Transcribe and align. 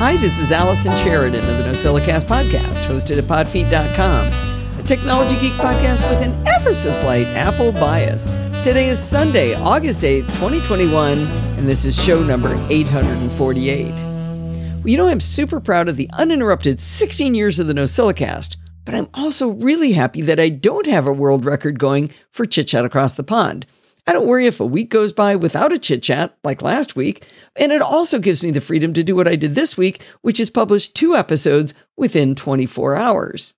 Hi, 0.00 0.16
this 0.16 0.38
is 0.38 0.50
Allison 0.50 0.96
Sheridan 0.96 1.40
of 1.40 1.58
the 1.58 1.64
NosillaCast 1.64 2.24
podcast, 2.24 2.86
hosted 2.86 3.18
at 3.18 3.24
podfeet.com, 3.24 4.78
a 4.78 4.82
technology 4.82 5.38
geek 5.38 5.52
podcast 5.52 6.08
with 6.08 6.22
an 6.22 6.32
ever 6.46 6.74
so 6.74 6.90
slight 6.90 7.26
Apple 7.26 7.70
bias. 7.70 8.24
Today 8.64 8.88
is 8.88 8.98
Sunday, 8.98 9.52
August 9.52 10.02
8th, 10.02 10.24
2021, 10.38 11.18
and 11.18 11.68
this 11.68 11.84
is 11.84 12.02
show 12.02 12.22
number 12.22 12.54
848. 12.70 13.90
Well, 13.90 14.82
you 14.86 14.96
know, 14.96 15.06
I'm 15.06 15.20
super 15.20 15.60
proud 15.60 15.86
of 15.86 15.98
the 15.98 16.08
uninterrupted 16.14 16.80
16 16.80 17.34
years 17.34 17.58
of 17.58 17.66
the 17.66 17.74
NosillaCast, 17.74 18.56
but 18.86 18.94
I'm 18.94 19.10
also 19.12 19.50
really 19.50 19.92
happy 19.92 20.22
that 20.22 20.40
I 20.40 20.48
don't 20.48 20.86
have 20.86 21.06
a 21.06 21.12
world 21.12 21.44
record 21.44 21.78
going 21.78 22.10
for 22.30 22.46
Chit 22.46 22.68
Chat 22.68 22.86
Across 22.86 23.16
the 23.16 23.22
Pond. 23.22 23.66
I 24.06 24.12
don't 24.12 24.26
worry 24.26 24.46
if 24.46 24.60
a 24.60 24.66
week 24.66 24.90
goes 24.90 25.12
by 25.12 25.36
without 25.36 25.72
a 25.72 25.78
chit 25.78 26.02
chat 26.02 26.36
like 26.42 26.62
last 26.62 26.96
week. 26.96 27.26
And 27.56 27.72
it 27.72 27.82
also 27.82 28.18
gives 28.18 28.42
me 28.42 28.50
the 28.50 28.60
freedom 28.60 28.92
to 28.94 29.02
do 29.02 29.14
what 29.14 29.28
I 29.28 29.36
did 29.36 29.54
this 29.54 29.76
week, 29.76 30.02
which 30.22 30.40
is 30.40 30.50
publish 30.50 30.88
two 30.88 31.14
episodes 31.14 31.74
within 31.96 32.34
24 32.34 32.96
hours. 32.96 33.54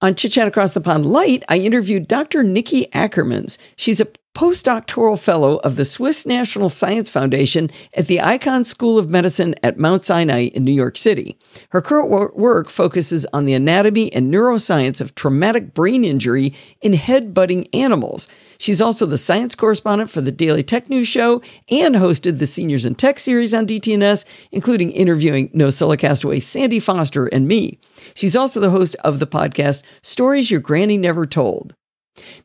On 0.00 0.14
Chit 0.14 0.30
Chat 0.30 0.46
Across 0.46 0.74
the 0.74 0.80
Pond 0.80 1.06
Light, 1.06 1.42
I 1.48 1.58
interviewed 1.58 2.06
Dr. 2.06 2.44
Nikki 2.44 2.86
Ackermans. 2.92 3.58
She's 3.74 4.00
a 4.00 4.06
postdoctoral 4.32 5.18
fellow 5.18 5.56
of 5.56 5.74
the 5.74 5.84
Swiss 5.84 6.24
National 6.24 6.70
Science 6.70 7.10
Foundation 7.10 7.68
at 7.94 8.06
the 8.06 8.18
Icahn 8.18 8.64
School 8.64 8.96
of 8.96 9.10
Medicine 9.10 9.56
at 9.64 9.80
Mount 9.80 10.04
Sinai 10.04 10.50
in 10.54 10.62
New 10.62 10.70
York 10.70 10.96
City. 10.96 11.36
Her 11.70 11.82
current 11.82 12.36
work 12.36 12.68
focuses 12.68 13.26
on 13.32 13.46
the 13.46 13.54
anatomy 13.54 14.12
and 14.12 14.32
neuroscience 14.32 15.00
of 15.00 15.16
traumatic 15.16 15.74
brain 15.74 16.04
injury 16.04 16.54
in 16.80 16.92
head 16.92 17.34
butting 17.34 17.66
animals. 17.74 18.28
She's 18.58 18.80
also 18.80 19.06
the 19.06 19.18
science 19.18 19.54
correspondent 19.54 20.10
for 20.10 20.20
the 20.20 20.32
Daily 20.32 20.62
Tech 20.64 20.90
News 20.90 21.06
Show 21.06 21.40
and 21.70 21.94
hosted 21.94 22.38
the 22.38 22.46
Seniors 22.46 22.84
in 22.84 22.96
Tech 22.96 23.18
series 23.18 23.54
on 23.54 23.66
DTNS, 23.66 24.24
including 24.50 24.90
interviewing 24.90 25.48
NosillaCast 25.50 25.98
Castaway 25.98 26.40
Sandy 26.40 26.80
Foster 26.80 27.26
and 27.26 27.46
me. 27.46 27.78
She's 28.14 28.34
also 28.34 28.60
the 28.60 28.70
host 28.70 28.96
of 29.04 29.18
the 29.18 29.26
podcast 29.26 29.82
Stories 30.02 30.50
Your 30.50 30.60
Granny 30.60 30.96
Never 30.96 31.26
Told. 31.26 31.74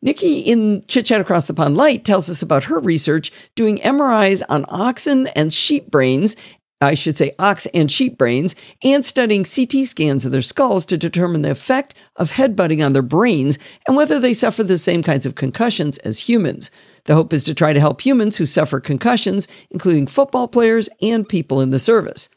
Nikki 0.02 0.39
in 0.39 0.83
Chit 0.88 1.05
Chat 1.05 1.22
Across 1.22 1.45
the 1.45 1.53
Pond 1.53 1.78
Light 1.78 2.05
tells 2.05 2.30
us 2.30 2.42
about 2.42 2.66
her 2.66 2.80
research 2.80 3.31
doing 3.55 3.77
MRIs 3.77 4.44
on 4.50 4.66
oxen 4.70 5.27
and 5.27 5.53
sheep 5.53 5.89
brains. 5.89 6.36
I 6.84 6.94
should 6.94 7.16
say 7.16 7.34
ox 7.39 7.66
and 7.73 7.92
sheep 7.92 8.17
brains, 8.17 8.56
and 8.84 9.06
studying 9.06 9.44
CT 9.44 9.86
scans 9.86 10.26
of 10.26 10.31
their 10.31 10.42
skulls 10.42 10.86
to 10.86 10.98
determine 10.98 11.42
the 11.42 11.52
effect 11.52 11.95
of 12.16 12.31
headbutting 12.31 12.86
on 12.86 12.94
their 12.94 13.02
brains 13.02 13.58
and 13.88 13.95
whether 13.95 14.20
they 14.20 14.34
suffer 14.34 14.64
the 14.64 14.78
same 14.78 15.04
kinds 15.04 15.26
of 15.26 15.36
concussions 15.36 15.98
as 16.00 16.30
humans. 16.30 16.72
The 17.06 17.16
hope 17.16 17.34
is 17.34 17.44
to 17.45 17.54
try 17.54 17.73
to 17.73 17.80
help 17.80 18.02
humans 18.02 18.38
who 18.38 18.45
suffer 18.45 18.80
concussions, 18.80 19.48
including 19.70 20.08
football 20.08 20.48
players 20.48 20.89
and 21.02 21.28
people 21.28 21.59
in 21.59 21.72
the 21.72 21.80
service. 21.80 22.30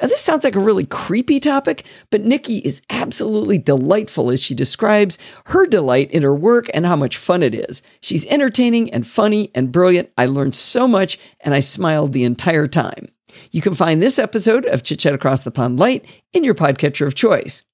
Now, 0.00 0.08
this 0.08 0.20
sounds 0.20 0.44
like 0.44 0.54
a 0.54 0.60
really 0.60 0.86
creepy 0.86 1.40
topic, 1.40 1.84
but 2.10 2.22
Nikki 2.22 2.58
is 2.58 2.82
absolutely 2.90 3.58
delightful 3.58 4.30
as 4.30 4.40
she 4.40 4.54
describes 4.54 5.18
her 5.46 5.66
delight 5.66 6.10
in 6.10 6.22
her 6.22 6.34
work 6.34 6.66
and 6.74 6.86
how 6.86 6.96
much 6.96 7.16
fun 7.16 7.42
it 7.42 7.54
is. 7.54 7.82
She's 8.00 8.26
entertaining 8.26 8.92
and 8.92 9.06
funny 9.06 9.50
and 9.54 9.72
brilliant. 9.72 10.10
I 10.16 10.26
learned 10.26 10.54
so 10.54 10.86
much 10.86 11.18
and 11.40 11.54
I 11.54 11.60
smiled 11.60 12.12
the 12.12 12.24
entire 12.24 12.66
time. 12.66 13.08
You 13.50 13.60
can 13.60 13.74
find 13.74 14.02
this 14.02 14.18
episode 14.18 14.64
of 14.66 14.82
Chit 14.82 15.00
Chat 15.00 15.14
Across 15.14 15.42
the 15.42 15.50
Pond 15.50 15.78
Light 15.78 16.04
in 16.32 16.44
your 16.44 16.54
podcatcher 16.54 17.06
of 17.06 17.14
choice. 17.14 17.64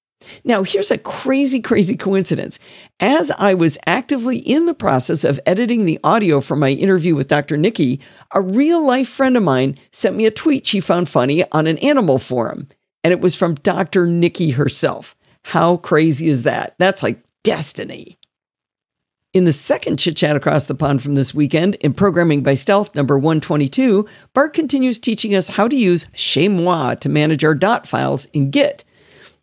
Now, 0.45 0.63
here's 0.63 0.91
a 0.91 0.99
crazy, 0.99 1.61
crazy 1.61 1.97
coincidence. 1.97 2.59
As 3.01 3.31
I 3.33 3.55
was 3.55 3.79
actively 3.87 4.39
in 4.39 4.67
the 4.67 4.75
process 4.75 5.25
of 5.25 5.41
editing 5.47 5.85
the 5.85 6.01
audio 6.03 6.41
for 6.41 6.57
my 6.57 6.71
interview 6.71 7.15
with 7.15 7.29
Dr. 7.29 7.57
Nikki, 7.57 8.01
a 8.33 8.41
real 8.41 8.85
life 8.85 9.09
friend 9.09 9.37
of 9.37 9.43
mine 9.43 9.79
sent 9.93 10.17
me 10.17 10.27
a 10.27 10.31
tweet 10.31 10.67
she 10.67 10.81
found 10.81 11.09
funny 11.09 11.45
on 11.53 11.67
an 11.67 11.79
animal 11.79 12.19
forum, 12.19 12.69
and 13.05 13.13
it 13.13 13.21
was 13.21 13.37
from 13.37 13.55
Dr. 13.55 14.07
Nikki 14.07 14.51
herself. 14.51 15.15
How 15.45 15.77
crazy 15.77 16.29
is 16.29 16.43
that? 16.43 16.75
That's 16.79 17.03
like 17.03 17.23
destiny. 17.45 18.18
In 19.35 19.45
the 19.45 19.53
second 19.53 19.99
chit 19.99 20.17
chat 20.17 20.37
across 20.37 20.65
the 20.65 20.75
pond 20.75 21.03
from 21.03 21.15
this 21.15 21.35
weekend, 21.35 21.75
in 21.77 21.93
Programming 21.93 22.43
by 22.43 22.55
Stealth 22.55 22.95
number 22.95 23.19
122, 23.19 24.09
Bart 24.33 24.55
continues 24.55 24.99
teaching 24.99 25.35
us 25.35 25.49
how 25.49 25.69
to 25.69 25.77
use 25.77 26.07
Chez 26.15 26.49
to 26.49 27.09
manage 27.11 27.45
our 27.45 27.55
dot 27.55 27.87
files 27.87 28.25
in 28.33 28.51
Git. 28.51 28.87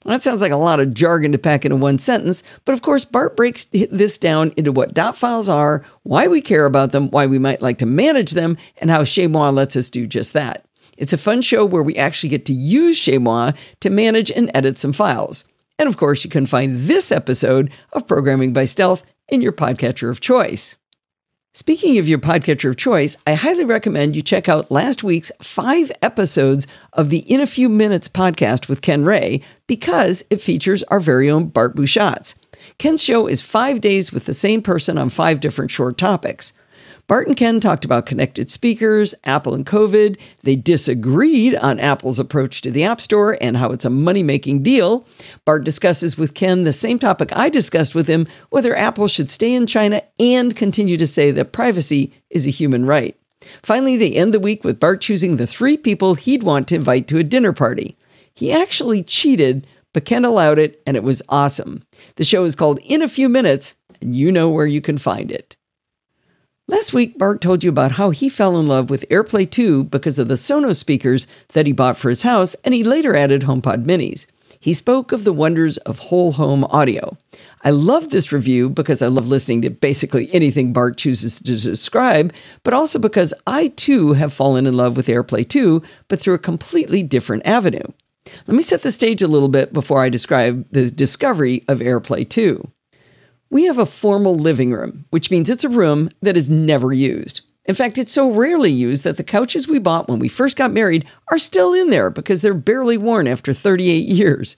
That 0.04 0.24
sounds 0.24 0.42
like 0.42 0.52
a 0.52 0.58
lot 0.58 0.80
of 0.80 0.96
jargon 0.96 1.32
to 1.34 1.38
pack 1.38 1.66
into 1.66 1.76
one 1.76 2.00
sentence, 2.00 2.42
but 2.66 2.74
of 2.74 2.82
course, 2.82 3.06
Bart 3.06 3.38
breaks 3.38 3.66
this 3.66 4.18
down 4.18 4.54
into 4.58 4.72
what 4.72 4.96
dot 4.96 5.20
files 5.20 5.48
are, 5.48 5.86
why 6.02 6.28
we 6.28 6.42
care 6.42 6.66
about 6.66 6.92
them, 6.92 7.12
why 7.12 7.28
we 7.28 7.38
might 7.38 7.62
like 7.62 7.78
to 7.78 7.86
manage 7.86 8.32
them, 8.32 8.58
and 8.78 8.90
how 8.90 9.04
Chez 9.04 9.28
lets 9.28 9.76
us 9.76 9.92
do 9.92 10.08
just 10.08 10.34
that. 10.34 10.66
It's 10.98 11.14
a 11.14 11.18
fun 11.18 11.44
show 11.44 11.64
where 11.64 11.84
we 11.84 11.96
actually 11.96 12.30
get 12.30 12.48
to 12.48 12.54
use 12.54 12.98
Chez 12.98 13.20
to 13.20 13.90
manage 13.92 14.32
and 14.32 14.50
edit 14.56 14.80
some 14.80 14.94
files. 14.94 15.44
And 15.78 15.88
of 15.88 15.98
course, 15.98 16.24
you 16.24 16.30
can 16.32 16.48
find 16.48 16.80
this 16.80 17.12
episode 17.12 17.70
of 17.94 18.08
Programming 18.08 18.52
by 18.52 18.66
Stealth 18.66 19.04
in 19.28 19.42
your 19.42 19.52
podcatcher 19.52 20.10
of 20.10 20.22
choice. 20.22 20.78
Speaking 21.54 21.98
of 21.98 22.08
your 22.08 22.20
podcatcher 22.20 22.70
of 22.70 22.76
choice, 22.76 23.16
I 23.26 23.36
highly 23.36 23.64
recommend 23.64 24.16
you 24.16 24.22
check 24.22 24.50
out 24.50 24.72
last 24.72 25.06
week's 25.06 25.32
five 25.42 25.90
episodes 26.02 26.68
of 26.92 27.10
the 27.10 27.20
In 27.20 27.40
a 27.40 27.48
Few 27.48 27.70
Minutes 27.70 28.10
podcast 28.10 28.68
with 28.68 28.82
Ken 28.82 29.06
Ray 29.06 29.42
because 29.66 30.22
it 30.30 30.42
features 30.42 30.84
our 30.84 31.00
very 31.00 31.30
own 31.30 31.48
Bart 31.48 31.76
Busschots. 31.76 32.36
Ken's 32.78 33.02
show 33.02 33.26
is 33.26 33.42
five 33.42 33.80
days 33.80 34.12
with 34.12 34.26
the 34.26 34.34
same 34.34 34.62
person 34.62 34.98
on 34.98 35.10
five 35.10 35.40
different 35.40 35.72
short 35.72 35.98
topics. 35.98 36.52
Bart 37.08 37.28
and 37.28 37.38
Ken 37.38 37.60
talked 37.60 37.86
about 37.86 38.08
connected 38.08 38.50
speakers, 38.50 39.14
Apple 39.26 39.54
and 39.54 39.66
COVID. 39.66 40.20
They 40.42 40.56
disagreed 40.56 41.56
on 41.56 41.80
Apple's 41.80 42.18
approach 42.18 42.62
to 42.62 42.72
the 42.72 42.84
App 42.84 43.00
Store 43.00 43.38
and 43.40 43.58
how 43.58 43.70
it's 43.70 43.86
a 43.86 43.92
money 43.92 44.24
making 44.24 44.64
deal. 44.64 45.06
Bart 45.46 45.64
discusses 45.64 46.18
with 46.18 46.34
Ken 46.34 46.64
the 46.64 46.74
same 46.74 46.98
topic 46.98 47.30
I 47.36 47.50
discussed 47.50 47.94
with 47.94 48.08
him 48.08 48.26
whether 48.50 48.76
Apple 48.76 49.08
should 49.08 49.30
stay 49.30 49.54
in 49.54 49.68
China 49.68 50.02
and 50.20 50.56
continue 50.56 50.98
to 50.98 51.06
say 51.06 51.30
that 51.30 51.52
privacy 51.52 52.12
is 52.32 52.48
a 52.48 52.52
human 52.52 52.86
right. 52.86 53.16
Finally, 53.62 53.98
they 53.98 54.12
end 54.12 54.34
the 54.34 54.40
week 54.40 54.64
with 54.64 54.80
Bart 54.80 55.02
choosing 55.02 55.38
the 55.38 55.46
three 55.46 55.78
people 55.78 56.16
he'd 56.16 56.42
want 56.42 56.68
to 56.70 56.76
invite 56.76 57.08
to 57.10 57.20
a 57.20 57.24
dinner 57.24 57.54
party. 57.54 57.96
He 58.34 58.52
actually 58.52 59.04
cheated, 59.04 59.68
but 59.94 60.06
Ken 60.06 60.26
allowed 60.26 60.58
it, 60.58 60.82
and 60.88 60.98
it 60.98 61.04
was 61.04 61.22
awesome. 61.30 61.84
The 62.16 62.24
show 62.24 62.46
is 62.46 62.56
called 62.56 62.80
In 62.80 63.04
a 63.04 63.08
Few 63.08 63.30
Minutes, 63.30 63.76
and 64.02 64.16
you 64.16 64.32
know 64.32 64.50
where 64.50 64.66
you 64.66 64.82
can 64.82 64.98
find 64.98 65.32
it. 65.32 65.56
Last 66.68 66.96
week, 66.96 67.20
Bart 67.20 67.42
told 67.42 67.64
you 67.64 67.70
about 67.70 67.92
how 67.92 68.10
he 68.10 68.28
fell 68.28 68.60
in 68.60 68.66
love 68.66 68.90
with 68.90 69.08
AirPlay 69.12 69.52
2 69.52 69.84
because 69.84 70.18
of 70.18 70.30
the 70.30 70.34
Sonos 70.34 70.78
speakers 70.78 71.28
that 71.50 71.68
he 71.68 71.72
bought 71.72 71.96
for 71.96 72.10
his 72.10 72.24
house, 72.24 72.56
and 72.64 72.74
he 72.74 72.84
later 72.84 73.16
added 73.16 73.44
HomePod 73.44 73.86
minis. 73.86 74.26
He 74.60 74.74
spoke 74.74 75.12
of 75.12 75.26
the 75.26 75.34
wonders 75.34 75.78
of 75.78 76.00
whole 76.00 76.32
home 76.32 76.64
audio. 76.64 77.18
I 77.64 77.70
love 77.70 78.10
this 78.10 78.32
review 78.32 78.68
because 78.68 79.04
I 79.04 79.08
love 79.08 79.28
listening 79.28 79.62
to 79.62 79.70
basically 79.70 80.28
anything 80.34 80.74
Bart 80.74 80.98
chooses 80.98 81.38
to 81.38 81.56
describe, 81.56 82.34
but 82.64 82.74
also 82.74 82.98
because 82.98 83.32
I 83.46 83.68
too 83.68 84.14
have 84.14 84.34
fallen 84.34 84.66
in 84.66 84.76
love 84.76 84.98
with 84.98 85.06
AirPlay 85.06 85.48
2, 85.48 85.84
but 86.08 86.20
through 86.20 86.34
a 86.34 86.40
completely 86.40 87.04
different 87.04 87.46
avenue. 87.46 87.86
Let 88.48 88.56
me 88.56 88.64
set 88.64 88.82
the 88.82 88.92
stage 88.92 89.22
a 89.22 89.28
little 89.28 89.50
bit 89.50 89.72
before 89.72 90.04
I 90.04 90.10
describe 90.10 90.68
the 90.72 90.90
discovery 90.90 91.64
of 91.68 91.78
AirPlay 91.78 92.28
2. 92.28 92.72
We 93.56 93.64
have 93.64 93.78
a 93.78 93.86
formal 93.86 94.36
living 94.36 94.74
room, 94.74 95.06
which 95.12 95.32
means 95.32 95.50
it's 95.50 95.64
a 95.64 95.70
room 95.70 96.10
that 96.22 96.36
is 96.36 96.50
never 96.50 96.92
used. 96.92 97.40
In 97.64 97.74
fact, 97.74 97.98
it's 97.98 98.12
so 98.12 98.30
rarely 98.30 98.70
used 98.70 99.06
that 99.06 99.16
the 99.16 99.24
couches 99.24 99.66
we 99.66 99.80
bought 99.80 100.10
when 100.10 100.20
we 100.20 100.28
first 100.28 100.58
got 100.58 100.74
married 100.74 101.06
are 101.32 101.38
still 101.38 101.74
in 101.74 101.90
there 101.90 102.10
because 102.10 102.42
they're 102.42 102.54
barely 102.54 102.98
worn 102.98 103.30
after 103.30 103.54
38 103.54 104.10
years. 104.10 104.58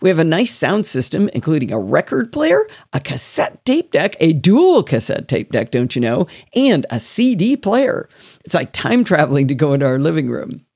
We 0.00 0.08
have 0.08 0.18
a 0.18 0.24
nice 0.24 0.52
sound 0.52 0.86
system, 0.86 1.30
including 1.32 1.70
a 1.70 1.78
record 1.78 2.32
player, 2.32 2.66
a 2.92 2.98
cassette 2.98 3.64
tape 3.64 3.92
deck, 3.92 4.16
a 4.18 4.32
dual 4.32 4.82
cassette 4.82 5.28
tape 5.28 5.52
deck, 5.52 5.70
don't 5.70 5.94
you 5.94 6.02
know, 6.02 6.26
and 6.52 6.84
a 6.90 6.98
CD 6.98 7.56
player. 7.56 8.08
It's 8.44 8.56
like 8.56 8.72
time 8.72 9.04
traveling 9.04 9.46
to 9.46 9.54
go 9.54 9.72
into 9.72 9.86
our 9.86 10.00
living 10.00 10.28
room. 10.28 10.66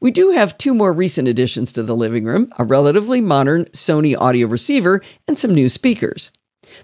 We 0.00 0.10
do 0.10 0.32
have 0.32 0.58
two 0.58 0.74
more 0.74 0.92
recent 0.92 1.28
additions 1.28 1.70
to 1.70 1.84
the 1.84 1.94
living 1.94 2.24
room 2.24 2.52
a 2.58 2.64
relatively 2.64 3.20
modern 3.20 3.66
Sony 3.66 4.20
audio 4.20 4.48
receiver 4.48 5.02
and 5.28 5.38
some 5.38 5.54
new 5.54 5.68
speakers. 5.68 6.32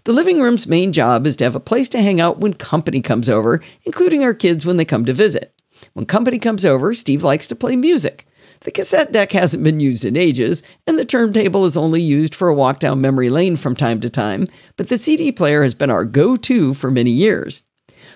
The 0.04 0.12
living 0.12 0.40
room's 0.40 0.66
main 0.66 0.92
job 0.92 1.26
is 1.26 1.36
to 1.36 1.44
have 1.44 1.54
a 1.54 1.60
place 1.60 1.88
to 1.90 2.00
hang 2.00 2.20
out 2.20 2.38
when 2.38 2.54
company 2.54 3.00
comes 3.00 3.28
over, 3.28 3.60
including 3.84 4.22
our 4.22 4.34
kids 4.34 4.64
when 4.64 4.76
they 4.76 4.84
come 4.84 5.04
to 5.04 5.12
visit. 5.12 5.54
When 5.92 6.06
company 6.06 6.38
comes 6.38 6.64
over, 6.64 6.94
Steve 6.94 7.22
likes 7.22 7.46
to 7.48 7.56
play 7.56 7.76
music. 7.76 8.26
The 8.60 8.70
cassette 8.70 9.12
deck 9.12 9.32
hasn't 9.32 9.62
been 9.62 9.78
used 9.80 10.04
in 10.04 10.16
ages, 10.16 10.62
and 10.86 10.98
the 10.98 11.04
turntable 11.04 11.64
is 11.64 11.76
only 11.76 12.02
used 12.02 12.34
for 12.34 12.48
a 12.48 12.54
walk 12.54 12.80
down 12.80 13.00
memory 13.00 13.30
lane 13.30 13.56
from 13.56 13.76
time 13.76 14.00
to 14.00 14.10
time, 14.10 14.48
but 14.76 14.88
the 14.88 14.98
CD 14.98 15.30
player 15.30 15.62
has 15.62 15.74
been 15.74 15.90
our 15.90 16.04
go 16.04 16.34
to 16.36 16.74
for 16.74 16.90
many 16.90 17.10
years. 17.10 17.62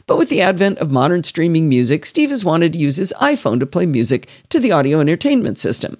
But 0.06 0.18
with 0.18 0.30
the 0.30 0.40
advent 0.40 0.78
of 0.78 0.90
modern 0.90 1.22
streaming 1.22 1.68
music, 1.68 2.04
Steve 2.04 2.30
has 2.30 2.44
wanted 2.44 2.72
to 2.72 2.78
use 2.78 2.96
his 2.96 3.14
iPhone 3.20 3.60
to 3.60 3.66
play 3.66 3.86
music 3.86 4.28
to 4.48 4.58
the 4.58 4.72
audio 4.72 4.98
entertainment 4.98 5.58
system. 5.58 5.98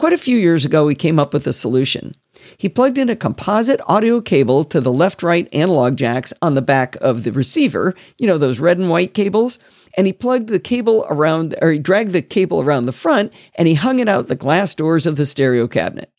Quite 0.00 0.14
a 0.14 0.18
few 0.18 0.38
years 0.38 0.64
ago, 0.64 0.88
he 0.88 0.94
came 0.94 1.18
up 1.18 1.34
with 1.34 1.46
a 1.46 1.52
solution. 1.52 2.14
He 2.56 2.70
plugged 2.70 2.96
in 2.96 3.10
a 3.10 3.14
composite 3.14 3.82
audio 3.86 4.22
cable 4.22 4.64
to 4.64 4.80
the 4.80 4.90
left 4.90 5.22
right 5.22 5.46
analog 5.52 5.96
jacks 5.96 6.32
on 6.40 6.54
the 6.54 6.62
back 6.62 6.96
of 7.02 7.22
the 7.22 7.32
receiver, 7.32 7.94
you 8.16 8.26
know, 8.26 8.38
those 8.38 8.60
red 8.60 8.78
and 8.78 8.88
white 8.88 9.12
cables, 9.12 9.58
and 9.98 10.06
he 10.06 10.14
plugged 10.14 10.48
the 10.48 10.58
cable 10.58 11.04
around, 11.10 11.54
or 11.60 11.70
he 11.70 11.78
dragged 11.78 12.12
the 12.12 12.22
cable 12.22 12.62
around 12.62 12.86
the 12.86 12.92
front 12.92 13.30
and 13.56 13.68
he 13.68 13.74
hung 13.74 13.98
it 13.98 14.08
out 14.08 14.28
the 14.28 14.34
glass 14.34 14.74
doors 14.74 15.06
of 15.06 15.16
the 15.16 15.26
stereo 15.26 15.68
cabinet. 15.68 16.10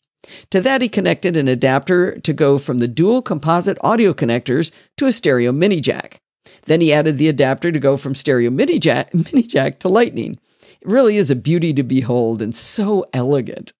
To 0.50 0.60
that, 0.60 0.80
he 0.80 0.88
connected 0.88 1.36
an 1.36 1.48
adapter 1.48 2.20
to 2.20 2.32
go 2.32 2.58
from 2.58 2.78
the 2.78 2.86
dual 2.86 3.20
composite 3.20 3.78
audio 3.80 4.14
connectors 4.14 4.70
to 4.98 5.06
a 5.06 5.12
stereo 5.12 5.50
mini 5.50 5.80
jack. 5.80 6.20
Then 6.66 6.82
he 6.82 6.92
added 6.92 7.18
the 7.18 7.26
adapter 7.26 7.72
to 7.72 7.80
go 7.80 7.96
from 7.96 8.14
stereo 8.14 8.50
mini 8.50 8.78
jack, 8.78 9.12
mini 9.14 9.42
jack 9.42 9.80
to 9.80 9.88
lightning. 9.88 10.38
Really 10.84 11.16
is 11.16 11.30
a 11.30 11.36
beauty 11.36 11.72
to 11.74 11.82
behold 11.82 12.42
and 12.42 12.54
so 12.54 13.06
elegant. 13.12 13.72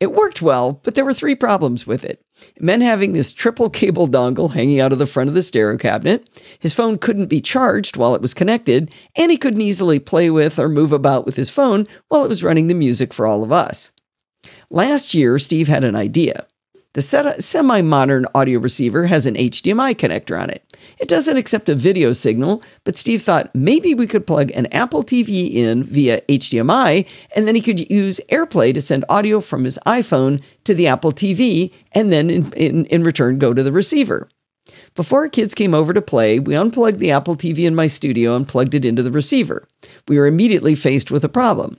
It 0.00 0.12
worked 0.12 0.42
well, 0.42 0.80
but 0.82 0.94
there 0.94 1.04
were 1.04 1.14
three 1.14 1.34
problems 1.34 1.86
with 1.86 2.04
it. 2.04 2.22
Meant 2.60 2.82
having 2.82 3.12
this 3.12 3.32
triple 3.32 3.70
cable 3.70 4.06
dongle 4.06 4.52
hanging 4.52 4.78
out 4.78 4.92
of 4.92 4.98
the 4.98 5.06
front 5.06 5.28
of 5.28 5.34
the 5.34 5.42
stereo 5.42 5.78
cabinet. 5.78 6.28
His 6.58 6.74
phone 6.74 6.98
couldn't 6.98 7.26
be 7.26 7.40
charged 7.40 7.96
while 7.96 8.14
it 8.14 8.20
was 8.20 8.34
connected, 8.34 8.92
and 9.16 9.30
he 9.30 9.38
couldn't 9.38 9.62
easily 9.62 9.98
play 9.98 10.28
with 10.28 10.58
or 10.58 10.68
move 10.68 10.92
about 10.92 11.24
with 11.24 11.36
his 11.36 11.48
phone 11.48 11.86
while 12.08 12.24
it 12.24 12.28
was 12.28 12.44
running 12.44 12.66
the 12.66 12.74
music 12.74 13.14
for 13.14 13.26
all 13.26 13.42
of 13.42 13.52
us. 13.52 13.90
Last 14.68 15.14
year, 15.14 15.38
Steve 15.38 15.68
had 15.68 15.82
an 15.82 15.96
idea. 15.96 16.46
The 16.96 17.36
semi 17.40 17.82
modern 17.82 18.24
audio 18.34 18.58
receiver 18.58 19.04
has 19.04 19.26
an 19.26 19.34
HDMI 19.34 19.94
connector 19.96 20.40
on 20.40 20.48
it. 20.48 20.64
It 20.98 21.08
doesn't 21.08 21.36
accept 21.36 21.68
a 21.68 21.74
video 21.74 22.14
signal, 22.14 22.62
but 22.84 22.96
Steve 22.96 23.20
thought 23.20 23.54
maybe 23.54 23.94
we 23.94 24.06
could 24.06 24.26
plug 24.26 24.50
an 24.52 24.64
Apple 24.72 25.02
TV 25.02 25.56
in 25.56 25.84
via 25.84 26.22
HDMI, 26.22 27.06
and 27.34 27.46
then 27.46 27.54
he 27.54 27.60
could 27.60 27.90
use 27.90 28.18
AirPlay 28.32 28.72
to 28.72 28.80
send 28.80 29.04
audio 29.10 29.42
from 29.42 29.64
his 29.64 29.78
iPhone 29.84 30.40
to 30.64 30.72
the 30.72 30.86
Apple 30.86 31.12
TV, 31.12 31.70
and 31.92 32.10
then 32.10 32.30
in, 32.30 32.50
in, 32.54 32.86
in 32.86 33.02
return 33.02 33.38
go 33.38 33.52
to 33.52 33.62
the 33.62 33.72
receiver. 33.72 34.26
Before 34.94 35.20
our 35.20 35.28
kids 35.28 35.54
came 35.54 35.74
over 35.74 35.92
to 35.92 36.00
play, 36.00 36.38
we 36.38 36.56
unplugged 36.56 37.00
the 37.00 37.10
Apple 37.10 37.36
TV 37.36 37.66
in 37.66 37.74
my 37.74 37.88
studio 37.88 38.34
and 38.34 38.48
plugged 38.48 38.74
it 38.74 38.86
into 38.86 39.02
the 39.02 39.12
receiver. 39.12 39.68
We 40.08 40.18
were 40.18 40.26
immediately 40.26 40.74
faced 40.74 41.10
with 41.10 41.24
a 41.24 41.28
problem. 41.28 41.76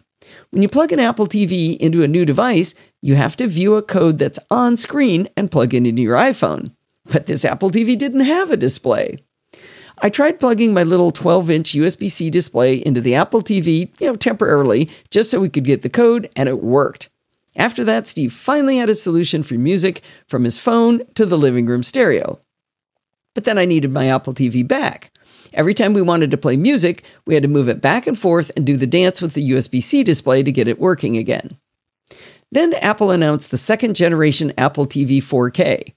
When 0.52 0.62
you 0.62 0.70
plug 0.70 0.92
an 0.92 1.00
Apple 1.00 1.28
TV 1.28 1.78
into 1.78 2.04
a 2.04 2.08
new 2.08 2.26
device, 2.26 2.74
you 3.02 3.16
have 3.16 3.36
to 3.38 3.48
view 3.48 3.76
a 3.76 3.82
code 3.82 4.18
that's 4.18 4.40
on 4.50 4.78
screen 4.78 5.28
and 5.36 5.52
plug 5.52 5.74
it 5.74 5.86
into 5.86 6.02
your 6.02 6.18
iPhone. 6.18 6.72
But 7.06 7.26
this 7.26 7.46
Apple 7.46 7.72
TV 7.72 7.98
didn't 7.98 8.22
have 8.22 8.52
a 8.52 8.58
display. 8.58 9.24
I 10.00 10.10
tried 10.10 10.40
plugging 10.40 10.74
my 10.74 10.84
little 10.84 11.12
12 11.12 11.50
inch 11.50 11.72
USB 11.74 12.12
C 12.12 12.30
display 12.30 12.76
into 12.76 13.02
the 13.02 13.16
Apple 13.16 13.42
TV, 13.42 13.90
you 14.00 14.08
know, 14.08 14.16
temporarily, 14.16 14.90
just 15.10 15.32
so 15.32 15.40
we 15.40 15.50
could 15.50 15.66
get 15.66 15.82
the 15.82 15.90
code, 15.90 16.30
and 16.36 16.48
it 16.48 16.62
worked. 16.62 17.10
After 17.56 17.84
that, 17.86 18.06
Steve 18.06 18.32
finally 18.32 18.78
had 18.78 18.90
a 18.90 18.96
solution 18.96 19.42
for 19.42 19.56
music 19.56 20.02
from 20.28 20.44
his 20.44 20.60
phone 20.60 21.02
to 21.16 21.26
the 21.26 21.38
living 21.38 21.66
room 21.66 21.82
stereo. 21.82 22.40
But 23.34 23.46
then 23.46 23.58
I 23.58 23.66
needed 23.66 23.92
my 23.92 24.08
Apple 24.08 24.34
TV 24.34 24.68
back. 24.68 25.12
Every 25.54 25.74
time 25.74 25.94
we 25.94 26.02
wanted 26.02 26.32
to 26.32 26.38
play 26.38 26.58
music, 26.58 27.04
we 27.26 27.34
had 27.34 27.44
to 27.44 27.50
move 27.50 27.70
it 27.70 27.82
back 27.82 28.08
and 28.08 28.18
forth 28.18 28.52
and 28.56 28.66
do 28.66 28.78
the 28.78 28.88
dance 28.88 29.22
with 29.22 29.34
the 29.34 29.52
USB 29.52 29.82
C 29.82 30.04
display 30.04 30.44
to 30.44 30.52
get 30.52 30.68
it 30.68 30.80
working 30.80 31.18
again. 31.18 31.58
Then 32.52 32.74
Apple 32.76 33.12
announced 33.12 33.52
the 33.52 33.58
second 33.58 33.96
generation 33.96 34.54
Apple 34.58 34.86
TV 34.86 35.18
4K. 35.18 35.94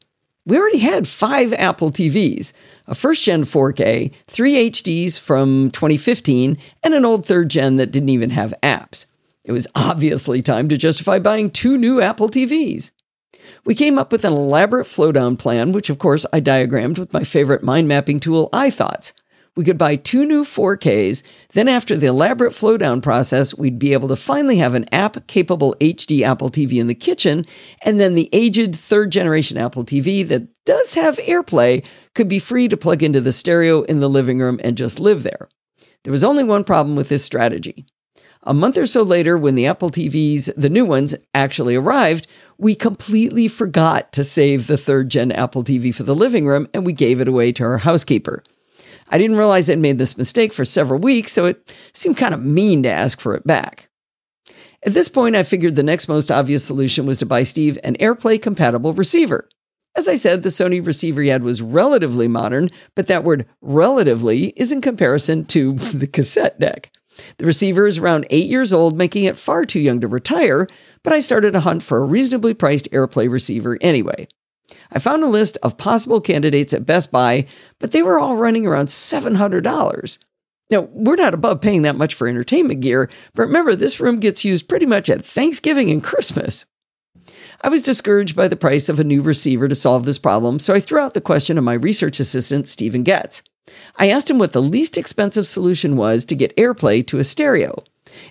We 0.47 0.58
already 0.58 0.79
had 0.79 1.06
five 1.06 1.52
Apple 1.52 1.91
TVs 1.91 2.52
a 2.87 2.94
first 2.94 3.23
gen 3.23 3.44
4K, 3.44 4.12
three 4.26 4.70
HDs 4.70 5.20
from 5.20 5.70
2015, 5.70 6.58
and 6.82 6.94
an 6.94 7.05
old 7.05 7.25
third 7.25 7.49
gen 7.49 7.76
that 7.76 7.93
didn't 7.93 8.08
even 8.08 8.31
have 8.31 8.55
apps. 8.62 9.06
It 9.44 9.52
was 9.52 9.69
obviously 9.75 10.43
time 10.43 10.69
to 10.69 10.76
justify 10.76 11.19
buying 11.19 11.50
two 11.50 11.79
new 11.79 12.00
Apple 12.00 12.29
TVs. 12.29 12.91
We 13.64 13.75
came 13.75 13.99
up 13.99 14.11
with 14.11 14.25
an 14.25 14.32
elaborate 14.32 14.87
flowdown 14.87 15.38
plan, 15.38 15.73
which 15.73 15.91
of 15.91 15.99
course 15.99 16.26
I 16.32 16.41
diagrammed 16.41 16.99
with 16.99 17.12
my 17.12 17.23
favorite 17.23 17.62
mind 17.62 17.87
mapping 17.87 18.19
tool, 18.19 18.49
iThoughts 18.52 19.12
we 19.61 19.65
could 19.65 19.77
buy 19.77 19.95
two 19.95 20.25
new 20.25 20.43
4Ks. 20.43 21.23
Then, 21.53 21.69
after 21.69 21.95
the 21.95 22.07
elaborate 22.07 22.55
flowdown 22.55 23.03
process, 23.03 23.55
we'd 23.55 23.79
be 23.79 23.93
able 23.93 24.09
to 24.09 24.17
finally 24.17 24.57
have 24.57 24.73
an 24.73 24.87
app 24.91 25.27
capable 25.27 25.77
HD 25.83 26.23
Apple 26.23 26.49
TV 26.49 26.81
in 26.81 26.87
the 26.87 26.95
kitchen. 26.95 27.45
And 27.83 28.01
then 28.01 28.15
the 28.15 28.31
aged 28.33 28.75
third 28.75 29.12
generation 29.12 29.59
Apple 29.59 29.85
TV 29.85 30.27
that 30.29 30.49
does 30.65 30.95
have 30.95 31.19
AirPlay 31.19 31.85
could 32.15 32.27
be 32.27 32.39
free 32.39 32.69
to 32.69 32.77
plug 32.79 33.03
into 33.03 33.21
the 33.21 33.35
stereo 33.35 33.83
in 33.83 34.01
the 34.01 34.09
living 34.09 34.39
room 34.39 34.59
and 34.65 34.79
just 34.79 34.99
live 34.99 35.25
there. 35.25 35.51
There 36.05 36.11
was 36.11 36.25
only 36.25 36.43
one 36.43 36.65
problem 36.65 36.97
with 36.97 37.11
this 37.11 37.23
strategy. 37.23 37.85
A 38.45 38.55
month 38.55 38.79
or 38.79 38.87
so 38.87 39.03
later, 39.03 39.37
when 39.37 39.57
the 39.57 39.67
Apple 39.67 39.91
TVs, 39.91 40.51
the 40.57 40.71
new 40.71 40.87
ones, 40.87 41.15
actually 41.35 41.75
arrived, 41.75 42.27
we 42.57 42.75
completely 42.75 43.47
forgot 43.47 44.11
to 44.15 44.25
save 44.25 44.69
the 44.69 44.79
third 44.79 45.11
gen 45.11 45.31
Apple 45.31 45.62
TV 45.62 45.95
for 45.95 46.05
the 46.05 46.15
living 46.15 46.47
room 46.47 46.67
and 46.73 46.87
we 46.87 46.95
gave 46.95 47.21
it 47.21 47.29
away 47.29 47.53
to 47.53 47.65
our 47.65 47.77
housekeeper. 47.77 48.43
I 49.11 49.19
didn't 49.19 49.37
realize 49.37 49.69
I'd 49.69 49.79
made 49.79 49.99
this 49.99 50.17
mistake 50.17 50.53
for 50.53 50.65
several 50.65 51.01
weeks, 51.01 51.33
so 51.33 51.45
it 51.45 51.77
seemed 51.93 52.17
kind 52.17 52.33
of 52.33 52.45
mean 52.45 52.83
to 52.85 52.91
ask 52.91 53.21
for 53.21 53.35
it 53.35 53.47
back. 53.47 53.89
At 54.83 54.95
this 54.95 55.09
point, 55.09 55.37
I 55.37 55.43
figured 55.43 55.77
the 55.77 55.83
next 55.83 56.09
most 56.09 56.31
obvious 56.31 56.65
solution 56.65 57.05
was 57.05 57.19
to 57.19 57.27
buy 57.27 57.43
Steve 57.43 57.79
an 57.85 57.97
AirPlay 57.97 58.41
compatible 58.41 58.95
receiver. 58.95 59.49
As 59.97 60.09
I 60.09 60.15
said, 60.15 60.43
the 60.43 60.49
Sony 60.49 60.85
receiver 60.85 61.21
he 61.21 61.29
had 61.29 61.43
was 61.43 61.61
relatively 61.61 62.29
modern, 62.29 62.71
but 62.95 63.09
that 63.09 63.25
word 63.25 63.47
relatively 63.61 64.49
is 64.57 64.73
in 64.73 64.81
comparison 64.81 65.45
to 65.47 65.75
the 65.75 66.07
cassette 66.07 66.59
deck. 66.59 66.91
The 67.37 67.45
receiver 67.47 67.87
is 67.87 67.99
around 67.99 68.27
eight 68.31 68.47
years 68.47 68.73
old, 68.73 68.97
making 68.97 69.25
it 69.25 69.37
far 69.37 69.65
too 69.65 69.81
young 69.81 70.01
to 70.01 70.09
retire, 70.09 70.69
but 71.03 71.12
I 71.12 71.21
started 71.21 71.55
a 71.55 71.61
hunt 71.61 71.83
for 71.83 71.99
a 71.99 72.05
reasonably 72.05 72.55
priced 72.55 72.91
AirPlay 72.93 73.31
receiver 73.31 73.77
anyway. 73.81 74.29
I 74.93 74.99
found 74.99 75.23
a 75.23 75.29
list 75.29 75.59
of 75.63 75.79
possible 75.79 76.21
candidates 76.21 76.73
at 76.73 76.87
Best 76.87 77.13
Buy, 77.13 77.47
but 77.79 77.93
they 77.93 78.03
were 78.03 78.19
all 78.19 78.37
running 78.37 78.67
around 78.67 78.89
$700. 78.89 80.19
Now, 80.71 80.81
we're 80.93 81.17
not 81.17 81.35
above 81.35 81.61
paying 81.61 81.83
that 81.83 81.97
much 81.97 82.15
for 82.15 82.29
entertainment 82.29 82.81
gear, 82.81 83.11
but 83.35 83.43
remember, 83.43 83.75
this 83.75 83.99
room 84.01 84.17
gets 84.17 84.45
used 84.45 84.69
pretty 84.69 84.87
much 84.87 85.11
at 85.11 85.25
Thanksgiving 85.25 85.91
and 85.91 86.03
Christmas. 86.03 86.67
I 87.63 87.69
was 87.69 87.83
discouraged 87.83 88.37
by 88.37 88.49
the 88.49 88.57
price 88.57 88.89
of 88.89 89.01
a 89.01 89.05
new 89.05 89.21
receiver 89.21 89.69
to 89.69 89.75
solve 89.75 90.05
this 90.05 90.19
problem, 90.19 90.59
so 90.59 90.73
I 90.73 90.81
threw 90.81 91.01
out 91.01 91.15
the 91.15 91.21
question 91.21 91.57
to 91.57 91.63
my 91.63 91.75
research 91.75 92.21
assistant, 92.21 92.69
Stephen 92.69 93.03
Getz. 93.03 93.43
I 93.97 94.11
asked 94.11 94.31
him 94.31 94.39
what 94.39 94.53
the 94.53 94.63
least 94.63 94.97
expensive 94.97 95.47
solution 95.47 95.97
was 95.97 96.25
to 96.27 96.35
get 96.35 96.57
AirPlay 96.57 97.07
to 97.09 97.19
a 97.19 97.25
stereo. 97.25 97.85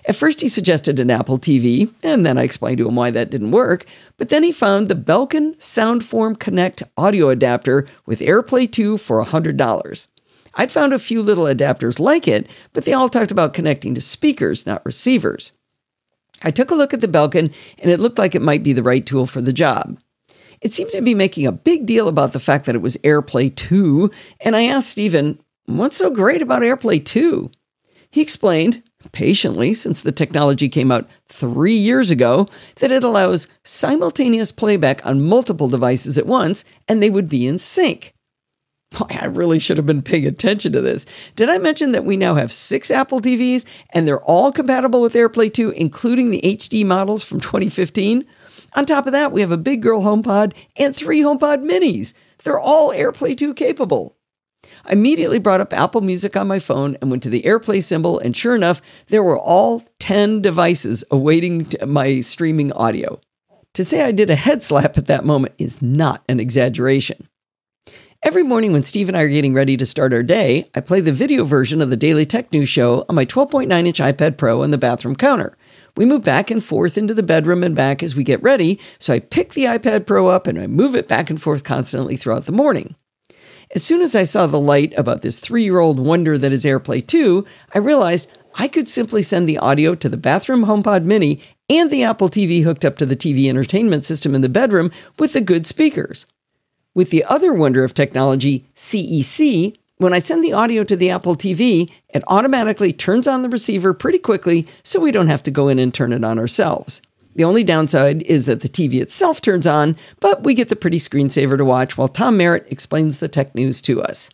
At 0.06 0.16
first, 0.16 0.40
he 0.40 0.48
suggested 0.48 0.98
an 0.98 1.10
Apple 1.10 1.38
TV, 1.38 1.92
and 2.02 2.24
then 2.24 2.38
I 2.38 2.42
explained 2.42 2.78
to 2.78 2.88
him 2.88 2.96
why 2.96 3.10
that 3.10 3.30
didn't 3.30 3.50
work. 3.50 3.84
But 4.16 4.28
then 4.28 4.42
he 4.42 4.52
found 4.52 4.88
the 4.88 4.94
Belkin 4.94 5.56
Soundform 5.56 6.38
Connect 6.38 6.82
audio 6.96 7.28
adapter 7.28 7.86
with 8.06 8.20
AirPlay 8.20 8.70
2 8.70 8.98
for 8.98 9.24
$100. 9.24 10.08
I'd 10.54 10.72
found 10.72 10.92
a 10.92 10.98
few 10.98 11.22
little 11.22 11.44
adapters 11.44 12.00
like 12.00 12.26
it, 12.26 12.48
but 12.72 12.84
they 12.84 12.92
all 12.92 13.08
talked 13.08 13.30
about 13.30 13.54
connecting 13.54 13.94
to 13.94 14.00
speakers, 14.00 14.66
not 14.66 14.84
receivers. 14.84 15.52
I 16.42 16.50
took 16.50 16.70
a 16.70 16.74
look 16.74 16.94
at 16.94 17.00
the 17.00 17.08
Belkin, 17.08 17.52
and 17.78 17.90
it 17.90 18.00
looked 18.00 18.18
like 18.18 18.34
it 18.34 18.42
might 18.42 18.62
be 18.62 18.72
the 18.72 18.82
right 18.82 19.04
tool 19.04 19.26
for 19.26 19.40
the 19.40 19.52
job. 19.52 19.98
It 20.60 20.74
seemed 20.74 20.90
to 20.92 21.02
be 21.02 21.14
making 21.14 21.46
a 21.46 21.52
big 21.52 21.86
deal 21.86 22.08
about 22.08 22.32
the 22.32 22.40
fact 22.40 22.66
that 22.66 22.74
it 22.74 22.82
was 22.82 22.96
AirPlay 22.98 23.54
2, 23.54 24.10
and 24.40 24.56
I 24.56 24.64
asked 24.64 24.90
Stephen, 24.90 25.40
What's 25.66 25.96
so 25.96 26.10
great 26.10 26.42
about 26.42 26.62
AirPlay 26.62 27.04
2? 27.04 27.50
He 28.10 28.20
explained, 28.20 28.82
patiently 29.12 29.74
since 29.74 30.02
the 30.02 30.12
technology 30.12 30.68
came 30.68 30.92
out 30.92 31.08
three 31.28 31.74
years 31.74 32.10
ago 32.10 32.48
that 32.76 32.92
it 32.92 33.02
allows 33.02 33.48
simultaneous 33.64 34.52
playback 34.52 35.04
on 35.06 35.24
multiple 35.24 35.68
devices 35.68 36.18
at 36.18 36.26
once 36.26 36.64
and 36.88 37.02
they 37.02 37.10
would 37.10 37.28
be 37.28 37.46
in 37.46 37.58
sync. 37.58 38.14
Boy, 38.90 39.06
I 39.10 39.26
really 39.26 39.60
should 39.60 39.76
have 39.76 39.86
been 39.86 40.02
paying 40.02 40.26
attention 40.26 40.72
to 40.72 40.80
this. 40.80 41.06
Did 41.36 41.48
I 41.48 41.58
mention 41.58 41.92
that 41.92 42.04
we 42.04 42.16
now 42.16 42.34
have 42.34 42.52
six 42.52 42.90
Apple 42.90 43.20
TVs 43.20 43.64
and 43.90 44.06
they're 44.06 44.22
all 44.22 44.50
compatible 44.50 45.00
with 45.00 45.14
AirPlay 45.14 45.52
2, 45.52 45.70
including 45.70 46.30
the 46.30 46.40
HD 46.42 46.84
models 46.84 47.22
from 47.22 47.40
2015? 47.40 48.26
On 48.74 48.86
top 48.86 49.06
of 49.06 49.12
that, 49.12 49.32
we 49.32 49.40
have 49.40 49.52
a 49.52 49.56
big 49.56 49.82
girl 49.82 50.02
HomePod 50.02 50.54
and 50.76 50.94
three 50.94 51.20
HomePod 51.20 51.64
minis. 51.64 52.14
They're 52.42 52.58
all 52.58 52.92
AirPlay 52.92 53.36
2 53.36 53.54
capable. 53.54 54.16
I 54.90 54.94
immediately 54.94 55.38
brought 55.38 55.60
up 55.60 55.72
Apple 55.72 56.00
Music 56.00 56.36
on 56.36 56.48
my 56.48 56.58
phone 56.58 56.96
and 57.00 57.10
went 57.10 57.22
to 57.22 57.30
the 57.30 57.42
AirPlay 57.42 57.80
symbol, 57.80 58.18
and 58.18 58.36
sure 58.36 58.56
enough, 58.56 58.82
there 59.06 59.22
were 59.22 59.38
all 59.38 59.84
10 60.00 60.42
devices 60.42 61.04
awaiting 61.12 61.68
my 61.86 62.20
streaming 62.22 62.72
audio. 62.72 63.20
To 63.74 63.84
say 63.84 64.02
I 64.02 64.10
did 64.10 64.30
a 64.30 64.34
head 64.34 64.64
slap 64.64 64.98
at 64.98 65.06
that 65.06 65.24
moment 65.24 65.54
is 65.58 65.80
not 65.80 66.24
an 66.28 66.40
exaggeration. 66.40 67.28
Every 68.24 68.42
morning 68.42 68.72
when 68.72 68.82
Steve 68.82 69.06
and 69.08 69.16
I 69.16 69.22
are 69.22 69.28
getting 69.28 69.54
ready 69.54 69.76
to 69.76 69.86
start 69.86 70.12
our 70.12 70.24
day, 70.24 70.68
I 70.74 70.80
play 70.80 71.00
the 71.00 71.12
video 71.12 71.44
version 71.44 71.80
of 71.80 71.88
the 71.88 71.96
Daily 71.96 72.26
Tech 72.26 72.52
News 72.52 72.68
Show 72.68 73.04
on 73.08 73.14
my 73.14 73.24
12.9 73.24 73.86
inch 73.86 73.98
iPad 74.00 74.36
Pro 74.36 74.64
on 74.64 74.72
the 74.72 74.76
bathroom 74.76 75.14
counter. 75.14 75.56
We 75.96 76.04
move 76.04 76.24
back 76.24 76.50
and 76.50 76.62
forth 76.62 76.98
into 76.98 77.14
the 77.14 77.22
bedroom 77.22 77.62
and 77.62 77.76
back 77.76 78.02
as 78.02 78.16
we 78.16 78.24
get 78.24 78.42
ready, 78.42 78.80
so 78.98 79.14
I 79.14 79.20
pick 79.20 79.54
the 79.54 79.66
iPad 79.66 80.04
Pro 80.04 80.26
up 80.26 80.48
and 80.48 80.58
I 80.58 80.66
move 80.66 80.96
it 80.96 81.06
back 81.06 81.30
and 81.30 81.40
forth 81.40 81.62
constantly 81.62 82.16
throughout 82.16 82.46
the 82.46 82.52
morning. 82.52 82.96
As 83.72 83.84
soon 83.84 84.02
as 84.02 84.16
I 84.16 84.24
saw 84.24 84.48
the 84.48 84.58
light 84.58 84.92
about 84.96 85.22
this 85.22 85.38
three 85.38 85.62
year 85.62 85.78
old 85.78 86.00
wonder 86.00 86.36
that 86.36 86.52
is 86.52 86.64
AirPlay 86.64 87.06
2, 87.06 87.44
I 87.72 87.78
realized 87.78 88.28
I 88.56 88.66
could 88.66 88.88
simply 88.88 89.22
send 89.22 89.48
the 89.48 89.58
audio 89.58 89.94
to 89.94 90.08
the 90.08 90.16
bathroom 90.16 90.64
HomePod 90.64 91.04
Mini 91.04 91.40
and 91.68 91.88
the 91.88 92.02
Apple 92.02 92.28
TV 92.28 92.64
hooked 92.64 92.84
up 92.84 92.98
to 92.98 93.06
the 93.06 93.14
TV 93.14 93.48
entertainment 93.48 94.04
system 94.04 94.34
in 94.34 94.40
the 94.40 94.48
bedroom 94.48 94.90
with 95.20 95.34
the 95.34 95.40
good 95.40 95.66
speakers. 95.66 96.26
With 96.94 97.10
the 97.10 97.24
other 97.24 97.52
wonder 97.52 97.84
of 97.84 97.94
technology, 97.94 98.66
CEC, 98.74 99.76
When 99.98 100.12
I 100.12 100.18
send 100.18 100.42
the 100.42 100.52
audio 100.52 100.82
to 100.82 100.96
the 100.96 101.10
Apple 101.10 101.36
TV, 101.36 101.92
it 102.08 102.24
automatically 102.26 102.92
turns 102.92 103.28
on 103.28 103.42
the 103.42 103.48
receiver 103.48 103.94
pretty 103.94 104.18
quickly 104.18 104.66
so 104.82 104.98
we 104.98 105.12
don't 105.12 105.28
have 105.28 105.44
to 105.44 105.50
go 105.52 105.68
in 105.68 105.78
and 105.78 105.94
turn 105.94 106.12
it 106.12 106.24
on 106.24 106.40
ourselves. 106.40 107.02
The 107.34 107.44
only 107.44 107.64
downside 107.64 108.22
is 108.22 108.46
that 108.46 108.60
the 108.60 108.68
TV 108.68 109.00
itself 109.00 109.40
turns 109.40 109.66
on, 109.66 109.96
but 110.18 110.42
we 110.42 110.54
get 110.54 110.68
the 110.68 110.76
pretty 110.76 110.98
screensaver 110.98 111.56
to 111.56 111.64
watch 111.64 111.96
while 111.96 112.08
Tom 112.08 112.36
Merritt 112.36 112.66
explains 112.70 113.18
the 113.18 113.28
tech 113.28 113.54
news 113.54 113.80
to 113.82 114.02
us. 114.02 114.30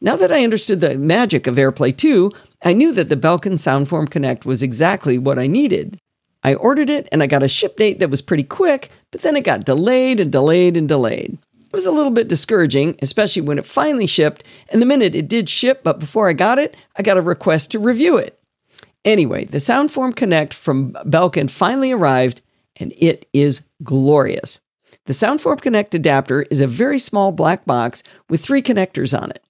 Now 0.00 0.16
that 0.16 0.32
I 0.32 0.44
understood 0.44 0.80
the 0.80 0.98
magic 0.98 1.46
of 1.46 1.56
AirPlay 1.56 1.96
2, 1.96 2.32
I 2.62 2.72
knew 2.72 2.92
that 2.92 3.08
the 3.08 3.16
Belkin 3.16 3.54
Soundform 3.54 4.10
Connect 4.10 4.46
was 4.46 4.62
exactly 4.62 5.18
what 5.18 5.38
I 5.38 5.46
needed. 5.46 5.98
I 6.42 6.54
ordered 6.54 6.90
it 6.90 7.08
and 7.10 7.22
I 7.22 7.26
got 7.26 7.42
a 7.42 7.48
ship 7.48 7.76
date 7.76 7.98
that 7.98 8.10
was 8.10 8.22
pretty 8.22 8.44
quick, 8.44 8.90
but 9.10 9.22
then 9.22 9.36
it 9.36 9.42
got 9.42 9.64
delayed 9.64 10.20
and 10.20 10.30
delayed 10.30 10.76
and 10.76 10.88
delayed. 10.88 11.38
It 11.66 11.72
was 11.72 11.86
a 11.86 11.92
little 11.92 12.12
bit 12.12 12.28
discouraging, 12.28 12.96
especially 13.02 13.42
when 13.42 13.58
it 13.58 13.66
finally 13.66 14.06
shipped, 14.06 14.44
and 14.70 14.80
the 14.80 14.86
minute 14.86 15.14
it 15.14 15.28
did 15.28 15.48
ship, 15.48 15.82
but 15.82 15.98
before 15.98 16.28
I 16.28 16.32
got 16.32 16.58
it, 16.58 16.76
I 16.96 17.02
got 17.02 17.18
a 17.18 17.22
request 17.22 17.72
to 17.72 17.78
review 17.78 18.16
it. 18.16 18.37
Anyway, 19.08 19.46
the 19.46 19.56
Soundform 19.56 20.14
Connect 20.14 20.52
from 20.52 20.92
Belkin 21.06 21.48
finally 21.48 21.90
arrived, 21.90 22.42
and 22.76 22.92
it 22.98 23.26
is 23.32 23.62
glorious. 23.82 24.60
The 25.06 25.14
Soundform 25.14 25.62
Connect 25.62 25.94
adapter 25.94 26.42
is 26.50 26.60
a 26.60 26.66
very 26.66 26.98
small 26.98 27.32
black 27.32 27.64
box 27.64 28.02
with 28.28 28.42
three 28.42 28.60
connectors 28.60 29.18
on 29.18 29.30
it. 29.30 29.42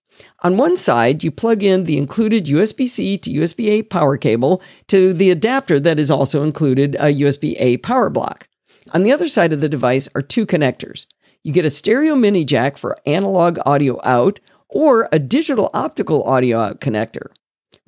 On 0.45 0.57
one 0.57 0.77
side, 0.77 1.25
you 1.25 1.33
plug 1.33 1.65
in 1.65 1.85
the 1.85 1.99
included 1.99 2.47
USB 2.47 2.87
C 2.87 3.19
to 3.19 3.33
USB 3.33 3.67
A 3.67 3.83
power 3.83 4.17
cable 4.17 4.63
to 4.87 5.13
the 5.13 5.33
adapter 5.33 5.81
that 5.81 5.99
is 5.99 6.09
also 6.09 6.45
included 6.45 6.95
a 6.95 7.13
USB 7.13 7.57
A 7.59 7.79
power 7.79 8.11
block. 8.11 8.47
On 8.93 9.03
the 9.03 9.11
other 9.11 9.27
side 9.27 9.53
of 9.53 9.61
the 9.61 9.69
device 9.69 10.09
are 10.15 10.23
two 10.23 10.47
connectors. 10.47 11.07
You 11.43 11.53
get 11.53 11.65
a 11.65 11.71
stereo 11.71 12.15
mini 12.15 12.45
jack 12.45 12.79
for 12.79 12.97
analog 13.07 13.59
audio 13.67 13.99
out 14.05 14.39
or 14.69 15.09
a 15.11 15.19
digital 15.19 15.69
optical 15.75 16.23
audio 16.23 16.61
out 16.61 16.81
connector. 16.81 17.33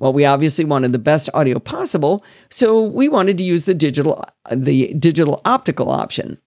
Well, 0.00 0.14
we 0.14 0.24
obviously 0.24 0.64
wanted 0.64 0.92
the 0.92 0.98
best 0.98 1.28
audio 1.34 1.58
possible, 1.58 2.24
so 2.48 2.82
we 2.82 3.06
wanted 3.06 3.36
to 3.36 3.44
use 3.44 3.66
the 3.66 3.74
digital 3.74 4.24
the 4.50 4.94
digital 4.94 5.42
optical 5.44 5.90
option. 5.90 6.38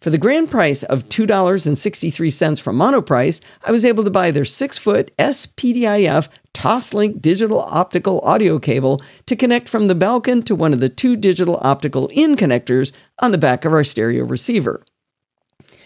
For 0.00 0.08
the 0.08 0.16
grand 0.16 0.50
price 0.50 0.82
of 0.84 1.08
$2.63 1.10 2.60
from 2.60 2.78
Monoprice, 2.78 3.42
I 3.62 3.72
was 3.72 3.84
able 3.84 4.04
to 4.04 4.10
buy 4.10 4.30
their 4.30 4.46
6 4.46 4.78
foot 4.78 5.14
SPDIF 5.18 6.28
Toslink 6.54 7.20
digital 7.20 7.60
optical 7.60 8.20
audio 8.20 8.58
cable 8.58 9.02
to 9.26 9.36
connect 9.36 9.68
from 9.68 9.88
the 9.88 9.94
Belkin 9.94 10.42
to 10.46 10.54
one 10.54 10.72
of 10.72 10.80
the 10.80 10.88
two 10.88 11.14
digital 11.14 11.58
optical 11.60 12.08
in 12.08 12.36
connectors 12.36 12.92
on 13.18 13.32
the 13.32 13.38
back 13.38 13.66
of 13.66 13.74
our 13.74 13.84
stereo 13.84 14.24
receiver. 14.24 14.82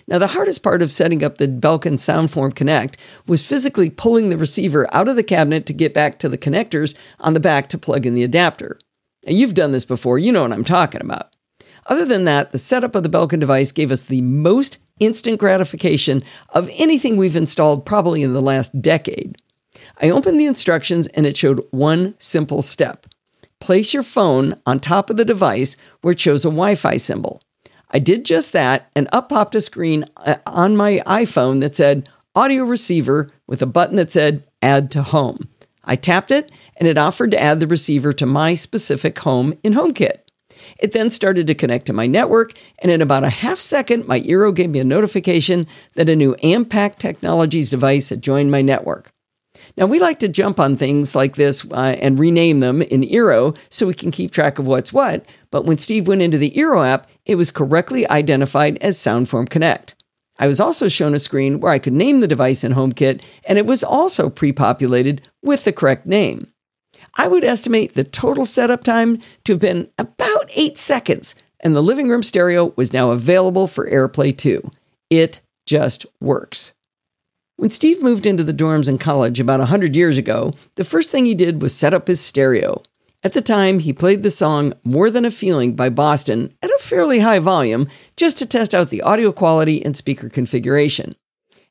Now, 0.09 0.19
the 0.19 0.29
hardest 0.29 0.63
part 0.63 0.81
of 0.81 0.91
setting 0.91 1.23
up 1.23 1.37
the 1.37 1.47
Belkin 1.47 1.99
Soundform 1.99 2.55
Connect 2.55 2.97
was 3.27 3.47
physically 3.47 3.91
pulling 3.91 4.31
the 4.31 4.39
receiver 4.39 4.89
out 4.91 5.07
of 5.07 5.17
the 5.17 5.23
cabinet 5.23 5.67
to 5.67 5.75
get 5.75 5.93
back 5.93 6.19
to 6.19 6.31
the 6.31 6.39
connectors 6.39 6.97
on 7.21 7.35
the 7.35 7.41
back 7.41 7.69
to 7.69 7.79
plug 7.79 8.07
in 8.07 8.15
the 8.15 8.25
adapter. 8.25 8.79
Now, 9.27 9.33
you've 9.33 9.53
done 9.53 9.73
this 9.73 9.85
before, 9.85 10.19
you 10.19 10.33
know 10.33 10.43
what 10.43 10.53
I'm 10.53 10.65
talking 10.65 11.03
about. 11.03 11.37
Other 11.89 12.07
than 12.07 12.25
that, 12.25 12.53
the 12.53 12.59
setup 12.59 12.95
of 12.97 13.03
the 13.03 13.11
Belkin 13.11 13.39
device 13.39 13.71
gave 13.71 13.91
us 13.91 14.01
the 14.01 14.23
most 14.23 14.79
instant 14.99 15.39
gratification 15.39 16.25
of 16.51 16.71
anything 16.79 17.19
we've 17.19 17.37
installed 17.37 17.85
probably 17.85 18.23
in 18.23 18.33
the 18.33 18.43
last 18.43 18.81
decade. 18.81 19.37
I 20.01 20.09
opened 20.09 20.41
the 20.41 20.47
instructions 20.47 21.07
and 21.09 21.27
it 21.27 21.37
showed 21.37 21.67
one 21.71 22.15
simple 22.19 22.63
step. 22.63 23.07
Place 23.61 23.93
your 23.93 24.03
phone 24.03 24.59
on 24.65 24.81
top 24.81 25.11
of 25.11 25.19
the 25.19 25.25
device 25.25 25.77
where 26.01 26.13
it 26.13 26.21
shows 26.21 26.47
a 26.47 26.49
Wi 26.49 26.77
Fi 26.77 26.97
symbol. 26.97 27.43
I 27.91 27.99
did 27.99 28.25
just 28.25 28.53
that, 28.53 28.91
and 28.95 29.09
up 29.13 29.31
popped 29.31 29.55
a 29.55 29.61
screen 29.61 30.05
uh, 30.19 30.37
on 30.47 30.77
my 30.77 31.03
iPhone 31.07 31.61
that 31.61 31.77
said 31.77 32.09
audio 32.35 32.65
receiver 32.65 33.31
with 33.47 33.63
a 33.63 33.67
button 33.67 33.97
that 33.97 34.13
said 34.13 34.45
add 34.63 34.91
to 34.93 35.03
home. 35.03 35.49
I 35.85 35.97
tapped 35.97 36.31
it, 36.31 36.53
and 36.77 36.87
it 36.87 36.99
offered 36.99 37.31
to 37.31 37.41
add 37.41 37.61
the 37.61 37.67
receiver 37.67 38.13
to 38.13 38.27
my 38.27 38.55
specific 38.55 39.19
home 39.19 39.55
in 39.63 39.73
HomeKit. 39.73 40.19
It 40.79 40.93
then 40.93 41.09
started 41.09 41.47
to 41.47 41.55
connect 41.55 41.87
to 41.87 41.93
my 41.93 42.07
network, 42.07 42.53
and 42.81 42.93
in 42.93 43.01
about 43.01 43.25
a 43.25 43.31
half 43.31 43.59
second, 43.59 44.07
my 44.07 44.21
Eero 44.21 44.55
gave 44.55 44.71
me 44.71 44.81
a 44.81 44.85
notification 44.85 45.67
that 45.95 46.11
a 46.11 46.17
new 46.17 46.35
AMPAK 46.43 46.99
Technologies 46.99 47.71
device 47.71 48.11
had 48.11 48.23
joined 48.23 48.51
my 48.51 48.61
network. 48.61 49.13
Now, 49.79 49.87
we 49.87 50.01
like 50.01 50.19
to 50.19 50.29
jump 50.29 50.59
on 50.59 50.75
things 50.75 51.15
like 51.15 51.37
this 51.37 51.65
uh, 51.71 51.95
and 52.01 52.19
rename 52.19 52.59
them 52.59 52.83
in 52.83 53.03
Eero 53.03 53.57
so 53.71 53.87
we 53.87 53.95
can 53.95 54.11
keep 54.11 54.33
track 54.33 54.59
of 54.59 54.67
what's 54.67 54.93
what, 54.93 55.25
but 55.53 55.67
when 55.67 55.79
Steve 55.79 56.09
went 56.09 56.21
into 56.21 56.37
the 56.37 56.51
Eero 56.51 56.85
app, 56.85 57.09
it 57.25 57.37
was 57.37 57.53
correctly 57.53 58.05
identified 58.11 58.79
as 58.79 58.99
Soundform 58.99 59.49
Connect. 59.49 59.95
I 60.37 60.49
was 60.49 60.59
also 60.59 60.89
shown 60.89 61.15
a 61.15 61.21
screen 61.21 61.61
where 61.61 61.71
I 61.71 61.79
could 61.79 61.93
name 61.93 62.19
the 62.19 62.27
device 62.27 62.65
in 62.65 62.75
HomeKit, 62.75 63.23
and 63.45 63.57
it 63.57 63.67
was 63.67 63.85
also 63.85 64.29
pre 64.29 64.51
populated 64.51 65.23
with 65.45 65.63
the 65.63 65.73
correct 65.73 66.07
name. 66.07 66.53
I 67.15 67.29
would 67.29 67.45
estimate 67.45 67.95
the 67.95 68.03
total 68.03 68.47
setup 68.47 68.83
time 68.83 69.21
to 69.45 69.53
have 69.53 69.61
been 69.61 69.89
about 69.97 70.51
eight 70.57 70.77
seconds, 70.77 71.37
and 71.61 71.77
the 71.77 71.85
living 71.85 72.09
room 72.09 72.25
stereo 72.25 72.73
was 72.75 72.93
now 72.93 73.13
available 73.13 73.69
for 73.69 73.89
AirPlay 73.89 74.37
2. 74.37 74.73
It 75.09 75.41
just 75.67 76.05
works. 76.21 76.73
When 77.59 77.71
Steve 77.71 78.01
moved 78.01 78.25
into 78.25 78.45
the 78.45 78.55
dorms 78.55 78.89
in 78.89 78.99
college 78.99 79.41
about 79.41 79.59
100 79.59 79.97
years 79.97 80.17
ago, 80.17 80.55
the 80.77 80.85
first 80.85 81.11
thing 81.11 81.25
he 81.25 81.35
did 81.35 81.61
was 81.61 81.75
set 81.75 81.93
up 81.93 82.07
his 82.07 82.21
stereo. 82.21 82.85
At 83.25 83.33
the 83.33 83.43
time, 83.43 83.81
he 83.81 83.93
played 83.93 84.23
the 84.23 84.31
song 84.31 84.75
More 84.85 85.11
Than 85.11 85.25
a 85.25 85.31
Feeling 85.33 85.75
by 85.75 85.89
Boston 85.89 86.55
at 86.63 86.71
a 86.71 86.79
fairly 86.81 87.19
high 87.19 87.41
volume 87.41 87.89
just 88.17 88.39
to 88.39 88.47
test 88.47 88.77
out 88.77 88.91
the 88.91 89.03
audio 89.03 89.33
quality 89.33 89.85
and 89.85 89.97
speaker 89.97 90.29
configuration. 90.29 91.17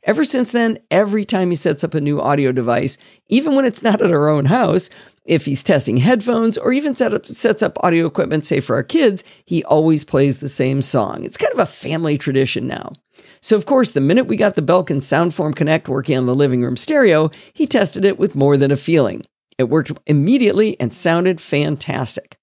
Ever 0.03 0.25
since 0.25 0.51
then, 0.51 0.77
every 0.91 1.24
time 1.24 1.51
he 1.51 1.56
sets 1.56 1.86
up 1.86 1.94
a 1.94 2.01
new 2.01 2.20
audio 2.20 2.51
device, 2.51 2.98
even 3.29 3.56
when 3.56 3.63
it's 3.63 3.82
not 3.82 4.01
at 4.01 4.12
our 4.12 4.27
own 4.27 4.48
house, 4.48 4.89
if 5.27 5.46
he's 5.46 5.63
testing 5.63 5.98
headphones 5.98 6.57
or 6.57 6.72
even 6.72 6.96
set 6.96 7.13
up, 7.13 7.25
sets 7.25 7.62
up 7.62 7.77
audio 7.84 8.05
equipment, 8.05 8.46
say 8.46 8.60
for 8.60 8.75
our 8.75 8.84
kids, 8.84 9.24
he 9.46 9.63
always 9.65 10.03
plays 10.03 10.39
the 10.39 10.50
same 10.50 10.81
song. 10.81 11.24
It's 11.24 11.38
kind 11.38 11.53
of 11.53 11.60
a 11.60 11.65
family 11.65 12.17
tradition 12.17 12.65
now. 12.65 12.93
So, 13.41 13.55
of 13.55 13.65
course, 13.65 13.91
the 13.91 14.01
minute 14.01 14.25
we 14.25 14.38
got 14.38 14.55
the 14.55 14.62
Belkin 14.62 14.98
Soundform 14.98 15.55
Connect 15.55 15.88
working 15.89 16.17
on 16.17 16.25
the 16.25 16.36
living 16.36 16.62
room 16.62 16.77
stereo, 16.77 17.29
he 17.53 17.67
tested 17.67 18.05
it 18.05 18.17
with 18.17 18.36
more 18.36 18.57
than 18.57 18.72
a 18.72 18.77
feeling. 18.77 19.24
It 19.57 19.65
worked 19.65 19.91
immediately 20.05 20.79
and 20.79 20.93
sounded 20.93 21.41
fantastic. 21.41 22.38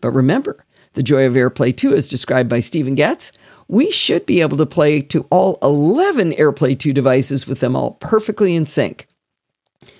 But 0.00 0.12
remember, 0.12 0.64
the 0.94 1.02
joy 1.02 1.26
of 1.26 1.34
AirPlay 1.34 1.76
2 1.76 1.94
is 1.94 2.08
described 2.08 2.48
by 2.48 2.60
Stephen 2.60 2.94
Getz. 2.94 3.32
We 3.68 3.90
should 3.90 4.26
be 4.26 4.40
able 4.40 4.56
to 4.56 4.66
play 4.66 5.00
to 5.02 5.26
all 5.30 5.58
11 5.62 6.32
AirPlay 6.32 6.78
2 6.78 6.92
devices 6.92 7.46
with 7.46 7.60
them 7.60 7.76
all 7.76 7.92
perfectly 7.92 8.54
in 8.54 8.66
sync. 8.66 9.06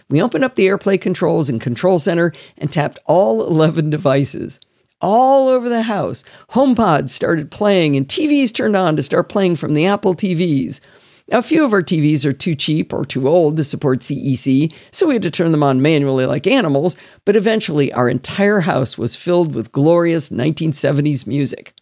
We 0.08 0.22
opened 0.22 0.44
up 0.44 0.56
the 0.56 0.66
AirPlay 0.66 1.00
controls 1.00 1.48
in 1.48 1.58
Control 1.58 1.98
Center 1.98 2.32
and 2.58 2.72
tapped 2.72 2.98
all 3.06 3.44
11 3.46 3.90
devices. 3.90 4.60
All 5.00 5.48
over 5.48 5.68
the 5.68 5.82
house, 5.82 6.24
HomePods 6.50 7.08
started 7.08 7.50
playing 7.50 7.96
and 7.96 8.06
TVs 8.06 8.52
turned 8.52 8.76
on 8.76 8.96
to 8.96 9.02
start 9.02 9.28
playing 9.28 9.56
from 9.56 9.74
the 9.74 9.86
Apple 9.86 10.14
TVs. 10.14 10.80
A 11.32 11.42
few 11.42 11.64
of 11.64 11.72
our 11.72 11.82
TVs 11.82 12.24
are 12.24 12.32
too 12.32 12.56
cheap 12.56 12.92
or 12.92 13.04
too 13.04 13.28
old 13.28 13.56
to 13.56 13.64
support 13.64 14.00
CEC, 14.00 14.74
so 14.90 15.06
we 15.06 15.14
had 15.14 15.22
to 15.22 15.30
turn 15.30 15.52
them 15.52 15.62
on 15.62 15.80
manually 15.80 16.26
like 16.26 16.46
animals, 16.46 16.96
but 17.24 17.36
eventually 17.36 17.92
our 17.92 18.08
entire 18.08 18.60
house 18.60 18.98
was 18.98 19.14
filled 19.14 19.54
with 19.54 19.70
glorious 19.70 20.30
1970s 20.30 21.28
music. 21.28 21.72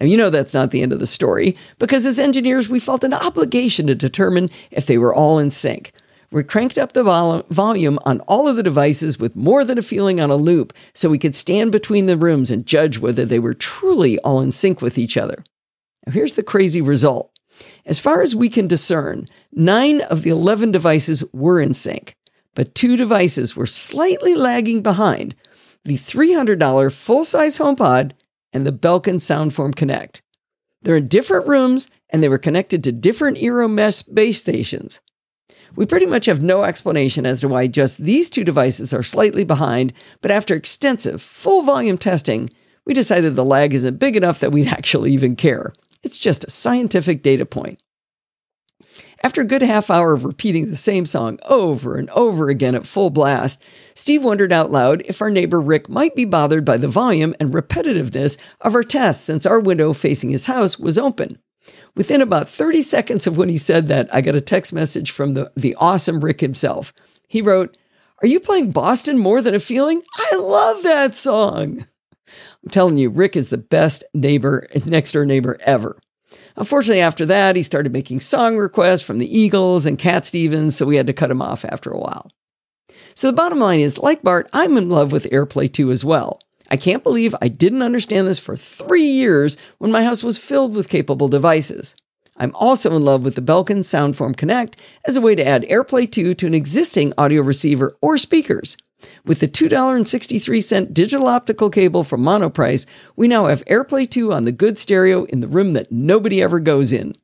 Now, 0.00 0.06
you 0.06 0.16
know 0.16 0.30
that's 0.30 0.54
not 0.54 0.72
the 0.72 0.82
end 0.82 0.92
of 0.92 0.98
the 0.98 1.06
story, 1.06 1.56
because 1.78 2.06
as 2.06 2.18
engineers, 2.18 2.68
we 2.68 2.80
felt 2.80 3.04
an 3.04 3.14
obligation 3.14 3.86
to 3.86 3.94
determine 3.94 4.50
if 4.72 4.86
they 4.86 4.98
were 4.98 5.14
all 5.14 5.38
in 5.38 5.50
sync. 5.50 5.92
We 6.32 6.42
cranked 6.42 6.78
up 6.78 6.94
the 6.94 7.02
vol- 7.02 7.44
volume 7.50 7.98
on 8.06 8.20
all 8.20 8.48
of 8.48 8.56
the 8.56 8.62
devices 8.62 9.18
with 9.18 9.36
more 9.36 9.66
than 9.66 9.76
a 9.76 9.82
feeling 9.82 10.18
on 10.18 10.30
a 10.30 10.36
loop 10.36 10.72
so 10.94 11.10
we 11.10 11.18
could 11.18 11.34
stand 11.34 11.72
between 11.72 12.06
the 12.06 12.16
rooms 12.16 12.50
and 12.50 12.64
judge 12.66 12.98
whether 12.98 13.26
they 13.26 13.38
were 13.38 13.52
truly 13.52 14.18
all 14.20 14.40
in 14.40 14.50
sync 14.50 14.80
with 14.80 14.96
each 14.96 15.18
other. 15.18 15.44
Now, 16.06 16.14
here's 16.14 16.32
the 16.32 16.42
crazy 16.42 16.80
result. 16.80 17.30
As 17.84 17.98
far 17.98 18.22
as 18.22 18.34
we 18.34 18.48
can 18.48 18.66
discern, 18.66 19.28
nine 19.52 20.00
of 20.00 20.22
the 20.22 20.30
11 20.30 20.72
devices 20.72 21.22
were 21.34 21.60
in 21.60 21.74
sync, 21.74 22.16
but 22.54 22.74
two 22.74 22.96
devices 22.96 23.54
were 23.54 23.66
slightly 23.66 24.34
lagging 24.34 24.82
behind 24.82 25.34
the 25.84 25.98
$300 25.98 26.92
full 26.94 27.24
size 27.24 27.58
HomePod 27.58 28.12
and 28.54 28.66
the 28.66 28.72
Belkin 28.72 29.16
Soundform 29.16 29.76
Connect. 29.76 30.22
They're 30.80 30.96
in 30.96 31.08
different 31.08 31.46
rooms 31.46 31.88
and 32.08 32.22
they 32.22 32.30
were 32.30 32.38
connected 32.38 32.82
to 32.84 32.92
different 32.92 33.36
Eero 33.36 33.70
mesh 33.70 34.02
base 34.04 34.40
stations. 34.40 35.02
We 35.74 35.86
pretty 35.86 36.06
much 36.06 36.26
have 36.26 36.42
no 36.42 36.64
explanation 36.64 37.24
as 37.24 37.40
to 37.40 37.48
why 37.48 37.66
just 37.66 37.98
these 37.98 38.28
two 38.28 38.44
devices 38.44 38.92
are 38.92 39.02
slightly 39.02 39.44
behind, 39.44 39.92
but 40.20 40.30
after 40.30 40.54
extensive, 40.54 41.22
full 41.22 41.62
volume 41.62 41.96
testing, 41.96 42.50
we 42.84 42.92
decided 42.92 43.36
the 43.36 43.44
lag 43.44 43.72
isn't 43.72 43.98
big 43.98 44.16
enough 44.16 44.40
that 44.40 44.52
we'd 44.52 44.66
actually 44.68 45.12
even 45.12 45.34
care. 45.34 45.72
It's 46.02 46.18
just 46.18 46.44
a 46.44 46.50
scientific 46.50 47.22
data 47.22 47.46
point. 47.46 47.80
After 49.24 49.40
a 49.40 49.46
good 49.46 49.62
half 49.62 49.88
hour 49.88 50.12
of 50.12 50.24
repeating 50.24 50.68
the 50.68 50.76
same 50.76 51.06
song 51.06 51.38
over 51.44 51.96
and 51.96 52.10
over 52.10 52.48
again 52.50 52.74
at 52.74 52.86
full 52.86 53.08
blast, 53.08 53.62
Steve 53.94 54.24
wondered 54.24 54.52
out 54.52 54.72
loud 54.72 55.02
if 55.06 55.22
our 55.22 55.30
neighbor 55.30 55.60
Rick 55.60 55.88
might 55.88 56.16
be 56.16 56.24
bothered 56.24 56.64
by 56.64 56.76
the 56.76 56.88
volume 56.88 57.34
and 57.38 57.54
repetitiveness 57.54 58.36
of 58.60 58.74
our 58.74 58.82
tests 58.82 59.24
since 59.24 59.46
our 59.46 59.60
window 59.60 59.92
facing 59.92 60.30
his 60.30 60.46
house 60.46 60.78
was 60.78 60.98
open. 60.98 61.38
Within 61.94 62.20
about 62.20 62.48
30 62.48 62.82
seconds 62.82 63.26
of 63.26 63.36
when 63.36 63.48
he 63.48 63.56
said 63.56 63.88
that, 63.88 64.12
I 64.14 64.20
got 64.20 64.34
a 64.34 64.40
text 64.40 64.72
message 64.72 65.10
from 65.10 65.34
the, 65.34 65.52
the 65.56 65.74
awesome 65.76 66.24
Rick 66.24 66.40
himself. 66.40 66.92
He 67.28 67.42
wrote, 67.42 67.76
Are 68.22 68.26
you 68.26 68.40
playing 68.40 68.72
Boston 68.72 69.18
more 69.18 69.42
than 69.42 69.54
a 69.54 69.60
feeling? 69.60 70.02
I 70.16 70.36
love 70.36 70.82
that 70.82 71.14
song. 71.14 71.86
I'm 72.62 72.70
telling 72.70 72.96
you, 72.96 73.10
Rick 73.10 73.36
is 73.36 73.48
the 73.48 73.58
best 73.58 74.04
neighbor, 74.14 74.66
next 74.86 75.12
door 75.12 75.26
neighbor 75.26 75.58
ever. 75.60 75.98
Unfortunately, 76.56 77.00
after 77.00 77.26
that, 77.26 77.56
he 77.56 77.62
started 77.62 77.92
making 77.92 78.20
song 78.20 78.56
requests 78.56 79.02
from 79.02 79.18
the 79.18 79.38
Eagles 79.38 79.86
and 79.86 79.98
Cat 79.98 80.24
Stevens, 80.24 80.76
so 80.76 80.86
we 80.86 80.96
had 80.96 81.06
to 81.06 81.12
cut 81.12 81.30
him 81.30 81.42
off 81.42 81.64
after 81.64 81.90
a 81.90 81.98
while. 81.98 82.30
So 83.14 83.26
the 83.26 83.36
bottom 83.36 83.58
line 83.58 83.80
is, 83.80 83.98
like 83.98 84.22
Bart, 84.22 84.48
I'm 84.52 84.76
in 84.76 84.88
love 84.88 85.12
with 85.12 85.30
AirPlay 85.30 85.72
2 85.72 85.90
as 85.90 86.04
well. 86.04 86.40
I 86.72 86.76
can't 86.76 87.02
believe 87.02 87.34
I 87.42 87.48
didn't 87.48 87.82
understand 87.82 88.26
this 88.26 88.38
for 88.38 88.56
three 88.56 89.04
years 89.04 89.58
when 89.76 89.92
my 89.92 90.04
house 90.04 90.22
was 90.22 90.38
filled 90.38 90.74
with 90.74 90.88
capable 90.88 91.28
devices. 91.28 91.94
I'm 92.38 92.54
also 92.54 92.96
in 92.96 93.04
love 93.04 93.22
with 93.22 93.34
the 93.34 93.42
Belkin 93.42 93.80
Soundform 93.80 94.34
Connect 94.38 94.78
as 95.04 95.14
a 95.14 95.20
way 95.20 95.34
to 95.34 95.46
add 95.46 95.64
AirPlay 95.64 96.10
2 96.10 96.32
to 96.32 96.46
an 96.46 96.54
existing 96.54 97.12
audio 97.18 97.42
receiver 97.42 97.94
or 98.00 98.16
speakers. 98.16 98.78
With 99.26 99.40
the 99.40 99.48
$2.63 99.48 100.94
digital 100.94 101.26
optical 101.26 101.68
cable 101.68 102.04
from 102.04 102.22
Monoprice, 102.22 102.86
we 103.16 103.28
now 103.28 103.48
have 103.48 103.66
AirPlay 103.66 104.08
2 104.08 104.32
on 104.32 104.46
the 104.46 104.50
good 104.50 104.78
stereo 104.78 105.24
in 105.24 105.40
the 105.40 105.48
room 105.48 105.74
that 105.74 105.92
nobody 105.92 106.42
ever 106.42 106.58
goes 106.58 106.90
in. 106.90 107.14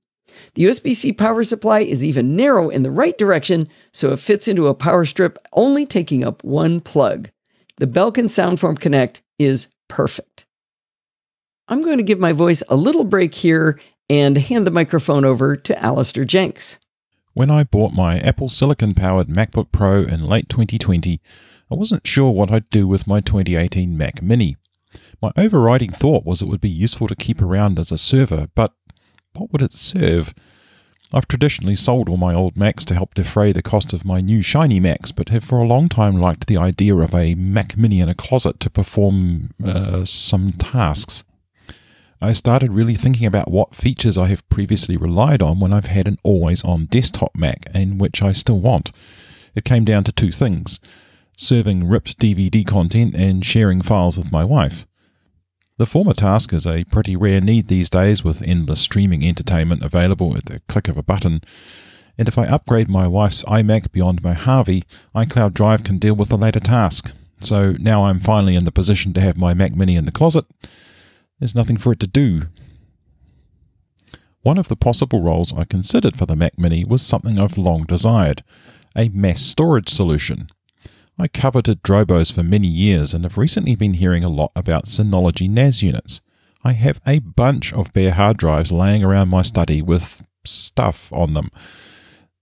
The 0.56 0.64
USB 0.64 0.94
C 0.94 1.10
power 1.10 1.42
supply 1.42 1.80
is 1.80 2.04
even 2.04 2.36
narrow 2.36 2.68
in 2.68 2.82
the 2.82 2.90
right 2.90 3.16
direction, 3.16 3.66
so 3.94 4.12
it 4.12 4.20
fits 4.20 4.46
into 4.46 4.66
a 4.66 4.74
power 4.74 5.06
strip, 5.06 5.38
only 5.54 5.86
taking 5.86 6.22
up 6.22 6.44
one 6.44 6.82
plug. 6.82 7.30
The 7.78 7.86
Belkin 7.86 8.26
Soundform 8.26 8.78
Connect 8.78 9.22
is 9.38 9.68
perfect. 9.88 10.46
I'm 11.68 11.82
going 11.82 11.98
to 11.98 12.02
give 12.02 12.18
my 12.18 12.32
voice 12.32 12.62
a 12.68 12.76
little 12.76 13.04
break 13.04 13.34
here 13.34 13.78
and 14.08 14.38
hand 14.38 14.66
the 14.66 14.70
microphone 14.70 15.24
over 15.24 15.54
to 15.54 15.82
Allister 15.82 16.24
Jenks. 16.24 16.78
When 17.34 17.50
I 17.50 17.64
bought 17.64 17.92
my 17.92 18.18
Apple 18.20 18.48
Silicon 18.48 18.94
powered 18.94 19.28
MacBook 19.28 19.70
Pro 19.70 20.02
in 20.02 20.24
late 20.24 20.48
2020, 20.48 21.20
I 21.70 21.74
wasn't 21.74 22.06
sure 22.06 22.30
what 22.30 22.50
I'd 22.50 22.70
do 22.70 22.88
with 22.88 23.06
my 23.06 23.20
2018 23.20 23.96
Mac 23.96 24.22
Mini. 24.22 24.56
My 25.20 25.30
overriding 25.36 25.90
thought 25.90 26.24
was 26.24 26.40
it 26.40 26.48
would 26.48 26.60
be 26.60 26.70
useful 26.70 27.06
to 27.08 27.14
keep 27.14 27.42
around 27.42 27.78
as 27.78 27.92
a 27.92 27.98
server, 27.98 28.48
but 28.54 28.72
what 29.34 29.52
would 29.52 29.62
it 29.62 29.72
serve? 29.72 30.32
I've 31.12 31.28
traditionally 31.28 31.76
sold 31.76 32.08
all 32.08 32.18
my 32.18 32.34
old 32.34 32.56
Macs 32.56 32.84
to 32.86 32.94
help 32.94 33.14
defray 33.14 33.52
the 33.52 33.62
cost 33.62 33.94
of 33.94 34.04
my 34.04 34.20
new 34.20 34.42
shiny 34.42 34.78
Macs, 34.78 35.10
but 35.10 35.30
have 35.30 35.42
for 35.42 35.58
a 35.58 35.66
long 35.66 35.88
time 35.88 36.16
liked 36.16 36.46
the 36.46 36.58
idea 36.58 36.94
of 36.96 37.14
a 37.14 37.34
Mac 37.34 37.78
Mini 37.78 38.00
in 38.00 38.10
a 38.10 38.14
closet 38.14 38.60
to 38.60 38.68
perform 38.70 39.50
uh, 39.64 40.04
some 40.04 40.52
tasks. 40.52 41.24
I 42.20 42.32
started 42.34 42.72
really 42.72 42.94
thinking 42.94 43.26
about 43.26 43.50
what 43.50 43.74
features 43.74 44.18
I 44.18 44.26
have 44.26 44.48
previously 44.50 44.96
relied 44.96 45.40
on 45.40 45.60
when 45.60 45.72
I've 45.72 45.86
had 45.86 46.06
an 46.06 46.18
always 46.24 46.62
on 46.64 46.86
desktop 46.86 47.34
Mac, 47.34 47.70
and 47.72 47.98
which 47.98 48.20
I 48.20 48.32
still 48.32 48.60
want. 48.60 48.92
It 49.54 49.64
came 49.64 49.84
down 49.84 50.04
to 50.04 50.12
two 50.12 50.32
things 50.32 50.78
serving 51.40 51.88
ripped 51.88 52.18
DVD 52.18 52.66
content 52.66 53.14
and 53.14 53.44
sharing 53.44 53.80
files 53.80 54.18
with 54.18 54.32
my 54.32 54.44
wife. 54.44 54.86
The 55.78 55.86
former 55.86 56.12
task 56.12 56.52
is 56.52 56.66
a 56.66 56.82
pretty 56.86 57.14
rare 57.14 57.40
need 57.40 57.68
these 57.68 57.88
days 57.88 58.24
with 58.24 58.42
endless 58.42 58.80
streaming 58.80 59.24
entertainment 59.24 59.84
available 59.84 60.36
at 60.36 60.46
the 60.46 60.60
click 60.68 60.88
of 60.88 60.96
a 60.96 61.04
button. 61.04 61.40
And 62.18 62.26
if 62.26 62.36
I 62.36 62.46
upgrade 62.46 62.90
my 62.90 63.06
wife's 63.06 63.44
iMac 63.44 63.92
beyond 63.92 64.24
Mojave, 64.24 64.82
iCloud 65.14 65.54
Drive 65.54 65.84
can 65.84 65.98
deal 65.98 66.14
with 66.14 66.30
the 66.30 66.36
latter 66.36 66.58
task. 66.58 67.12
So 67.38 67.74
now 67.78 68.06
I'm 68.06 68.18
finally 68.18 68.56
in 68.56 68.64
the 68.64 68.72
position 68.72 69.14
to 69.14 69.20
have 69.20 69.38
my 69.38 69.54
Mac 69.54 69.76
Mini 69.76 69.94
in 69.94 70.04
the 70.04 70.10
closet. 70.10 70.46
There's 71.38 71.54
nothing 71.54 71.76
for 71.76 71.92
it 71.92 72.00
to 72.00 72.08
do. 72.08 72.42
One 74.42 74.58
of 74.58 74.66
the 74.66 74.74
possible 74.74 75.22
roles 75.22 75.56
I 75.56 75.62
considered 75.62 76.16
for 76.16 76.26
the 76.26 76.34
Mac 76.34 76.58
Mini 76.58 76.84
was 76.84 77.02
something 77.02 77.38
I've 77.38 77.56
long 77.56 77.84
desired 77.84 78.42
a 78.96 79.10
mass 79.10 79.42
storage 79.42 79.90
solution. 79.90 80.48
I 81.20 81.26
coveted 81.26 81.82
Drobos 81.82 82.32
for 82.32 82.44
many 82.44 82.68
years 82.68 83.12
and 83.12 83.24
have 83.24 83.36
recently 83.36 83.74
been 83.74 83.94
hearing 83.94 84.22
a 84.22 84.28
lot 84.28 84.52
about 84.54 84.84
Synology 84.84 85.50
NAS 85.50 85.82
units. 85.82 86.20
I 86.62 86.74
have 86.74 87.00
a 87.08 87.18
bunch 87.18 87.72
of 87.72 87.92
bare 87.92 88.12
hard 88.12 88.36
drives 88.36 88.70
laying 88.70 89.02
around 89.02 89.28
my 89.28 89.42
study 89.42 89.82
with 89.82 90.24
stuff 90.44 91.12
on 91.12 91.34
them. 91.34 91.50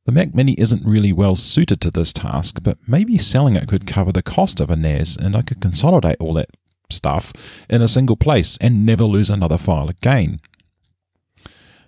The 0.05 0.13
Mac 0.13 0.35
Mini 0.35 0.53
isn't 0.59 0.85
really 0.85 1.11
well 1.11 1.37
suited 1.37 1.81
to 1.81 1.91
this 1.91 2.13
task, 2.13 2.63
but 2.63 2.77
maybe 2.87 3.17
selling 3.17 3.57
it 3.57 3.67
could 3.67 3.87
cover 3.87 4.13
the 4.13 4.23
cost 4.23 4.61
of 4.61 4.69
a 4.69 4.77
NAS 4.77 5.17
and 5.17 5.35
I 5.35 5.41
could 5.41 5.63
consolidate 5.63 6.19
all 6.21 6.35
that 6.35 6.51
stuff 6.91 7.33
in 7.71 7.81
a 7.81 7.89
single 7.89 8.17
place 8.17 8.59
and 8.59 8.85
never 8.85 9.05
lose 9.05 9.31
another 9.31 9.57
file 9.57 9.89
again. 9.89 10.39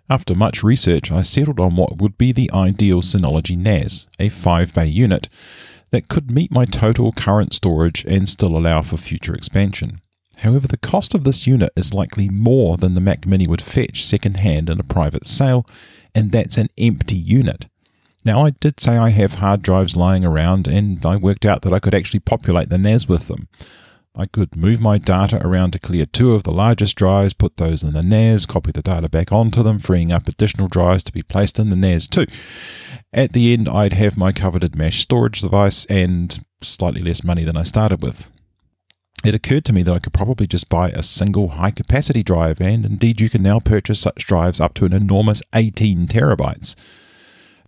After 0.08 0.34
much 0.34 0.64
research, 0.64 1.12
I 1.12 1.20
settled 1.20 1.60
on 1.60 1.76
what 1.76 1.98
would 1.98 2.16
be 2.16 2.32
the 2.32 2.50
ideal 2.50 3.02
Synology 3.02 3.58
NAS, 3.58 4.06
a 4.18 4.30
5 4.30 4.72
bay 4.72 4.86
unit 4.86 5.28
that 5.90 6.08
could 6.08 6.30
meet 6.30 6.52
my 6.52 6.64
total 6.64 7.12
current 7.12 7.54
storage 7.54 8.04
and 8.04 8.28
still 8.28 8.56
allow 8.56 8.82
for 8.82 8.96
future 8.96 9.34
expansion. 9.34 10.00
However, 10.38 10.68
the 10.68 10.76
cost 10.76 11.14
of 11.14 11.24
this 11.24 11.46
unit 11.46 11.72
is 11.76 11.92
likely 11.92 12.28
more 12.28 12.76
than 12.76 12.94
the 12.94 13.00
Mac 13.00 13.26
Mini 13.26 13.46
would 13.46 13.62
fetch 13.62 14.06
second-hand 14.06 14.70
in 14.70 14.78
a 14.78 14.84
private 14.84 15.26
sale, 15.26 15.66
and 16.14 16.30
that's 16.30 16.56
an 16.56 16.68
empty 16.78 17.16
unit. 17.16 17.66
Now, 18.24 18.44
I 18.44 18.50
did 18.50 18.78
say 18.80 18.96
I 18.96 19.10
have 19.10 19.34
hard 19.34 19.62
drives 19.62 19.96
lying 19.96 20.24
around, 20.24 20.68
and 20.68 21.04
I 21.04 21.16
worked 21.16 21.44
out 21.44 21.62
that 21.62 21.72
I 21.72 21.80
could 21.80 21.94
actually 21.94 22.20
populate 22.20 22.68
the 22.68 22.78
NAS 22.78 23.08
with 23.08 23.26
them. 23.26 23.48
I 24.20 24.26
could 24.26 24.56
move 24.56 24.80
my 24.80 24.98
data 24.98 25.40
around 25.46 25.70
to 25.70 25.78
clear 25.78 26.04
two 26.04 26.34
of 26.34 26.42
the 26.42 26.50
largest 26.50 26.96
drives, 26.96 27.32
put 27.32 27.56
those 27.56 27.84
in 27.84 27.94
the 27.94 28.02
NAS, 28.02 28.46
copy 28.46 28.72
the 28.72 28.82
data 28.82 29.08
back 29.08 29.30
onto 29.30 29.62
them, 29.62 29.78
freeing 29.78 30.10
up 30.10 30.26
additional 30.26 30.66
drives 30.66 31.04
to 31.04 31.12
be 31.12 31.22
placed 31.22 31.60
in 31.60 31.70
the 31.70 31.76
NAS 31.76 32.08
too. 32.08 32.26
At 33.12 33.32
the 33.32 33.52
end, 33.52 33.68
I'd 33.68 33.92
have 33.92 34.18
my 34.18 34.32
coveted 34.32 34.74
mesh 34.74 35.00
storage 35.00 35.40
device 35.40 35.84
and 35.84 36.36
slightly 36.60 37.00
less 37.00 37.22
money 37.22 37.44
than 37.44 37.56
I 37.56 37.62
started 37.62 38.02
with. 38.02 38.28
It 39.24 39.36
occurred 39.36 39.64
to 39.66 39.72
me 39.72 39.84
that 39.84 39.94
I 39.94 39.98
could 40.00 40.12
probably 40.12 40.48
just 40.48 40.68
buy 40.68 40.90
a 40.90 41.02
single 41.04 41.50
high 41.50 41.70
capacity 41.70 42.24
drive, 42.24 42.60
and 42.60 42.84
indeed, 42.84 43.20
you 43.20 43.30
can 43.30 43.42
now 43.42 43.60
purchase 43.60 44.00
such 44.00 44.26
drives 44.26 44.60
up 44.60 44.74
to 44.74 44.84
an 44.84 44.92
enormous 44.92 45.42
18 45.54 46.08
terabytes. 46.08 46.74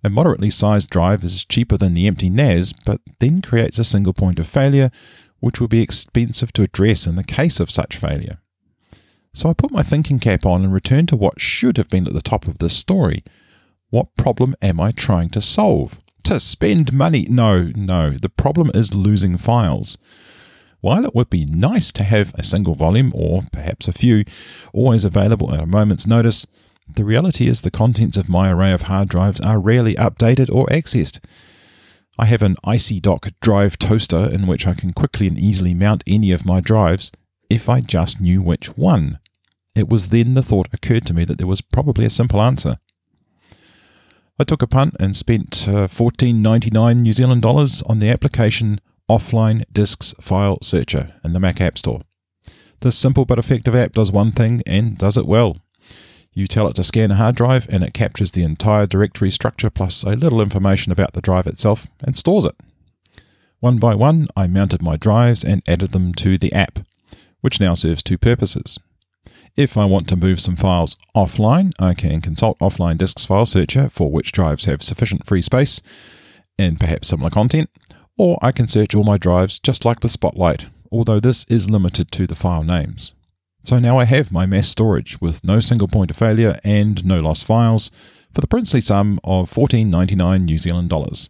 A 0.02 0.10
moderately 0.10 0.50
sized 0.50 0.90
drive 0.90 1.22
is 1.22 1.44
cheaper 1.44 1.76
than 1.76 1.94
the 1.94 2.08
empty 2.08 2.28
NAS, 2.28 2.72
but 2.72 3.00
then 3.20 3.40
creates 3.40 3.78
a 3.78 3.84
single 3.84 4.14
point 4.14 4.38
of 4.40 4.48
failure, 4.48 4.90
which 5.40 5.60
will 5.60 5.68
be 5.68 5.82
expensive 5.82 6.52
to 6.52 6.62
address 6.62 7.06
in 7.06 7.16
the 7.16 7.24
case 7.24 7.60
of 7.60 7.70
such 7.70 7.96
failure. 7.96 8.38
So 9.32 9.48
I 9.48 9.54
put 9.54 9.70
my 9.70 9.82
thinking 9.82 10.18
cap 10.18 10.44
on 10.44 10.64
and 10.64 10.72
returned 10.72 11.08
to 11.10 11.16
what 11.16 11.40
should 11.40 11.76
have 11.76 11.88
been 11.88 12.06
at 12.06 12.12
the 12.12 12.22
top 12.22 12.46
of 12.46 12.58
this 12.58 12.76
story. 12.76 13.22
What 13.90 14.16
problem 14.16 14.54
am 14.60 14.80
I 14.80 14.92
trying 14.92 15.30
to 15.30 15.40
solve? 15.40 16.00
To 16.24 16.38
spend 16.38 16.92
money? 16.92 17.26
No, 17.28 17.72
no. 17.74 18.16
The 18.20 18.28
problem 18.28 18.70
is 18.74 18.94
losing 18.94 19.36
files. 19.36 19.98
While 20.80 21.04
it 21.04 21.14
would 21.14 21.30
be 21.30 21.44
nice 21.44 21.92
to 21.92 22.02
have 22.04 22.34
a 22.34 22.44
single 22.44 22.74
volume, 22.74 23.12
or 23.14 23.42
perhaps 23.52 23.86
a 23.86 23.92
few, 23.92 24.24
always 24.72 25.04
available 25.04 25.52
at 25.52 25.60
a 25.60 25.66
moment's 25.66 26.06
notice, 26.06 26.46
the 26.88 27.04
reality 27.04 27.46
is 27.46 27.60
the 27.60 27.70
contents 27.70 28.16
of 28.16 28.28
my 28.28 28.50
array 28.50 28.72
of 28.72 28.82
hard 28.82 29.08
drives 29.08 29.40
are 29.40 29.60
rarely 29.60 29.94
updated 29.94 30.52
or 30.52 30.66
accessed. 30.66 31.20
I 32.18 32.26
have 32.26 32.42
an 32.42 32.56
IcyDock 32.64 33.32
drive 33.40 33.78
toaster 33.78 34.28
in 34.30 34.46
which 34.46 34.66
I 34.66 34.74
can 34.74 34.92
quickly 34.92 35.26
and 35.26 35.38
easily 35.38 35.74
mount 35.74 36.04
any 36.06 36.32
of 36.32 36.44
my 36.44 36.60
drives 36.60 37.12
if 37.48 37.68
I 37.68 37.80
just 37.80 38.20
knew 38.20 38.42
which 38.42 38.76
one. 38.76 39.18
It 39.74 39.88
was 39.88 40.08
then 40.08 40.34
the 40.34 40.42
thought 40.42 40.68
occurred 40.72 41.06
to 41.06 41.14
me 41.14 41.24
that 41.24 41.38
there 41.38 41.46
was 41.46 41.60
probably 41.60 42.04
a 42.04 42.10
simple 42.10 42.42
answer. 42.42 42.78
I 44.38 44.44
took 44.44 44.62
a 44.62 44.66
punt 44.66 44.96
and 44.98 45.16
spent 45.16 45.68
uh, 45.68 45.86
14.99 45.86 46.96
New 46.96 47.12
Zealand 47.12 47.42
dollars 47.42 47.82
on 47.82 47.98
the 47.98 48.08
application 48.08 48.80
Offline 49.08 49.64
Disks 49.72 50.14
File 50.20 50.58
Searcher 50.62 51.14
in 51.24 51.32
the 51.32 51.40
Mac 51.40 51.60
App 51.60 51.76
Store. 51.76 52.00
This 52.80 52.96
simple 52.96 53.24
but 53.24 53.38
effective 53.38 53.74
app 53.74 53.92
does 53.92 54.10
one 54.10 54.32
thing 54.32 54.62
and 54.66 54.96
does 54.96 55.18
it 55.18 55.26
well. 55.26 55.58
You 56.32 56.46
tell 56.46 56.68
it 56.68 56.74
to 56.76 56.84
scan 56.84 57.10
a 57.10 57.16
hard 57.16 57.36
drive, 57.36 57.68
and 57.72 57.82
it 57.82 57.94
captures 57.94 58.32
the 58.32 58.42
entire 58.42 58.86
directory 58.86 59.30
structure 59.30 59.70
plus 59.70 60.04
a 60.04 60.10
little 60.10 60.40
information 60.40 60.92
about 60.92 61.12
the 61.12 61.20
drive 61.20 61.46
itself 61.46 61.88
and 62.04 62.16
stores 62.16 62.44
it. 62.44 62.56
One 63.58 63.78
by 63.78 63.94
one, 63.94 64.28
I 64.36 64.46
mounted 64.46 64.82
my 64.82 64.96
drives 64.96 65.44
and 65.44 65.62
added 65.68 65.90
them 65.90 66.14
to 66.14 66.38
the 66.38 66.52
app, 66.52 66.80
which 67.40 67.60
now 67.60 67.74
serves 67.74 68.02
two 68.02 68.16
purposes. 68.16 68.78
If 69.56 69.76
I 69.76 69.84
want 69.84 70.08
to 70.08 70.16
move 70.16 70.40
some 70.40 70.56
files 70.56 70.96
offline, 71.14 71.72
I 71.78 71.94
can 71.94 72.20
consult 72.20 72.58
Offline 72.60 72.96
Disks 72.96 73.26
File 73.26 73.46
Searcher 73.46 73.88
for 73.90 74.10
which 74.10 74.32
drives 74.32 74.64
have 74.66 74.82
sufficient 74.82 75.26
free 75.26 75.42
space 75.42 75.82
and 76.58 76.78
perhaps 76.78 77.08
similar 77.08 77.30
content, 77.30 77.68
or 78.16 78.38
I 78.40 78.52
can 78.52 78.68
search 78.68 78.94
all 78.94 79.04
my 79.04 79.18
drives 79.18 79.58
just 79.58 79.84
like 79.84 80.00
the 80.00 80.08
Spotlight, 80.08 80.66
although 80.92 81.20
this 81.20 81.44
is 81.50 81.68
limited 81.68 82.10
to 82.12 82.26
the 82.26 82.36
file 82.36 82.62
names. 82.62 83.12
So 83.62 83.78
now 83.78 83.98
I 83.98 84.04
have 84.04 84.32
my 84.32 84.46
mass 84.46 84.68
storage 84.68 85.20
with 85.20 85.44
no 85.44 85.60
single 85.60 85.88
point 85.88 86.10
of 86.10 86.16
failure 86.16 86.58
and 86.64 87.04
no 87.04 87.20
lost 87.20 87.44
files 87.44 87.90
for 88.32 88.40
the 88.40 88.46
princely 88.46 88.80
sum 88.80 89.20
of 89.22 89.50
14.99 89.50 90.44
New 90.44 90.58
Zealand 90.58 90.88
dollars. 90.88 91.28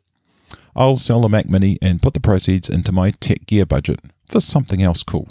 I'll 0.76 0.96
sell 0.96 1.20
the 1.20 1.28
Mac 1.28 1.48
Mini 1.48 1.78
and 1.82 2.00
put 2.00 2.14
the 2.14 2.20
proceeds 2.20 2.70
into 2.70 2.92
my 2.92 3.10
tech 3.10 3.46
gear 3.46 3.66
budget 3.66 4.00
for 4.28 4.40
something 4.40 4.82
else 4.82 5.02
cool. 5.02 5.28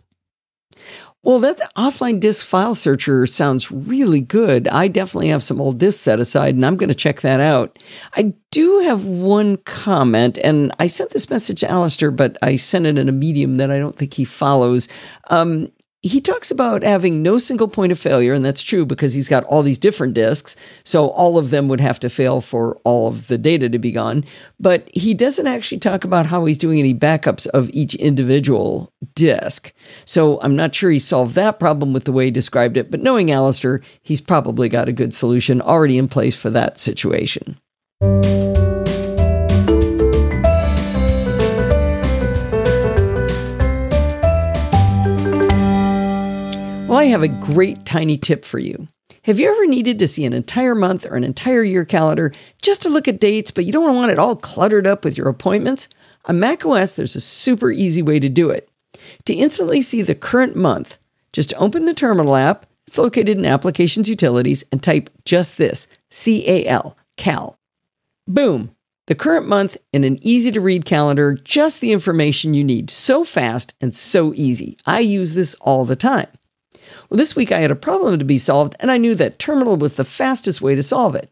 Well, 1.21 1.39
that 1.39 1.59
offline 1.75 2.21
disk 2.21 2.45
file 2.45 2.75
searcher 2.75 3.25
sounds 3.25 3.71
really 3.71 4.21
good. 4.21 4.69
I 4.69 4.87
definitely 4.87 5.27
have 5.29 5.43
some 5.43 5.59
old 5.59 5.77
disks 5.77 6.01
set 6.01 6.19
aside 6.19 6.55
and 6.55 6.65
I'm 6.65 6.77
going 6.77 6.89
to 6.89 6.95
check 6.95 7.21
that 7.21 7.41
out. 7.41 7.77
I 8.13 8.33
do 8.51 8.79
have 8.79 9.03
one 9.05 9.57
comment, 9.57 10.39
and 10.43 10.71
I 10.79 10.87
sent 10.87 11.11
this 11.11 11.29
message 11.29 11.59
to 11.59 11.69
Allister, 11.69 12.09
but 12.09 12.37
I 12.41 12.55
sent 12.55 12.87
it 12.87 12.97
in 12.97 13.09
a 13.09 13.11
medium 13.11 13.57
that 13.57 13.69
I 13.69 13.79
don't 13.79 13.97
think 13.97 14.13
he 14.13 14.23
follows. 14.23 14.87
Um, 15.29 15.71
he 16.01 16.21
talks 16.21 16.49
about 16.49 16.81
having 16.81 17.21
no 17.21 17.37
single 17.37 17.67
point 17.67 17.91
of 17.91 17.99
failure, 17.99 18.33
and 18.33 18.45
that's 18.45 18.63
true 18.63 18.85
because 18.85 19.13
he's 19.13 19.27
got 19.27 19.43
all 19.45 19.61
these 19.61 19.77
different 19.77 20.13
disks. 20.13 20.55
So 20.85 21.09
all 21.09 21.37
of 21.37 21.49
them 21.49 21.67
would 21.67 21.81
have 21.81 21.99
to 21.99 22.09
fail 22.09 22.39
for 22.39 22.77
all 22.85 23.09
of 23.09 23.27
the 23.27 23.37
data 23.37 23.67
to 23.67 23.79
be 23.79 23.91
gone. 23.91 24.23
But 24.59 24.89
he 24.93 25.13
doesn't 25.13 25.47
actually 25.47 25.79
talk 25.79 26.05
about 26.05 26.27
how 26.27 26.45
he's 26.45 26.57
doing 26.57 26.79
any 26.79 26.93
backups 26.93 27.47
of 27.47 27.69
each 27.71 27.95
individual 27.95 28.93
disk. 29.13 29.73
So 30.05 30.39
I'm 30.41 30.55
not 30.55 30.73
sure 30.73 30.89
he 30.89 30.99
solved 30.99 31.35
that 31.35 31.59
problem 31.59 31.91
with 31.91 32.05
the 32.05 32.13
way 32.13 32.25
he 32.25 32.31
described 32.31 32.77
it. 32.77 32.89
But 32.89 33.01
knowing 33.01 33.29
Allister, 33.29 33.81
he's 34.01 34.21
probably 34.21 34.69
got 34.69 34.87
a 34.87 34.93
good 34.93 35.13
solution 35.13 35.61
already 35.61 35.97
in 35.97 36.07
place 36.07 36.37
for 36.37 36.49
that 36.49 36.79
situation. 36.79 37.59
I 46.99 47.05
have 47.05 47.23
a 47.23 47.29
great 47.29 47.85
tiny 47.85 48.17
tip 48.17 48.43
for 48.43 48.59
you. 48.59 48.89
Have 49.23 49.39
you 49.39 49.49
ever 49.49 49.65
needed 49.65 49.99
to 49.99 50.07
see 50.07 50.25
an 50.25 50.33
entire 50.33 50.75
month 50.75 51.05
or 51.05 51.15
an 51.15 51.23
entire 51.23 51.63
year 51.63 51.85
calendar 51.85 52.33
just 52.61 52.81
to 52.81 52.89
look 52.89 53.07
at 53.07 53.21
dates, 53.21 53.51
but 53.51 53.63
you 53.63 53.71
don't 53.71 53.95
want 53.95 54.11
it 54.11 54.19
all 54.19 54.35
cluttered 54.35 54.85
up 54.85 55.05
with 55.05 55.17
your 55.17 55.29
appointments? 55.29 55.87
On 56.25 56.41
macOS, 56.41 56.97
there's 56.97 57.15
a 57.15 57.21
super 57.21 57.71
easy 57.71 58.01
way 58.01 58.19
to 58.19 58.27
do 58.27 58.49
it. 58.49 58.67
To 59.27 59.33
instantly 59.33 59.81
see 59.81 60.01
the 60.01 60.13
current 60.13 60.57
month, 60.57 60.97
just 61.31 61.53
open 61.55 61.85
the 61.85 61.93
Terminal 61.93 62.35
app. 62.35 62.65
It's 62.85 62.97
located 62.97 63.37
in 63.37 63.45
Applications 63.45 64.09
Utilities 64.09 64.65
and 64.69 64.83
type 64.83 65.09
just 65.23 65.57
this 65.57 65.87
C 66.11 66.43
A 66.49 66.65
L, 66.65 66.97
CAL. 67.15 67.57
Boom! 68.27 68.75
The 69.07 69.15
current 69.15 69.47
month 69.47 69.77
in 69.93 70.03
an 70.03 70.19
easy 70.21 70.51
to 70.51 70.59
read 70.59 70.83
calendar, 70.83 71.33
just 71.45 71.79
the 71.79 71.93
information 71.93 72.53
you 72.53 72.65
need. 72.65 72.89
So 72.89 73.23
fast 73.23 73.73
and 73.79 73.95
so 73.95 74.33
easy. 74.35 74.77
I 74.85 74.99
use 74.99 75.33
this 75.33 75.55
all 75.61 75.85
the 75.85 75.95
time. 75.95 76.27
Well, 77.09 77.17
this 77.17 77.35
week 77.35 77.51
I 77.51 77.59
had 77.59 77.71
a 77.71 77.75
problem 77.75 78.19
to 78.19 78.25
be 78.25 78.37
solved, 78.37 78.75
and 78.79 78.91
I 78.91 78.97
knew 78.97 79.15
that 79.15 79.39
Terminal 79.39 79.77
was 79.77 79.95
the 79.95 80.05
fastest 80.05 80.61
way 80.61 80.75
to 80.75 80.83
solve 80.83 81.15
it. 81.15 81.29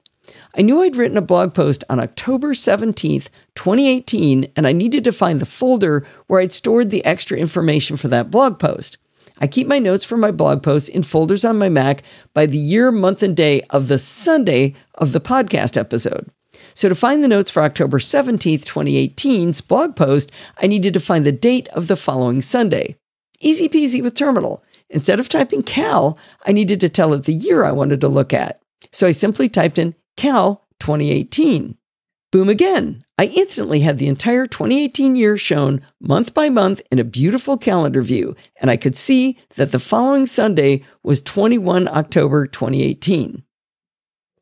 I 0.57 0.61
knew 0.61 0.81
I'd 0.81 0.95
written 0.95 1.17
a 1.17 1.21
blog 1.21 1.53
post 1.53 1.83
on 1.89 1.99
October 1.99 2.53
17th, 2.53 3.27
2018, 3.55 4.51
and 4.55 4.67
I 4.67 4.71
needed 4.71 5.03
to 5.03 5.11
find 5.11 5.39
the 5.39 5.45
folder 5.45 6.05
where 6.27 6.41
I'd 6.41 6.51
stored 6.51 6.89
the 6.89 7.05
extra 7.05 7.37
information 7.37 7.95
for 7.95 8.07
that 8.07 8.31
blog 8.31 8.59
post. 8.59 8.97
I 9.39 9.47
keep 9.47 9.67
my 9.67 9.79
notes 9.79 10.03
for 10.03 10.17
my 10.17 10.31
blog 10.31 10.63
posts 10.63 10.89
in 10.89 11.03
folders 11.03 11.45
on 11.45 11.59
my 11.59 11.69
Mac 11.69 12.01
by 12.33 12.45
the 12.45 12.57
year, 12.57 12.91
month, 12.91 13.21
and 13.21 13.35
day 13.35 13.61
of 13.69 13.87
the 13.87 13.99
Sunday 13.99 14.73
of 14.95 15.11
the 15.11 15.21
podcast 15.21 15.77
episode. 15.77 16.29
So, 16.73 16.89
to 16.89 16.95
find 16.95 17.23
the 17.23 17.27
notes 17.27 17.51
for 17.51 17.63
October 17.63 17.99
17th, 17.99 18.65
2018's 18.65 19.61
blog 19.61 19.95
post, 19.95 20.31
I 20.57 20.67
needed 20.67 20.93
to 20.93 20.99
find 20.99 21.25
the 21.25 21.31
date 21.31 21.67
of 21.69 21.87
the 21.87 21.95
following 21.95 22.41
Sunday. 22.41 22.95
Easy 23.39 23.69
peasy 23.69 24.01
with 24.01 24.15
Terminal. 24.15 24.63
Instead 24.89 25.19
of 25.19 25.29
typing 25.29 25.63
Cal, 25.63 26.17
I 26.45 26.51
needed 26.51 26.79
to 26.81 26.89
tell 26.89 27.13
it 27.13 27.23
the 27.23 27.33
year 27.33 27.63
I 27.63 27.71
wanted 27.71 28.01
to 28.01 28.07
look 28.07 28.33
at. 28.33 28.61
So 28.91 29.07
I 29.07 29.11
simply 29.11 29.49
typed 29.49 29.77
in 29.77 29.95
Cal 30.15 30.67
2018. 30.79 31.77
Boom 32.31 32.49
again. 32.49 33.03
I 33.17 33.25
instantly 33.25 33.79
had 33.79 33.97
the 33.97 34.07
entire 34.07 34.45
2018 34.45 35.15
year 35.15 35.37
shown 35.37 35.81
month 35.99 36.33
by 36.33 36.49
month 36.49 36.81
in 36.91 36.99
a 36.99 37.05
beautiful 37.05 37.57
calendar 37.57 38.01
view, 38.01 38.35
and 38.61 38.69
I 38.69 38.77
could 38.77 38.95
see 38.95 39.37
that 39.55 39.71
the 39.71 39.79
following 39.79 40.25
Sunday 40.25 40.83
was 41.03 41.21
21 41.21 41.87
October 41.87 42.45
2018. 42.45 43.43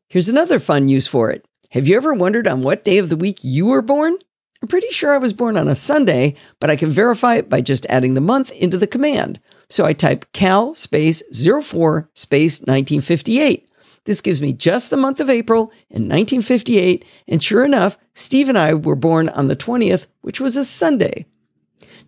Here's 0.08 0.28
another 0.28 0.58
fun 0.58 0.88
use 0.88 1.06
for 1.06 1.30
it. 1.30 1.46
Have 1.70 1.88
you 1.88 1.96
ever 1.96 2.12
wondered 2.12 2.46
on 2.46 2.62
what 2.62 2.84
day 2.84 2.98
of 2.98 3.08
the 3.08 3.16
week 3.16 3.38
you 3.42 3.66
were 3.66 3.82
born? 3.82 4.18
I'm 4.62 4.68
pretty 4.68 4.90
sure 4.90 5.14
I 5.14 5.18
was 5.18 5.32
born 5.32 5.56
on 5.56 5.68
a 5.68 5.74
Sunday, 5.74 6.34
but 6.60 6.70
I 6.70 6.76
can 6.76 6.90
verify 6.90 7.36
it 7.36 7.48
by 7.48 7.60
just 7.60 7.86
adding 7.88 8.14
the 8.14 8.20
month 8.20 8.50
into 8.52 8.78
the 8.78 8.86
command. 8.86 9.40
So 9.68 9.84
I 9.84 9.92
type 9.92 10.32
cal 10.32 10.74
space 10.74 11.22
04 11.32 12.10
space 12.14 12.60
1958. 12.60 13.68
This 14.04 14.20
gives 14.20 14.40
me 14.40 14.52
just 14.52 14.90
the 14.90 14.96
month 14.96 15.18
of 15.18 15.28
April 15.28 15.72
in 15.90 16.02
1958, 16.02 17.04
and 17.26 17.42
sure 17.42 17.64
enough, 17.64 17.98
Steve 18.14 18.48
and 18.48 18.56
I 18.56 18.72
were 18.72 18.94
born 18.94 19.28
on 19.30 19.48
the 19.48 19.56
20th, 19.56 20.06
which 20.20 20.40
was 20.40 20.56
a 20.56 20.64
Sunday. 20.64 21.26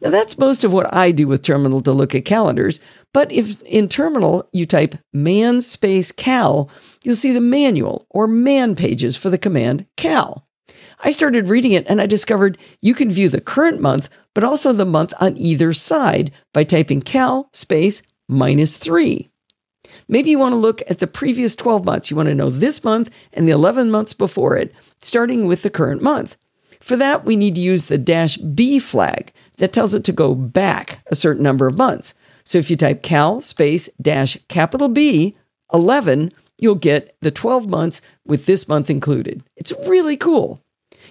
Now 0.01 0.11
that's 0.11 0.39
most 0.39 0.63
of 0.63 0.73
what 0.73 0.95
I 0.95 1.11
do 1.11 1.27
with 1.27 1.43
Terminal 1.43 1.83
to 1.83 1.93
look 1.93 2.15
at 2.15 2.25
calendars, 2.25 2.79
but 3.13 3.33
if 3.33 3.61
in 3.63 3.89
Terminal 3.89 4.49
you 4.53 4.65
type 4.65 4.95
man 5.13 5.61
space 5.61 6.13
cal, 6.13 6.71
you'll 7.03 7.17
see 7.17 7.33
the 7.33 7.41
manual 7.41 8.07
or 8.11 8.29
man 8.29 8.77
pages 8.77 9.17
for 9.17 9.29
the 9.29 9.39
command 9.39 9.87
cal. 9.97 10.48
I 11.01 11.13
started 11.13 11.49
reading 11.49 11.73
it 11.73 11.87
and 11.89 12.01
I 12.01 12.07
discovered 12.07 12.59
you 12.81 12.95
can 12.95 13.11
view 13.11 13.29
the 13.29 13.41
current 13.41 13.81
month, 13.81 14.09
but 14.35 14.45
also 14.45 14.73
the 14.73 14.85
month 14.85 15.15
on 15.21 15.37
either 15.37 15.73
side 15.73 16.33
by 16.53 16.65
typing 16.65 17.01
cal 17.01 17.49
space 17.53 18.03
minus 18.29 18.77
three. 18.77 19.31
Maybe 20.09 20.31
you 20.31 20.39
want 20.39 20.53
to 20.53 20.57
look 20.57 20.83
at 20.89 20.99
the 20.99 21.07
previous 21.07 21.55
12 21.55 21.85
months. 21.85 22.11
You 22.11 22.17
want 22.17 22.29
to 22.29 22.35
know 22.35 22.51
this 22.51 22.83
month 22.85 23.11
and 23.33 23.47
the 23.47 23.53
11 23.53 23.91
months 23.91 24.13
before 24.13 24.57
it, 24.57 24.75
starting 25.01 25.47
with 25.47 25.63
the 25.63 25.71
current 25.71 26.03
month. 26.03 26.37
For 26.81 26.97
that, 26.97 27.25
we 27.25 27.37
need 27.37 27.55
to 27.57 27.61
use 27.61 27.87
the 27.87 27.99
dash 27.99 28.37
B 28.37 28.79
flag 28.79 29.33
that 29.59 29.73
tells 29.73 29.95
it 29.95 30.05
to 30.05 30.13
go 30.13 30.35
back 30.35 31.01
a 31.09 31.15
certain 31.15 31.43
number 31.43 31.67
of 31.67 31.79
months. 31.79 32.15
So 32.45 32.59
if 32.59 32.71
you 32.71 32.77
type 32.77 33.03
cal 33.03 33.41
space 33.41 33.89
dash 34.01 34.39
capital 34.49 34.89
B 34.89 35.37
11, 35.73 36.33
you'll 36.59 36.77
get 36.77 37.17
the 37.21 37.31
12 37.31 37.69
months 37.69 38.01
with 38.25 38.47
this 38.47 38.69
month 38.69 38.91
included. 38.91 39.43
It's 39.57 39.73
really 39.87 40.17
cool. 40.17 40.63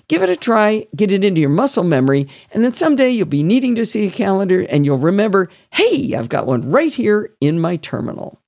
Give 0.09 0.23
it 0.23 0.29
a 0.29 0.37
try, 0.37 0.87
get 0.95 1.11
it 1.11 1.23
into 1.23 1.41
your 1.41 1.49
muscle 1.49 1.83
memory, 1.83 2.27
and 2.51 2.63
then 2.63 2.73
someday 2.73 3.09
you'll 3.09 3.25
be 3.25 3.43
needing 3.43 3.75
to 3.75 3.85
see 3.85 4.07
a 4.07 4.11
calendar 4.11 4.61
and 4.69 4.85
you'll 4.85 4.97
remember, 4.97 5.49
hey, 5.71 6.15
I've 6.15 6.29
got 6.29 6.47
one 6.47 6.69
right 6.69 6.93
here 6.93 7.33
in 7.41 7.59
my 7.59 7.75
terminal. 7.75 8.39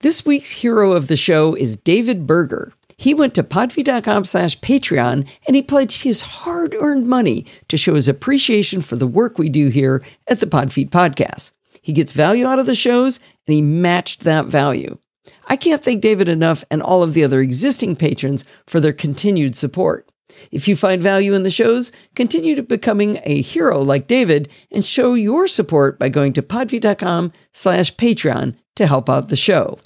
This 0.00 0.24
week's 0.24 0.50
hero 0.50 0.92
of 0.92 1.08
the 1.08 1.16
show 1.16 1.54
is 1.54 1.76
David 1.76 2.26
Berger. 2.26 2.72
He 2.96 3.12
went 3.12 3.34
to 3.34 3.42
podfeet.com 3.42 4.24
slash 4.24 4.58
Patreon 4.60 5.26
and 5.46 5.56
he 5.56 5.62
pledged 5.62 6.02
his 6.04 6.20
hard 6.20 6.74
earned 6.78 7.06
money 7.06 7.44
to 7.68 7.76
show 7.76 7.94
his 7.94 8.08
appreciation 8.08 8.82
for 8.82 8.96
the 8.96 9.06
work 9.06 9.36
we 9.36 9.48
do 9.48 9.68
here 9.68 10.02
at 10.28 10.38
the 10.38 10.46
Podfeet 10.46 10.90
Podcast. 10.90 11.52
He 11.82 11.92
gets 11.92 12.12
value 12.12 12.46
out 12.46 12.58
of 12.58 12.66
the 12.66 12.74
shows 12.74 13.18
and 13.46 13.54
he 13.54 13.62
matched 13.62 14.20
that 14.20 14.46
value. 14.46 14.98
I 15.46 15.56
can't 15.56 15.82
thank 15.82 16.02
David 16.02 16.28
enough 16.28 16.62
and 16.70 16.82
all 16.82 17.02
of 17.02 17.14
the 17.14 17.24
other 17.24 17.40
existing 17.40 17.96
patrons 17.96 18.44
for 18.66 18.80
their 18.80 18.92
continued 18.92 19.56
support. 19.56 20.10
If 20.50 20.68
you 20.68 20.76
find 20.76 21.02
value 21.02 21.34
in 21.34 21.42
the 21.42 21.50
shows, 21.50 21.92
continue 22.14 22.54
to 22.54 22.62
becoming 22.62 23.20
a 23.24 23.42
hero 23.42 23.80
like 23.80 24.06
David 24.06 24.48
and 24.70 24.84
show 24.84 25.14
your 25.14 25.46
support 25.46 25.98
by 25.98 26.08
going 26.08 26.32
to 26.34 26.42
podfeet.com 26.42 27.32
slash 27.52 27.94
Patreon 27.96 28.56
to 28.76 28.86
help 28.86 29.08
out 29.08 29.28
the 29.28 29.36
show. 29.36 29.78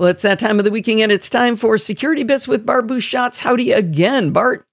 Well, 0.00 0.08
it's 0.08 0.22
that 0.22 0.38
time 0.38 0.58
of 0.58 0.64
the 0.64 0.70
weekend, 0.70 1.00
and 1.00 1.12
it's 1.12 1.28
time 1.28 1.56
for 1.56 1.76
Security 1.76 2.22
Bits 2.22 2.48
with 2.48 2.64
Bart 2.64 2.86
Busschots. 2.86 3.40
Howdy 3.40 3.72
again, 3.72 4.30
Bart. 4.30 4.66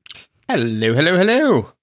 Hello, 0.48 0.94
hello, 0.94 1.18
hello. 1.18 1.74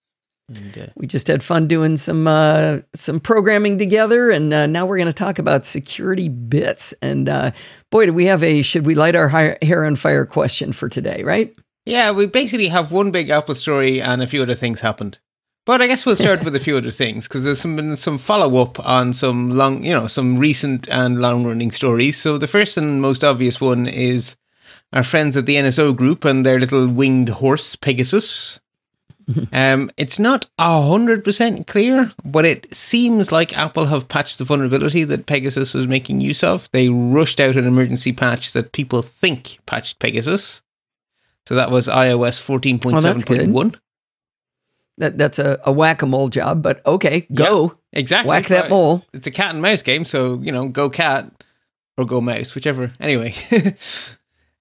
And, 0.48 0.76
uh, 0.76 0.86
we 0.96 1.06
just 1.06 1.28
had 1.28 1.42
fun 1.42 1.68
doing 1.68 1.96
some 1.96 2.26
uh, 2.26 2.80
some 2.94 3.18
programming 3.18 3.78
together, 3.78 4.30
and 4.30 4.52
uh, 4.52 4.66
now 4.66 4.84
we're 4.84 4.98
going 4.98 5.06
to 5.06 5.12
talk 5.12 5.38
about 5.38 5.64
security 5.64 6.28
bits. 6.28 6.92
And 7.00 7.28
uh, 7.28 7.52
boy, 7.90 8.06
do 8.06 8.12
we 8.12 8.26
have 8.26 8.42
a 8.42 8.60
should 8.60 8.84
we 8.84 8.94
light 8.94 9.16
our 9.16 9.28
hair 9.28 9.84
on 9.84 9.96
fire 9.96 10.26
question 10.26 10.72
for 10.72 10.88
today, 10.88 11.22
right? 11.22 11.54
Yeah, 11.86 12.12
we 12.12 12.26
basically 12.26 12.68
have 12.68 12.92
one 12.92 13.10
big 13.10 13.30
Apple 13.30 13.54
story, 13.54 14.02
and 14.02 14.22
a 14.22 14.26
few 14.26 14.42
other 14.42 14.54
things 14.54 14.80
happened. 14.80 15.18
But 15.66 15.80
I 15.80 15.86
guess 15.86 16.04
we'll 16.04 16.16
start 16.16 16.44
with 16.44 16.54
a 16.54 16.60
few 16.60 16.76
other 16.76 16.90
things 16.90 17.26
because 17.26 17.44
there's 17.44 17.60
some 17.60 17.76
been 17.76 17.96
some 17.96 18.18
follow 18.18 18.60
up 18.60 18.78
on 18.84 19.14
some 19.14 19.50
long, 19.50 19.82
you 19.82 19.94
know, 19.94 20.06
some 20.06 20.38
recent 20.38 20.88
and 20.90 21.22
long 21.22 21.46
running 21.46 21.70
stories. 21.70 22.18
So 22.18 22.36
the 22.36 22.46
first 22.46 22.76
and 22.76 23.00
most 23.00 23.24
obvious 23.24 23.60
one 23.60 23.86
is 23.86 24.36
our 24.92 25.02
friends 25.02 25.36
at 25.36 25.46
the 25.46 25.56
NSO 25.56 25.96
Group 25.96 26.24
and 26.24 26.44
their 26.44 26.60
little 26.60 26.86
winged 26.86 27.30
horse 27.30 27.76
Pegasus 27.76 28.60
um, 29.52 29.90
it's 29.96 30.18
not 30.18 30.48
hundred 30.58 31.24
percent 31.24 31.66
clear, 31.66 32.12
but 32.24 32.44
it 32.44 32.72
seems 32.74 33.32
like 33.32 33.56
Apple 33.56 33.86
have 33.86 34.08
patched 34.08 34.38
the 34.38 34.44
vulnerability 34.44 35.04
that 35.04 35.26
Pegasus 35.26 35.74
was 35.74 35.86
making 35.86 36.20
use 36.20 36.42
of. 36.42 36.68
They 36.72 36.88
rushed 36.88 37.40
out 37.40 37.56
an 37.56 37.66
emergency 37.66 38.12
patch 38.12 38.52
that 38.52 38.72
people 38.72 39.02
think 39.02 39.58
patched 39.66 39.98
Pegasus. 39.98 40.62
So 41.46 41.54
that 41.54 41.70
was 41.70 41.88
iOS 41.88 42.40
fourteen 42.40 42.78
point 42.78 43.00
seven 43.00 43.22
point 43.22 43.50
one. 43.50 43.74
That 44.98 45.18
that's 45.18 45.38
a, 45.38 45.60
a 45.64 45.72
whack 45.72 46.02
a 46.02 46.06
mole 46.06 46.28
job, 46.28 46.62
but 46.62 46.84
okay, 46.86 47.26
go 47.34 47.74
yeah, 47.92 48.00
exactly 48.00 48.28
whack 48.28 48.46
that 48.48 48.70
mole. 48.70 49.04
It's 49.12 49.26
a 49.26 49.30
cat 49.30 49.50
and 49.50 49.62
mouse 49.62 49.82
game, 49.82 50.04
so 50.04 50.40
you 50.42 50.52
know, 50.52 50.68
go 50.68 50.88
cat 50.88 51.30
or 51.96 52.04
go 52.04 52.20
mouse, 52.20 52.54
whichever. 52.54 52.92
Anyway. 53.00 53.34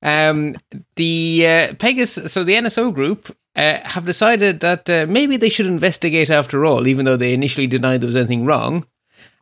Um, 0.04 0.58
the 0.97 1.47
uh, 1.47 1.73
Pegasus, 1.76 2.34
so 2.34 2.43
the 2.43 2.56
NSO 2.56 2.93
group 2.93 3.36
uh, 3.55 3.79
have 3.83 4.05
decided 4.05 4.59
that 4.61 4.89
uh, 4.89 5.05
maybe 5.07 5.37
they 5.37 5.49
should 5.49 5.65
investigate 5.65 6.29
after 6.29 6.65
all, 6.65 6.87
even 6.87 7.05
though 7.05 7.17
they 7.17 7.33
initially 7.33 7.67
denied 7.67 8.01
there 8.01 8.07
was 8.07 8.15
anything 8.15 8.45
wrong. 8.45 8.85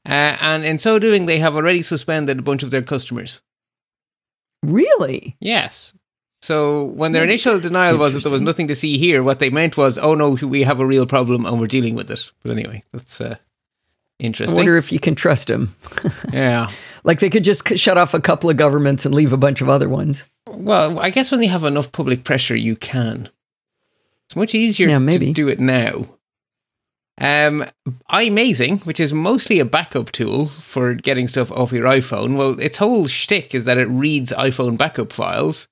Uh, 0.06 0.36
and 0.42 0.66
in 0.66 0.80
so 0.80 1.00
doing, 1.00 1.26
they 1.26 1.40
have 1.40 1.56
already 1.56 1.82
suspended 1.82 2.40
a 2.40 2.42
bunch 2.42 2.64
of 2.64 2.72
their 2.72 2.82
customers. 2.82 3.42
Really? 4.64 5.38
Yes. 5.40 5.94
So 6.42 6.86
when 6.86 7.12
their 7.12 7.24
initial 7.24 7.54
that's 7.54 7.68
denial 7.68 7.98
was 7.98 8.14
that 8.14 8.24
there 8.24 8.32
was 8.32 8.42
nothing 8.42 8.68
to 8.68 8.76
see 8.76 8.98
here, 8.98 9.22
what 9.22 9.40
they 9.40 9.52
meant 9.52 9.78
was, 9.78 10.00
"Oh 10.00 10.16
no, 10.16 10.32
we 10.32 10.64
have 10.64 10.80
a 10.80 10.86
real 10.86 11.06
problem 11.06 11.46
and 11.46 11.60
we're 11.60 11.68
dealing 11.68 11.94
with 11.94 12.10
it." 12.10 12.32
But 12.42 12.52
anyway, 12.54 12.84
that's 12.92 13.22
uh, 13.22 13.36
I 13.38 14.24
interesting. 14.24 14.56
wonder 14.56 14.76
if 14.76 14.92
you 14.92 15.00
can 15.00 15.14
trust 15.14 15.48
them. 15.50 15.76
yeah. 16.34 16.72
Like 17.04 17.20
they 17.20 17.30
could 17.30 17.44
just 17.44 17.68
shut 17.78 17.98
off 17.98 18.16
a 18.16 18.22
couple 18.22 18.50
of 18.50 18.58
governments 18.58 19.06
and 19.06 19.14
leave 19.14 19.34
a 19.34 19.38
bunch 19.38 19.62
of 19.62 19.70
other 19.70 19.88
ones. 19.88 20.26
Well, 20.48 21.00
I 21.00 21.12
guess 21.12 21.32
when 21.32 21.44
you 21.44 21.50
have 21.50 21.64
enough 21.64 21.92
public 21.92 22.24
pressure, 22.24 22.56
you 22.56 22.76
can. 22.76 23.30
It's 24.32 24.36
much 24.38 24.56
easier 24.56 24.88
Yeah, 24.88 25.00
to 25.00 25.34
do 25.34 25.50
it 25.50 25.60
now. 25.60 26.06
Um, 27.18 27.66
iMazing, 28.10 28.86
which 28.86 29.02
is 29.02 29.12
mostly 29.14 29.60
a 29.60 29.66
backup 29.66 30.14
tool 30.14 30.48
for 30.48 30.94
getting 30.94 31.28
stuff 31.28 31.52
off 31.52 31.74
your 31.74 31.84
iPhone, 31.84 32.38
well, 32.38 32.58
its 32.58 32.78
whole 32.78 33.08
shtick 33.08 33.54
is 33.54 33.66
that 33.66 33.78
it 33.78 33.90
reads 33.90 34.32
iPhone 34.32 34.78
backup 34.78 35.12
files, 35.12 35.68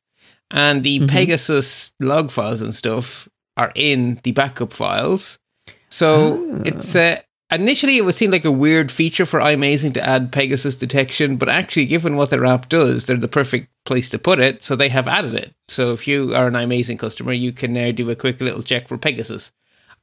and 0.51 0.83
the 0.83 0.99
Mhm. 0.99 1.07
Pegasus 1.07 1.93
log 2.01 2.31
files 2.31 2.61
and 2.61 2.75
stuff 2.75 3.29
are 3.55 3.71
in 3.75 4.19
the 4.25 4.33
backup 4.33 4.73
files. 4.73 5.39
So 5.87 6.45
Ah. 6.57 6.61
it's 6.65 6.93
uh, 6.97 7.21
initially 7.51 7.97
it 7.97 8.05
would 8.05 8.15
seem 8.15 8.31
like 8.31 8.45
a 8.45 8.51
weird 8.51 8.91
feature 8.91 9.25
for 9.25 9.39
iMazing 9.39 9.93
to 9.95 10.07
add 10.07 10.31
Pegasus 10.31 10.75
detection, 10.75 11.37
but 11.37 11.49
actually, 11.49 11.85
given 11.85 12.15
what 12.15 12.29
their 12.29 12.45
app 12.45 12.69
does, 12.69 13.05
they're 13.05 13.17
the 13.17 13.27
perfect 13.27 13.67
place 13.85 14.09
to 14.11 14.19
put 14.19 14.39
it. 14.39 14.63
So 14.63 14.75
they 14.75 14.89
have 14.89 15.07
added 15.07 15.33
it. 15.35 15.53
So 15.67 15.91
if 15.93 16.07
you 16.07 16.35
are 16.35 16.47
an 16.47 16.53
iMazing 16.53 16.99
customer, 16.99 17.33
you 17.33 17.51
can 17.51 17.73
now 17.73 17.91
do 17.91 18.09
a 18.09 18.15
quick 18.15 18.39
little 18.41 18.61
check 18.63 18.87
for 18.87 18.97
Pegasus. 18.97 19.51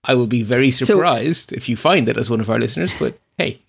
I 0.04 0.14
will 0.14 0.26
be 0.26 0.42
very 0.42 0.70
So- 0.70 0.84
surprised 0.84 1.52
if 1.52 1.68
you 1.68 1.76
find 1.76 2.08
it 2.08 2.16
as 2.16 2.30
one 2.30 2.40
of 2.40 2.50
our 2.50 2.58
listeners, 2.58 2.92
but 2.98 3.18
hey, 3.38 3.60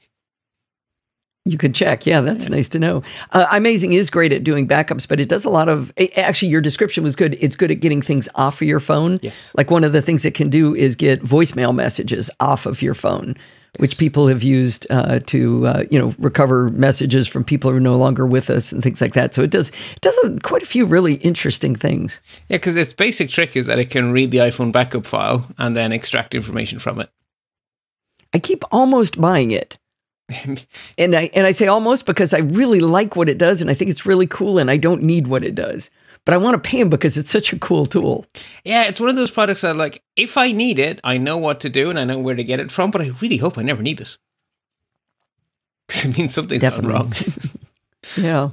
You 1.47 1.57
could 1.57 1.73
check. 1.73 2.05
Yeah, 2.05 2.21
that's 2.21 2.49
nice 2.49 2.67
to 2.69 2.79
know. 2.79 3.03
Uh, 3.31 3.45
iMazing 3.47 3.93
is 3.93 4.09
great 4.09 4.33
at 4.33 4.43
doing 4.43 4.67
backups, 4.67 5.07
but 5.07 5.19
it 5.19 5.29
does 5.29 5.45
a 5.45 5.49
lot 5.49 5.69
of. 5.69 5.93
Actually, 6.17 6.49
your 6.49 6.61
description 6.61 7.03
was 7.03 7.15
good. 7.15 7.37
It's 7.39 7.55
good 7.55 7.71
at 7.71 7.79
getting 7.79 8.01
things 8.01 8.27
off 8.35 8.61
of 8.61 8.67
your 8.67 8.81
phone. 8.81 9.19
Yes. 9.21 9.53
Like 9.55 9.71
one 9.71 9.83
of 9.83 9.93
the 9.93 10.01
things 10.01 10.25
it 10.25 10.33
can 10.33 10.49
do 10.49 10.75
is 10.75 10.95
get 10.95 11.21
voicemail 11.23 11.73
messages 11.73 12.29
off 12.39 12.65
of 12.65 12.81
your 12.81 12.93
phone, 12.93 13.35
which 13.77 13.97
people 13.97 14.27
have 14.27 14.43
used 14.43 14.85
uh, 14.89 15.19
to, 15.27 15.67
uh, 15.67 15.83
you 15.89 15.97
know, 15.97 16.13
recover 16.19 16.69
messages 16.71 17.27
from 17.27 17.43
people 17.43 17.71
who 17.71 17.77
are 17.77 17.79
no 17.79 17.95
longer 17.95 18.25
with 18.25 18.49
us 18.49 18.71
and 18.71 18.83
things 18.83 18.99
like 18.99 19.13
that. 19.13 19.33
So 19.33 19.41
it 19.41 19.51
does. 19.51 19.69
It 19.69 20.01
does 20.01 20.17
a, 20.25 20.37
quite 20.41 20.63
a 20.63 20.67
few 20.67 20.85
really 20.85 21.15
interesting 21.15 21.75
things. 21.75 22.19
yeah, 22.49 22.57
because 22.57 22.75
its 22.75 22.91
basic 22.91 23.29
trick 23.29 23.55
is 23.55 23.67
that 23.67 23.79
it 23.79 23.89
can 23.89 24.11
read 24.11 24.31
the 24.31 24.39
iPhone 24.39 24.71
backup 24.71 25.05
file 25.05 25.47
and 25.57 25.75
then 25.75 25.93
extract 25.93 26.35
information 26.35 26.79
from 26.79 26.99
it. 26.99 27.09
I 28.33 28.39
keep 28.39 28.63
almost 28.71 29.21
buying 29.21 29.51
it. 29.51 29.77
And 30.97 31.15
I 31.15 31.29
and 31.33 31.47
I 31.47 31.51
say 31.51 31.67
almost 31.67 32.05
because 32.05 32.33
I 32.33 32.39
really 32.39 32.79
like 32.79 33.15
what 33.15 33.29
it 33.29 33.37
does 33.37 33.61
and 33.61 33.69
I 33.69 33.73
think 33.73 33.89
it's 33.89 34.05
really 34.05 34.27
cool 34.27 34.57
and 34.57 34.69
I 34.69 34.77
don't 34.77 35.03
need 35.03 35.27
what 35.27 35.43
it 35.43 35.55
does. 35.55 35.89
But 36.25 36.33
I 36.33 36.37
want 36.37 36.61
to 36.61 36.69
pay 36.69 36.81
him 36.81 36.89
because 36.89 37.17
it's 37.17 37.31
such 37.31 37.53
a 37.53 37.59
cool 37.59 37.85
tool. 37.85 38.25
Yeah, 38.65 38.83
it's 38.83 38.99
one 38.99 39.09
of 39.09 39.15
those 39.15 39.31
products 39.31 39.61
that, 39.61 39.77
like, 39.77 40.03
if 40.17 40.35
I 40.35 40.51
need 40.51 40.77
it, 40.77 40.99
I 41.05 41.17
know 41.17 41.37
what 41.37 41.61
to 41.61 41.69
do 41.69 41.89
and 41.89 41.97
I 41.97 42.03
know 42.03 42.19
where 42.19 42.35
to 42.35 42.43
get 42.43 42.59
it 42.59 42.69
from, 42.69 42.91
but 42.91 43.01
I 43.01 43.11
really 43.21 43.37
hope 43.37 43.57
I 43.57 43.61
never 43.61 43.81
need 43.81 44.01
it. 44.01 44.17
it 45.89 46.17
means 46.17 46.33
something's 46.33 46.61
gone 46.61 46.71
Definitely. 46.71 46.93
wrong. 46.93 47.13
Yeah. 48.15 48.51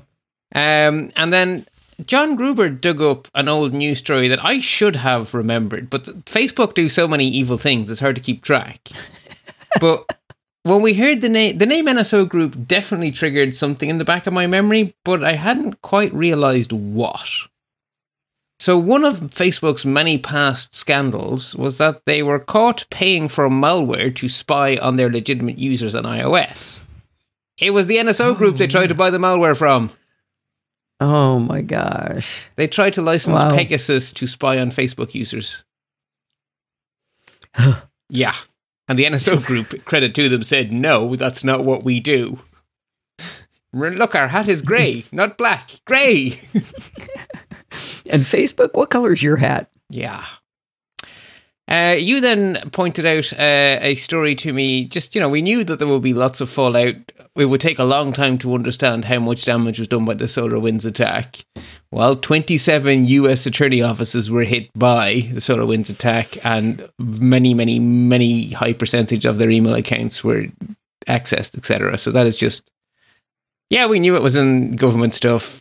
Um, 0.55 1.13
and 1.17 1.33
then 1.33 1.67
John 2.07 2.35
Gruber 2.35 2.69
dug 2.69 3.01
up 3.01 3.29
an 3.35 3.49
old 3.49 3.73
news 3.73 3.99
story 3.99 4.27
that 4.29 4.45
I 4.45 4.59
should 4.59 4.97
have 4.97 5.33
remembered, 5.33 5.91
but 5.91 6.25
Facebook 6.25 6.75
do 6.75 6.89
so 6.89 7.07
many 7.07 7.29
evil 7.29 7.57
things, 7.59 7.89
it's 7.91 8.01
hard 8.01 8.17
to 8.17 8.23
keep 8.23 8.43
track. 8.43 8.89
but 9.81 10.05
when 10.65 10.81
we 10.81 10.95
heard 10.95 11.21
the 11.21 11.29
name, 11.29 11.59
the 11.59 11.67
name 11.67 11.87
NSO 11.87 12.29
Group 12.29 12.67
definitely 12.67 13.13
triggered 13.13 13.55
something 13.55 13.89
in 13.89 13.99
the 13.99 14.05
back 14.05 14.27
of 14.27 14.33
my 14.33 14.47
memory, 14.47 14.95
but 15.05 15.23
I 15.23 15.35
hadn't 15.35 15.83
quite 15.83 16.13
realized 16.13 16.73
what. 16.73 17.29
So, 18.59 18.79
one 18.79 19.05
of 19.05 19.21
Facebook's 19.21 19.85
many 19.85 20.17
past 20.17 20.75
scandals 20.75 21.55
was 21.55 21.77
that 21.79 22.07
they 22.07 22.23
were 22.23 22.39
caught 22.39 22.87
paying 22.89 23.29
for 23.29 23.49
malware 23.51 24.15
to 24.17 24.29
spy 24.29 24.77
on 24.79 24.97
their 24.97 25.11
legitimate 25.11 25.59
users 25.59 25.95
on 25.95 26.05
iOS. 26.05 26.81
It 27.59 27.71
was 27.71 27.87
the 27.87 27.99
NSO 27.99 28.27
oh, 28.27 28.35
group 28.35 28.57
they 28.57 28.67
tried 28.67 28.89
to 28.89 28.95
buy 28.95 29.11
the 29.11 29.19
malware 29.19 29.57
from. 29.57 29.93
Oh 30.99 31.39
my 31.39 31.61
gosh. 31.61 32.45
They 32.57 32.69
tried 32.69 32.95
to 32.95 33.03
license 33.03 33.39
Wow. 33.39 33.55
Pegasus 33.55 34.15
to 34.15 34.27
spy 34.27 34.59
on 34.59 34.71
Facebook 34.71 35.15
users. 35.15 35.63
yeah. 38.09 38.35
And 38.87 38.99
the 38.99 39.05
NSO 39.05 39.45
group, 39.45 39.85
credit 39.85 40.15
to 40.15 40.29
them, 40.29 40.43
said, 40.45 40.73
no, 40.73 41.17
that's 41.17 41.43
not 41.43 41.65
what 41.65 41.85
we 41.85 42.01
do. 42.01 42.41
Look, 43.73 44.15
our 44.15 44.29
hat 44.29 44.49
is 44.49 44.63
grey, 44.63 45.05
not 45.13 45.39
black. 45.39 45.81
Grey! 45.85 46.39
And 48.11 48.23
Facebook, 48.23 48.75
what 48.75 48.91
color 48.91 49.13
is 49.13 49.23
your 49.23 49.37
hat? 49.37 49.71
Yeah. 49.91 50.25
Uh, 51.67 51.97
you 51.99 52.21
then 52.21 52.71
pointed 52.73 53.07
out 53.07 53.33
uh, 53.33 53.79
a 53.81 53.95
story 53.95 54.35
to 54.37 54.53
me. 54.53 54.85
Just, 54.85 55.15
you 55.15 55.21
know, 55.21 55.29
we 55.29 55.43
knew 55.43 55.65
that 55.65 55.79
there 55.79 55.89
would 55.89 56.03
be 56.03 56.15
lots 56.15 56.41
of 56.41 56.51
fallout. 56.51 56.97
It 57.37 57.47
would 57.47 57.61
take 57.61 57.81
a 57.81 57.85
long 57.85 58.13
time 58.13 58.39
to 58.39 58.55
understand 58.55 59.07
how 59.07 59.19
much 59.19 59.45
damage 59.45 59.81
was 59.81 59.89
done 59.89 60.05
by 60.05 60.15
the 60.15 60.27
SolarWinds 60.27 60.87
attack. 60.87 61.45
Well, 61.91 62.15
27 62.15 63.07
US 63.07 63.45
attorney 63.45 63.83
offices 63.83 64.31
were 64.31 64.45
hit 64.45 64.71
by 64.75 65.29
the 65.33 65.41
SolarWinds 65.41 65.91
attack, 65.91 66.45
and 66.45 66.89
many, 66.99 67.53
many, 67.53 67.81
many 67.81 68.51
high 68.51 68.73
percentage 68.73 69.27
of 69.27 69.39
their 69.39 69.51
email 69.51 69.75
accounts 69.75 70.23
were 70.23 70.47
accessed, 71.09 71.59
etc. 71.59 71.99
So 71.99 72.13
that 72.13 72.27
is 72.29 72.37
just, 72.37 72.71
yeah, 73.69 73.87
we 73.87 73.99
knew 73.99 74.15
it 74.15 74.23
was 74.23 74.37
in 74.37 74.77
government 74.77 75.15
stuff. 75.15 75.61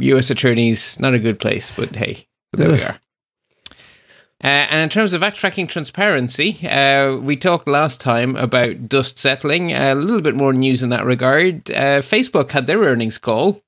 US 0.00 0.30
attorneys, 0.30 1.00
not 1.00 1.14
a 1.14 1.18
good 1.18 1.40
place, 1.40 1.76
but 1.76 1.96
hey, 1.96 2.28
there 2.52 2.70
we 2.70 2.80
are. 2.80 3.00
Uh, 4.42 4.46
and 4.70 4.80
in 4.80 4.88
terms 4.88 5.12
of 5.12 5.22
App 5.22 5.34
Tracking 5.34 5.66
Transparency, 5.66 6.64
uh, 6.68 7.16
we 7.16 7.36
talked 7.36 7.66
last 7.66 8.00
time 8.00 8.36
about 8.36 8.88
dust 8.88 9.18
settling. 9.18 9.72
a 9.72 9.94
little 9.96 10.20
bit 10.20 10.36
more 10.36 10.52
news 10.52 10.80
in 10.82 10.90
that 10.90 11.04
regard. 11.04 11.68
Uh, 11.72 12.00
Facebook 12.02 12.52
had 12.52 12.66
their 12.68 12.78
earnings 12.78 13.18
call. 13.18 13.60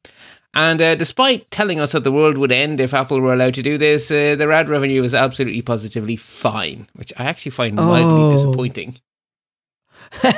And 0.54 0.80
uh, 0.82 0.94
despite 0.96 1.50
telling 1.50 1.78
us 1.80 1.92
that 1.92 2.02
the 2.04 2.12
world 2.12 2.36
would 2.38 2.50
end 2.52 2.80
if 2.80 2.92
Apple 2.94 3.20
were 3.20 3.32
allowed 3.32 3.54
to 3.54 3.62
do 3.62 3.78
this, 3.78 4.10
uh, 4.10 4.34
their 4.36 4.50
ad 4.52 4.68
revenue 4.68 5.02
was 5.02 5.14
absolutely 5.14 5.62
positively 5.62 6.16
fine, 6.16 6.86
which 6.94 7.12
I 7.16 7.24
actually 7.24 7.52
find 7.52 7.74
mildly 7.76 8.22
Oh. 8.22 8.32
disappointing. 8.32 8.98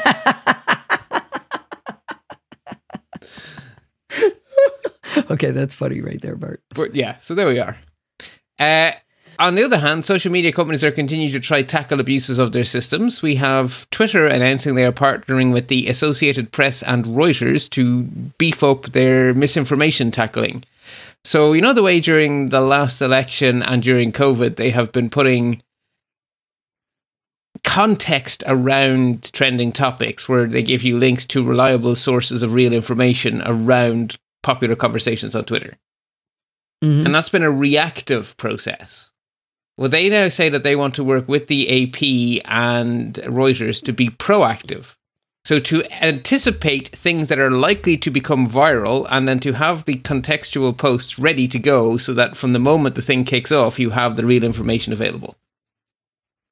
okay, 5.31 5.51
that's 5.51 5.75
funny 5.75 6.01
right 6.01 6.21
there, 6.21 6.37
Bart. 6.37 6.63
But 6.75 6.95
yeah, 6.95 7.17
so 7.21 7.35
there 7.35 7.49
we 7.49 7.59
are. 7.59 7.77
Uh, 8.59 8.93
on 9.39 9.55
the 9.55 9.65
other 9.65 9.79
hand, 9.79 10.07
social 10.07 10.33
media 10.33 10.53
companies 10.53 10.85
are 10.85 10.91
continuing 10.91 11.33
to 11.33 11.41
try 11.41 11.63
tackle 11.63 12.01
abuses 12.01 12.39
of 12.39 12.53
their 12.53 12.65
systems. 12.65 13.23
We 13.23 13.37
have 13.37 13.89
Twitter 13.91 14.27
announcing 14.27 14.75
they 14.75 14.85
are 14.85 14.93
partnering 14.93 15.53
with 15.53 15.69
the 15.69 15.89
Associated 15.89 16.53
Press 16.53 16.83
and 16.83 17.05
Reuters 17.05 17.69
to 17.71 18.03
beef 18.39 18.63
up 18.63 18.93
their 18.93 19.35
misinformation 19.35 20.11
tackling. 20.11 20.65
So, 21.25 21.53
you 21.53 21.61
know, 21.61 21.73
the 21.73 21.83
way 21.83 22.01
during 22.01 22.49
the 22.49 22.61
last 22.61 23.01
election 23.01 23.63
and 23.63 23.83
during 23.83 24.13
COVID, 24.13 24.57
they 24.57 24.71
have 24.71 24.91
been 24.93 25.09
putting 25.09 25.63
context 27.65 28.43
around 28.47 29.33
trending 29.33 29.73
topics 29.73 30.29
where 30.29 30.47
they 30.47 30.63
give 30.63 30.83
you 30.83 30.99
links 30.99 31.25
to 31.27 31.45
reliable 31.45 31.95
sources 31.95 32.43
of 32.43 32.55
real 32.55 32.73
information 32.73 33.41
around 33.47 34.17
popular 34.43 34.75
conversations 34.75 35.35
on 35.35 35.45
Twitter. 35.45 35.77
Mhm. 36.83 37.07
And 37.07 37.15
that's 37.15 37.29
been 37.29 37.45
a 37.45 37.51
reactive 37.51 38.37
process. 38.37 39.11
Well, 39.77 39.89
they 39.89 40.09
now 40.09 40.29
say 40.29 40.49
that 40.49 40.63
they 40.63 40.77
want 40.77 40.95
to 40.97 41.05
work 41.05 41.29
with 41.29 41.47
the 41.47 41.69
AP 41.69 42.43
and 42.45 43.15
Reuters 43.15 43.83
to 43.85 43.93
be 43.93 44.11
proactive. 44.11 44.97
So, 45.45 45.59
to 45.59 45.83
anticipate 46.03 46.95
things 46.95 47.27
that 47.29 47.41
are 47.41 47.51
likely 47.51 47.97
to 47.97 48.11
become 48.11 48.47
viral 48.47 49.09
and 49.11 49.27
then 49.27 49.41
to 49.41 49.55
have 49.55 49.85
the 49.85 49.97
contextual 49.97 50.77
posts 50.77 51.19
ready 51.19 51.49
to 51.49 51.59
go 51.59 51.97
so 51.97 52.15
that 52.15 52.37
from 52.37 52.53
the 52.53 52.61
moment 52.61 52.95
the 52.95 53.03
thing 53.03 53.25
kicks 53.25 53.51
off, 53.51 53.81
you 53.81 53.91
have 53.91 54.17
the 54.17 54.25
real 54.25 54.45
information 54.45 54.93
available. 54.93 55.37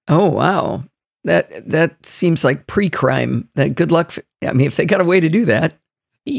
Oh 0.09 0.27
wow, 0.27 0.85
that 1.23 1.69
that 1.71 2.05
seems 2.05 2.43
like 2.43 2.67
pre-crime. 2.67 3.49
That 3.55 3.77
good 3.77 3.93
luck. 3.93 4.15
I 4.43 4.53
mean, 4.53 4.67
if 4.67 4.75
they 4.75 4.87
got 4.87 5.01
a 5.01 5.05
way 5.05 5.21
to 5.21 5.29
do 5.29 5.45
that, 5.45 5.75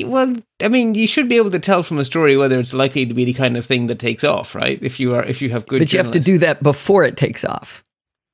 Well, 0.06 0.36
I 0.62 0.68
mean, 0.68 0.96
you 0.96 1.08
should 1.08 1.28
be 1.28 1.38
able 1.38 1.52
to 1.52 1.60
tell 1.60 1.84
from 1.84 1.98
a 1.98 2.06
story 2.06 2.38
whether 2.38 2.60
it's 2.60 2.74
likely 2.74 3.06
to 3.06 3.14
be 3.14 3.26
the 3.26 3.34
kind 3.34 3.58
of 3.58 3.66
thing 3.66 3.88
that 3.88 4.00
takes 4.00 4.24
off, 4.24 4.56
right? 4.56 4.80
If 4.82 5.00
you 5.00 5.14
are, 5.16 5.24
if 5.24 5.42
you 5.42 5.50
have 5.50 5.66
good, 5.66 5.80
but 5.80 5.92
you 5.92 6.00
have 6.00 6.12
to 6.12 6.20
do 6.20 6.38
that 6.40 6.64
before 6.64 7.04
it 7.04 7.18
takes 7.18 7.44
off. 7.44 7.84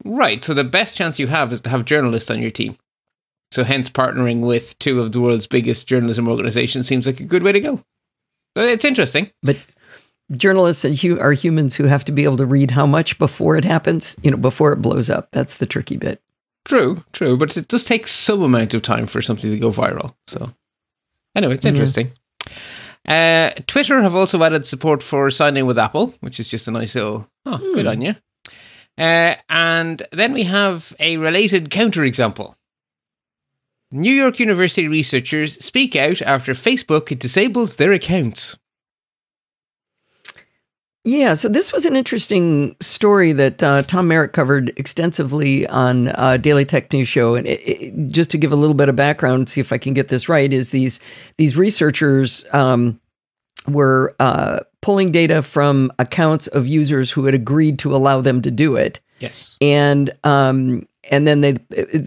Right. 0.04 0.43
So 0.43 0.54
the 0.54 0.63
best 0.63 0.96
chance 0.98 1.20
you 1.20 1.28
have 1.28 1.52
is 1.52 1.62
to 1.62 1.70
have 1.70 1.86
journalists 1.86 2.30
on 2.30 2.41
your 2.41 2.52
team. 2.52 2.78
So 3.52 3.63
hence 3.63 3.89
partnering 3.89 4.41
with 4.41 4.78
two 4.80 5.00
of 5.00 5.12
the 5.12 5.22
world's 5.22 5.48
biggest 5.48 5.88
journalism 5.88 6.28
organizations 6.28 6.88
seems 6.88 7.08
like 7.08 7.20
a 7.20 7.24
good 7.24 7.43
way 7.43 7.54
to 7.54 7.60
go. 7.60 7.84
So 8.56 8.63
it's 8.63 8.86
interesting. 8.86 9.32
But 9.41 9.58
journalists 10.32 10.84
are 10.86 11.32
humans 11.32 11.76
who 11.76 11.86
have 11.86 12.06
to 12.06 12.12
be 12.12 12.24
able 12.24 12.38
to 12.38 12.46
read 12.46 12.72
how 12.72 12.86
much 12.86 13.17
before 13.17 13.56
it 13.56 13.63
happens, 13.63 14.17
you 14.22 14.32
know, 14.32 14.38
before 14.38 14.74
it 14.74 14.82
blows 14.82 15.10
up. 15.10 15.30
That's 15.32 15.58
the 15.58 15.65
tricky 15.65 15.98
bit. 15.98 16.22
True, 16.65 17.04
true, 17.13 17.38
but 17.38 17.56
it 17.56 17.70
does 17.70 17.86
take 17.86 18.08
some 18.08 18.41
amount 18.41 18.74
of 18.74 18.82
time 18.82 19.08
for 19.08 19.22
something 19.22 19.50
to 19.50 19.58
go 19.58 19.72
viral. 19.72 20.13
So, 20.28 20.54
anyway, 21.38 21.54
it's 21.54 21.65
interesting. 21.65 22.12
Uh, 23.08 23.52
Twitter 23.67 24.02
have 24.02 24.15
also 24.15 24.43
added 24.43 24.65
support 24.65 25.02
for 25.02 25.32
signing 25.32 25.65
with 25.65 25.80
Apple, 25.80 26.13
which 26.19 26.39
is 26.39 26.50
just 26.50 26.67
a 26.67 26.71
nice 26.71 26.93
little, 26.95 27.30
oh, 27.45 27.58
good 27.73 27.88
on 27.88 28.02
you. 28.02 28.15
Uh, 28.97 29.36
and 29.47 30.04
then 30.12 30.34
we 30.34 30.43
have 30.43 30.93
a 31.00 31.17
related 31.17 31.69
counterexample. 31.69 32.56
New 33.91 34.13
York 34.13 34.39
University 34.39 34.88
researchers 34.88 35.63
speak 35.63 35.95
out 35.95 36.21
after 36.21 36.52
Facebook 36.54 37.17
disables 37.17 37.78
their 37.78 37.93
accounts. 37.93 38.58
Yeah, 41.08 41.36
so 41.36 41.48
this 41.48 41.72
was 41.72 41.86
an 41.86 41.96
interesting 41.96 42.76
story 42.82 43.32
that 43.32 43.63
uh, 43.63 43.84
Tom 43.84 44.10
Merritt 44.10 44.34
covered 44.34 44.78
extensively 44.78 45.65
on 45.67 46.10
uh, 46.10 46.36
Daily 46.36 46.65
Tech 46.65 46.91
News 46.91 47.08
Show, 47.08 47.36
and 47.36 47.48
it, 47.48 47.62
it, 47.62 48.08
just 48.10 48.30
to 48.32 48.38
give 48.38 48.52
a 48.52 48.58
little 48.58 48.74
bit 48.74 48.89
of 48.89 48.98
background, 48.98 49.48
see 49.48 49.62
if 49.62 49.72
I 49.72 49.78
can 49.78 49.93
get 49.93 50.10
this 50.10 50.28
right, 50.28 50.52
is 50.52 50.72
these 50.72 51.00
these 51.38 51.56
researchers 51.56 52.46
um, 52.52 53.00
were 53.70 54.17
uh, 54.20 54.60
pulling 54.82 55.10
data 55.10 55.41
from 55.41 55.93
accounts 55.98 56.48
of 56.48 56.67
users 56.67 57.10
who 57.10 57.24
had 57.24 57.34
agreed 57.34 57.80
to 57.80 57.96
allow 57.96 58.20
them 58.20 58.41
to 58.41 58.52
do 58.52 58.76
it, 58.76 59.00
Yes. 59.20 59.56
and 59.62 60.10
um, 60.26 60.89
and 61.10 61.26
then 61.26 61.39
they 61.39 61.54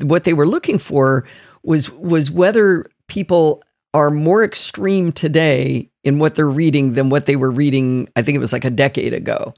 what 0.02 0.24
they 0.24 0.34
were 0.34 0.46
looking 0.46 0.76
for 0.76 1.24
was 1.62 1.90
was 1.90 2.30
whether 2.30 2.84
people 3.06 3.62
are 3.94 4.10
more 4.10 4.44
extreme 4.44 5.10
today 5.10 5.89
in 6.04 6.18
what 6.18 6.34
they're 6.34 6.48
reading 6.48 6.94
than 6.94 7.10
what 7.10 7.26
they 7.26 7.36
were 7.36 7.50
reading. 7.50 8.08
I 8.16 8.22
think 8.22 8.36
it 8.36 8.40
was 8.40 8.52
like 8.52 8.64
a 8.64 8.70
decade 8.70 9.12
ago, 9.12 9.54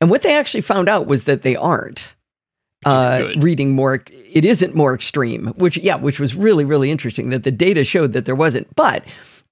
and 0.00 0.10
what 0.10 0.22
they 0.22 0.34
actually 0.34 0.60
found 0.62 0.88
out 0.88 1.06
was 1.06 1.24
that 1.24 1.42
they 1.42 1.56
aren't 1.56 2.14
uh, 2.84 3.28
reading 3.38 3.74
more. 3.74 4.02
It 4.32 4.44
isn't 4.44 4.74
more 4.74 4.94
extreme, 4.94 5.48
which 5.56 5.76
yeah, 5.78 5.96
which 5.96 6.20
was 6.20 6.34
really 6.34 6.64
really 6.64 6.90
interesting. 6.90 7.30
That 7.30 7.44
the 7.44 7.50
data 7.50 7.84
showed 7.84 8.12
that 8.12 8.24
there 8.24 8.34
wasn't, 8.34 8.74
but 8.76 9.04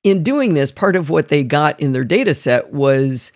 in 0.02 0.22
doing 0.22 0.54
this, 0.54 0.70
part 0.70 0.96
of 0.96 1.11
what 1.11 1.28
they 1.28 1.42
got 1.42 1.80
in 1.80 1.92
their 1.92 2.04
data 2.04 2.35
set 2.35 2.72
was 2.72 3.33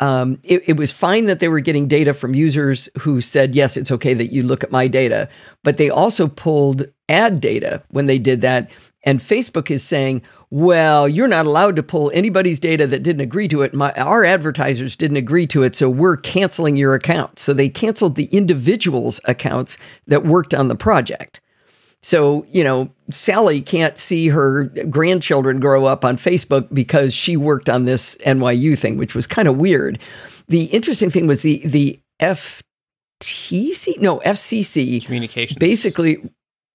um, 0.00 0.38
it, 0.44 0.62
it 0.66 0.76
was 0.76 0.90
fine 0.90 1.26
that 1.26 1.40
they 1.40 1.48
were 1.48 1.60
getting 1.60 1.86
data 1.86 2.14
from 2.14 2.34
users 2.34 2.88
who 2.98 3.20
said, 3.20 3.54
yes, 3.54 3.76
it's 3.76 3.90
okay 3.90 4.14
that 4.14 4.32
you 4.32 4.42
look 4.42 4.64
at 4.64 4.70
my 4.70 4.88
data. 4.88 5.28
But 5.62 5.76
they 5.76 5.90
also 5.90 6.26
pulled 6.26 6.84
ad 7.08 7.40
data 7.40 7.82
when 7.90 8.06
they 8.06 8.18
did 8.18 8.40
that. 8.40 8.70
And 9.04 9.18
Facebook 9.18 9.70
is 9.70 9.82
saying, 9.82 10.22
well, 10.50 11.08
you're 11.08 11.28
not 11.28 11.46
allowed 11.46 11.76
to 11.76 11.82
pull 11.82 12.10
anybody's 12.12 12.58
data 12.58 12.86
that 12.88 13.04
didn't 13.04 13.20
agree 13.20 13.46
to 13.48 13.62
it. 13.62 13.72
My, 13.72 13.92
our 13.92 14.24
advertisers 14.24 14.96
didn't 14.96 15.16
agree 15.16 15.46
to 15.48 15.62
it. 15.62 15.76
So 15.76 15.88
we're 15.88 16.16
canceling 16.16 16.76
your 16.76 16.94
account. 16.94 17.38
So 17.38 17.52
they 17.52 17.68
canceled 17.68 18.16
the 18.16 18.24
individuals' 18.26 19.20
accounts 19.26 19.78
that 20.08 20.24
worked 20.24 20.52
on 20.52 20.66
the 20.66 20.74
project. 20.74 21.40
So, 22.02 22.46
you 22.50 22.64
know, 22.64 22.90
Sally 23.10 23.60
can't 23.60 23.96
see 23.96 24.28
her 24.28 24.64
grandchildren 24.88 25.60
grow 25.60 25.84
up 25.84 26.04
on 26.04 26.16
Facebook 26.16 26.72
because 26.72 27.14
she 27.14 27.36
worked 27.36 27.68
on 27.68 27.84
this 27.84 28.16
NYU 28.26 28.76
thing, 28.76 28.96
which 28.96 29.14
was 29.14 29.26
kind 29.26 29.46
of 29.46 29.58
weird. 29.58 29.98
The 30.48 30.64
interesting 30.64 31.10
thing 31.10 31.26
was 31.26 31.42
the 31.42 31.58
the 31.64 32.00
FTC, 32.20 34.00
no, 34.00 34.18
FCC 34.20 35.04
Communication. 35.04 35.58
basically 35.60 36.18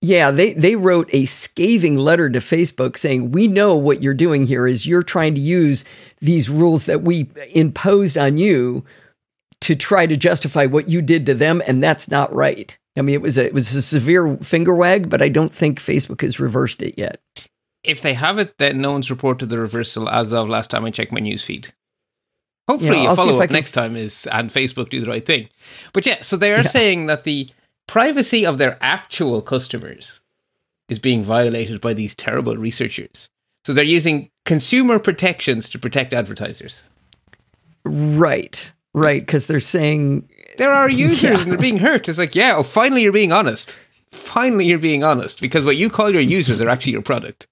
yeah 0.02 0.30
they 0.32 0.54
they 0.54 0.76
wrote 0.76 1.10
a 1.14 1.26
scathing 1.26 1.98
letter 1.98 2.30
to 2.30 2.40
facebook 2.40 2.98
saying 2.98 3.32
we 3.32 3.48
know 3.48 3.76
what 3.76 4.04
you're 4.04 4.14
doing 4.14 4.46
here 4.46 4.68
is 4.68 4.86
you're 4.86 5.04
trying 5.04 5.34
to 5.36 5.42
use 5.42 5.84
these 6.20 6.50
rules 6.50 6.86
that 6.86 7.02
we 7.04 7.30
imposed 7.54 8.18
on 8.18 8.38
you 8.38 8.84
to 9.62 9.76
try 9.76 10.06
to 10.06 10.18
justify 10.18 10.66
what 10.66 10.90
you 10.90 11.02
did 11.02 11.26
to 11.26 11.34
them 11.34 11.62
and 11.66 11.82
that's 11.82 12.10
not 12.10 12.32
right 12.34 12.78
i 12.98 13.02
mean 13.02 13.16
it 13.16 13.22
was 13.22 13.38
a 13.38 13.46
it 13.46 13.54
was 13.54 13.74
a 13.74 13.82
severe 13.82 14.38
finger 14.38 14.76
wag 14.76 15.10
but 15.10 15.22
i 15.22 15.30
don't 15.30 15.54
think 15.54 15.80
facebook 15.80 16.22
has 16.22 16.40
reversed 16.40 16.82
it 16.82 16.98
yet 16.98 17.20
if 17.84 18.02
they 18.02 18.16
have 18.16 18.40
it, 18.40 18.58
then 18.58 18.82
no 18.82 18.92
one's 18.92 19.12
reported 19.12 19.50
the 19.50 19.60
reversal 19.60 20.10
as 20.10 20.34
of 20.34 20.50
last 20.50 20.72
time 20.72 20.86
I 20.86 20.90
checked 20.90 21.12
my 21.12 21.20
news 21.20 21.44
feed. 21.44 21.72
Hopefully, 22.68 23.04
Yeah, 23.04 23.12
a 23.12 23.16
follow 23.16 23.36
up 23.40 23.48
can- 23.48 23.54
next 23.54 23.74
time 23.74 23.96
is 23.96 24.26
and 24.32 24.50
Facebook 24.50 24.90
do 24.90 25.00
the 25.00 25.06
right 25.06 25.24
thing. 25.24 25.50
But 25.94 26.08
yeah, 26.08 26.22
so 26.24 26.36
they 26.36 26.52
are 26.52 26.64
Yeah. 26.64 26.64
saying 26.64 27.06
that 27.06 27.26
the 27.26 27.48
privacy 27.88 28.46
of 28.46 28.58
their 28.58 28.78
actual 28.82 29.42
customers 29.42 30.20
is 30.90 31.00
being 31.00 31.24
violated 31.24 31.82
by 31.82 31.94
these 31.94 32.14
terrible 32.16 32.58
researchers. 32.58 33.30
So 33.66 33.74
they're 33.74 33.84
using 33.84 34.30
consumer 34.46 35.00
protections 35.00 35.70
to 35.70 35.80
protect 35.80 36.14
advertisers. 36.14 36.84
right 37.84 38.72
right 38.94 39.22
because 39.22 39.48
they're 39.48 39.60
saying 39.60 40.30
There 40.58 40.72
are 40.74 40.90
users 41.08 41.24
Yeah. 41.24 41.42
and 41.42 41.52
they're 41.52 41.58
being 41.60 41.80
hurt. 41.80 42.08
It's 42.08 42.18
like, 42.18 42.36
yeah, 42.36 42.56
oh, 42.58 42.64
finally 42.64 43.02
you're 43.02 43.12
being 43.12 43.32
honest. 43.32 43.76
Finally 44.12 44.66
you're 44.66 44.80
being 44.80 45.04
honest 45.04 45.42
because 45.42 45.66
what 45.66 45.76
you 45.78 45.90
call 45.90 46.12
your 46.12 46.22
users 46.22 46.62
are 46.62 46.70
actually 46.70 46.94
your 46.94 47.02
product. 47.02 47.48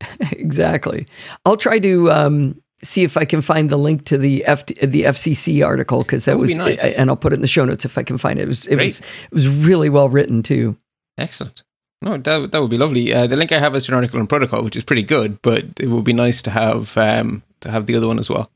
exactly 0.32 1.06
i'll 1.44 1.58
try 1.58 1.78
to 1.78 2.10
um 2.10 2.58
see 2.82 3.02
if 3.02 3.16
i 3.16 3.24
can 3.24 3.40
find 3.42 3.68
the 3.70 3.76
link 3.76 4.04
to 4.04 4.16
the 4.18 4.44
F- 4.44 4.66
the 4.66 5.02
fcc 5.04 5.64
article 5.64 6.02
because 6.02 6.24
that 6.24 6.32
That 6.32 6.38
was 6.38 6.50
be 6.52 6.56
nice. 6.56 6.82
and 6.96 7.10
i'll 7.10 7.16
put 7.16 7.32
it 7.32 7.36
in 7.36 7.42
the 7.42 7.48
show 7.48 7.64
notes 7.64 7.84
if 7.84 7.98
i 7.98 8.02
can 8.02 8.18
find 8.18 8.38
it 8.38 8.42
it 8.42 8.48
was 8.48 8.66
it 8.66 8.76
Great. 8.76 8.88
was 8.88 9.00
it 9.00 9.32
was 9.34 9.48
really 9.48 9.88
well 9.90 10.08
written 10.08 10.42
too 10.42 10.76
Excellent. 11.18 11.62
No, 12.02 12.16
that, 12.16 12.50
that 12.52 12.60
would 12.62 12.70
be 12.70 12.78
lovely. 12.78 13.12
Uh, 13.12 13.26
the 13.26 13.36
link 13.36 13.52
I 13.52 13.58
have 13.58 13.74
is 13.74 13.84
to 13.84 13.92
an 13.92 13.96
article 13.96 14.18
on 14.20 14.26
protocol, 14.26 14.62
which 14.64 14.74
is 14.74 14.84
pretty 14.84 15.02
good, 15.02 15.42
but 15.42 15.64
it 15.78 15.88
would 15.88 16.04
be 16.04 16.14
nice 16.14 16.40
to 16.42 16.50
have 16.50 16.96
um, 16.96 17.42
to 17.60 17.70
have 17.70 17.84
the 17.84 17.94
other 17.94 18.06
one 18.06 18.18
as 18.18 18.30
well. 18.30 18.50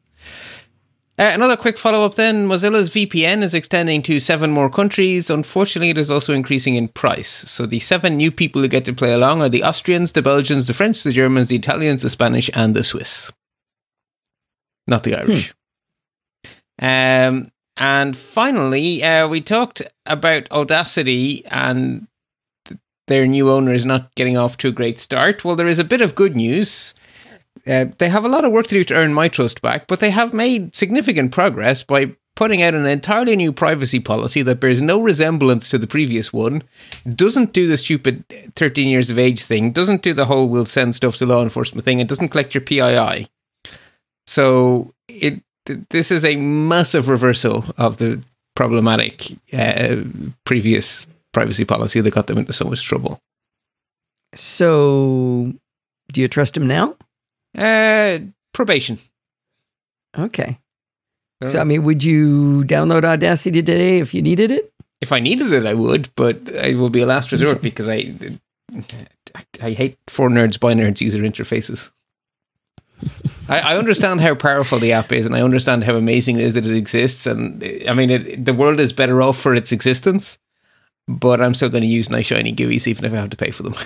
Uh, 1.18 1.30
another 1.34 1.56
quick 1.56 1.76
follow 1.76 2.06
up 2.06 2.14
then 2.14 2.48
Mozilla's 2.48 2.88
VPN 2.88 3.42
is 3.42 3.52
extending 3.52 4.02
to 4.04 4.18
seven 4.18 4.50
more 4.50 4.70
countries. 4.70 5.28
Unfortunately, 5.28 5.90
it 5.90 5.98
is 5.98 6.10
also 6.10 6.32
increasing 6.32 6.74
in 6.74 6.88
price. 6.88 7.28
So 7.28 7.66
the 7.66 7.80
seven 7.80 8.16
new 8.16 8.32
people 8.32 8.62
who 8.62 8.68
get 8.68 8.86
to 8.86 8.94
play 8.94 9.12
along 9.12 9.42
are 9.42 9.50
the 9.50 9.62
Austrians, 9.62 10.12
the 10.12 10.22
Belgians, 10.22 10.66
the 10.66 10.72
French, 10.72 11.02
the 11.02 11.12
Germans, 11.12 11.48
the 11.48 11.56
Italians, 11.56 12.00
the 12.00 12.08
Spanish, 12.08 12.48
and 12.54 12.74
the 12.74 12.82
Swiss. 12.82 13.30
Not 14.86 15.04
the 15.04 15.14
Irish. 15.16 15.54
Um, 16.78 17.50
and 17.76 18.16
finally, 18.16 19.02
uh, 19.02 19.28
we 19.28 19.40
talked 19.40 19.82
about 20.06 20.50
Audacity 20.50 21.44
and 21.46 22.06
th- 22.66 22.78
their 23.06 23.26
new 23.26 23.50
owner 23.50 23.72
is 23.72 23.86
not 23.86 24.14
getting 24.14 24.36
off 24.36 24.56
to 24.58 24.68
a 24.68 24.72
great 24.72 25.00
start. 25.00 25.44
Well, 25.44 25.56
there 25.56 25.66
is 25.66 25.78
a 25.78 25.84
bit 25.84 26.00
of 26.00 26.14
good 26.14 26.36
news. 26.36 26.94
Uh, 27.66 27.86
they 27.98 28.08
have 28.08 28.24
a 28.24 28.28
lot 28.28 28.44
of 28.44 28.52
work 28.52 28.66
to 28.66 28.74
do 28.74 28.84
to 28.84 28.94
earn 28.94 29.14
my 29.14 29.28
trust 29.28 29.62
back, 29.62 29.86
but 29.86 30.00
they 30.00 30.10
have 30.10 30.34
made 30.34 30.76
significant 30.76 31.32
progress 31.32 31.82
by 31.82 32.14
putting 32.36 32.62
out 32.62 32.74
an 32.74 32.84
entirely 32.84 33.36
new 33.36 33.52
privacy 33.52 34.00
policy 34.00 34.42
that 34.42 34.60
bears 34.60 34.82
no 34.82 35.00
resemblance 35.00 35.68
to 35.68 35.78
the 35.78 35.86
previous 35.86 36.32
one, 36.32 36.62
doesn't 37.14 37.52
do 37.52 37.66
the 37.66 37.76
stupid 37.76 38.24
13 38.56 38.88
years 38.88 39.08
of 39.08 39.18
age 39.18 39.42
thing, 39.42 39.72
doesn't 39.72 40.02
do 40.02 40.12
the 40.12 40.26
whole 40.26 40.48
we'll 40.48 40.66
send 40.66 40.94
stuff 40.96 41.16
to 41.16 41.26
law 41.26 41.42
enforcement 41.42 41.84
thing, 41.84 42.00
and 42.00 42.08
doesn't 42.08 42.28
collect 42.28 42.54
your 42.54 42.60
PII. 42.60 43.28
So 44.26 44.92
it 45.08 45.40
this 45.66 46.10
is 46.10 46.24
a 46.24 46.36
massive 46.36 47.08
reversal 47.08 47.64
of 47.78 47.96
the 47.96 48.20
problematic 48.54 49.32
uh, 49.52 49.96
previous 50.44 51.06
privacy 51.32 51.64
policy 51.64 52.00
that 52.00 52.10
got 52.12 52.26
them 52.26 52.38
into 52.38 52.52
so 52.52 52.66
much 52.66 52.84
trouble. 52.84 53.18
So, 54.34 55.54
do 56.12 56.20
you 56.20 56.28
trust 56.28 56.56
him 56.56 56.66
now? 56.66 56.96
Uh, 57.56 58.18
probation. 58.52 58.98
Okay. 60.18 60.58
So, 61.44 61.60
I 61.60 61.64
mean, 61.64 61.84
would 61.84 62.02
you 62.02 62.64
download 62.64 63.04
Audacity 63.04 63.62
today 63.62 63.98
if 63.98 64.14
you 64.14 64.22
needed 64.22 64.50
it? 64.50 64.74
if 65.04 65.12
I 65.12 65.20
needed 65.20 65.52
it, 65.52 65.66
I 65.66 65.74
would, 65.74 66.08
but 66.16 66.36
it 66.48 66.76
will 66.76 66.88
be 66.88 67.02
a 67.02 67.06
last 67.06 67.30
resort 67.30 67.60
because 67.60 67.88
I, 67.88 68.14
I, 69.34 69.44
I 69.60 69.70
hate 69.72 69.98
for 70.06 70.30
nerds 70.30 70.58
by 70.58 70.72
nerds 70.72 71.02
user 71.02 71.18
interfaces. 71.18 71.90
I, 73.48 73.60
I 73.60 73.76
understand 73.76 74.20
how 74.20 74.34
powerful 74.34 74.78
the 74.78 74.92
app 74.92 75.12
is, 75.12 75.26
and 75.26 75.36
I 75.36 75.42
understand 75.42 75.84
how 75.84 75.96
amazing 75.96 76.36
it 76.36 76.44
is 76.44 76.54
that 76.54 76.66
it 76.66 76.76
exists. 76.76 77.26
And 77.26 77.62
I 77.88 77.92
mean, 77.92 78.10
it, 78.10 78.44
the 78.44 78.54
world 78.54 78.80
is 78.80 78.92
better 78.92 79.22
off 79.22 79.38
for 79.38 79.54
its 79.54 79.72
existence. 79.72 80.38
But 81.06 81.42
I'm 81.42 81.54
still 81.54 81.68
going 81.68 81.82
to 81.82 81.88
use 81.88 82.08
nice 82.08 82.26
shiny 82.26 82.52
GUIs, 82.52 82.86
even 82.86 83.04
if 83.04 83.12
I 83.12 83.16
have 83.16 83.28
to 83.30 83.36
pay 83.36 83.50
for 83.50 83.62
them. 83.62 83.74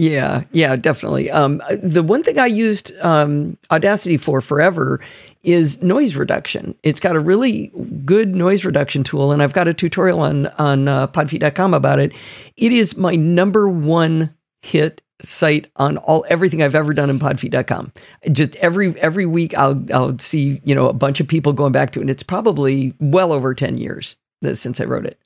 Yeah, 0.00 0.44
yeah, 0.52 0.76
definitely. 0.76 1.30
Um, 1.30 1.60
the 1.82 2.02
one 2.02 2.22
thing 2.22 2.38
I 2.38 2.46
used 2.46 2.98
um, 3.02 3.58
Audacity 3.70 4.16
for 4.16 4.40
forever 4.40 4.98
is 5.42 5.82
noise 5.82 6.16
reduction. 6.16 6.74
It's 6.82 7.00
got 7.00 7.16
a 7.16 7.20
really 7.20 7.70
good 8.06 8.34
noise 8.34 8.64
reduction 8.64 9.04
tool, 9.04 9.30
and 9.30 9.42
I've 9.42 9.52
got 9.52 9.68
a 9.68 9.74
tutorial 9.74 10.20
on 10.20 10.46
on 10.56 10.88
uh, 10.88 11.06
podfeet.com 11.08 11.74
about 11.74 11.98
it. 11.98 12.14
It 12.56 12.72
is 12.72 12.96
my 12.96 13.14
number 13.14 13.68
one 13.68 14.34
hit 14.62 15.02
site 15.22 15.68
on 15.76 15.96
all 15.98 16.24
everything 16.28 16.62
I've 16.62 16.74
ever 16.74 16.92
done 16.94 17.10
in 17.10 17.18
podfeet.com. 17.18 17.92
Just 18.32 18.56
every 18.56 18.98
every 19.00 19.26
week 19.26 19.56
I'll 19.56 19.84
I'll 19.92 20.18
see, 20.18 20.60
you 20.64 20.74
know, 20.74 20.88
a 20.88 20.92
bunch 20.92 21.20
of 21.20 21.28
people 21.28 21.52
going 21.52 21.72
back 21.72 21.90
to 21.92 22.00
it. 22.00 22.02
And 22.02 22.10
it's 22.10 22.22
probably 22.22 22.94
well 23.00 23.32
over 23.32 23.54
10 23.54 23.78
years 23.78 24.16
since 24.54 24.80
I 24.80 24.84
wrote 24.84 25.04
it 25.06 25.20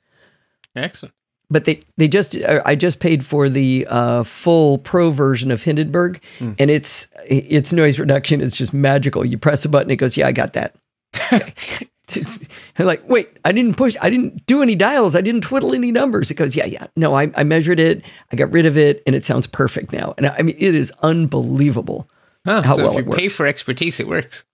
Excellent. 0.75 1.13
but 1.49 1.65
they 1.65 1.79
they 1.97 2.07
just 2.07 2.35
uh, 2.35 2.61
I 2.65 2.75
just 2.75 2.99
paid 2.99 3.25
for 3.25 3.47
the 3.49 3.87
uh, 3.89 4.23
full 4.23 4.77
pro 4.79 5.11
version 5.11 5.51
of 5.51 5.63
Hindenburg, 5.63 6.21
and 6.39 6.69
it's 6.69 7.07
its 7.27 7.71
noise 7.71 7.97
reduction 7.99 8.41
is 8.41 8.53
just 8.53 8.73
magical. 8.73 9.23
You 9.25 9.37
press 9.37 9.63
a 9.63 9.69
button, 9.69 9.89
it 9.91 9.95
goes, 9.97 10.17
"Yeah, 10.17 10.27
I 10.27 10.31
got 10.33 10.53
that." 10.53 10.75
like, 12.79 13.07
wait, 13.09 13.29
I 13.45 13.51
didn't 13.51 13.75
push, 13.75 13.95
I 14.01 14.09
didn't 14.09 14.45
do 14.45 14.61
any 14.61 14.75
dials, 14.75 15.15
I 15.15 15.21
didn't 15.21 15.41
twiddle 15.41 15.73
any 15.73 15.91
numbers. 15.91 16.31
It 16.31 16.35
goes, 16.35 16.55
yeah, 16.55 16.65
yeah, 16.65 16.87
no, 16.95 17.15
I, 17.15 17.31
I 17.35 17.43
measured 17.43 17.79
it, 17.79 18.05
I 18.31 18.35
got 18.35 18.51
rid 18.51 18.65
of 18.65 18.77
it, 18.77 19.01
and 19.05 19.15
it 19.15 19.25
sounds 19.25 19.47
perfect 19.47 19.91
now. 19.91 20.13
And 20.17 20.27
I 20.27 20.41
mean, 20.41 20.55
it 20.57 20.75
is 20.75 20.91
unbelievable 21.01 22.07
Huh, 22.45 22.61
how 22.61 22.75
so 22.75 22.83
well 22.83 22.97
if 22.97 23.05
you 23.05 23.11
pay 23.11 23.29
for 23.29 23.47
expertise, 23.47 23.99
it 23.99 24.07
works. 24.07 24.45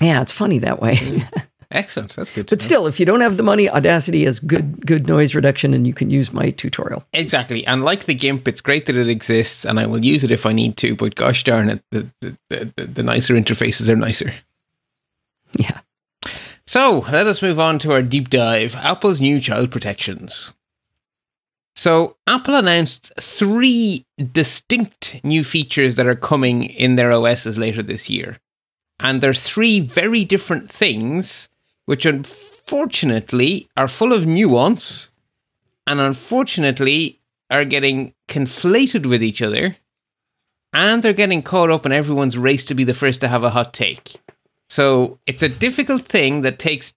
Yeah, 0.00 0.22
it's 0.22 0.32
funny 0.32 0.58
that 0.60 0.80
way. 0.80 0.96
Mm. 0.96 1.44
Excellent. 1.70 2.16
That's 2.16 2.32
good. 2.32 2.46
But 2.48 2.60
know. 2.60 2.64
still, 2.64 2.86
if 2.86 2.98
you 2.98 3.04
don't 3.04 3.20
have 3.20 3.36
the 3.36 3.42
money, 3.42 3.68
Audacity 3.68 4.24
has 4.24 4.40
good 4.40 4.86
good 4.86 5.06
noise 5.06 5.34
reduction, 5.34 5.74
and 5.74 5.86
you 5.86 5.92
can 5.92 6.08
use 6.08 6.32
my 6.32 6.48
tutorial. 6.48 7.04
Exactly. 7.12 7.66
And 7.66 7.84
like 7.84 8.06
the 8.06 8.14
GIMP, 8.14 8.48
it's 8.48 8.62
great 8.62 8.86
that 8.86 8.96
it 8.96 9.08
exists 9.08 9.66
and 9.66 9.78
I 9.78 9.84
will 9.84 10.02
use 10.02 10.24
it 10.24 10.30
if 10.30 10.46
I 10.46 10.52
need 10.52 10.78
to, 10.78 10.96
but 10.96 11.14
gosh 11.14 11.44
darn 11.44 11.68
it, 11.68 11.82
the, 11.90 12.08
the, 12.22 12.36
the, 12.48 12.86
the 12.86 13.02
nicer 13.02 13.34
interfaces 13.34 13.90
are 13.90 13.96
nicer. 13.96 14.32
Yeah. 15.58 15.80
So 16.68 16.98
let 17.10 17.26
us 17.26 17.40
move 17.40 17.58
on 17.58 17.78
to 17.78 17.92
our 17.92 18.02
deep 18.02 18.28
dive 18.28 18.76
Apple's 18.76 19.22
new 19.22 19.40
child 19.40 19.72
protections. 19.72 20.52
So, 21.74 22.18
Apple 22.26 22.56
announced 22.56 23.10
three 23.18 24.04
distinct 24.32 25.24
new 25.24 25.44
features 25.44 25.94
that 25.94 26.06
are 26.06 26.14
coming 26.14 26.64
in 26.64 26.96
their 26.96 27.10
OSs 27.10 27.56
later 27.56 27.82
this 27.82 28.10
year. 28.10 28.36
And 29.00 29.22
they're 29.22 29.32
three 29.32 29.80
very 29.80 30.26
different 30.26 30.70
things, 30.70 31.48
which 31.86 32.04
unfortunately 32.04 33.70
are 33.74 33.88
full 33.88 34.12
of 34.12 34.26
nuance 34.26 35.08
and 35.86 36.00
unfortunately 36.00 37.22
are 37.48 37.64
getting 37.64 38.12
conflated 38.28 39.06
with 39.06 39.22
each 39.22 39.40
other. 39.40 39.76
And 40.74 41.02
they're 41.02 41.14
getting 41.14 41.40
caught 41.40 41.70
up 41.70 41.86
in 41.86 41.92
everyone's 41.92 42.36
race 42.36 42.66
to 42.66 42.74
be 42.74 42.84
the 42.84 42.92
first 42.92 43.22
to 43.22 43.28
have 43.28 43.42
a 43.42 43.56
hot 43.56 43.72
take. 43.72 44.20
So 44.68 45.18
it's 45.26 45.42
a 45.42 45.48
difficult 45.48 46.06
thing 46.06 46.42
that 46.42 46.58
takes, 46.58 46.92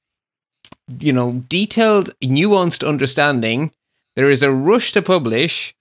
you 0.99 1.13
know, 1.13 1.43
detailed, 1.47 2.11
nuanced 2.21 2.87
understanding. 2.87 3.71
There 4.15 4.29
is 4.29 4.43
a 4.43 4.51
rush 4.51 4.91
to 4.93 5.01
publish. 5.01 5.73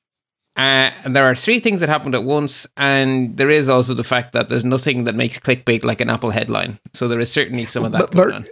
Uh, 0.57 0.91
and 1.05 1.17
there 1.17 1.25
are 1.25 1.35
three 1.35 1.61
things 1.61 1.81
that 1.81 1.89
happened 1.89 2.15
at 2.15 2.25
once, 2.25 2.67
and 2.77 3.37
there 3.37 3.51
is 3.51 3.69
also 3.69 3.95
the 3.95 4.05
fact 4.05 4.33
that 4.33 4.49
there's 4.49 4.65
nothing 4.65 5.05
that 5.05 5.15
makes 5.15 5.39
clickbait 5.39 5.85
like 5.85 6.01
an 6.01 6.11
Apple 6.11 6.31
headline. 6.31 6.79
So 6.93 7.09
there 7.09 7.21
is 7.21 7.31
certainly 7.33 7.67
some 7.67 7.85
of 7.85 7.93
that 7.93 7.99
But 7.99 8.11
going 8.11 8.29
Bert- 8.29 8.35
on. 8.35 8.47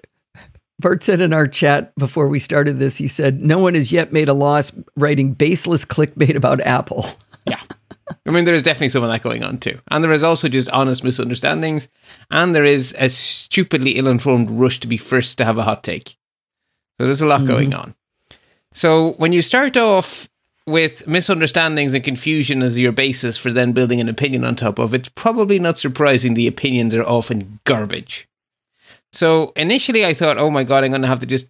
Bert 0.80 1.03
said 1.03 1.20
in 1.20 1.32
our 1.32 1.49
chat 1.49 1.93
before 1.97 2.28
we 2.28 2.39
started 2.39 2.78
this, 2.78 2.97
he 2.97 3.09
said, 3.09 3.43
No 3.43 3.59
one 3.59 3.74
has 3.74 3.93
yet 3.93 4.12
made 4.12 4.28
a 4.28 4.32
loss 4.32 4.72
writing 4.97 5.32
baseless 5.32 5.84
clickbait 5.84 6.36
about 6.36 6.61
Apple. 6.61 7.05
Yeah. 7.47 7.61
I 8.26 8.30
mean, 8.30 8.44
there 8.44 8.54
is 8.54 8.62
definitely 8.62 8.88
some 8.90 9.02
of 9.02 9.11
that 9.11 9.22
going 9.22 9.42
on 9.42 9.59
too. 9.59 9.78
And 9.88 10.02
there 10.02 10.12
is 10.12 10.22
also 10.22 10.48
just 10.48 10.70
honest 10.70 11.04
misunderstandings. 11.04 11.88
And 12.30 12.54
there 12.54 12.64
is 12.64 12.94
a 12.98 13.09
stupidly 13.09 13.92
ill 13.92 14.09
informed 14.09 14.50
rush 14.50 14.80
to 14.80 14.86
be 14.86 14.96
first 14.96 15.38
to 15.38 15.44
have 15.44 15.59
a 15.59 15.64
hot 15.64 15.82
take. 15.84 16.16
So 16.98 17.06
there's 17.06 17.20
a 17.20 17.26
lot 17.26 17.40
mm-hmm. 17.40 17.48
going 17.48 17.74
on. 17.74 17.94
So 18.72 19.12
when 19.12 19.32
you 19.32 19.42
start 19.42 19.76
off 19.76 20.28
with 20.66 21.06
misunderstandings 21.06 21.94
and 21.94 22.04
confusion 22.04 22.62
as 22.62 22.78
your 22.78 22.92
basis 22.92 23.38
for 23.38 23.50
then 23.50 23.72
building 23.72 24.00
an 24.00 24.09
opinion 24.09 24.44
on 24.44 24.56
top 24.56 24.78
of, 24.78 24.92
it's 24.92 25.09
probably 25.11 25.59
not 25.59 25.78
surprising 25.78 26.34
the 26.34 26.46
opinions 26.46 26.94
are 26.94 27.04
often 27.04 27.61
garbage. 27.64 28.28
So 29.12 29.52
initially 29.56 30.04
I 30.04 30.12
thought, 30.12 30.38
oh 30.38 30.50
my 30.50 30.64
God, 30.64 30.84
I'm 30.84 30.90
going 30.90 31.02
to 31.02 31.09
have 31.09 31.20
to 31.20 31.26
just, 31.26 31.48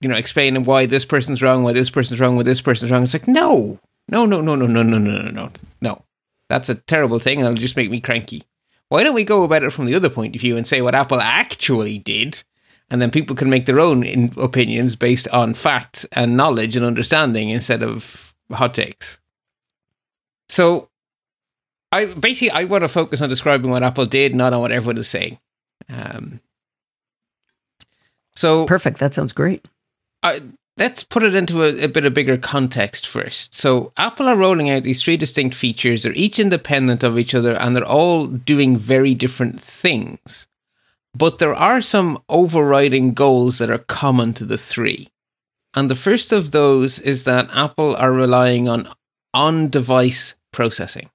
you 0.00 0.08
know, 0.08 0.16
explain 0.16 0.64
why 0.64 0.86
this 0.86 1.04
person's 1.04 1.42
wrong, 1.42 1.62
why 1.62 1.72
this 1.72 1.90
person's 1.90 2.20
wrong, 2.20 2.36
why 2.36 2.42
this 2.42 2.62
person's 2.62 2.90
wrong. 2.90 3.02
It's 3.02 3.12
like, 3.12 3.28
no, 3.28 3.78
no, 4.08 4.26
no, 4.26 4.40
no, 4.40 4.54
no, 4.54 4.66
no, 4.66 4.82
no, 4.82 4.98
no, 4.98 5.18
no, 5.22 5.30
no, 5.30 5.50
no. 5.80 6.04
That's 6.48 6.68
a 6.68 6.74
terrible 6.74 7.18
thing 7.18 7.38
and 7.38 7.46
it'll 7.46 7.56
just 7.56 7.76
make 7.76 7.90
me 7.90 8.00
cranky. 8.00 8.42
Why 8.88 9.02
don't 9.02 9.14
we 9.14 9.24
go 9.24 9.42
about 9.42 9.62
it 9.62 9.72
from 9.72 9.86
the 9.86 9.94
other 9.94 10.10
point 10.10 10.34
of 10.36 10.40
view 10.42 10.56
and 10.56 10.66
say 10.66 10.82
what 10.82 10.94
Apple 10.94 11.20
actually 11.20 11.98
did? 11.98 12.42
And 12.90 13.00
then 13.00 13.10
people 13.10 13.34
can 13.34 13.48
make 13.48 13.64
their 13.64 13.80
own 13.80 14.02
in- 14.02 14.34
opinions 14.36 14.96
based 14.96 15.26
on 15.28 15.54
facts 15.54 16.04
and 16.12 16.36
knowledge 16.36 16.76
and 16.76 16.84
understanding 16.84 17.48
instead 17.48 17.82
of 17.82 18.34
hot 18.50 18.74
takes. 18.74 19.18
So, 20.50 20.90
I 21.90 22.04
basically 22.06 22.50
I 22.50 22.64
want 22.64 22.82
to 22.82 22.88
focus 22.88 23.22
on 23.22 23.30
describing 23.30 23.70
what 23.70 23.82
Apple 23.82 24.04
did, 24.04 24.34
not 24.34 24.52
on 24.52 24.60
what 24.60 24.72
everyone 24.72 24.98
is 24.98 25.08
saying. 25.08 25.38
Um, 25.88 26.40
so 28.34 28.66
Perfect. 28.66 28.98
That 28.98 29.14
sounds 29.14 29.32
great. 29.32 29.66
I, 30.22 30.40
let's 30.76 31.04
put 31.04 31.22
it 31.22 31.34
into 31.34 31.62
a, 31.62 31.84
a 31.84 31.88
bit 31.88 32.04
of 32.04 32.14
bigger 32.14 32.36
context 32.36 33.06
first. 33.06 33.54
So, 33.54 33.92
Apple 33.96 34.28
are 34.28 34.36
rolling 34.36 34.70
out 34.70 34.82
these 34.82 35.02
three 35.02 35.16
distinct 35.16 35.54
features. 35.54 36.02
They're 36.02 36.12
each 36.14 36.38
independent 36.38 37.02
of 37.02 37.18
each 37.18 37.34
other 37.34 37.52
and 37.52 37.74
they're 37.74 37.84
all 37.84 38.26
doing 38.26 38.76
very 38.76 39.14
different 39.14 39.60
things. 39.60 40.46
But 41.14 41.38
there 41.38 41.54
are 41.54 41.82
some 41.82 42.22
overriding 42.28 43.12
goals 43.12 43.58
that 43.58 43.70
are 43.70 43.78
common 43.78 44.32
to 44.34 44.44
the 44.44 44.56
three. 44.56 45.08
And 45.74 45.90
the 45.90 45.94
first 45.94 46.32
of 46.32 46.50
those 46.50 46.98
is 46.98 47.24
that 47.24 47.50
Apple 47.52 47.96
are 47.96 48.12
relying 48.12 48.68
on 48.68 48.88
on 49.34 49.68
device 49.68 50.34
processing. 50.52 51.08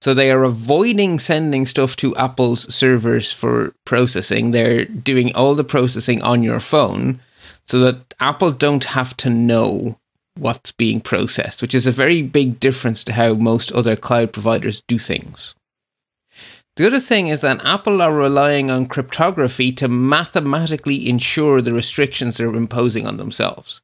So 0.00 0.12
they 0.12 0.30
are 0.30 0.44
avoiding 0.44 1.18
sending 1.18 1.64
stuff 1.64 1.96
to 1.96 2.16
Apple's 2.16 2.72
servers 2.74 3.32
for 3.32 3.74
processing. 3.86 4.50
They're 4.50 4.84
doing 4.84 5.34
all 5.34 5.54
the 5.54 5.64
processing 5.64 6.20
on 6.22 6.42
your 6.42 6.60
phone 6.60 7.20
so 7.66 7.80
that 7.80 8.14
Apple 8.20 8.50
don't 8.50 8.84
have 8.84 9.16
to 9.18 9.30
know 9.30 9.98
what's 10.36 10.72
being 10.72 11.00
processed, 11.00 11.62
which 11.62 11.74
is 11.74 11.86
a 11.86 11.92
very 11.92 12.22
big 12.22 12.58
difference 12.60 13.04
to 13.04 13.12
how 13.12 13.34
most 13.34 13.72
other 13.72 13.96
cloud 13.96 14.32
providers 14.32 14.82
do 14.86 14.98
things. 14.98 15.54
The 16.76 16.86
other 16.86 16.98
thing 16.98 17.28
is 17.28 17.42
that 17.42 17.64
Apple 17.64 18.02
are 18.02 18.12
relying 18.12 18.68
on 18.68 18.86
cryptography 18.86 19.70
to 19.72 19.86
mathematically 19.86 21.08
ensure 21.08 21.62
the 21.62 21.72
restrictions 21.72 22.36
they're 22.36 22.52
imposing 22.52 23.06
on 23.06 23.16
themselves. 23.16 23.80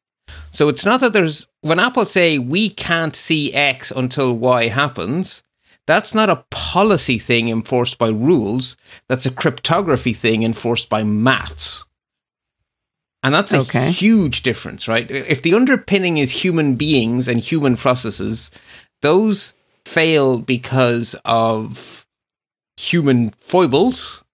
So 0.51 0.68
it's 0.68 0.85
not 0.85 1.01
that 1.01 1.12
there's 1.12 1.47
when 1.61 1.78
Apple 1.78 2.05
say 2.05 2.39
we 2.39 2.68
can't 2.68 3.14
see 3.14 3.55
X 3.55 3.93
until 3.93 4.37
Y 4.37 4.68
happens, 4.68 5.45
that's 5.87 6.14
not 6.14 6.31
a 6.31 6.45
policy 6.51 7.18
thing 7.18 7.49
enforced 7.49 7.99
by 7.99 8.09
rules, 8.09 8.76
that's 9.09 9.26
a 9.26 9.31
cryptography 9.31 10.12
thing 10.12 10.43
enforced 10.43 10.89
by 10.89 11.05
maths. 11.05 11.85
And 13.23 13.35
that's 13.35 13.53
a 13.53 13.59
Okay. 13.61 13.91
huge 13.91 14.43
difference, 14.43 14.89
right? 14.89 15.11
If 15.11 15.43
the 15.43 15.55
underpinning 15.55 16.18
is 16.18 16.45
human 16.45 16.75
beings 16.75 17.29
and 17.29 17.41
human 17.41 17.77
processes, 17.77 18.51
those 19.03 19.53
fail 19.85 20.39
because 20.39 21.14
of 21.25 22.07
human 22.77 23.31
foibles. 23.41 24.25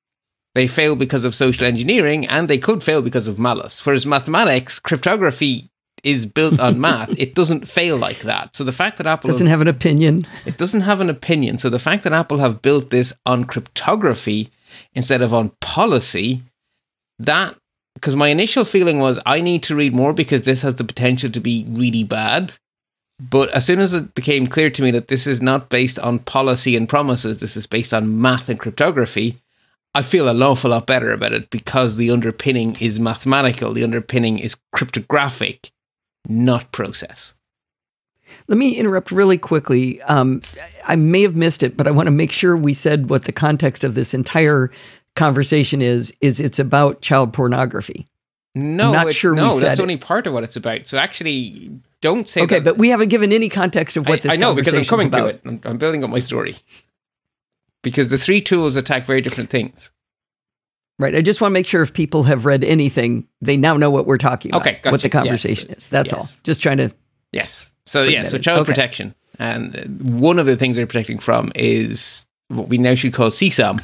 They 0.54 0.66
fail 0.66 0.96
because 0.96 1.24
of 1.24 1.34
social 1.34 1.66
engineering, 1.66 2.26
and 2.26 2.48
they 2.48 2.58
could 2.58 2.82
fail 2.82 3.02
because 3.02 3.28
of 3.28 3.38
malice. 3.38 3.84
Whereas 3.84 4.06
mathematics, 4.06 4.78
cryptography 4.78 5.68
is 6.02 6.24
built 6.24 6.58
on 6.60 6.80
math. 6.86 7.10
It 7.18 7.34
doesn't 7.34 7.68
fail 7.68 7.96
like 7.98 8.20
that. 8.20 8.56
So 8.56 8.64
the 8.64 8.72
fact 8.72 8.96
that 8.98 9.06
Apple 9.06 9.28
Doesn't 9.28 9.48
have 9.48 9.60
an 9.60 9.68
opinion. 9.68 10.26
it 10.46 10.56
doesn't 10.56 10.82
have 10.82 11.00
an 11.00 11.10
opinion. 11.10 11.58
So 11.58 11.68
the 11.68 11.78
fact 11.78 12.04
that 12.04 12.12
Apple 12.14 12.38
have 12.38 12.62
built 12.62 12.90
this 12.90 13.12
on 13.26 13.44
cryptography 13.44 14.50
instead 14.94 15.20
of 15.20 15.34
on 15.34 15.50
policy, 15.60 16.42
that 17.18 17.56
because 17.96 18.14
my 18.14 18.28
initial 18.28 18.66
feeling 18.66 18.98
was 18.98 19.18
I 19.24 19.40
need 19.40 19.62
to 19.64 19.74
read 19.74 19.94
more 19.94 20.12
because 20.12 20.42
this 20.42 20.60
has 20.60 20.74
the 20.74 20.84
potential 20.84 21.30
to 21.30 21.40
be 21.40 21.64
really 21.68 22.04
bad. 22.04 22.56
But 23.18 23.48
as 23.50 23.64
soon 23.64 23.80
as 23.80 23.94
it 23.94 24.14
became 24.14 24.46
clear 24.46 24.68
to 24.68 24.82
me 24.82 24.90
that 24.90 25.08
this 25.08 25.26
is 25.26 25.40
not 25.40 25.70
based 25.70 25.98
on 25.98 26.18
policy 26.18 26.76
and 26.76 26.86
promises, 26.86 27.40
this 27.40 27.56
is 27.56 27.66
based 27.66 27.94
on 27.94 28.20
math 28.20 28.50
and 28.50 28.60
cryptography, 28.60 29.40
I 29.94 30.02
feel 30.02 30.28
an 30.28 30.42
awful 30.42 30.72
lot 30.72 30.86
better 30.86 31.10
about 31.10 31.32
it 31.32 31.48
because 31.48 31.96
the 31.96 32.10
underpinning 32.10 32.76
is 32.78 33.00
mathematical, 33.00 33.72
the 33.72 33.82
underpinning 33.82 34.38
is 34.38 34.56
cryptographic, 34.74 35.70
not 36.28 36.70
process. 36.70 37.32
Let 38.48 38.58
me 38.58 38.76
interrupt 38.76 39.10
really 39.10 39.38
quickly. 39.38 40.02
Um, 40.02 40.42
I 40.86 40.96
may 40.96 41.22
have 41.22 41.36
missed 41.36 41.62
it, 41.62 41.78
but 41.78 41.86
I 41.86 41.92
want 41.92 42.08
to 42.08 42.12
make 42.12 42.32
sure 42.32 42.54
we 42.54 42.74
said 42.74 43.08
what 43.08 43.24
the 43.24 43.32
context 43.32 43.84
of 43.84 43.94
this 43.94 44.12
entire 44.12 44.70
conversation 45.16 45.82
is. 45.82 46.14
Is 46.20 46.38
it's 46.38 46.58
about 46.60 47.00
child 47.02 47.32
pornography? 47.32 48.06
No, 48.54 48.92
Not 48.92 49.08
it- 49.08 49.12
sure 49.14 49.34
we 49.34 49.40
no, 49.40 49.58
said 49.58 49.68
that's 49.68 49.80
it. 49.80 49.82
only 49.82 49.96
part 49.98 50.26
of 50.26 50.32
what 50.32 50.42
it's 50.44 50.56
about. 50.56 50.86
So 50.88 50.96
actually, 50.96 51.70
don't 52.00 52.26
say 52.28 52.40
Okay, 52.42 52.54
that. 52.56 52.64
but 52.64 52.78
we 52.78 52.88
haven't 52.88 53.08
given 53.08 53.30
any 53.32 53.48
context 53.50 53.96
of 53.98 54.08
what 54.08 54.20
I, 54.20 54.22
this 54.22 54.32
I 54.32 54.36
know 54.36 54.54
because 54.54 54.72
I'm 54.72 54.84
coming 54.84 55.08
about. 55.08 55.20
to 55.24 55.26
it. 55.28 55.40
I'm, 55.44 55.60
I'm 55.64 55.76
building 55.78 56.02
up 56.04 56.08
my 56.10 56.20
story 56.20 56.56
because 57.82 58.08
the 58.08 58.16
three 58.18 58.40
tools 58.40 58.76
attack 58.76 59.04
very 59.04 59.20
different 59.20 59.50
things. 59.50 59.90
Right. 60.98 61.14
I 61.14 61.20
just 61.20 61.42
want 61.42 61.50
to 61.50 61.52
make 61.52 61.66
sure 61.66 61.82
if 61.82 61.92
people 61.92 62.22
have 62.22 62.46
read 62.46 62.64
anything, 62.64 63.28
they 63.42 63.58
now 63.58 63.76
know 63.76 63.90
what 63.90 64.06
we're 64.06 64.16
talking 64.16 64.50
about. 64.52 64.62
Okay, 64.66 64.80
What 64.90 65.02
the 65.02 65.10
conversation 65.10 65.74
is. 65.74 65.86
That's 65.88 66.12
Yes. 66.12 66.18
all. 66.18 66.28
Just 66.42 66.62
trying 66.62 66.78
to. 66.78 66.90
Yes. 67.32 67.68
So 67.84 68.02
yeah. 68.04 68.22
So 68.22 68.38
child 68.38 68.60
Okay. 68.60 68.72
protection, 68.72 69.14
and 69.38 70.00
one 70.18 70.38
of 70.38 70.46
the 70.46 70.56
things 70.56 70.76
they're 70.78 70.86
protecting 70.86 71.18
from 71.18 71.52
is 71.54 72.26
what 72.48 72.68
we 72.68 72.78
now 72.78 72.94
should 72.94 73.12
call 73.12 73.28
CSAM. 73.28 73.82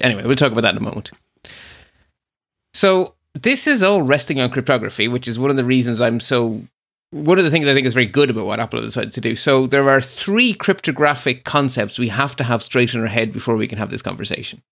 Anyway, 0.00 0.24
we'll 0.24 0.36
talk 0.36 0.52
about 0.52 0.62
that 0.62 0.74
in 0.74 0.78
a 0.78 0.84
moment. 0.84 1.10
So 2.74 3.14
this 3.34 3.66
is 3.66 3.82
all 3.82 4.02
resting 4.02 4.40
on 4.40 4.50
cryptography, 4.50 5.08
which 5.08 5.26
is 5.26 5.38
one 5.38 5.50
of 5.50 5.56
the 5.56 5.64
reasons 5.64 6.00
I'm 6.00 6.20
so. 6.20 6.62
One 7.12 7.38
of 7.38 7.44
the 7.44 7.50
things 7.50 7.66
I 7.66 7.74
think 7.74 7.88
is 7.88 7.94
very 7.94 8.06
good 8.06 8.30
about 8.30 8.46
what 8.46 8.60
Apple 8.60 8.80
decided 8.80 9.12
to 9.14 9.20
do. 9.20 9.34
So 9.34 9.66
there 9.66 9.90
are 9.90 10.00
three 10.00 10.54
cryptographic 10.54 11.42
concepts 11.42 11.98
we 11.98 12.06
have 12.06 12.36
to 12.36 12.44
have 12.44 12.62
straight 12.62 12.94
in 12.94 13.00
our 13.00 13.08
head 13.08 13.32
before 13.32 13.56
we 13.56 13.66
can 13.66 13.78
have 13.78 13.90
this 13.90 14.00
conversation. 14.00 14.62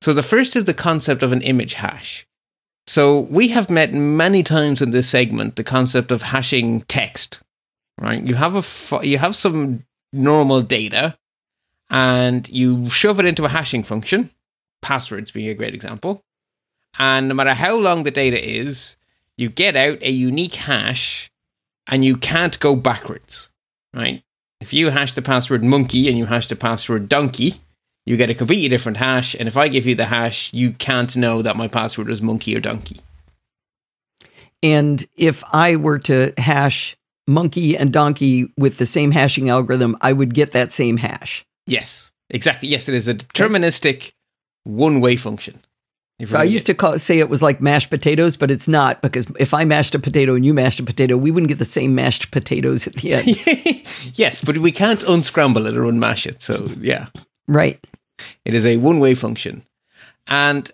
So 0.00 0.14
the 0.14 0.22
first 0.22 0.56
is 0.56 0.64
the 0.64 0.72
concept 0.72 1.22
of 1.22 1.30
an 1.30 1.42
image 1.42 1.74
hash. 1.74 2.26
So 2.86 3.20
we 3.20 3.48
have 3.48 3.68
met 3.68 3.92
many 3.92 4.42
times 4.42 4.80
in 4.80 4.92
this 4.92 5.10
segment 5.10 5.56
the 5.56 5.64
concept 5.64 6.10
of 6.10 6.22
hashing 6.22 6.82
text, 6.82 7.40
right? 8.00 8.22
You 8.24 8.36
have 8.36 8.56
a 8.56 9.06
you 9.06 9.18
have 9.18 9.36
some 9.36 9.84
normal 10.10 10.62
data 10.62 11.18
and 11.90 12.48
you 12.48 12.88
shove 12.88 13.20
it 13.20 13.26
into 13.26 13.44
a 13.44 13.50
hashing 13.50 13.82
function, 13.82 14.30
passwords 14.82 15.30
being 15.30 15.48
a 15.48 15.54
great 15.54 15.74
example. 15.74 16.22
And 16.98 17.28
no 17.28 17.34
matter 17.34 17.54
how 17.54 17.76
long 17.76 18.02
the 18.02 18.10
data 18.10 18.42
is, 18.42 18.96
you 19.36 19.48
get 19.48 19.76
out 19.76 19.98
a 20.02 20.10
unique 20.10 20.54
hash 20.54 21.30
and 21.86 22.04
you 22.04 22.16
can't 22.16 22.58
go 22.60 22.74
backwards, 22.74 23.50
right? 23.94 24.22
If 24.60 24.72
you 24.72 24.90
hash 24.90 25.14
the 25.14 25.22
password 25.22 25.62
monkey 25.62 26.08
and 26.08 26.18
you 26.18 26.26
hash 26.26 26.48
the 26.48 26.56
password 26.56 27.08
donkey, 27.08 27.60
you 28.04 28.16
get 28.16 28.30
a 28.30 28.34
completely 28.34 28.68
different 28.68 28.98
hash. 28.98 29.34
And 29.34 29.46
if 29.46 29.56
I 29.56 29.68
give 29.68 29.86
you 29.86 29.94
the 29.94 30.06
hash, 30.06 30.52
you 30.52 30.72
can't 30.72 31.16
know 31.16 31.42
that 31.42 31.56
my 31.56 31.68
password 31.68 32.10
is 32.10 32.20
monkey 32.20 32.56
or 32.56 32.60
donkey. 32.60 33.00
And 34.62 35.06
if 35.16 35.44
I 35.52 35.76
were 35.76 36.00
to 36.00 36.32
hash 36.36 36.96
monkey 37.28 37.76
and 37.76 37.92
donkey 37.92 38.52
with 38.56 38.78
the 38.78 38.86
same 38.86 39.12
hashing 39.12 39.48
algorithm, 39.48 39.96
I 40.00 40.12
would 40.12 40.34
get 40.34 40.52
that 40.52 40.72
same 40.72 40.96
hash. 40.96 41.44
Yes, 41.66 42.12
exactly. 42.30 42.68
Yes, 42.68 42.88
it 42.88 42.94
is 42.94 43.06
a 43.06 43.14
deterministic 43.14 44.12
one 44.68 45.00
way 45.00 45.16
function. 45.16 45.60
So 46.26 46.36
I 46.36 46.42
used 46.42 46.66
to 46.66 46.74
call 46.74 46.98
say 46.98 47.20
it 47.20 47.28
was 47.28 47.42
like 47.42 47.60
mashed 47.60 47.90
potatoes, 47.90 48.36
but 48.36 48.50
it's 48.50 48.66
not 48.66 49.00
because 49.02 49.28
if 49.38 49.54
I 49.54 49.64
mashed 49.64 49.94
a 49.94 50.00
potato 50.00 50.34
and 50.34 50.44
you 50.44 50.52
mashed 50.52 50.80
a 50.80 50.82
potato, 50.82 51.16
we 51.16 51.30
wouldn't 51.30 51.48
get 51.48 51.58
the 51.58 51.64
same 51.64 51.94
mashed 51.94 52.32
potatoes 52.32 52.88
at 52.88 52.94
the 52.94 53.14
end. 53.14 53.86
yes, 54.14 54.42
but 54.42 54.58
we 54.58 54.72
can't 54.72 55.02
unscramble 55.04 55.66
it 55.66 55.76
or 55.76 55.82
unmash 55.82 56.26
it. 56.26 56.42
So 56.42 56.70
yeah, 56.80 57.06
right. 57.46 57.78
It 58.44 58.54
is 58.54 58.66
a 58.66 58.78
one 58.78 58.98
way 58.98 59.14
function, 59.14 59.62
and 60.26 60.70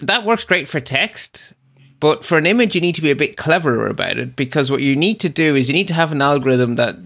that 0.00 0.24
works 0.24 0.44
great 0.44 0.68
for 0.68 0.80
text. 0.80 1.54
But 1.98 2.22
for 2.22 2.36
an 2.36 2.44
image, 2.44 2.74
you 2.74 2.82
need 2.82 2.94
to 2.96 3.02
be 3.02 3.10
a 3.10 3.16
bit 3.16 3.38
cleverer 3.38 3.86
about 3.86 4.18
it 4.18 4.36
because 4.36 4.70
what 4.70 4.82
you 4.82 4.94
need 4.94 5.18
to 5.20 5.30
do 5.30 5.56
is 5.56 5.68
you 5.68 5.74
need 5.74 5.88
to 5.88 5.94
have 5.94 6.12
an 6.12 6.20
algorithm 6.20 6.74
that 6.74 6.96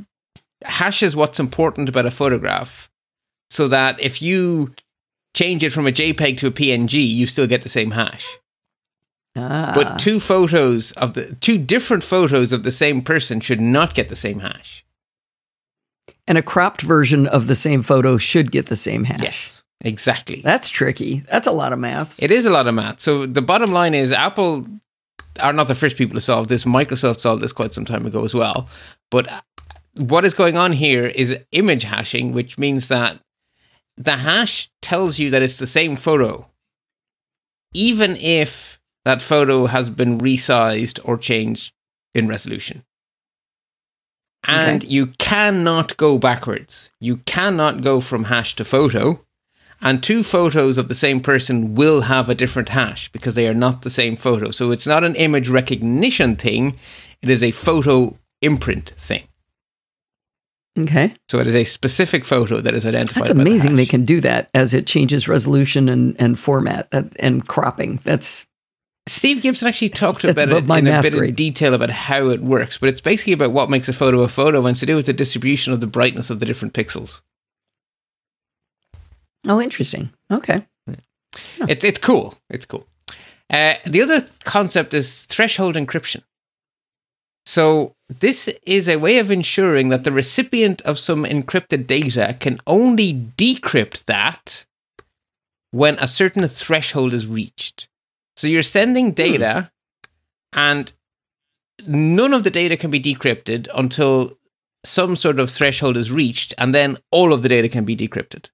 hashes 0.65 1.15
what's 1.15 1.39
important 1.39 1.89
about 1.89 2.07
a 2.07 2.11
photograph, 2.11 2.91
so 3.51 3.69
that 3.69 4.01
if 4.01 4.21
you 4.21 4.75
change 5.35 5.65
it 5.65 5.71
from 5.71 5.87
a 5.87 5.93
JPEG 5.93 6.37
to 6.39 6.49
a 6.49 6.51
PNG, 6.51 7.07
you 7.07 7.27
still 7.27 7.47
get 7.47 7.63
the 7.63 7.69
same 7.69 7.93
hash. 7.93 8.27
Ah. 9.37 9.73
But 9.75 9.99
two 9.99 10.19
photos 10.19 10.93
of 10.93 11.15
the 11.15 11.35
two 11.37 11.57
different 11.59 12.03
photos 12.03 12.53
of 12.53 12.63
the 12.63 12.73
same 12.73 13.01
person 13.01 13.41
should 13.41 13.61
not 13.61 13.95
get 13.95 14.09
the 14.09 14.17
same 14.17 14.41
hash. 14.41 14.85
And 16.27 16.37
a 16.37 16.43
cropped 16.43 16.83
version 16.83 17.27
of 17.27 17.47
the 17.47 17.55
same 17.55 17.83
photo 17.83 18.19
should 18.19 18.51
get 18.51 18.67
the 18.67 18.77
same 18.77 19.05
hash. 19.05 19.23
Yes, 19.23 19.63
exactly. 19.81 20.43
That's 20.43 20.69
tricky. 20.69 21.21
That's 21.31 21.47
a 21.47 21.53
lot 21.53 21.73
of 21.73 21.79
math. 21.79 22.23
It 22.23 22.33
is 22.33 22.45
a 22.45 22.51
lot 22.51 22.67
of 22.67 22.75
math. 22.75 23.01
So 23.01 23.27
the 23.27 23.43
bottom 23.43 23.73
line 23.73 23.95
is 23.95 24.13
Apple 24.13 24.67
are 25.39 25.53
not 25.53 25.69
the 25.69 25.75
first 25.75 25.97
people 25.97 26.15
to 26.15 26.21
solve 26.21 26.49
this. 26.49 26.65
Microsoft 26.65 27.21
solved 27.21 27.43
this 27.43 27.53
quite 27.53 27.73
some 27.73 27.85
time 27.85 28.07
ago 28.07 28.25
as 28.25 28.35
well. 28.35 28.69
But 29.11 29.29
what 29.95 30.25
is 30.25 30.35
going 30.35 30.57
on 30.57 30.73
here 30.73 31.07
is 31.07 31.37
image 31.53 31.85
hashing, 31.85 32.33
which 32.33 32.59
means 32.59 32.89
that 32.89 33.21
the 34.01 34.17
hash 34.17 34.71
tells 34.81 35.19
you 35.19 35.31
that 35.31 35.43
it's 35.43 35.59
the 35.59 35.67
same 35.67 35.95
photo, 35.95 36.47
even 37.75 38.17
if 38.17 38.81
that 39.05 39.21
photo 39.21 39.67
has 39.67 39.91
been 39.91 40.19
resized 40.19 40.99
or 41.05 41.19
changed 41.19 41.75
in 42.15 42.27
resolution. 42.27 42.83
And 44.45 44.83
okay. 44.83 44.93
you 44.93 45.09
cannot 45.19 45.99
go 45.99 46.17
backwards. 46.17 46.91
You 46.99 47.19
cannot 47.19 47.83
go 47.83 48.01
from 48.01 48.25
hash 48.25 48.57
to 48.57 48.65
photo. 48.65 49.21
And 49.83 50.03
two 50.03 50.23
photos 50.23 50.79
of 50.79 50.89
the 50.89 50.95
same 50.95 51.21
person 51.21 51.75
will 51.75 52.03
have 52.03 52.31
a 52.31 52.35
different 52.35 52.71
hash 52.71 53.13
because 53.13 53.35
they 53.35 53.47
are 53.47 53.55
not 53.55 53.83
the 53.83 53.91
same 53.91 54.17
photo. 54.17 54.51
So 54.51 54.71
it's 54.71 54.87
not 54.87 55.05
an 55.05 55.15
image 55.15 55.49
recognition 55.51 56.37
thing, 56.37 56.79
it 57.21 57.29
is 57.29 57.43
a 57.43 57.51
photo 57.51 58.19
imprint 58.41 58.95
thing. 58.99 59.25
Okay. 60.79 61.15
So 61.29 61.41
it 61.41 61.47
is 61.47 61.55
a 61.55 61.65
specific 61.65 62.25
photo 62.25 62.61
that 62.61 62.75
is 62.75 62.87
identified. 62.87 63.23
That's 63.23 63.31
amazing. 63.31 63.73
The 63.73 63.77
they 63.79 63.87
can 63.87 64.05
do 64.05 64.21
that 64.21 64.51
as 64.55 64.73
it 64.73 64.87
changes 64.87 65.29
resolution 65.29 65.89
and, 65.89 66.17
and 66.21 66.39
format 66.39 66.91
that, 66.93 67.17
and 67.19 67.47
cropping. 67.47 68.01
That's 68.05 68.47
Steve 69.09 69.43
Gibson 69.43 69.67
actually 69.67 69.89
talked 69.89 70.23
about 70.23 70.39
it 70.39 70.49
in 70.49 70.87
a 70.87 71.03
bit 71.03 71.13
grade. 71.13 71.31
of 71.31 71.37
detail 71.37 71.75
about 71.75 71.91
how 71.91 72.29
it 72.29 72.41
works, 72.41 72.79
but 72.79 72.89
it's 72.89 73.01
basically 73.01 73.33
about 73.33 73.51
what 73.51 73.69
makes 73.69 73.89
a 73.89 73.93
photo 73.93 74.21
a 74.23 74.29
photo 74.29 74.65
and 74.67 74.77
to 74.77 74.87
do 74.87 74.95
with 74.97 75.07
the 75.07 75.13
distribution 75.13 75.73
of 75.73 75.81
the 75.81 75.87
brightness 75.87 76.31
of 76.31 76.39
the 76.39 76.47
different 76.47 76.75
pixels. 76.75 77.21
Oh, 79.49 79.61
interesting. 79.61 80.11
Okay. 80.31 80.67
Huh. 80.87 81.67
It's 81.69 81.85
it's 81.85 81.99
cool. 81.99 82.37
It's 82.49 82.67
cool. 82.67 82.87
Uh, 83.49 83.75
the 83.87 84.03
other 84.03 84.27
concept 84.45 84.95
is 84.95 85.23
threshold 85.23 85.75
encryption. 85.75 86.23
So, 87.51 87.97
this 88.09 88.47
is 88.65 88.89
a 88.89 89.01
way 89.01 89.19
of 89.19 89.29
ensuring 89.29 89.89
that 89.89 90.05
the 90.05 90.13
recipient 90.13 90.83
of 90.83 91.01
some 91.01 91.25
encrypted 91.25 91.89
data 91.89 92.37
can 92.39 92.61
only 92.65 93.13
decrypt 93.13 94.05
that 94.05 94.67
when 95.73 95.99
a 95.99 96.07
certain 96.07 96.47
threshold 96.47 97.13
is 97.13 97.27
reached. 97.27 97.89
So, 98.37 98.47
you're 98.47 98.63
sending 98.63 99.09
hmm. 99.09 99.15
data, 99.15 99.73
hmm. 100.55 100.61
and 100.61 100.93
none 101.89 102.35
of 102.35 102.45
the 102.45 102.51
data 102.51 102.77
can 102.77 102.93
be 102.93 103.01
decrypted 103.01 103.67
until 103.75 104.39
some 104.85 105.17
sort 105.17 105.41
of 105.41 105.51
threshold 105.51 105.97
is 105.97 106.13
reached, 106.13 106.55
and 106.57 106.73
then 106.73 106.99
all 107.11 107.33
of 107.33 107.43
the 107.43 107.49
data 107.49 107.69
can 107.69 107.85
be 107.85 107.97
decrypted. 107.97 108.49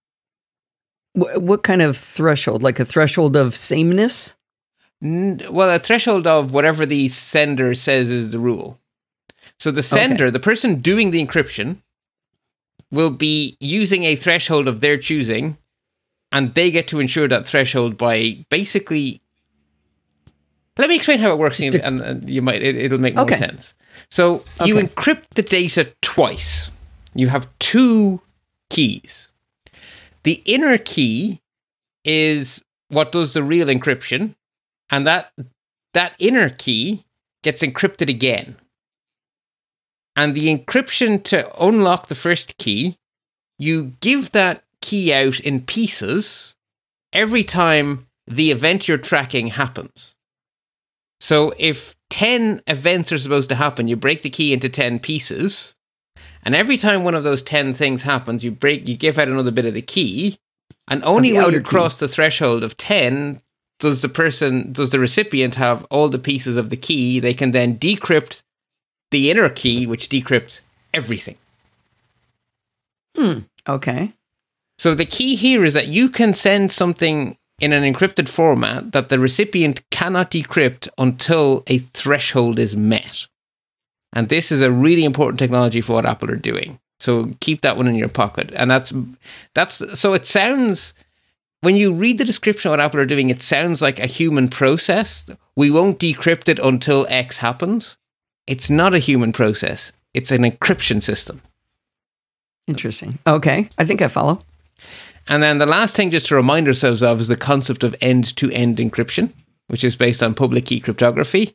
What 1.13 1.63
kind 1.63 1.83
of 1.83 1.99
threshold? 1.99 2.63
Like 2.63 2.81
a 2.81 2.87
threshold 2.87 3.37
of 3.37 3.57
sameness? 3.57 4.37
well, 5.03 5.71
a 5.71 5.79
threshold 5.79 6.27
of 6.27 6.55
whatever 6.55 6.87
the 6.87 7.09
sender 7.09 7.75
says 7.75 8.11
is 8.11 8.31
the 8.31 8.39
rule. 8.39 8.81
So 9.59 9.71
the 9.71 9.83
sender, 9.83 10.27
okay. 10.27 10.31
the 10.31 10.41
person 10.41 10.81
doing 10.81 11.11
the 11.11 11.25
encryption, 11.25 11.79
will 12.91 13.11
be 13.11 13.57
using 13.61 14.05
a 14.05 14.17
threshold 14.17 14.69
of 14.69 14.81
their 14.81 14.97
choosing, 14.97 15.57
and 16.33 16.55
they 16.55 16.71
get 16.71 16.89
to 16.89 17.01
ensure 17.01 17.29
that 17.29 17.49
threshold 17.49 17.97
by 17.97 18.45
basically. 18.51 19.23
Let 20.79 20.91
me 20.91 20.97
explain 20.97 21.21
how 21.21 21.33
it 21.33 21.39
works, 21.39 21.59
and, 21.61 21.75
and, 21.75 22.29
you 22.29 22.43
might 22.43 22.63
it, 22.63 22.91
will 22.91 22.99
make 22.99 23.17
okay. 23.17 23.35
more 23.35 23.39
sense. 23.39 23.73
So 24.11 24.45
okay. 24.61 24.69
you 24.69 24.77
encrypt 24.77 25.25
the 25.35 25.43
data 25.43 25.93
twice. 26.03 26.71
You 27.15 27.29
have 27.29 27.49
two 27.59 28.21
keys. 28.69 29.29
The 30.25 30.43
inner 30.45 30.77
key 30.77 31.41
is 32.05 32.63
what 32.89 33.11
does 33.11 33.33
the 33.33 33.43
real 33.43 33.69
encryption, 33.69 34.35
and 34.91 35.07
that 35.07 35.33
that 35.95 36.13
inner 36.19 36.51
key 36.51 37.07
gets 37.43 37.63
encrypted 37.63 38.11
again. 38.11 38.57
And 40.17 40.35
the 40.35 40.57
encryption 40.57 41.23
to 41.25 41.63
unlock 41.63 42.09
the 42.09 42.15
first 42.15 42.57
key, 42.57 42.97
you 43.59 43.93
give 44.01 44.33
that 44.33 44.65
key 44.81 45.13
out 45.13 45.39
in 45.41 45.61
pieces 45.61 46.55
every 47.13 47.45
time 47.45 48.07
the 48.27 48.51
event 48.51 48.89
you're 48.89 48.99
tracking 48.99 49.49
happens. 49.49 50.15
So 51.21 51.55
if 51.59 51.97
10 52.11 52.63
events 52.67 53.13
are 53.13 53.19
supposed 53.19 53.51
to 53.51 53.57
happen, 53.57 53.89
you 53.89 53.97
break 53.97 54.23
the 54.23 54.31
key 54.31 54.53
into 54.53 54.69
10 54.69 55.01
pieces. 55.01 55.75
And 56.43 56.55
every 56.55 56.77
time 56.77 57.05
one 57.05 57.15
of 57.15 57.25
those 57.25 57.43
10 57.43 57.75
things 57.75 58.03
happens, 58.03 58.45
you 58.45 58.51
break 58.51 58.89
you 58.89 58.97
give 58.97 59.19
out 59.19 59.29
another 59.29 59.51
bit 59.51 59.67
of 59.67 59.75
the 59.75 59.83
key. 59.83 60.39
And 60.89 61.03
only 61.05 61.33
when 61.33 61.53
you 61.53 61.61
cross 61.61 61.99
the 61.99 62.09
threshold 62.09 62.63
of 62.63 62.77
10 62.77 63.43
does 63.81 64.03
the 64.03 64.09
person, 64.09 64.73
does 64.73 64.91
the 64.91 65.01
recipient 65.01 65.57
have 65.57 65.85
all 65.91 66.09
the 66.09 66.19
pieces 66.19 66.57
of 66.57 66.71
the 66.71 66.77
key. 66.77 67.19
They 67.19 67.35
can 67.35 67.51
then 67.51 67.79
decrypt 67.79 68.43
the 69.11 69.31
inner 69.31 69.49
key, 69.49 69.87
which 69.87 70.09
decrypts 70.09 70.61
everything. 70.93 71.37
Hmm. 73.17 73.41
Okay. 73.69 74.13
So 74.79 74.95
the 74.95 75.07
key 75.07 75.37
here 75.37 75.65
is 75.65 75.75
that 75.75 75.89
you 75.89 76.09
can 76.09 76.35
send 76.35 76.71
something 76.71 77.37
in 77.61 77.73
an 77.73 77.83
encrypted 77.83 78.29
format 78.29 78.93
that 78.93 79.09
the 79.09 79.19
recipient 79.19 79.83
cannot 79.91 80.31
decrypt 80.31 80.89
until 80.99 81.63
a 81.67 81.79
threshold 81.79 82.59
is 82.59 82.77
met. 82.77 83.27
And 84.13 84.29
this 84.29 84.53
is 84.53 84.63
a 84.63 84.71
really 84.71 85.05
important 85.05 85.39
technology 85.39 85.81
for 85.81 85.95
what 85.95 86.07
Apple 86.07 86.31
are 86.31 86.37
doing. 86.37 86.79
So 87.01 87.35
keep 87.41 87.63
that 87.63 87.77
one 87.77 87.89
in 87.89 87.95
your 87.95 88.09
pocket. 88.09 88.51
And 88.55 88.71
that's 88.71 88.93
that's 89.55 89.99
so 89.99 90.15
it 90.15 90.27
sounds 90.27 90.95
when 91.61 91.77
you 91.77 91.93
read 91.93 92.19
the 92.19 92.25
description 92.25 92.69
of 92.69 92.73
what 92.73 92.81
Apple 92.81 93.01
are 93.01 93.07
doing, 93.07 93.31
it 93.31 93.43
sounds 93.43 93.83
like 93.83 93.99
a 93.99 94.07
human 94.07 94.49
process. 94.49 95.29
We 95.57 95.71
won't 95.71 95.99
decrypt 95.99 96.49
it 96.49 96.59
until 96.59 97.07
X 97.09 97.39
happens. 97.39 97.97
It's 98.47 98.71
not 98.71 98.95
a 98.95 98.99
human 98.99 99.33
process, 99.33 99.93
it's 100.15 100.31
an 100.31 100.43
encryption 100.43 101.03
system. 101.03 101.43
Interesting. 102.67 103.19
Okay. 103.27 103.69
I 103.79 103.85
think 103.85 104.03
I 104.03 104.09
follow. 104.09 104.41
And 105.29 105.43
then 105.43 105.59
the 105.59 105.67
last 105.67 105.97
thing 105.97 106.11
just 106.11 106.27
to 106.27 106.37
remind 106.37 106.69
ourselves 106.69 107.03
of 107.03 107.21
is 107.21 107.29
the 107.29 107.37
concept 107.37 107.85
of 107.85 107.95
end 108.01 108.37
to 108.37 108.51
end 108.51 108.79
encryption, 108.79 109.33
which 109.69 109.85
is 109.85 109.97
based 109.97 110.23
on 110.23 110.35
public 110.35 110.67
key 110.67 110.81
cryptography. 110.81 111.55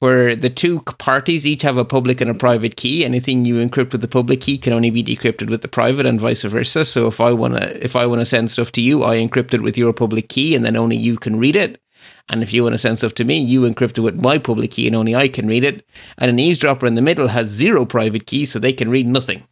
where 0.00 0.34
the 0.34 0.50
two 0.50 0.80
parties 0.80 1.46
each 1.46 1.62
have 1.62 1.76
a 1.76 1.84
public 1.84 2.20
and 2.20 2.30
a 2.30 2.34
private 2.34 2.76
key. 2.76 3.04
Anything 3.04 3.44
you 3.44 3.56
encrypt 3.56 3.92
with 3.92 4.00
the 4.00 4.08
public 4.08 4.40
key 4.40 4.58
can 4.58 4.72
only 4.72 4.90
be 4.90 5.04
decrypted 5.04 5.50
with 5.50 5.60
the 5.60 5.68
private, 5.68 6.06
and 6.06 6.20
vice 6.20 6.42
versa. 6.42 6.84
So 6.84 7.06
if 7.06 7.20
I 7.20 7.32
wanna 7.32 7.72
if 7.80 7.94
I 7.94 8.06
wanna 8.06 8.24
send 8.24 8.50
stuff 8.50 8.72
to 8.72 8.80
you, 8.80 9.04
I 9.04 9.16
encrypt 9.16 9.54
it 9.54 9.62
with 9.62 9.78
your 9.78 9.92
public 9.92 10.28
key, 10.28 10.56
and 10.56 10.64
then 10.64 10.76
only 10.76 10.96
you 10.96 11.16
can 11.16 11.38
read 11.38 11.54
it. 11.54 11.79
And 12.30 12.42
if 12.42 12.52
you 12.52 12.62
want 12.62 12.74
to 12.74 12.78
send 12.78 12.96
stuff 12.98 13.14
to 13.14 13.24
me, 13.24 13.38
you 13.38 13.62
encrypt 13.62 13.98
it 13.98 14.02
with 14.02 14.22
my 14.22 14.38
public 14.38 14.70
key, 14.70 14.86
and 14.86 14.96
only 14.96 15.14
I 15.14 15.28
can 15.28 15.48
read 15.48 15.64
it. 15.64 15.84
And 16.16 16.30
an 16.30 16.38
eavesdropper 16.38 16.86
in 16.86 16.94
the 16.94 17.02
middle 17.02 17.28
has 17.28 17.48
zero 17.48 17.84
private 17.84 18.26
key, 18.26 18.46
so 18.46 18.58
they 18.58 18.72
can 18.72 18.88
read 18.88 19.06
nothing. 19.06 19.42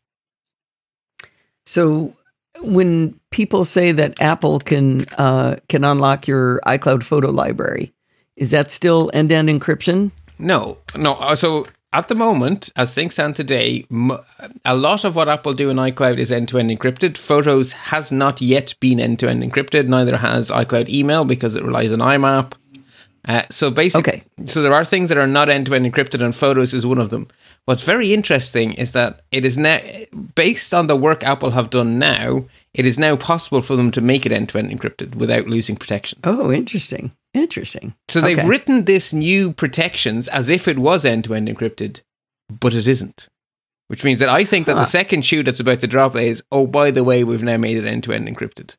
So 1.67 2.15
when 2.63 3.19
people 3.31 3.65
say 3.65 3.93
that 3.93 4.21
Apple 4.23 4.61
can 4.61 5.07
uh, 5.19 5.57
can 5.69 5.85
unlock 5.85 6.27
your 6.27 6.61
iCloud 6.67 7.03
photo 7.03 7.31
library, 7.31 7.93
is 8.37 8.53
that 8.53 8.71
still 8.71 9.11
end 9.13 9.29
to 9.31 9.35
end 9.35 9.49
encryption? 9.49 10.13
No, 10.39 10.79
no. 10.95 11.15
uh, 11.15 11.35
So 11.35 11.67
at 11.93 12.09
the 12.09 12.15
moment, 12.15 12.71
as 12.77 12.95
things 12.95 13.15
stand 13.15 13.35
today, 13.35 13.87
a 14.65 14.77
lot 14.77 15.05
of 15.05 15.17
what 15.17 15.29
Apple 15.29 15.55
do 15.55 15.71
in 15.71 15.79
iCloud 15.79 16.19
is 16.19 16.31
end 16.31 16.49
to 16.51 16.59
end 16.59 16.71
encrypted. 16.71 17.17
Photos 17.17 17.73
has 17.73 18.13
not 18.13 18.41
yet 18.41 18.75
been 18.79 19.01
end 19.01 19.19
to 19.21 19.29
end 19.29 19.43
encrypted. 19.43 19.89
Neither 19.89 20.19
has 20.19 20.51
iCloud 20.51 20.89
email 20.91 21.25
because 21.25 21.57
it 21.57 21.65
relies 21.65 21.93
on 21.93 21.99
IMAP. 21.99 22.53
Uh, 23.29 23.43
so 23.51 23.71
basically, 23.71 24.23
Okay. 24.39 24.47
so 24.47 24.63
there 24.63 24.73
are 24.73 24.85
things 24.87 25.11
that 25.11 25.19
are 25.19 25.27
not 25.27 25.51
end 25.51 25.67
to 25.67 25.75
end 25.75 25.85
encrypted, 25.87 26.25
and 26.25 26.35
photos 26.35 26.73
is 26.73 26.87
one 26.87 26.97
of 26.99 27.11
them. 27.11 27.29
What's 27.67 27.83
very 27.83 28.15
interesting 28.15 28.73
is 28.73 28.93
that 28.93 29.21
it 29.31 29.45
is 29.45 29.59
now 29.59 29.81
based 30.35 30.73
on 30.73 30.87
the 30.87 30.97
work 30.97 31.23
Apple 31.23 31.51
have 31.51 31.69
done 31.69 31.99
now. 31.99 32.47
It 32.73 32.87
is 32.87 32.99
now 32.99 33.17
possible 33.17 33.61
for 33.61 33.77
them 33.77 33.91
to 33.91 34.01
make 34.01 34.25
it 34.25 34.33
end 34.33 34.49
to 34.51 34.59
end 34.59 34.71
encrypted 34.71 35.15
without 35.15 35.47
losing 35.47 35.77
protection. 35.77 36.19
Oh, 36.25 36.51
interesting. 36.51 37.13
Interesting. 37.35 37.93
So 38.09 38.23
they've 38.23 38.39
Okay. 38.39 38.49
written 38.49 38.85
this 38.87 39.13
new 39.13 39.53
protections 39.53 40.27
as 40.29 40.49
if 40.49 40.67
it 40.67 40.79
was 40.79 41.05
end 41.05 41.25
to 41.25 41.35
end 41.35 41.49
encrypted, 41.49 42.01
but 42.49 42.73
it 42.73 42.89
isn't. 42.89 43.29
Which 43.89 44.05
means 44.05 44.19
that 44.21 44.29
I 44.31 44.45
think 44.45 44.67
that 44.67 44.75
Huh. 44.77 44.81
the 44.81 44.87
second 44.87 45.27
shoe 45.27 45.43
that's 45.43 45.61
about 45.61 45.81
to 45.81 45.87
drop 45.87 46.17
is, 46.17 46.43
oh, 46.51 46.67
by 46.67 46.91
the 46.91 47.05
way, 47.05 47.25
we've 47.25 47.43
now 47.43 47.57
made 47.59 47.77
it 47.77 47.85
end 47.87 48.05
to 48.05 48.13
end 48.15 48.27
encrypted. 48.29 48.77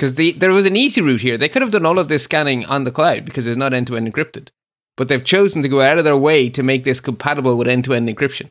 Because 0.00 0.14
the, 0.14 0.32
there 0.32 0.50
was 0.50 0.64
an 0.64 0.76
easy 0.76 1.02
route 1.02 1.20
here. 1.20 1.36
They 1.36 1.50
could 1.50 1.60
have 1.60 1.72
done 1.72 1.84
all 1.84 1.98
of 1.98 2.08
this 2.08 2.24
scanning 2.24 2.64
on 2.64 2.84
the 2.84 2.90
cloud 2.90 3.26
because 3.26 3.46
it's 3.46 3.58
not 3.58 3.74
end 3.74 3.86
to 3.88 3.98
end 3.98 4.10
encrypted. 4.10 4.48
But 4.96 5.08
they've 5.08 5.22
chosen 5.22 5.60
to 5.60 5.68
go 5.68 5.82
out 5.82 5.98
of 5.98 6.04
their 6.04 6.16
way 6.16 6.48
to 6.48 6.62
make 6.62 6.84
this 6.84 7.00
compatible 7.00 7.54
with 7.54 7.68
end 7.68 7.84
to 7.84 7.92
end 7.92 8.08
encryption. 8.08 8.50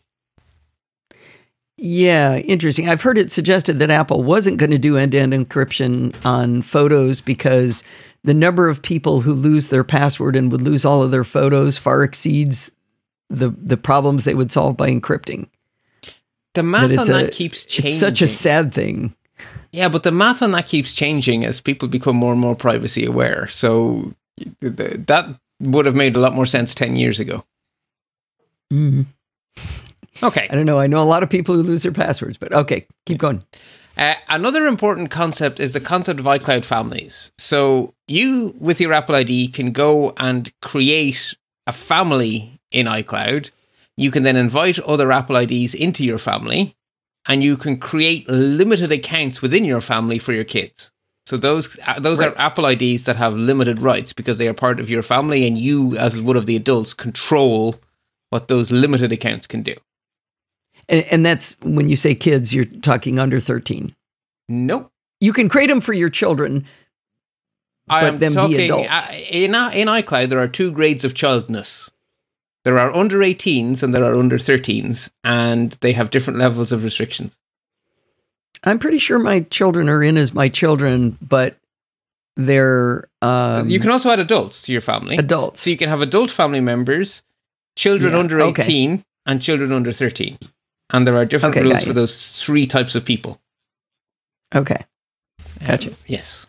Yeah, 1.75 2.37
interesting. 2.37 2.87
I've 2.87 3.01
heard 3.01 3.17
it 3.17 3.31
suggested 3.31 3.79
that 3.79 3.89
Apple 3.89 4.21
wasn't 4.21 4.59
going 4.59 4.69
to 4.69 4.77
do 4.77 4.95
end 4.95 5.13
to 5.13 5.17
end 5.21 5.33
encryption 5.33 6.13
on 6.23 6.61
photos 6.61 7.19
because 7.19 7.83
the 8.23 8.35
number 8.35 8.69
of 8.69 8.83
people 8.83 9.21
who 9.21 9.33
lose 9.33 9.69
their 9.69 9.83
password 9.83 10.35
and 10.35 10.51
would 10.51 10.61
lose 10.61 10.85
all 10.85 11.01
of 11.01 11.09
their 11.09 11.23
photos 11.23 11.79
far 11.79 12.03
exceeds 12.03 12.69
the 13.31 13.49
the 13.49 13.77
problems 13.77 14.25
they 14.25 14.35
would 14.35 14.51
solve 14.51 14.77
by 14.77 14.91
encrypting. 14.91 15.47
The 16.53 16.61
math 16.61 16.91
it's 16.91 17.09
on 17.09 17.15
a- 17.15 17.23
that 17.23 17.31
keeps 17.31 17.65
changing. 17.65 17.93
It's 17.93 17.99
such 17.99 18.21
a 18.21 18.27
sad 18.27 18.71
thing. 18.71 19.15
Yeah, 19.71 19.89
but 19.89 20.03
the 20.03 20.11
math 20.11 20.41
on 20.41 20.51
that 20.51 20.67
keeps 20.67 20.95
changing 20.95 21.45
as 21.45 21.61
people 21.61 21.87
become 21.87 22.15
more 22.15 22.31
and 22.31 22.41
more 22.41 22.55
privacy 22.55 23.05
aware. 23.05 23.47
So 23.47 24.13
th- 24.61 24.75
th- 24.75 24.99
that 25.07 25.27
would 25.59 25.85
have 25.85 25.95
made 25.95 26.15
a 26.15 26.19
lot 26.19 26.33
more 26.33 26.45
sense 26.45 26.73
10 26.73 26.95
years 26.95 27.19
ago. 27.19 27.43
Mhm. 28.73 29.05
Okay. 30.21 30.47
I 30.49 30.55
don't 30.55 30.65
know. 30.65 30.79
I 30.79 30.87
know 30.87 31.01
a 31.01 31.03
lot 31.03 31.23
of 31.23 31.29
people 31.29 31.55
who 31.55 31.63
lose 31.63 31.83
their 31.83 31.91
passwords, 31.91 32.37
but 32.37 32.51
okay, 32.53 32.85
keep 33.05 33.17
going. 33.17 33.43
Uh, 33.97 34.15
another 34.29 34.65
important 34.65 35.11
concept 35.11 35.59
is 35.59 35.73
the 35.73 35.79
concept 35.79 36.19
of 36.19 36.25
iCloud 36.25 36.63
families. 36.65 37.31
So 37.37 37.93
you, 38.07 38.55
with 38.59 38.79
your 38.79 38.93
Apple 38.93 39.15
ID, 39.15 39.49
can 39.49 39.71
go 39.71 40.13
and 40.17 40.51
create 40.61 41.35
a 41.67 41.73
family 41.73 42.59
in 42.71 42.85
iCloud. 42.85 43.51
You 43.97 44.11
can 44.11 44.23
then 44.23 44.37
invite 44.37 44.79
other 44.79 45.11
Apple 45.11 45.35
IDs 45.35 45.73
into 45.75 46.05
your 46.05 46.17
family, 46.17 46.75
and 47.29 47.43
you 47.43 47.55
can 47.55 47.77
create 47.77 48.27
limited 48.27 48.91
accounts 48.91 49.41
within 49.41 49.63
your 49.63 49.79
family 49.79 50.19
for 50.19 50.33
your 50.33 50.43
kids. 50.43 50.91
So 51.25 51.37
those 51.37 51.77
uh, 51.87 51.99
those 51.99 52.19
Right. 52.19 52.31
are 52.31 52.37
Apple 52.39 52.65
IDs 52.65 53.03
that 53.05 53.15
have 53.15 53.35
limited 53.35 53.81
rights 53.81 54.11
because 54.13 54.37
they 54.39 54.47
are 54.47 54.53
part 54.53 54.79
of 54.79 54.89
your 54.89 55.03
family, 55.03 55.45
and 55.47 55.57
you, 55.57 55.95
as 55.97 56.19
one 56.19 56.35
of 56.35 56.47
the 56.47 56.55
adults, 56.55 56.93
control 56.93 57.75
what 58.31 58.47
those 58.47 58.71
limited 58.71 59.11
accounts 59.11 59.45
can 59.47 59.61
do. 59.61 59.75
And, 60.87 61.05
and 61.05 61.25
that's 61.25 61.55
when 61.61 61.87
you 61.87 61.95
say 61.95 62.15
kids, 62.15 62.53
you're 62.53 62.65
talking 62.65 63.19
under 63.19 63.39
13. 63.39 63.95
Nope. 64.47 64.89
You 65.21 65.33
can 65.33 65.49
create 65.49 65.67
them 65.67 65.81
for 65.81 65.93
your 65.93 66.09
children. 66.09 66.65
But 67.87 68.03
am 68.03 68.17
them 68.19 68.33
be 68.47 68.65
adults. 68.65 68.89
uh, 69.09 69.13
in 69.29 69.53
in 69.55 69.87
iCloud. 69.87 70.29
There 70.29 70.39
are 70.39 70.47
two 70.47 70.71
grades 70.71 71.03
of 71.05 71.13
childness. 71.13 71.91
There 72.65 72.77
are 72.77 72.93
under 72.93 73.19
18s 73.19 73.81
and 73.83 73.93
there 73.93 74.03
are 74.03 74.17
under 74.17 74.37
13s, 74.37 75.09
and 75.23 75.71
they 75.81 75.93
have 75.93 76.09
different 76.11 76.39
levels 76.39 76.71
of 76.71 76.83
restrictions. 76.83 77.37
I'm 78.63 78.79
pretty 78.79 78.97
sure 78.99 79.17
my 79.19 79.41
children 79.41 79.87
are 79.87 80.03
in 80.03 80.17
as 80.17 80.33
my 80.33 80.49
children, 80.49 81.17
but 81.21 81.55
they're 82.35 83.07
um, 83.21 83.69
you 83.69 83.79
can 83.79 83.89
also 83.91 84.09
add 84.09 84.19
adults 84.19 84.61
to 84.63 84.71
your 84.73 84.81
family. 84.81 85.17
Adults. 85.17 85.61
so 85.61 85.69
you 85.69 85.77
can 85.77 85.89
have 85.89 86.01
adult 86.01 86.29
family 86.31 86.59
members, 86.59 87.21
children 87.77 88.13
Yeah, 88.13 88.19
under 88.19 88.41
okay. 88.41 88.63
18, 88.63 89.03
and 89.25 89.41
children 89.41 89.71
under 89.71 89.91
13. 89.93 90.37
And 90.91 91.05
there 91.07 91.15
are 91.15 91.25
different 91.25 91.55
Okay, 91.55 91.65
rules 91.65 91.83
for 91.85 91.93
those 91.93 92.41
three 92.41 92.65
types 92.67 92.95
of 92.95 93.05
people. 93.05 93.39
okay. 94.53 94.83
Gotcha. 95.65 95.89
Um, 95.89 95.95
yes. 96.07 96.45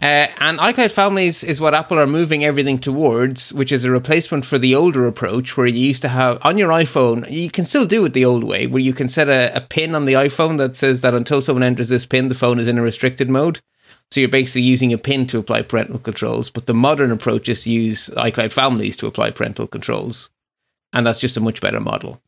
Uh, 0.00 0.28
and 0.38 0.60
iCloud 0.60 0.92
Families 0.92 1.42
is 1.42 1.60
what 1.60 1.74
Apple 1.74 1.98
are 1.98 2.06
moving 2.06 2.44
everything 2.44 2.78
towards, 2.78 3.52
which 3.52 3.72
is 3.72 3.84
a 3.84 3.90
replacement 3.90 4.44
for 4.44 4.56
the 4.56 4.72
older 4.72 5.08
approach 5.08 5.56
where 5.56 5.66
you 5.66 5.86
used 5.86 6.02
to 6.02 6.08
have 6.08 6.38
on 6.42 6.56
your 6.56 6.70
iPhone, 6.70 7.28
you 7.28 7.50
can 7.50 7.64
still 7.64 7.84
do 7.84 8.04
it 8.04 8.12
the 8.12 8.24
old 8.24 8.44
way, 8.44 8.68
where 8.68 8.80
you 8.80 8.92
can 8.92 9.08
set 9.08 9.28
a, 9.28 9.54
a 9.56 9.60
pin 9.60 9.96
on 9.96 10.04
the 10.04 10.12
iPhone 10.12 10.56
that 10.58 10.76
says 10.76 11.00
that 11.00 11.14
until 11.14 11.42
someone 11.42 11.64
enters 11.64 11.88
this 11.88 12.06
pin, 12.06 12.28
the 12.28 12.36
phone 12.36 12.60
is 12.60 12.68
in 12.68 12.78
a 12.78 12.82
restricted 12.82 13.28
mode. 13.28 13.58
So 14.12 14.20
you're 14.20 14.28
basically 14.28 14.62
using 14.62 14.92
a 14.92 14.98
pin 14.98 15.26
to 15.26 15.38
apply 15.38 15.62
parental 15.62 15.98
controls. 15.98 16.48
But 16.48 16.66
the 16.66 16.74
modern 16.74 17.10
approach 17.10 17.48
is 17.48 17.62
to 17.62 17.70
use 17.70 18.08
iCloud 18.10 18.52
Families 18.52 18.96
to 18.98 19.08
apply 19.08 19.32
parental 19.32 19.66
controls. 19.66 20.30
And 20.92 21.04
that's 21.04 21.20
just 21.20 21.36
a 21.36 21.40
much 21.40 21.60
better 21.60 21.80
model. 21.80 22.22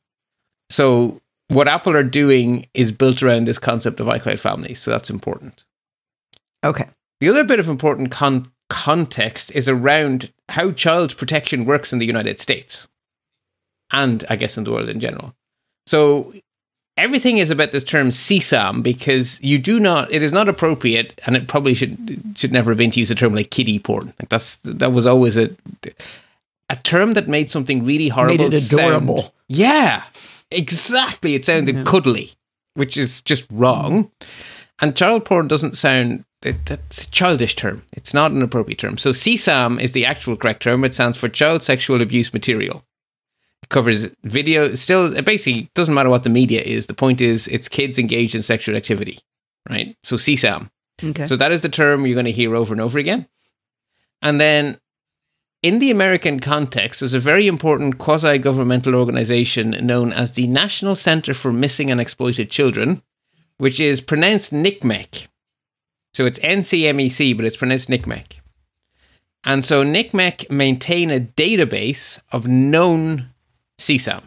So 0.68 1.20
what 1.48 1.68
Apple 1.68 1.96
are 1.96 2.02
doing 2.02 2.66
is 2.74 2.92
built 2.92 3.22
around 3.22 3.46
this 3.46 3.60
concept 3.60 4.00
of 4.00 4.08
iCloud 4.08 4.40
Families. 4.40 4.80
So 4.80 4.90
that's 4.90 5.08
important. 5.08 5.64
Okay. 6.64 6.88
The 7.20 7.28
other 7.28 7.44
bit 7.44 7.60
of 7.60 7.68
important 7.68 8.10
con- 8.10 8.50
context 8.68 9.50
is 9.54 9.68
around 9.68 10.32
how 10.48 10.72
child 10.72 11.16
protection 11.16 11.64
works 11.64 11.92
in 11.92 11.98
the 11.98 12.06
United 12.06 12.40
States 12.40 12.86
and 13.90 14.24
I 14.30 14.36
guess 14.36 14.56
in 14.56 14.64
the 14.64 14.70
world 14.72 14.88
in 14.88 15.00
general. 15.00 15.34
So 15.86 16.32
everything 16.96 17.38
is 17.38 17.50
about 17.50 17.72
this 17.72 17.84
term 17.84 18.10
CSAM 18.10 18.82
because 18.82 19.40
you 19.42 19.58
do 19.58 19.80
not 19.80 20.10
it 20.12 20.22
is 20.22 20.32
not 20.32 20.48
appropriate 20.48 21.20
and 21.26 21.36
it 21.36 21.48
probably 21.48 21.74
should 21.74 22.22
should 22.36 22.52
never 22.52 22.70
have 22.70 22.78
been 22.78 22.90
to 22.92 23.00
use 23.00 23.10
a 23.10 23.14
term 23.14 23.34
like 23.34 23.50
kiddie 23.50 23.78
porn. 23.78 24.12
Like 24.20 24.28
that's 24.28 24.56
that 24.64 24.92
was 24.92 25.06
always 25.06 25.36
a 25.36 25.50
a 26.68 26.76
term 26.76 27.14
that 27.14 27.26
made 27.28 27.50
something 27.50 27.84
really 27.84 28.08
horrible 28.08 28.44
Made 28.50 28.54
it 28.54 28.60
sound- 28.60 28.80
adorable. 28.82 29.34
yeah, 29.48 30.04
exactly. 30.52 31.34
It 31.34 31.44
sounded 31.44 31.74
Yeah. 31.76 31.82
cuddly, 31.84 32.30
which 32.74 32.96
is 32.96 33.20
just 33.22 33.46
wrong. 33.50 34.10
And 34.80 34.96
child 34.96 35.24
porn 35.24 35.48
doesn't 35.48 35.76
sound. 35.76 36.24
It, 36.42 36.64
that's 36.64 37.04
a 37.04 37.10
childish 37.10 37.54
term. 37.54 37.82
It's 37.92 38.14
not 38.14 38.30
an 38.30 38.42
appropriate 38.42 38.78
term. 38.78 38.96
So 38.96 39.10
CSAM 39.10 39.80
is 39.80 39.92
the 39.92 40.06
actual 40.06 40.36
correct 40.36 40.62
term. 40.62 40.84
It 40.84 40.94
stands 40.94 41.18
for 41.18 41.28
child 41.28 41.62
sexual 41.62 42.00
abuse 42.00 42.32
material. 42.32 42.82
It 43.62 43.68
covers 43.68 44.08
video. 44.24 44.74
Still, 44.74 45.14
it 45.14 45.26
basically 45.26 45.70
doesn't 45.74 45.94
matter 45.94 46.08
what 46.08 46.22
the 46.22 46.30
media 46.30 46.62
is. 46.62 46.86
The 46.86 46.94
point 46.94 47.20
is, 47.20 47.46
it's 47.48 47.68
kids 47.68 47.98
engaged 47.98 48.34
in 48.34 48.42
sexual 48.42 48.74
activity, 48.74 49.20
right? 49.68 49.96
So 50.02 50.16
CSAM. 50.16 50.70
Okay. 51.02 51.26
So 51.26 51.36
that 51.36 51.52
is 51.52 51.60
the 51.60 51.68
term 51.68 52.06
you're 52.06 52.14
going 52.14 52.24
to 52.24 52.32
hear 52.32 52.56
over 52.56 52.72
and 52.72 52.80
over 52.80 52.98
again. 52.98 53.26
And 54.22 54.40
then 54.40 54.78
in 55.62 55.78
the 55.78 55.90
American 55.90 56.40
context, 56.40 57.00
there's 57.00 57.14
a 57.14 57.20
very 57.20 57.46
important 57.46 57.98
quasi 57.98 58.38
governmental 58.38 58.94
organization 58.94 59.76
known 59.82 60.12
as 60.12 60.32
the 60.32 60.46
National 60.46 60.96
Center 60.96 61.34
for 61.34 61.52
Missing 61.52 61.90
and 61.90 62.00
Exploited 62.00 62.50
Children, 62.50 63.02
which 63.60 63.78
is 63.78 64.00
pronounced 64.00 64.54
NCMEC. 64.54 65.26
So 66.14 66.24
it's 66.24 66.38
NCMEC, 66.38 67.36
but 67.36 67.44
it's 67.44 67.58
pronounced 67.58 67.90
NCMEC. 67.90 68.38
And 69.44 69.66
so 69.66 69.84
NCMEC 69.84 70.50
maintain 70.50 71.10
a 71.10 71.20
database 71.20 72.18
of 72.32 72.48
known 72.48 73.28
CSAM. 73.78 74.22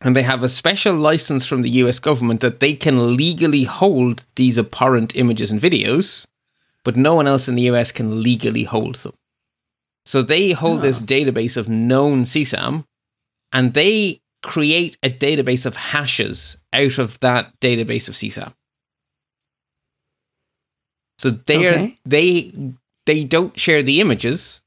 And 0.00 0.16
they 0.16 0.24
have 0.24 0.42
a 0.42 0.48
special 0.48 0.96
license 0.96 1.46
from 1.46 1.62
the 1.62 1.70
US 1.82 2.00
government 2.00 2.40
that 2.40 2.58
they 2.58 2.74
can 2.74 3.16
legally 3.16 3.62
hold 3.62 4.24
these 4.34 4.58
abhorrent 4.58 5.14
images 5.14 5.52
and 5.52 5.60
videos, 5.60 6.26
but 6.82 6.96
no 6.96 7.14
one 7.14 7.28
else 7.28 7.46
in 7.46 7.54
the 7.54 7.70
US 7.70 7.92
can 7.92 8.20
legally 8.20 8.64
hold 8.64 8.96
them. 8.96 9.14
So 10.04 10.22
they 10.22 10.50
hold 10.50 10.80
ah. 10.80 10.82
this 10.82 11.00
database 11.00 11.56
of 11.56 11.68
known 11.68 12.24
CSAM 12.24 12.84
and 13.52 13.74
they 13.74 14.19
create 14.42 14.96
a 15.02 15.10
database 15.10 15.66
of 15.66 15.76
hashes 15.76 16.56
out 16.72 16.98
of 16.98 17.18
that 17.20 17.58
database 17.60 18.08
of 18.08 18.14
CSAM. 18.14 18.52
So 21.18 21.30
they 21.30 21.66
are 21.66 21.74
Okay. 21.74 21.96
they 22.06 22.52
they 23.06 23.24
don't 23.24 23.58
share 23.58 23.82
the 23.82 24.00
images, 24.00 24.62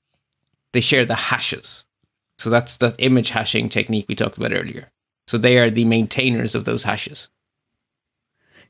they 0.73 0.81
share 0.81 1.05
the 1.05 1.15
hashes. 1.15 1.85
So 2.37 2.49
that's 2.49 2.77
the 2.77 2.93
image 2.97 3.29
hashing 3.29 3.69
technique 3.69 4.05
we 4.07 4.15
talked 4.15 4.37
about 4.37 4.53
earlier. 4.53 4.91
So 5.27 5.37
they 5.37 5.57
are 5.57 5.69
the 5.71 5.85
maintainers 5.85 6.55
of 6.55 6.65
those 6.65 6.83
hashes. 6.83 7.29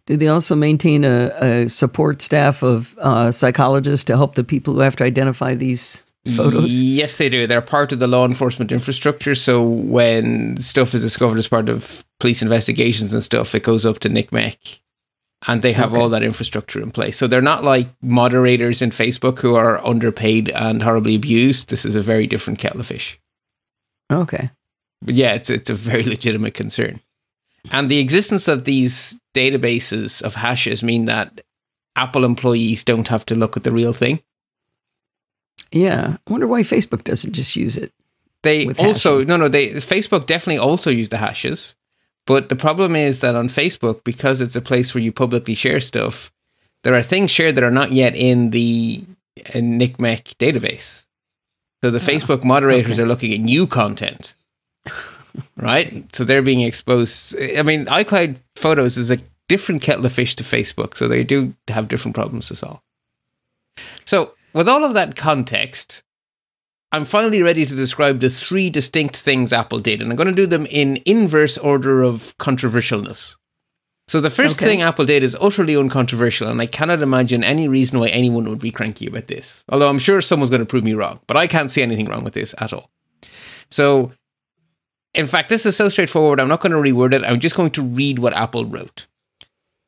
Do 0.06 0.18
they 0.18 0.28
also 0.28 0.54
maintain 0.56 1.06
a, 1.06 1.32
a 1.41 1.70
support 1.70 2.22
staff 2.22 2.62
of 2.62 2.95
uh, 2.99 3.32
psychologists 3.32 4.04
to 4.06 4.18
help 4.18 4.36
the 4.36 4.43
people 4.43 4.74
who 4.74 4.82
have 4.82 4.97
to 4.97 5.04
identify 5.06 5.56
these 5.56 6.12
photos? 6.36 6.80
Yes, 6.80 7.17
they 7.17 7.30
do. 7.30 7.45
They're 7.47 7.61
part 7.61 7.91
of 7.91 7.99
the 7.99 8.07
law 8.07 8.26
enforcement 8.26 8.71
infrastructure. 8.71 9.36
So 9.36 9.61
when 9.61 10.57
stuff 10.61 10.93
is 10.95 11.01
discovered 11.01 11.38
as 11.38 11.47
part 11.47 11.69
of 11.69 12.05
police 12.19 12.41
investigations 12.41 13.13
and 13.13 13.24
stuff, 13.24 13.53
it 13.55 13.63
goes 13.63 13.86
up 13.86 13.99
to 13.99 14.09
NCMEC 14.09 14.80
and 15.47 15.61
they 15.61 15.74
have 15.74 15.93
Okay. 15.93 16.01
all 16.01 16.09
that 16.09 16.24
infrastructure 16.24 16.82
in 16.82 16.91
place. 16.91 17.17
So 17.17 17.28
they're 17.28 17.41
not 17.41 17.63
like 17.65 17.89
moderators 18.01 18.82
in 18.82 18.91
Facebook 18.91 19.39
who 19.39 19.55
are 19.55 19.86
underpaid 19.86 20.49
and 20.49 20.82
horribly 20.82 21.15
abused. 21.15 21.69
This 21.69 21.84
is 21.86 21.95
a 21.95 22.01
very 22.01 22.28
different 22.28 22.59
kettle 22.59 22.80
of 22.80 22.88
fish. 22.88 23.19
Okay. 24.11 24.49
But 25.01 25.15
yeah, 25.15 25.34
it's 25.34 25.49
it's 25.49 25.69
a 25.69 25.76
very 25.76 26.03
legitimate 26.15 26.53
concern. 26.53 27.01
And 27.71 27.89
the 27.89 27.99
existence 27.99 28.47
of 28.47 28.63
these 28.65 29.17
databases 29.34 30.21
of 30.21 30.36
hashes 30.36 30.84
mean 30.84 31.05
that 31.05 31.41
Apple 31.95 32.24
employees 32.26 32.84
don't 32.84 33.07
have 33.09 33.26
to 33.28 33.36
look 33.36 33.55
at 33.57 33.63
the 33.63 33.71
real 33.71 33.93
thing. 33.93 34.21
Yeah. 35.74 36.17
I 36.26 36.32
wonder 36.32 36.47
why 36.47 36.61
Facebook 36.61 37.03
doesn't 37.03 37.34
just 37.34 37.55
use 37.55 37.78
it. 37.78 37.91
They 38.43 38.67
also 38.67 39.17
hashing. 39.17 39.28
no 39.28 39.38
no 39.38 39.47
they 39.47 39.71
Facebook 39.71 40.28
definitely 40.28 40.59
also 40.59 40.89
use 40.89 41.09
the 41.09 41.17
hashes, 41.17 41.76
but 42.26 42.49
the 42.49 42.57
problem 42.57 42.95
is 42.95 43.21
that 43.21 43.36
on 43.36 43.47
Facebook 43.47 44.03
because 44.03 44.41
it's 44.41 44.55
a 44.55 44.61
place 44.61 44.93
where 44.93 45.03
you 45.03 45.11
publicly 45.13 45.53
share 45.53 45.80
stuff, 45.80 46.32
there 46.84 46.93
are 46.93 47.01
things 47.01 47.32
shared 47.32 47.55
that 47.55 47.63
are 47.63 47.71
not 47.71 47.93
yet 47.93 48.15
in 48.15 48.51
the 48.51 49.05
uh, 49.39 49.51
NCMEC 49.51 50.36
database. 50.36 51.03
So 51.84 51.91
the 51.91 51.99
Facebook 51.99 52.43
moderators 52.43 52.93
okay. 52.93 53.03
are 53.03 53.07
looking 53.07 53.34
at 53.34 53.39
new 53.39 53.67
content, 53.67 54.36
right? 55.57 56.05
So 56.15 56.24
they're 56.24 56.41
being 56.41 56.61
exposed. 56.61 57.36
I 57.38 57.61
mean, 57.61 57.86
iCloud 57.88 58.38
Photos 58.55 58.97
is 58.97 59.11
a 59.11 59.19
different 59.49 59.82
kettle 59.82 60.05
of 60.05 60.13
fish 60.13 60.36
to 60.38 60.43
Facebook, 60.43 60.95
so 60.95 61.07
they 61.07 61.24
do 61.24 61.53
have 61.67 61.89
different 61.89 62.15
problems 62.15 62.47
to 62.49 62.55
solve. 62.55 62.80
So 64.05 64.34
with 64.54 64.68
all 64.70 64.84
of 64.84 64.93
that 64.93 65.16
context, 65.16 66.04
I'm 66.91 67.06
finally 67.06 67.41
ready 67.41 67.66
to 67.66 67.76
describe 67.76 68.20
the 68.20 68.30
three 68.30 68.70
distinct 68.70 69.18
things 69.18 69.51
Apple 69.51 69.80
did, 69.80 70.01
and 70.01 70.12
I'm 70.12 70.16
going 70.16 70.28
to 70.28 70.34
do 70.34 70.45
them 70.45 70.68
in 70.68 71.01
inverse 71.06 71.58
order 71.58 72.04
of 72.04 72.38
controversialness. 72.38 73.36
So 74.08 74.20
the 74.22 74.30
first 74.30 74.58
Okay. 74.58 74.66
thing 74.66 74.82
Apple 74.82 75.06
did 75.06 75.24
is 75.24 75.36
utterly 75.39 75.76
uncontroversial, 75.78 76.49
and 76.49 76.62
I 76.62 76.66
cannot 76.68 77.01
imagine 77.01 77.43
any 77.43 77.68
reason 77.68 77.99
why 77.99 78.10
anyone 78.10 78.47
would 78.49 78.60
be 78.60 78.70
cranky 78.70 79.08
about 79.08 79.28
this. 79.28 79.64
Although 79.70 79.89
I'm 79.89 79.97
sure 79.97 80.22
someone's 80.22 80.49
going 80.51 80.60
to 80.60 80.66
prove 80.66 80.84
me 80.84 80.93
wrong, 80.93 81.20
but 81.26 81.38
I 81.38 81.47
can't 81.47 81.72
see 81.72 81.82
anything 81.82 82.06
wrong 82.06 82.24
with 82.24 82.34
this 82.34 82.54
at 82.60 82.74
all. 82.74 82.91
So, 83.72 84.12
in 85.14 85.26
fact, 85.26 85.49
this 85.49 85.66
is 85.66 85.76
so 85.76 85.89
straightforward. 85.89 86.39
I'm 86.39 86.49
not 86.49 86.60
going 86.60 86.74
to 86.74 86.78
reword 86.78 87.14
it. 87.14 87.24
I'm 87.24 87.39
just 87.39 87.56
going 87.56 87.72
to 87.72 87.82
read 87.82 88.20
what 88.20 88.34
Apple 88.34 88.66
wrote. 88.66 89.08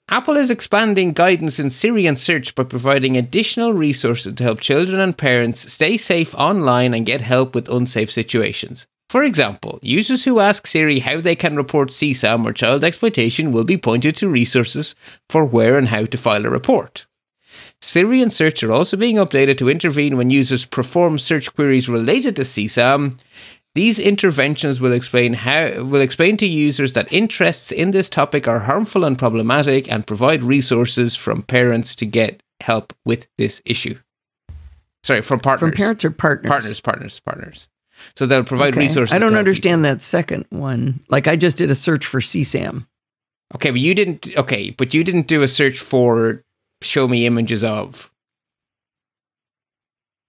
Apple 0.07 0.37
is 0.37 0.51
expanding 0.51 1.13
guidance 1.13 1.59
in 1.59 1.71
Siri 1.71 2.05
and 2.05 2.17
search 2.17 2.53
by 2.53 2.63
providing 2.63 3.17
additional 3.17 3.73
resources 3.73 4.35
to 4.35 4.43
help 4.43 4.61
children 4.61 4.99
and 4.99 5.17
parents 5.17 5.71
stay 5.73 5.97
safe 5.97 6.35
online 6.35 6.93
and 6.93 7.07
get 7.07 7.21
help 7.21 7.55
with 7.55 7.67
unsafe 7.67 8.11
situations. 8.11 8.85
For 9.09 9.23
example, 9.23 9.79
users 9.81 10.23
who 10.23 10.39
ask 10.39 10.67
Siri 10.67 10.99
how 10.99 11.21
they 11.21 11.35
can 11.35 11.55
report 11.55 11.89
CSAM 11.89 12.45
or 12.45 12.53
child 12.53 12.83
exploitation 12.83 13.51
will 13.51 13.63
be 13.63 13.77
pointed 13.77 14.15
to 14.17 14.29
resources 14.29 14.95
for 15.27 15.43
where 15.43 15.75
and 15.75 15.89
how 15.89 16.05
to 16.05 16.17
file 16.17 16.45
a 16.45 16.49
report. 16.51 17.07
Siri 17.81 18.21
and 18.21 18.33
Search 18.33 18.63
are 18.63 18.71
also 18.71 18.97
being 18.97 19.15
updated 19.15 19.57
to 19.57 19.69
intervene 19.69 20.17
when 20.17 20.29
users 20.29 20.65
perform 20.65 21.17
search 21.17 21.53
queries 21.55 21.89
related 21.89 22.35
to 22.35 22.43
CSAM. 22.43 23.17
These 23.75 23.99
interventions 23.99 24.79
will 24.79 24.93
explain 24.93 25.33
how 25.33 25.83
will 25.83 25.99
explain 26.01 26.37
to 26.37 26.47
users 26.47 26.93
that 26.93 27.11
interests 27.11 27.71
in 27.73 27.91
this 27.91 28.09
topic 28.09 28.47
are 28.47 28.61
harmful 28.61 29.03
and 29.03 29.19
problematic 29.19 29.91
and 29.91 30.07
provide 30.07 30.43
resources 30.45 31.15
from 31.17 31.41
parents 31.41 31.93
to 31.97 32.05
get 32.05 32.41
help 32.61 32.93
with 33.05 33.27
this 33.37 33.61
issue. 33.65 33.99
Sorry, 35.03 35.21
from 35.21 35.41
partners. 35.41 35.69
From 35.71 35.75
parents 35.77 36.05
or 36.05 36.11
partners? 36.11 36.47
partners, 36.49 36.81
partners, 36.81 37.19
partners. 37.19 37.67
So 38.15 38.25
they'll 38.25 38.43
provide 38.45 38.73
Okay. 38.75 38.79
resources. 38.87 39.13
I 39.13 39.19
don't 39.19 39.35
understand 39.35 39.83
that 39.85 40.01
second 40.01 40.45
one. 40.49 41.01
Like 41.09 41.27
I 41.27 41.35
just 41.35 41.57
did 41.57 41.69
a 41.69 41.75
search 41.75 42.05
for 42.05 42.21
CSAM. 42.21 42.71
people. 42.71 42.87
Okay, 43.55 43.71
but 43.71 43.79
you 43.81 43.93
didn't. 43.93 44.35
Okay, 44.37 44.71
but 44.71 44.93
you 44.93 45.03
didn't 45.03 45.27
do 45.27 45.41
a 45.43 45.47
search 45.47 45.79
for 45.79 46.43
show 46.81 47.07
me 47.07 47.25
images 47.25 47.63
of. 47.63 48.09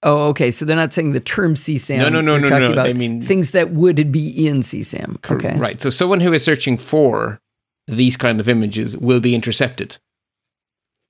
Oh, 0.06 0.28
okay. 0.28 0.52
So 0.52 0.64
they're 0.64 0.76
not 0.76 0.92
saying 0.92 1.12
the 1.12 1.20
term 1.20 1.54
CSAM. 1.54 1.98
No, 1.98 2.08
no, 2.08 2.20
no, 2.20 2.32
They're 2.34 2.42
no, 2.42 2.48
talking 2.48 2.66
no. 2.66 2.72
About 2.72 2.84
They 2.86 2.94
mean- 2.94 3.20
things 3.20 3.50
that 3.50 3.72
would 3.72 4.12
be 4.12 4.46
in 4.46 4.58
CSAM. 4.58 5.18
Okay. 5.30 5.56
Right. 5.56 5.80
So 5.80 5.90
someone 5.90 6.20
who 6.20 6.32
is 6.32 6.44
searching 6.44 6.76
for 6.76 7.40
these 7.88 8.16
kind 8.16 8.38
of 8.38 8.48
images 8.48 8.96
will 8.96 9.18
be 9.20 9.34
intercepted. 9.34 9.98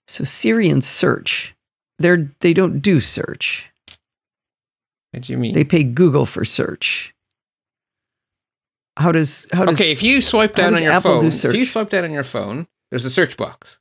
So 0.08 0.24
Siri 0.24 0.70
and 0.70 0.82
search, 0.82 1.54
they're 1.98 2.32
they 2.40 2.54
don't 2.54 2.80
do 2.80 3.00
search. 3.00 3.68
What 5.10 5.24
do 5.24 5.32
you 5.32 5.38
mean? 5.38 5.52
They 5.52 5.64
pay 5.64 5.82
Google 5.84 6.24
for 6.24 6.44
search. 6.44 7.12
How 8.96 9.12
does 9.12 9.46
how 9.52 9.66
does 9.66 9.78
okay, 9.78 9.92
if 9.92 10.02
you 10.02 10.22
swipe 10.22 10.54
down 10.54 10.74
on 10.74 10.82
your 10.82 10.92
Apple 10.92 11.20
phone, 11.20 11.28
do 11.30 11.48
if 11.48 11.54
you 11.54 11.66
swipe 11.66 11.90
down 11.90 12.04
on 12.04 12.12
your 12.12 12.24
phone, 12.24 12.66
there's 12.90 13.04
a 13.04 13.10
search 13.10 13.36
box. 13.36 13.78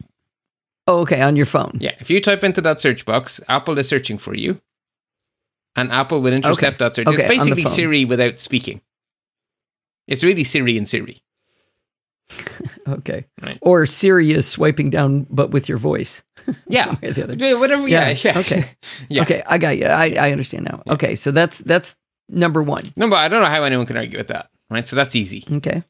Oh, 0.88 1.00
okay, 1.00 1.22
on 1.22 1.36
your 1.36 1.46
phone. 1.46 1.78
Yeah, 1.80 1.94
if 2.00 2.10
you 2.10 2.20
type 2.20 2.44
into 2.44 2.60
that 2.62 2.80
search 2.82 3.06
box, 3.06 3.40
Apple 3.48 3.78
is 3.80 3.88
searching 3.88 4.18
for 4.18 4.36
you, 4.36 4.60
and 5.76 5.92
Apple 5.92 6.22
will 6.22 6.34
intercept 6.34 6.80
that 6.80 6.96
search. 6.96 7.08
Okay, 7.08 7.26
it's 7.26 7.28
basically. 7.28 7.64
Siri 7.66 8.06
without 8.06 8.40
speaking. 8.40 8.82
It's 10.08 10.24
really 10.24 10.44
Siri 10.44 10.78
and 10.78 10.88
Siri. 10.88 11.22
Okay. 12.88 13.26
Right. 13.42 13.58
Or 13.62 13.88
Siri 13.88 14.32
is 14.32 14.48
swiping 14.48 14.92
down, 14.92 15.26
but 15.32 15.50
with 15.50 15.68
your 15.68 15.80
voice. 15.80 16.22
Yeah, 16.68 16.88
One 16.90 17.00
way 17.02 17.08
or 17.10 17.14
the 17.14 17.24
other. 17.24 17.58
Whatever. 17.60 17.88
Yeah, 17.88 18.10
Yeah, 18.10 18.18
yeah. 18.24 18.40
okay. 18.40 18.66
yeah. 19.10 19.22
Okay, 19.24 19.42
I 19.48 19.58
got 19.58 19.78
you. 19.80 19.88
I, 19.88 20.16
I 20.20 20.32
understand 20.32 20.66
now. 20.66 20.84
Okay, 20.88 21.16
so 21.16 21.32
that's 21.32 21.58
that's 21.60 21.96
number 22.30 22.62
one. 22.62 22.94
But 22.96 23.14
I 23.14 23.28
don't 23.28 23.42
know 23.44 23.50
how 23.50 23.64
anyone 23.64 23.88
can 23.88 23.98
argue 23.98 24.20
with 24.20 24.28
that. 24.28 24.52
Right, 24.70 24.88
so 24.88 24.96
that's 24.96 25.16
easy. 25.16 25.44
Okay. 25.52 25.84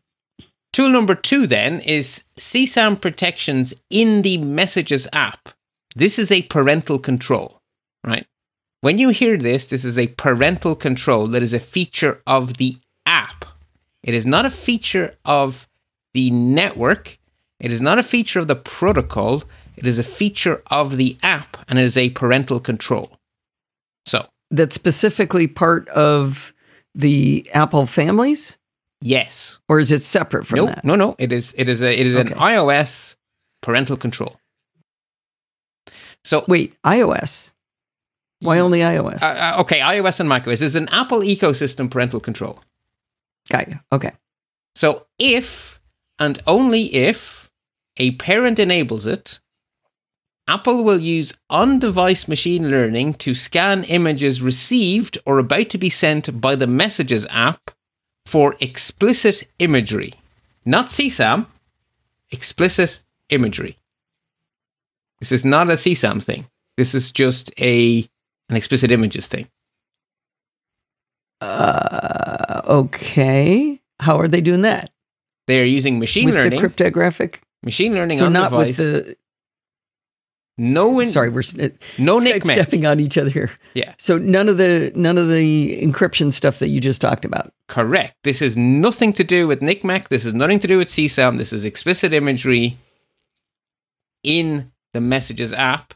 Tool 0.71 0.89
number 0.89 1.15
two 1.15 1.47
then 1.47 1.81
is 1.81 2.23
CSAM 2.39 3.01
protections 3.01 3.73
in 3.89 4.21
the 4.21 4.37
Messages 4.37 5.07
app. 5.11 5.49
This 5.95 6.17
is 6.17 6.31
a 6.31 6.43
parental 6.43 6.99
control, 6.99 7.61
right? 8.05 8.25
When 8.85 8.99
you 8.99 9.09
hear 9.09 9.35
this, 9.35 9.65
this 9.65 9.83
is 9.83 9.97
a 9.97 10.09
parental 10.09 10.75
control 10.75 11.25
that 11.29 11.41
is 11.41 11.55
a 11.55 11.59
feature 11.59 12.21
of 12.27 12.57
the 12.57 12.77
app. 13.07 13.43
It 14.03 14.13
is 14.13 14.27
not 14.27 14.45
a 14.45 14.51
feature 14.51 15.17
of 15.25 15.67
the 16.13 16.29
network. 16.29 17.17
It 17.59 17.73
is 17.73 17.81
not 17.81 17.97
a 17.97 18.03
feature 18.03 18.37
of 18.37 18.47
the 18.47 18.55
protocol. 18.55 19.41
It 19.75 19.87
is 19.87 19.97
a 19.97 20.03
feature 20.03 20.61
of 20.67 20.97
the 20.97 21.17
app 21.23 21.65
and 21.67 21.79
it 21.79 21.81
is 21.83 21.97
a 21.97 22.11
parental 22.11 22.59
control. 22.59 23.17
So, 24.05 24.21
That's 24.51 24.75
specifically 24.75 25.47
part 25.47 25.89
of 25.89 26.53
the 26.93 27.49
Apple 27.55 27.87
families, 27.87 28.59
yes. 29.01 29.57
or 29.67 29.79
is 29.79 29.91
it 29.91 30.03
separate 30.03 30.45
from 30.45 30.57
no, 30.57 30.65
that? 30.67 30.85
no, 30.85 30.95
no. 30.95 31.15
It 31.17 31.31
is 31.31 31.55
it 31.57 31.69
is 31.69 31.81
a 31.81 31.91
it 31.91 32.05
is 32.05 32.13
an 32.13 32.27
iOS 32.27 33.15
parental 33.63 33.97
control. 33.97 34.39
So 36.23 36.45
Wait, 36.47 36.79
iOS. 36.83 37.54
Why 38.41 38.59
only 38.59 38.79
iOS? 38.79 39.21
uh, 39.21 39.25
uh, 39.25 39.61
okay, 39.61 39.79
iOS 39.79 40.19
and 40.19 40.29
macOS 40.29 40.61
is 40.61 40.75
an 40.75 40.89
Apple 40.89 41.19
ecosystem 41.19 41.89
parental 41.89 42.19
control. 42.19 42.61
got 43.49 43.67
you. 43.67 43.79
Okay. 43.91 44.11
So 44.75 45.05
if 45.17 45.79
and 46.19 46.41
only 46.45 46.93
if 46.93 47.49
a 47.97 48.11
parent 48.11 48.59
enables 48.59 49.07
it, 49.07 49.39
Apple 50.47 50.83
will 50.83 50.99
use 50.99 51.33
on-device 51.49 52.27
machine 52.27 52.69
learning 52.69 53.15
to 53.15 53.33
scan 53.33 53.83
images 53.85 54.41
received 54.41 55.17
or 55.25 55.39
about 55.39 55.69
to 55.71 55.77
be 55.77 55.89
sent 55.89 56.39
by 56.39 56.55
the 56.55 56.67
Messages 56.67 57.25
app 57.31 57.71
for 58.25 58.55
explicit 58.59 59.47
imagery. 59.57 60.13
Not 60.63 60.87
CSAM, 60.87 61.47
explicit 62.31 63.01
imagery. 63.29 63.77
This 65.19 65.31
is 65.31 65.45
not 65.45 65.69
a 65.69 65.73
CSAM 65.73 66.21
thing. 66.21 66.47
This 66.77 66.93
is 66.93 67.11
just 67.11 67.51
a 67.59 68.07
an 68.49 68.55
explicit 68.55 68.91
images 68.91 69.27
thing. 69.27 69.47
Uh, 71.41 72.61
okay. 72.65 73.81
How 73.99 74.19
are 74.19 74.27
they 74.27 74.41
doing 74.41 74.61
that? 74.61 74.89
They 75.47 75.59
are 75.59 75.65
using 75.65 75.99
machine 75.99 76.25
with 76.25 76.35
learning, 76.35 76.51
the 76.51 76.57
cryptographic. 76.57 77.41
machine 77.63 77.93
learning 77.93 78.17
So 78.17 78.25
on 78.27 78.33
not 78.33 78.49
device. 78.51 78.67
with 78.69 78.77
the. 78.77 79.15
no 80.57 80.89
one, 80.89 81.05
Sorry, 81.05 81.29
we're 81.29 81.43
no 81.99 82.19
Skype 82.19 82.43
stepping 82.49 82.85
on 82.85 82.99
each 82.99 83.17
other 83.17 83.29
here. 83.29 83.51
Yeah. 83.73 83.93
So 83.97 84.17
none 84.17 84.49
of 84.49 84.57
the 84.57 84.91
none 84.95 85.17
of 85.17 85.29
the 85.29 85.81
encryption 85.83 86.31
stuff 86.31 86.59
that 86.59 86.69
you 86.69 86.79
just 86.81 86.99
talked 87.01 87.25
about. 87.25 87.53
Correct. 87.67 88.15
This 88.23 88.41
is 88.41 88.57
nothing 88.57 89.13
to 89.13 89.23
do 89.23 89.47
with 89.47 89.61
NCMEC. 89.61 90.07
This 90.07 90.25
is 90.25 90.33
nothing 90.33 90.59
to 90.59 90.67
do 90.67 90.77
with 90.79 90.87
CSAM. 90.87 91.37
This 91.37 91.53
is 91.53 91.63
explicit 91.65 92.11
imagery 92.13 92.77
in 94.23 94.71
the 94.93 95.01
Messages 95.01 95.53
app 95.53 95.93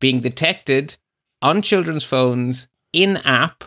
being 0.00 0.20
detected 0.20 0.96
on 1.42 1.62
children's 1.62 2.04
phones 2.04 2.68
in 2.92 3.18
app 3.18 3.64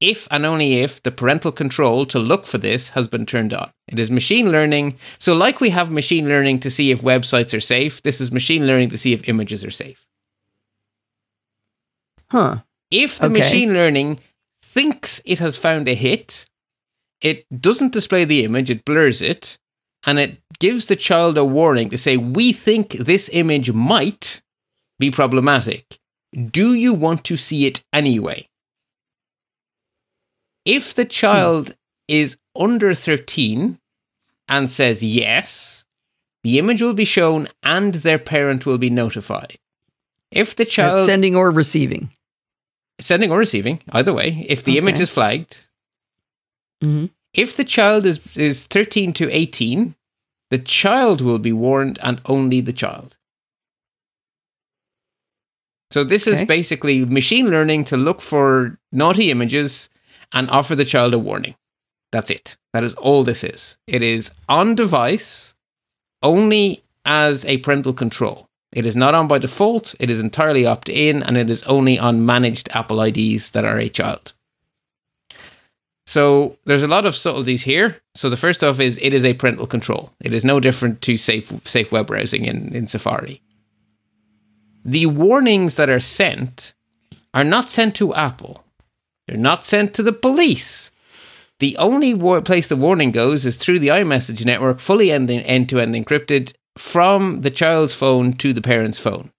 if 0.00 0.26
and 0.30 0.46
only 0.46 0.76
if 0.80 1.02
the 1.02 1.10
parental 1.10 1.52
control 1.52 2.06
to 2.06 2.18
look 2.18 2.46
for 2.46 2.56
this 2.56 2.88
has 2.90 3.06
been 3.06 3.26
turned 3.26 3.52
on. 3.52 3.70
It 3.86 3.98
is 3.98 4.10
machine 4.10 4.50
learning. 4.50 4.98
So, 5.18 5.34
like 5.34 5.60
we 5.60 5.70
have 5.70 5.90
machine 5.90 6.26
learning 6.26 6.60
to 6.60 6.70
see 6.70 6.90
if 6.90 7.02
websites 7.02 7.54
are 7.54 7.60
safe, 7.60 8.00
this 8.02 8.18
is 8.20 8.32
machine 8.32 8.66
learning 8.66 8.88
to 8.90 8.98
see 8.98 9.12
if 9.12 9.28
images 9.28 9.62
are 9.62 9.70
safe. 9.70 10.06
Huh. 12.30 12.62
If 12.90 13.18
the 13.18 13.26
Okay. 13.26 13.40
machine 13.40 13.72
learning 13.74 14.20
thinks 14.62 15.20
it 15.24 15.38
has 15.38 15.56
found 15.56 15.86
a 15.86 15.94
hit, 15.94 16.46
it 17.20 17.44
doesn't 17.60 17.92
display 17.92 18.24
the 18.24 18.44
image, 18.44 18.70
it 18.70 18.84
blurs 18.84 19.20
it, 19.20 19.58
and 20.06 20.18
it 20.18 20.38
gives 20.58 20.86
the 20.86 20.96
child 20.96 21.36
a 21.36 21.44
warning 21.44 21.90
to 21.90 21.98
say, 21.98 22.16
We 22.16 22.52
think 22.52 22.92
this 22.92 23.28
image 23.32 23.70
might 23.72 24.40
be 24.98 25.10
problematic. 25.10 25.99
Do 26.34 26.74
you 26.74 26.94
want 26.94 27.24
to 27.24 27.36
see 27.36 27.66
it 27.66 27.84
anyway? 27.92 28.48
If 30.64 30.94
the 30.94 31.04
child 31.04 31.74
is 32.06 32.36
under 32.54 32.94
13 32.94 33.78
and 34.48 34.70
says 34.70 35.02
yes, 35.02 35.84
the 36.42 36.58
image 36.58 36.82
will 36.82 36.94
be 36.94 37.04
shown 37.04 37.48
and 37.62 37.94
their 37.94 38.18
parent 38.18 38.66
will 38.66 38.78
be 38.78 38.90
notified. 38.90 39.58
If 40.30 40.54
the 40.54 40.64
That's 40.64 40.74
child 40.74 41.06
sending 41.06 41.34
or 41.34 41.50
receiving. 41.50 42.10
sending 43.00 43.32
or 43.32 43.38
receiving, 43.38 43.82
either 43.90 44.12
way, 44.12 44.44
if 44.48 44.62
the 44.62 44.78
image 44.78 45.00
is 45.00 45.10
flagged, 45.10 45.66
hmm 46.82 47.06
if 47.32 47.56
the 47.56 47.64
child 47.64 48.04
is, 48.06 48.20
is 48.36 48.66
13 48.66 49.12
to 49.14 49.30
18, 49.30 49.94
the 50.50 50.58
child 50.58 51.20
will 51.20 51.38
be 51.38 51.52
warned 51.52 51.98
and 52.02 52.20
only 52.24 52.60
the 52.60 52.72
child. 52.72 53.16
So, 55.90 56.04
this 56.04 56.26
is 56.26 56.42
basically 56.42 57.04
machine 57.04 57.50
learning 57.50 57.84
to 57.86 57.96
look 57.96 58.20
for 58.20 58.78
naughty 58.92 59.30
images 59.30 59.88
and 60.32 60.48
offer 60.50 60.76
the 60.76 60.84
child 60.84 61.14
a 61.14 61.18
warning. 61.18 61.56
That's 62.12 62.30
it. 62.30 62.56
That 62.72 62.84
is 62.84 62.94
all 62.94 63.24
this 63.24 63.42
is. 63.42 63.76
It 63.86 64.02
is 64.02 64.30
on 64.48 64.74
device 64.74 65.54
only 66.22 66.84
as 67.04 67.44
a 67.44 67.58
parental 67.58 67.92
control. 67.92 68.48
It 68.72 68.86
is 68.86 68.94
not 68.94 69.14
on 69.14 69.26
by 69.26 69.38
default, 69.38 69.96
it 69.98 70.10
is 70.10 70.20
entirely 70.20 70.64
opt 70.64 70.88
in, 70.88 71.22
and 71.24 71.36
it 71.36 71.50
is 71.50 71.64
only 71.64 71.98
on 71.98 72.24
managed 72.24 72.68
Apple 72.72 73.00
IDs 73.02 73.50
that 73.50 73.64
are 73.64 73.78
a 73.78 73.88
child. 73.88 74.32
So 76.06 76.56
there's 76.64 76.82
a 76.82 76.88
lot 76.88 77.06
of 77.06 77.16
subtleties 77.16 77.62
here. 77.62 78.00
So 78.14 78.28
the 78.28 78.36
first 78.36 78.62
off 78.62 78.80
is 78.80 78.98
it 79.02 79.12
is 79.12 79.24
a 79.24 79.34
parental 79.34 79.66
control. 79.66 80.12
It 80.20 80.34
is 80.34 80.44
no 80.44 80.60
different 80.60 81.02
to 81.02 81.16
safe 81.16 81.52
safe 81.64 81.92
web 81.92 82.08
browsing 82.08 82.44
in, 82.44 82.74
in 82.74 82.86
Safari. 82.86 83.42
The 84.84 85.06
warnings 85.06 85.76
that 85.76 85.90
are 85.90 86.00
sent 86.00 86.72
are 87.34 87.44
not 87.44 87.68
sent 87.68 87.94
to 87.96 88.14
Apple. 88.14 88.64
They're 89.26 89.36
not 89.36 89.64
sent 89.64 89.94
to 89.94 90.02
the 90.02 90.12
police. 90.12 90.90
The 91.60 91.76
only 91.76 92.14
war- 92.14 92.40
place 92.40 92.68
the 92.68 92.76
warning 92.76 93.10
goes 93.10 93.44
is 93.44 93.56
through 93.56 93.80
the 93.80 93.88
iMessage 93.88 94.44
network, 94.44 94.80
fully 94.80 95.12
end 95.12 95.28
to 95.28 95.40
end 95.44 95.68
encrypted 95.70 96.54
from 96.78 97.42
the 97.42 97.50
child's 97.50 97.92
phone 97.92 98.32
to 98.34 98.52
the 98.52 98.62
parent's 98.62 98.98
phone. 98.98 99.30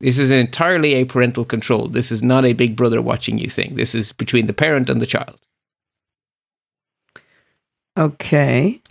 This 0.00 0.18
is 0.18 0.30
entirely 0.30 0.94
a 0.94 1.04
parental 1.04 1.44
control. 1.44 1.86
This 1.86 2.10
is 2.10 2.22
not 2.22 2.44
a 2.44 2.52
big 2.52 2.76
brother 2.76 3.00
watching 3.00 3.38
you 3.38 3.48
thing. 3.48 3.76
This 3.76 3.94
is 3.94 4.12
between 4.12 4.46
the 4.46 4.52
parent 4.52 4.90
and 4.90 5.00
the 5.00 5.06
child. 5.06 5.40
Okay. 7.96 8.82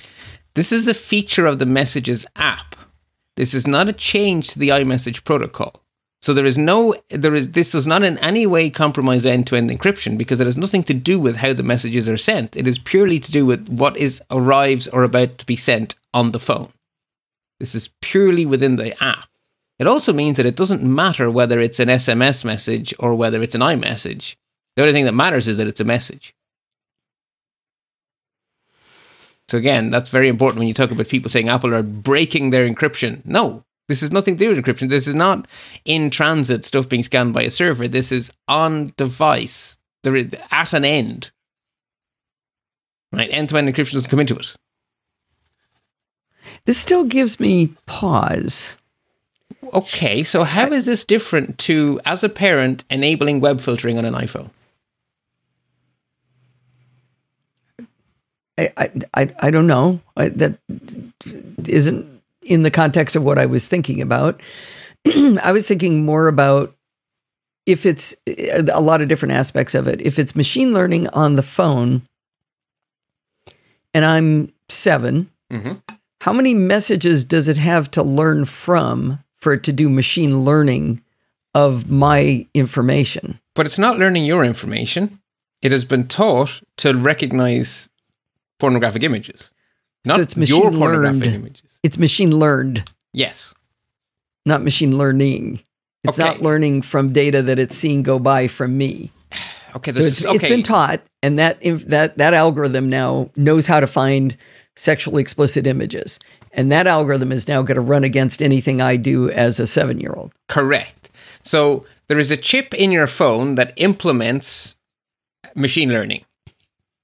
This 0.55 0.71
is 0.71 0.87
a 0.87 0.93
feature 0.93 1.45
of 1.45 1.59
the 1.59 1.65
Messages 1.65 2.25
app. 2.35 2.75
This 3.35 3.53
is 3.53 3.65
not 3.65 3.89
a 3.89 3.93
change 3.93 4.49
to 4.49 4.59
the 4.59 4.69
iMessage 4.69 5.23
protocol. 5.23 5.81
So 6.21 6.33
there 6.33 6.45
is 6.45 6.57
no 6.57 6.95
there 7.09 7.35
is 7.35 7.51
this 7.51 7.73
does 7.73 7.85
not 7.85 8.03
in 8.03 8.17
any 8.19 8.47
way 8.47 8.69
compromise 8.69 9.25
end-to-end 9.25 9.69
encryption 9.69 10.17
because 10.17 10.39
it 10.39 10.45
has 10.45 10.55
nothing 10.55 10.83
to 10.83 10.93
do 10.93 11.19
with 11.19 11.35
how 11.35 11.51
the 11.51 11.63
messages 11.63 12.07
are 12.07 12.15
sent. 12.15 12.55
It 12.55 12.65
is 12.65 12.79
purely 12.79 13.19
to 13.19 13.31
do 13.31 13.45
with 13.45 13.67
what 13.67 13.97
is 13.97 14.21
arrives 14.31 14.87
or 14.87 15.03
about 15.03 15.37
to 15.39 15.45
be 15.45 15.57
sent 15.57 15.95
on 16.13 16.31
the 16.31 16.39
phone. 16.39 16.69
This 17.59 17.75
is 17.75 17.91
purely 18.01 18.45
within 18.45 18.77
the 18.77 19.03
app. 19.03 19.27
It 19.79 19.87
also 19.87 20.13
means 20.13 20.37
that 20.37 20.45
it 20.45 20.55
doesn't 20.55 20.83
matter 20.83 21.29
whether 21.29 21.59
it's 21.59 21.79
an 21.79 21.89
SMS 21.89 22.45
message 22.45 22.93
or 22.99 23.15
whether 23.15 23.41
it's 23.41 23.55
an 23.55 23.61
iMessage. 23.61 24.35
The 24.75 24.83
only 24.83 24.93
thing 24.93 25.05
that 25.05 25.11
matters 25.11 25.47
is 25.47 25.57
that 25.57 25.67
it's 25.67 25.81
a 25.81 25.85
message. 25.85 26.33
So 29.53 29.59
again, 29.59 29.91
that's 29.91 30.09
very 30.09 30.29
important 30.29 30.57
when 30.57 30.67
you 30.67 30.73
talk 30.73 30.89
about 30.89 31.09
people 31.09 31.29
saying 31.29 31.47
Apple 31.47 31.75
are 31.75 31.83
breaking 31.83 32.49
their 32.49 32.67
encryption. 32.67 33.23
No, 33.23 33.63
this 33.87 34.01
is 34.01 34.11
nothing 34.11 34.35
to 34.35 34.45
do 34.45 34.49
with 34.49 34.57
encryption. 34.57 34.89
This 34.89 35.07
is 35.07 35.13
not 35.13 35.47
in 35.85 36.09
transit 36.09 36.65
stuff 36.65 36.89
being 36.89 37.03
scanned 37.03 37.35
by 37.35 37.43
a 37.43 37.51
server. 37.51 37.87
This 37.87 38.11
is 38.11 38.31
on 38.47 38.93
device. 38.97 39.77
There 40.01 40.15
is 40.15 40.33
at 40.49 40.73
an 40.73 40.83
end. 40.83 41.29
Right, 43.11 43.29
end 43.31 43.49
to 43.49 43.57
end 43.59 43.69
encryption 43.69 43.93
doesn't 43.93 44.09
come 44.09 44.21
into 44.21 44.37
it. 44.37 44.55
This 46.65 46.79
still 46.79 47.03
gives 47.03 47.39
me 47.39 47.75
pause. 47.85 48.77
Okay, 49.71 50.23
so 50.23 50.45
how 50.45 50.71
is 50.71 50.87
this 50.87 51.05
different 51.05 51.59
to, 51.59 51.99
as 52.05 52.23
a 52.23 52.29
parent, 52.29 52.85
enabling 52.89 53.39
web 53.39 53.61
filtering 53.61 53.99
on 53.99 54.05
an 54.05 54.15
iPhone? 54.15 54.49
I, 58.57 58.91
I, 59.15 59.33
I, 59.39 59.49
don't 59.51 59.67
know. 59.67 59.99
I, 60.15 60.29
that 60.29 60.59
isn't 61.67 62.21
in 62.43 62.63
the 62.63 62.71
context 62.71 63.15
of 63.15 63.23
what 63.23 63.37
I 63.39 63.45
was 63.45 63.67
thinking 63.67 64.01
about. 64.01 64.41
I 65.05 65.51
was 65.51 65.67
thinking 65.67 66.05
more 66.05 66.27
about 66.27 66.75
if 67.65 67.85
it's 67.85 68.15
a 68.27 68.81
lot 68.81 69.01
of 69.01 69.07
different 69.07 69.33
aspects 69.33 69.73
of 69.73 69.87
it. 69.87 70.01
If 70.01 70.19
it's 70.19 70.35
machine 70.35 70.71
learning 70.71 71.07
on 71.09 71.35
the 71.35 71.43
phone 71.43 72.03
and 73.93 74.05
I'm 74.05 74.51
7 74.69 75.29
Mhm. 75.51 75.81
how 76.21 76.33
many 76.33 76.53
messages 76.53 77.25
does 77.25 77.47
it 77.47 77.57
have 77.57 77.91
to 77.91 78.01
learn 78.01 78.45
from 78.45 79.19
for 79.39 79.53
it 79.53 79.63
to 79.63 79.73
do 79.73 79.89
machine 79.89 80.39
learning 80.43 81.01
of 81.53 81.91
my 81.91 82.47
information? 82.53 83.39
But 83.55 83.65
it's 83.67 83.77
not 83.77 83.99
learning 83.99 84.25
your 84.25 84.43
information. 84.43 85.19
It 85.61 85.71
has 85.71 85.85
been 85.85 86.07
taught 86.07 86.61
to 86.77 86.93
recognize 86.97 87.87
pornographic 88.63 89.03
images, 89.03 89.51
So 90.05 90.13
not 90.13 90.19
it's 90.21 90.35
your 90.35 90.41
machine 90.71 90.79
pornographic 90.79 91.21
learned. 91.25 91.35
images. 91.35 91.69
It's 91.83 91.97
machine 91.97 92.31
learned. 92.43 92.89
Yes. 93.11 93.53
not 94.45 94.61
machine 94.63 94.97
learning. 94.97 95.61
It's 96.05 96.17
Okay. 96.19 96.27
not 96.29 96.41
learning 96.41 96.81
from 96.83 97.13
data 97.13 97.41
that 97.43 97.59
it's 97.59 97.75
seen 97.75 98.03
go 98.03 98.19
by 98.19 98.47
from 98.47 98.77
me. 98.77 99.11
Okay. 99.75 99.91
So 99.91 100.01
it's 100.03 100.19
is, 100.19 100.25
it's 100.25 100.43
okay. 100.45 100.49
been 100.49 100.61
taught, 100.61 101.01
and 101.23 101.39
that 101.39 101.57
that 101.87 102.17
that 102.19 102.33
algorithm 102.35 102.89
now 102.89 103.31
knows 103.35 103.65
how 103.65 103.79
to 103.79 103.87
find 103.87 104.37
sexually 104.75 105.19
explicit 105.19 105.65
images, 105.65 106.19
and 106.51 106.71
that 106.71 106.85
algorithm 106.85 107.31
is 107.31 107.47
now 107.47 107.63
going 107.63 107.77
to 107.81 107.81
run 107.93 108.03
against 108.03 108.43
anything 108.43 108.81
I 108.81 108.97
do 108.97 109.31
as 109.31 109.59
a 109.59 109.65
seven 109.65 109.99
year 109.99 110.13
old. 110.15 110.31
Correct. 110.47 111.09
So 111.43 111.87
there 112.07 112.19
is 112.19 112.29
a 112.29 112.37
chip 112.37 112.75
in 112.75 112.91
your 112.91 113.07
phone 113.07 113.55
that 113.55 113.73
implements 113.77 114.75
machine 115.55 115.89
learning. 115.91 116.23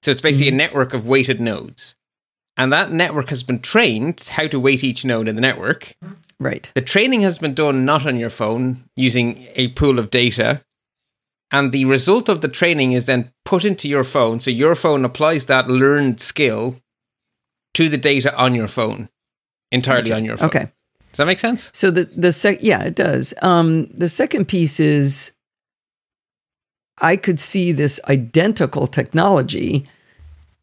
So 0.01 0.11
it's 0.11 0.21
basically 0.21 0.49
a 0.49 0.55
network 0.55 0.93
of 0.93 1.07
weighted 1.07 1.41
nodes. 1.41 1.95
And 2.57 2.73
that 2.73 2.91
network 2.91 3.29
has 3.29 3.43
been 3.43 3.59
trained 3.59 4.21
how 4.31 4.47
to 4.47 4.59
weight 4.59 4.83
each 4.83 5.05
node 5.05 5.27
in 5.27 5.35
the 5.35 5.41
network. 5.41 5.95
Right. 6.39 6.69
The 6.75 6.81
training 6.81 7.21
has 7.21 7.37
been 7.37 7.53
done 7.53 7.85
not 7.85 8.05
on 8.05 8.19
your 8.19 8.29
phone 8.29 8.83
using 8.95 9.47
a 9.55 9.69
pool 9.69 9.97
of 9.97 10.09
data. 10.09 10.61
And 11.51 11.71
the 11.71 11.85
result 11.85 12.29
of 12.29 12.41
the 12.41 12.47
training 12.47 12.91
is 12.91 13.05
then 13.05 13.31
put 13.45 13.65
into 13.65 13.87
your 13.87 14.03
phone. 14.03 14.39
So 14.39 14.51
your 14.51 14.75
phone 14.75 15.05
applies 15.05 15.45
that 15.45 15.69
learned 15.69 16.19
skill 16.19 16.75
to 17.75 17.89
the 17.89 17.97
data 17.97 18.35
on 18.35 18.55
your 18.55 18.67
phone, 18.67 19.09
entirely 19.71 20.11
on 20.11 20.25
your 20.25 20.37
phone. 20.37 20.47
Okay. 20.47 20.71
Does 21.11 21.17
that 21.17 21.25
make 21.25 21.39
sense? 21.39 21.69
So 21.73 21.89
the 21.89 22.05
the 22.15 22.31
sec 22.31 22.59
yeah 22.61 22.83
it 22.83 22.95
does. 22.95 23.33
Um, 23.41 23.87
the 23.87 24.09
second 24.09 24.47
piece 24.47 24.79
is 24.79 25.31
I 27.01 27.15
could 27.15 27.39
see 27.39 27.71
this 27.71 27.99
identical 28.09 28.87
technology 28.87 29.87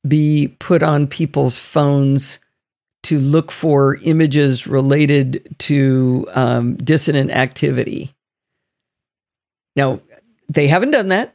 be 0.06 0.54
put 0.58 0.82
on 0.82 1.06
people's 1.06 1.58
phones 1.58 2.40
to 3.04 3.18
look 3.18 3.52
for 3.52 3.96
images 4.02 4.66
related 4.66 5.54
to 5.58 6.26
um, 6.34 6.76
dissonant 6.76 7.30
activity. 7.30 8.12
Now 9.76 10.00
they 10.52 10.68
haven't 10.68 10.90
done 10.90 11.08
that. 11.08 11.34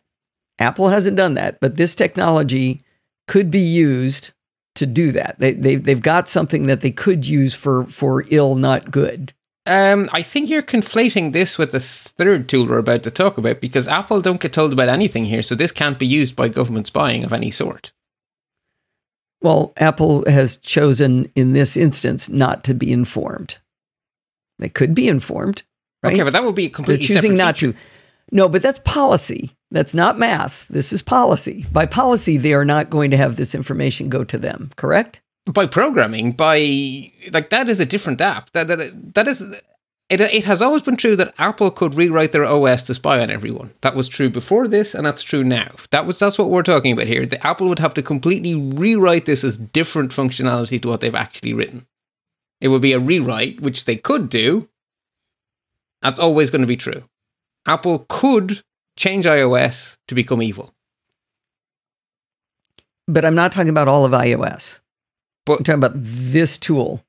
Apple 0.60 0.89
hasn't 0.89 1.18
done 1.18 1.36
that, 1.36 1.60
but 1.60 1.78
this 1.78 1.95
technology 1.95 2.82
could 3.28 3.49
be 3.49 3.60
used 3.60 4.32
to 4.76 4.86
do 4.86 5.12
that. 5.12 5.36
They, 5.39 5.54
they 5.54 5.76
they've 5.76 6.02
got 6.02 6.28
something 6.28 6.66
that 6.68 6.82
they 6.82 6.91
could 6.91 7.26
use 7.26 7.54
for 7.54 7.86
for 7.86 8.26
ill, 8.30 8.56
not 8.56 8.91
good. 8.91 9.34
Um, 9.72 10.10
I 10.12 10.22
think 10.22 10.50
you're 10.50 10.62
conflating 10.62 11.32
this 11.32 11.58
with 11.58 11.72
this 11.72 12.04
third 12.04 12.50
tool 12.50 12.68
we're 12.68 12.80
about 12.80 13.04
to 13.04 13.12
talk 13.12 13.38
about 13.38 13.62
because 13.62 13.88
Apple 13.88 14.20
don't 14.20 14.42
get 14.42 14.52
told 14.52 14.74
about 14.74 14.90
anything 14.90 15.24
here, 15.24 15.42
so 15.42 15.56
this 15.56 15.72
can't 15.72 15.98
be 15.98 16.06
used 16.06 16.36
by 16.36 16.50
government 16.50 16.88
spying 16.88 17.24
of 17.24 17.32
any 17.32 17.52
sort. 17.52 17.94
Well, 19.42 19.72
Apple 19.78 20.30
has 20.30 20.58
chosen 20.58 21.32
in 21.38 21.54
this 21.54 21.78
instance 21.78 22.28
not 22.28 22.66
to 22.66 22.74
be 22.74 22.92
informed. 22.92 23.60
They 24.60 24.68
could 24.68 24.94
be 24.94 25.08
informed, 25.08 25.64
right? 26.04 26.16
Okay, 26.16 26.24
but 26.24 26.34
that 26.34 26.44
would 26.44 26.54
be 26.54 26.66
a 26.66 26.82
They're 26.82 26.98
choosing 26.98 27.36
not 27.36 27.58
feature. 27.58 27.72
to. 27.72 27.80
No, 28.30 28.50
but 28.50 28.62
that's 28.62 28.80
policy. 28.80 29.52
That's 29.72 29.94
not 29.94 30.20
math. 30.20 30.68
This 30.68 30.92
is 30.92 31.02
policy. 31.02 31.66
By 31.72 31.86
policy, 31.86 32.36
they 32.36 32.54
are 32.54 32.66
not 32.66 32.90
going 32.90 33.10
to 33.12 33.18
have 33.18 33.38
this 33.38 33.56
information 33.56 34.10
go 34.10 34.26
to 34.26 34.38
them, 34.38 34.72
correct? 34.76 35.22
By 35.46 35.66
programming, 35.66 36.34
by 36.34 37.12
like 37.32 37.50
that 37.50 37.68
is 37.68 37.80
a 37.80 37.86
different 37.86 38.22
app. 38.22 38.52
That 38.52 38.68
that, 38.68 39.14
that 39.16 39.28
is 39.28 39.62
it, 40.12 40.20
it 40.20 40.44
has 40.44 40.62
always 40.62 40.82
been 40.82 40.98
true 40.98 41.16
that 41.16 41.34
Apple 41.38 41.72
could 41.72 41.96
rewrite 41.96 42.34
their 42.34 42.44
OS 42.44 42.84
to 42.84 42.94
spy 42.94 43.22
on 43.22 43.32
everyone. 43.32 43.74
That 43.80 43.96
was 43.96 44.10
true 44.10 44.30
before 44.30 44.68
this, 44.68 44.94
and 44.94 45.06
that's 45.06 45.24
true 45.24 45.44
now. 45.44 45.72
That 45.92 46.06
was 46.06 46.20
that's 46.20 46.38
what 46.38 46.50
we're 46.50 46.64
talking 46.64 46.92
about 46.92 47.08
here. 47.08 47.26
The 47.26 47.46
Apple 47.48 47.70
would 47.70 47.80
have 47.80 47.94
to 47.94 48.04
completely 48.04 48.54
rewrite 48.54 49.26
this 49.26 49.46
as 49.46 49.58
different 49.58 50.12
functionality 50.12 50.82
to 50.82 50.89
what 50.89 51.00
they've 51.00 51.16
actually 51.16 51.54
written. 51.54 51.88
It 52.60 52.68
would 52.68 52.82
be 52.82 52.92
a 52.92 53.00
rewrite, 53.00 53.62
which 53.62 53.86
they 53.86 53.96
could 53.96 54.30
do. 54.30 54.68
That's 56.02 56.20
always 56.20 56.52
going 56.52 56.62
to 56.62 56.68
be 56.68 56.78
true. 56.78 57.04
Apple 57.66 58.06
could 58.10 58.64
change 58.98 59.26
iOS 59.26 59.96
to 60.10 60.16
become 60.16 60.42
evil. 60.42 60.74
But 63.08 63.24
I'm 63.24 63.36
not 63.36 63.54
talking 63.54 63.70
about 63.70 63.88
all 63.88 64.04
of 64.04 64.12
iOS. 64.12 64.81
But 65.46 65.60
I'm 65.60 65.64
talking 65.64 65.84
about 65.84 65.94
this 65.96 66.58
tool. 66.58 67.04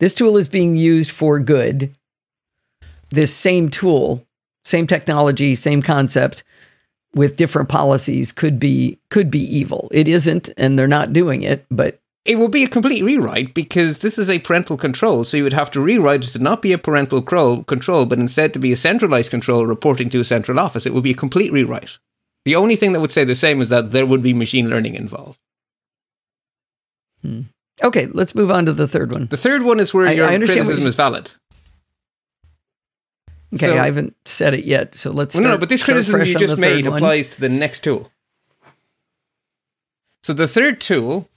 This 0.00 0.14
tool 0.14 0.36
is 0.36 0.48
being 0.48 0.74
used 0.74 1.10
for 1.10 1.38
good 1.40 1.94
this 3.14 3.34
same 3.34 3.68
tool, 3.68 4.26
same 4.64 4.86
technology, 4.86 5.54
same 5.54 5.82
concept 5.82 6.42
with 7.14 7.36
different 7.36 7.68
policies 7.68 8.32
could 8.32 8.58
be 8.58 8.98
could 9.08 9.30
be 9.30 9.40
evil. 9.40 9.88
It 9.92 10.08
isn't 10.08 10.50
and 10.56 10.78
they're 10.78 10.88
not 10.88 11.12
doing 11.12 11.42
it, 11.42 11.64
but 11.70 12.00
it 12.24 12.38
would 12.38 12.50
be 12.50 12.64
a 12.64 12.68
complete 12.68 13.04
rewrite 13.04 13.54
because 13.54 13.98
this 13.98 14.18
is 14.18 14.28
a 14.28 14.38
parental 14.40 14.76
control. 14.76 15.24
So 15.24 15.36
you 15.36 15.44
would 15.44 15.52
have 15.52 15.70
to 15.72 15.80
rewrite 15.80 16.24
it 16.24 16.30
to 16.30 16.38
not 16.38 16.62
be 16.62 16.72
a 16.72 16.78
parental 16.78 17.22
control, 17.22 18.06
but 18.06 18.18
instead 18.18 18.52
to 18.54 18.58
be 18.58 18.72
a 18.72 18.76
centralized 18.76 19.30
control 19.30 19.66
reporting 19.66 20.10
to 20.10 20.20
a 20.20 20.24
central 20.24 20.58
office. 20.58 20.86
It 20.86 20.94
would 20.94 21.04
be 21.04 21.12
a 21.12 21.14
complete 21.14 21.52
rewrite. 21.52 21.98
The 22.44 22.56
only 22.56 22.76
thing 22.76 22.92
that 22.92 23.00
would 23.00 23.12
say 23.12 23.24
the 23.24 23.36
same 23.36 23.60
is 23.60 23.68
that 23.68 23.92
there 23.92 24.06
would 24.06 24.22
be 24.22 24.34
machine 24.34 24.68
learning 24.68 24.94
involved. 24.94 25.38
Hmm. 27.22 27.42
Okay, 27.82 28.06
let's 28.06 28.34
move 28.34 28.50
on 28.50 28.66
to 28.66 28.72
the 28.72 28.86
third 28.86 29.12
one. 29.12 29.26
The 29.26 29.36
third 29.36 29.62
one 29.62 29.80
is 29.80 29.92
where 29.92 30.06
I, 30.06 30.12
your 30.12 30.28
I 30.28 30.38
criticism 30.38 30.86
is 30.86 30.94
valid. 30.94 31.32
Okay, 33.54 33.66
so, 33.66 33.78
I 33.78 33.84
haven't 33.84 34.16
said 34.24 34.54
it 34.54 34.64
yet, 34.64 34.94
so 34.94 35.10
let's. 35.10 35.34
Start, 35.34 35.44
no, 35.44 35.50
no, 35.52 35.58
but 35.58 35.68
this 35.68 35.84
criticism 35.84 36.24
you 36.24 36.38
just 36.38 36.58
made 36.58 36.86
applies 36.86 37.34
to 37.34 37.40
the 37.40 37.48
next 37.48 37.84
tool. 37.84 38.10
So 40.22 40.32
the 40.32 40.48
third 40.48 40.80
tool 40.80 41.28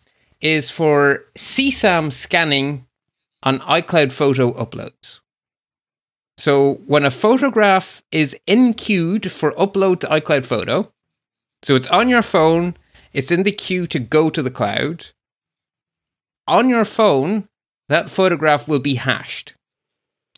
is 0.41 0.69
for 0.69 1.25
CSAM 1.35 2.13
scanning 2.13 2.85
on 3.43 3.59
iCloud 3.59 4.11
photo 4.11 4.53
uploads. 4.53 5.19
So 6.37 6.75
when 6.85 7.03
a 7.03 7.11
photograph 7.11 8.03
is 8.11 8.37
in 8.45 8.75
queued 8.75 9.31
for 9.31 9.51
upload 9.53 9.99
to 10.01 10.07
iCloud 10.07 10.45
Photo, 10.45 10.91
so 11.63 11.75
it's 11.75 11.87
on 11.87 12.09
your 12.09 12.21
phone, 12.21 12.77
it's 13.11 13.31
in 13.31 13.43
the 13.43 13.51
queue 13.51 13.87
to 13.87 13.99
go 13.99 14.29
to 14.29 14.43
the 14.43 14.51
cloud. 14.51 15.07
On 16.47 16.69
your 16.69 16.85
phone, 16.85 17.47
that 17.89 18.09
photograph 18.09 18.67
will 18.67 18.79
be 18.79 18.95
hashed. 18.95 19.53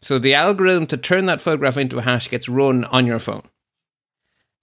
So 0.02 0.18
the 0.18 0.34
algorithm 0.34 0.88
to 0.88 0.98
turn 0.98 1.26
that 1.26 1.42
photograph 1.42 1.78
into 1.78 1.98
a 1.98 2.02
hash 2.02 2.30
gets 2.30 2.50
run 2.50 2.86
on 2.86 3.06
your 3.06 3.20
phone. 3.20 3.44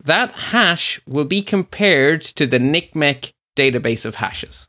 That 0.03 0.33
hash 0.33 1.01
will 1.07 1.25
be 1.25 1.43
compared 1.43 2.23
to 2.23 2.47
the 2.47 2.59
NCMEC 2.59 3.33
database 3.57 4.05
of 4.05 4.17
hashes. 4.17 4.67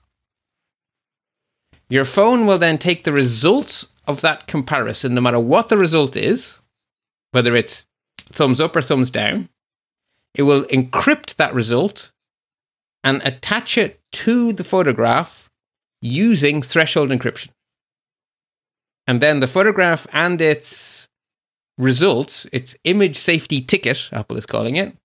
Your 1.90 2.06
phone 2.06 2.46
will 2.46 2.58
then 2.58 2.78
take 2.78 3.04
the 3.04 3.14
results 3.14 3.88
of 4.08 4.22
that 4.22 4.48
comparison, 4.48 5.14
no 5.14 5.22
matter 5.22 5.40
what 5.40 5.70
the 5.70 5.78
result 5.78 6.16
is, 6.16 6.60
whether 7.32 7.56
it's 7.56 7.86
thumbs 8.32 8.60
up 8.60 8.76
or 8.76 8.82
thumbs 8.82 9.12
down. 9.12 9.50
It 10.34 10.44
will 10.44 10.64
encrypt 10.66 11.36
that 11.36 11.54
result 11.54 12.12
and 13.04 13.22
attach 13.24 13.78
it 13.78 14.02
to 14.12 14.54
the 14.54 14.64
photograph 14.64 15.47
using 16.02 16.62
threshold 16.62 17.10
encryption. 17.10 17.50
And 19.06 19.22
then 19.22 19.40
the 19.40 19.48
photograph 19.48 20.06
and 20.12 20.40
its 20.42 21.08
results, 21.78 22.46
its 22.52 22.76
image 22.84 23.18
safety 23.18 23.62
ticket, 23.62 24.10
Apple 24.12 24.38
is 24.38 24.46
calling 24.46 24.76
it, 24.76 24.96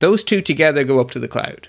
those 0.00 0.22
two 0.24 0.40
together 0.40 0.84
go 0.84 1.00
up 1.00 1.10
to 1.12 1.18
the 1.18 1.28
cloud. 1.28 1.68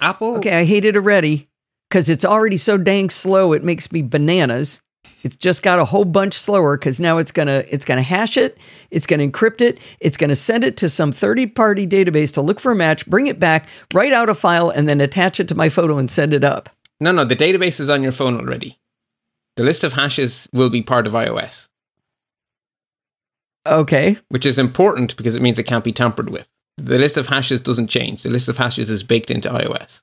Apple. 0.00 0.36
Okay, 0.38 0.58
I 0.60 0.64
hate 0.64 0.84
it 0.84 0.96
already 0.96 1.48
because 1.88 2.08
it's 2.08 2.24
already 2.24 2.56
so 2.56 2.76
dang 2.76 3.10
slow. 3.10 3.52
It 3.52 3.64
makes 3.64 3.92
me 3.92 4.02
bananas. 4.02 4.80
It's 5.22 5.36
just 5.36 5.62
got 5.62 5.78
a 5.78 5.84
whole 5.84 6.04
bunch 6.04 6.34
slower 6.34 6.76
because 6.76 6.98
now 6.98 7.18
it's 7.18 7.30
gonna 7.30 7.62
it's 7.70 7.84
gonna 7.84 8.02
hash 8.02 8.36
it, 8.36 8.58
it's 8.90 9.06
gonna 9.06 9.28
encrypt 9.28 9.60
it, 9.60 9.78
it's 10.00 10.16
gonna 10.16 10.34
send 10.34 10.64
it 10.64 10.76
to 10.78 10.88
some 10.88 11.12
third 11.12 11.54
party 11.54 11.86
database 11.86 12.32
to 12.34 12.40
look 12.40 12.58
for 12.58 12.72
a 12.72 12.76
match, 12.76 13.06
bring 13.06 13.26
it 13.26 13.38
back, 13.38 13.68
write 13.94 14.12
out 14.12 14.28
a 14.28 14.34
file, 14.34 14.70
and 14.70 14.88
then 14.88 15.00
attach 15.00 15.38
it 15.38 15.48
to 15.48 15.54
my 15.54 15.68
photo 15.68 15.98
and 15.98 16.10
send 16.10 16.34
it 16.34 16.42
up. 16.42 16.70
No, 17.02 17.10
no, 17.10 17.24
the 17.24 17.34
database 17.34 17.80
is 17.80 17.90
on 17.90 18.04
your 18.04 18.12
phone 18.12 18.38
already. 18.38 18.78
The 19.56 19.64
list 19.64 19.82
of 19.82 19.92
hashes 19.92 20.48
will 20.52 20.70
be 20.70 20.82
part 20.82 21.08
of 21.08 21.14
iOS. 21.14 21.66
Okay. 23.66 24.16
Which 24.28 24.46
is 24.46 24.56
important 24.56 25.16
because 25.16 25.34
it 25.34 25.42
means 25.42 25.58
it 25.58 25.64
can't 25.64 25.82
be 25.82 25.90
tampered 25.90 26.30
with. 26.30 26.48
The 26.76 26.98
list 26.98 27.16
of 27.16 27.26
hashes 27.26 27.60
doesn't 27.60 27.88
change. 27.88 28.22
The 28.22 28.30
list 28.30 28.48
of 28.48 28.56
hashes 28.56 28.88
is 28.88 29.02
baked 29.02 29.32
into 29.32 29.48
iOS. 29.48 30.00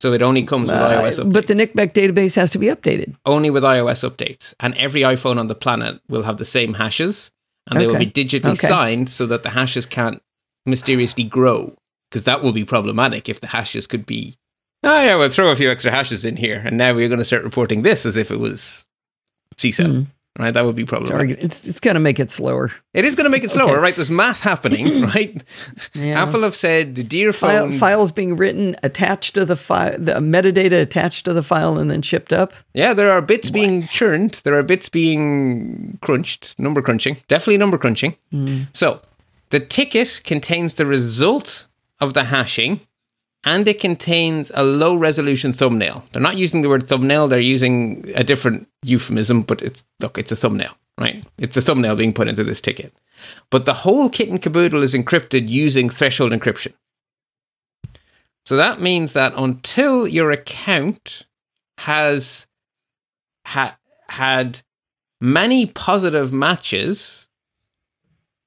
So 0.00 0.12
it 0.12 0.22
only 0.22 0.44
comes 0.44 0.70
with 0.70 0.78
uh, 0.78 0.90
iOS 0.90 1.18
updates. 1.18 1.32
But 1.32 1.46
the 1.48 1.54
NCMEC 1.54 1.92
database 1.92 2.36
has 2.36 2.52
to 2.52 2.58
be 2.58 2.66
updated. 2.66 3.16
Only 3.26 3.50
with 3.50 3.64
iOS 3.64 4.08
updates. 4.08 4.54
And 4.60 4.76
every 4.76 5.00
iPhone 5.00 5.40
on 5.40 5.48
the 5.48 5.56
planet 5.56 6.00
will 6.08 6.22
have 6.22 6.38
the 6.38 6.44
same 6.44 6.74
hashes 6.74 7.32
and 7.66 7.78
okay. 7.78 7.86
they 7.86 7.92
will 7.92 7.98
be 7.98 8.06
digitally 8.06 8.52
okay. 8.52 8.68
signed 8.68 9.10
so 9.10 9.26
that 9.26 9.42
the 9.42 9.50
hashes 9.50 9.86
can't 9.86 10.22
mysteriously 10.66 11.24
grow. 11.24 11.74
Because 12.10 12.24
that 12.24 12.42
will 12.42 12.52
be 12.52 12.64
problematic 12.64 13.28
if 13.28 13.40
the 13.40 13.48
hashes 13.48 13.88
could 13.88 14.06
be 14.06 14.38
oh 14.84 15.02
yeah, 15.02 15.16
we'll 15.16 15.28
throw 15.28 15.50
a 15.50 15.56
few 15.56 15.70
extra 15.70 15.90
hashes 15.90 16.24
in 16.24 16.36
here, 16.36 16.62
and 16.64 16.76
now 16.76 16.94
we're 16.94 17.08
going 17.08 17.18
to 17.18 17.24
start 17.24 17.44
reporting 17.44 17.82
this 17.82 18.06
as 18.06 18.16
if 18.16 18.30
it 18.30 18.38
was 18.38 18.86
CSAM. 19.56 19.92
Mm. 19.92 20.06
Right, 20.38 20.54
that 20.54 20.64
would 20.64 20.76
be 20.76 20.84
problematic. 20.84 21.36
It's 21.40 21.66
it's 21.66 21.80
going 21.80 21.94
to 21.94 22.00
make 22.00 22.20
it 22.20 22.30
slower. 22.30 22.70
It 22.94 23.04
is 23.04 23.16
going 23.16 23.24
to 23.24 23.30
make 23.30 23.42
it 23.42 23.50
slower, 23.50 23.72
okay. 23.72 23.80
right? 23.80 23.96
There's 23.96 24.10
math 24.10 24.38
happening, 24.38 25.02
right? 25.14 25.42
Yeah. 25.94 26.22
Apple 26.22 26.44
have 26.44 26.54
said 26.54 26.94
the 26.94 27.02
dear 27.02 27.32
phone 27.32 27.70
file, 27.70 27.78
files 27.78 28.12
being 28.12 28.36
written 28.36 28.76
attached 28.84 29.34
to 29.34 29.44
the 29.44 29.56
file, 29.56 29.96
the 29.98 30.12
metadata 30.12 30.80
attached 30.80 31.24
to 31.24 31.32
the 31.32 31.42
file, 31.42 31.76
and 31.76 31.90
then 31.90 32.02
shipped 32.02 32.32
up. 32.32 32.52
Yeah, 32.72 32.94
there 32.94 33.10
are 33.10 33.20
bits 33.20 33.48
what? 33.48 33.54
being 33.54 33.88
churned. 33.88 34.40
There 34.44 34.56
are 34.56 34.62
bits 34.62 34.88
being 34.88 35.98
crunched, 36.02 36.56
number 36.56 36.82
crunching, 36.82 37.16
definitely 37.26 37.58
number 37.58 37.76
crunching. 37.76 38.14
Mm. 38.32 38.68
So 38.72 39.00
the 39.50 39.58
ticket 39.58 40.20
contains 40.22 40.74
the 40.74 40.86
result 40.86 41.66
of 41.98 42.14
the 42.14 42.24
hashing 42.24 42.80
and 43.44 43.66
it 43.68 43.80
contains 43.80 44.50
a 44.54 44.62
low 44.62 44.96
resolution 44.96 45.52
thumbnail. 45.52 46.04
They're 46.12 46.22
not 46.22 46.36
using 46.36 46.62
the 46.62 46.68
word 46.68 46.88
thumbnail, 46.88 47.28
they're 47.28 47.40
using 47.40 48.10
a 48.14 48.24
different 48.24 48.68
euphemism, 48.82 49.42
but 49.42 49.62
it's 49.62 49.84
look, 50.00 50.18
it's 50.18 50.32
a 50.32 50.36
thumbnail, 50.36 50.74
right? 50.98 51.24
It's 51.38 51.56
a 51.56 51.62
thumbnail 51.62 51.96
being 51.96 52.12
put 52.12 52.28
into 52.28 52.44
this 52.44 52.60
ticket. 52.60 52.92
But 53.50 53.64
the 53.64 53.74
whole 53.74 54.10
kit 54.10 54.28
and 54.28 54.40
caboodle 54.40 54.82
is 54.82 54.94
encrypted 54.94 55.48
using 55.48 55.88
threshold 55.88 56.32
encryption. 56.32 56.74
So 58.44 58.56
that 58.56 58.80
means 58.80 59.12
that 59.12 59.34
until 59.36 60.08
your 60.08 60.30
account 60.30 61.26
has 61.78 62.46
ha- 63.46 63.76
had 64.08 64.62
many 65.20 65.66
positive 65.66 66.32
matches, 66.32 67.28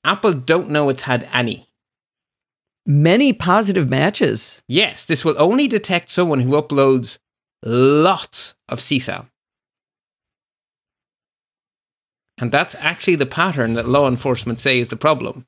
Apple 0.03 0.33
don't 0.33 0.69
know 0.69 0.89
it's 0.89 1.03
had 1.03 1.29
any 1.31 1.70
many 2.91 3.31
positive 3.31 3.89
matches. 3.89 4.61
Yes, 4.67 5.05
this 5.05 5.23
will 5.23 5.35
only 5.37 5.67
detect 5.67 6.09
someone 6.09 6.41
who 6.41 6.51
uploads 6.51 7.19
lots 7.63 8.55
of 8.67 8.79
CSAM. 8.79 9.27
And 12.37 12.51
that's 12.51 12.75
actually 12.75 13.15
the 13.15 13.25
pattern 13.25 13.73
that 13.73 13.87
law 13.87 14.07
enforcement 14.07 14.59
say 14.59 14.79
is 14.79 14.89
the 14.89 14.95
problem. 14.95 15.45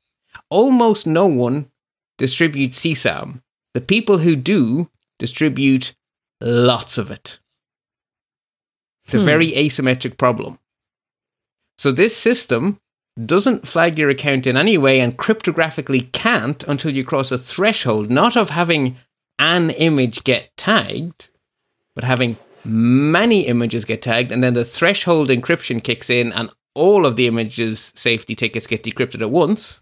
Almost 0.50 1.08
no 1.08 1.26
one 1.26 1.72
distributes 2.18 2.80
CSAM. 2.80 3.41
The 3.74 3.82
people 3.82 4.20
who 4.20 4.36
do 4.36 4.89
distribute 5.18 5.96
lots 6.39 6.98
of 6.98 7.10
it. 7.10 7.39
It's 9.06 9.14
hmm. 9.14 9.20
a 9.20 9.24
very 9.24 9.52
asymmetric 9.52 10.18
problem. 10.18 10.60
So 11.78 11.91
this 11.91 12.16
system 12.16 12.80
doesn't 13.24 13.68
flag 13.68 13.97
your 13.97 14.09
account 14.09 14.47
in 14.47 14.57
any 14.57 14.78
way 14.78 14.99
and 14.99 15.18
cryptographically 15.18 16.11
can't 16.11 16.64
until 16.64 16.91
you 16.91 17.05
cross 17.05 17.32
a 17.32 17.38
threshold, 17.38 18.09
not 18.09 18.36
of 18.36 18.49
having 18.49 18.97
an 19.39 19.70
image 19.72 20.24
get 20.24 20.55
tagged, 20.57 21.30
but 21.95 22.03
having 22.03 22.38
many 22.64 23.45
images 23.47 23.86
get 23.86 24.01
tagged, 24.01 24.32
and 24.32 24.43
then 24.43 24.53
the 24.53 24.66
threshold 24.66 25.30
encryption 25.30 25.84
kicks 25.84 26.09
in 26.09 26.32
and 26.32 26.49
all 26.76 27.05
of 27.05 27.16
the 27.16 27.28
images 27.28 27.91
safety 27.95 28.36
tickets 28.36 28.68
get 28.68 28.84
decrypted 28.84 29.22
at 29.22 29.30
once. 29.30 29.82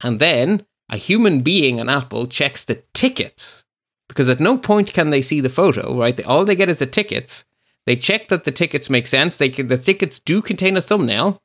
And 0.00 0.20
then 0.20 0.64
a 0.88 0.96
human 0.96 1.40
being 1.40 1.80
on 1.80 1.88
Apple 1.88 2.26
checks 2.26 2.64
the 2.64 2.82
tickets 2.94 3.64
because 4.08 4.28
at 4.28 4.40
no 4.40 4.58
point 4.58 4.92
can 4.92 5.10
they 5.10 5.22
see 5.22 5.40
the 5.40 5.48
photo, 5.48 5.98
right? 5.98 6.24
All 6.24 6.44
they 6.44 6.56
get 6.56 6.70
is 6.70 6.78
the 6.78 6.86
tickets. 6.86 7.44
They 7.86 7.96
check 7.96 8.28
that 8.28 8.44
the 8.44 8.52
tickets 8.52 8.90
make 8.90 9.06
sense. 9.06 9.36
They 9.36 9.48
can, 9.48 9.68
the 9.68 9.78
tickets 9.78 10.20
do 10.20 10.42
contain 10.42 10.76
a 10.76 10.82
thumbnail, 10.82 11.40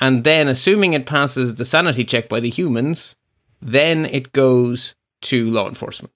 and 0.00 0.24
then 0.24 0.48
assuming 0.48 0.92
it 0.94 1.06
passes 1.06 1.54
the 1.56 1.64
sanity 1.64 2.04
check 2.04 2.28
by 2.28 2.40
the 2.40 2.50
humans, 2.50 3.14
then 3.60 4.06
it 4.06 4.32
goes 4.32 4.94
to 5.22 5.48
law 5.50 5.68
enforcement. 5.68 6.12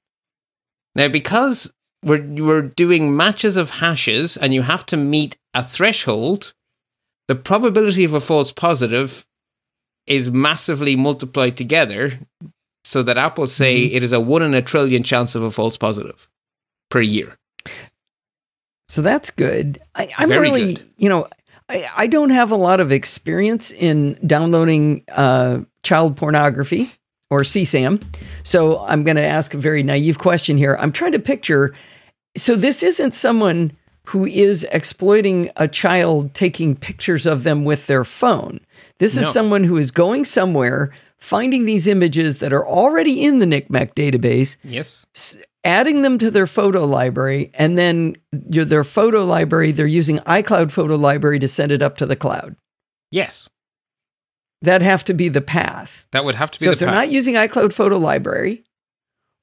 Now, 0.95 1.09
because 1.09 1.73
we're, 2.03 2.23
we're 2.23 2.63
doing 2.63 3.17
matches 3.17 3.57
of 3.57 3.71
hashes 3.71 4.37
and 4.37 4.55
you 4.55 4.63
have 4.63 4.87
to 4.87 4.97
meet 4.97 5.37
a 5.53 5.63
threshold, 5.63 6.55
the 7.29 7.35
probability 7.35 8.05
of 8.05 8.15
a 8.15 8.21
false 8.21 8.53
positive 8.53 9.27
is 10.07 10.31
massively 10.31 10.97
multiplied 10.97 11.57
together 11.57 12.19
so 12.85 13.03
that 13.03 13.17
Apple 13.19 13.47
say 13.47 13.87
Mm-hmm. 13.87 13.97
it 13.97 14.03
is 14.03 14.13
a 14.13 14.21
one 14.21 14.43
in 14.43 14.55
a 14.55 14.61
trillion 14.63 15.03
chance 15.03 15.35
of 15.35 15.43
a 15.43 15.51
false 15.51 15.77
positive 15.77 16.29
per 16.91 17.01
year. 17.01 17.37
So 18.89 19.01
that's 19.01 19.31
good. 19.31 19.81
I, 19.95 20.11
I'm 20.19 20.29
Very 20.29 20.51
really, 20.51 20.75
good. 20.75 20.91
you 20.99 21.09
know, 21.09 21.27
I, 21.69 21.89
I 21.97 22.07
don't 22.07 22.31
have 22.31 22.51
a 22.51 22.57
lot 22.57 22.81
of 22.81 22.93
experience 22.93 23.71
in 23.71 24.19
downloading 24.27 25.05
uh, 25.11 25.61
child 25.83 26.17
pornography 26.17 26.91
or 27.31 27.41
CSAM. 27.41 28.03
So 28.43 28.85
I'm 28.85 29.03
going 29.03 29.17
to 29.17 29.25
ask 29.25 29.55
a 29.55 29.59
very 29.59 29.83
naive 29.83 30.19
question 30.19 30.57
here. 30.59 30.77
I'm 30.79 30.93
trying 30.93 31.13
to 31.13 31.19
picture. 31.19 31.75
So 32.37 32.55
this 32.55 32.83
isn't 32.83 33.13
someone 33.15 33.73
who 34.07 34.27
is 34.27 34.65
exploiting 34.71 35.51
a 35.57 35.67
child 35.67 36.35
taking 36.35 36.77
pictures 36.77 37.25
of 37.25 37.43
them 37.43 37.65
with 37.65 37.87
their 37.87 38.05
phone. 38.05 38.61
This 38.99 39.17
is 39.17 39.33
someone 39.33 39.65
who 39.65 39.79
is 39.79 39.91
going 39.91 40.27
somewhere, 40.27 40.93
finding 41.19 41.65
these 41.65 41.87
images 41.87 42.39
that 42.39 42.53
are 42.53 42.67
already 42.67 43.25
in 43.25 43.39
the 43.39 43.47
NCMEC 43.47 43.95
database, 43.95 44.57
Yes. 44.63 45.07
Adding 45.65 46.03
them 46.03 46.19
to 46.19 46.31
their 46.31 46.47
photo 46.47 46.85
library, 46.85 47.51
and 47.55 47.77
then 47.77 48.17
your, 48.49 48.65
their 48.65 48.85
photo 48.85 49.25
library, 49.25 49.73
they're 49.73 49.87
using 49.87 50.19
iCloud 50.21 50.71
Photo 50.71 50.97
Library 50.97 51.39
to 51.39 51.49
send 51.49 51.73
it 51.73 51.83
up 51.83 51.97
to 51.97 52.07
the 52.07 52.17
cloud. 52.17 52.57
Yes. 53.11 53.49
That 54.63 54.83
have 54.83 55.05
to 55.05 55.15
be 55.15 55.29
the 55.29 55.41
path. 55.41 56.07
That 56.13 56.25
would 56.25 56.35
have 56.35 56.51
to 56.53 56.59
be 56.59 56.65
So 56.65 56.71
the 56.71 56.73
if 56.75 56.79
they're 56.79 56.89
path. 56.89 56.95
not 56.97 57.11
using 57.11 57.35
iCloud 57.35 57.73
Photo 57.73 57.99
Library, 57.99 58.65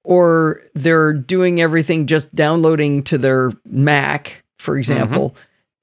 or 0.03 0.61
they're 0.73 1.13
doing 1.13 1.61
everything 1.61 2.07
just 2.07 2.33
downloading 2.33 3.03
to 3.03 3.17
their 3.17 3.51
Mac, 3.65 4.43
for 4.59 4.73
mm-hmm. 4.73 4.79
example, 4.79 5.35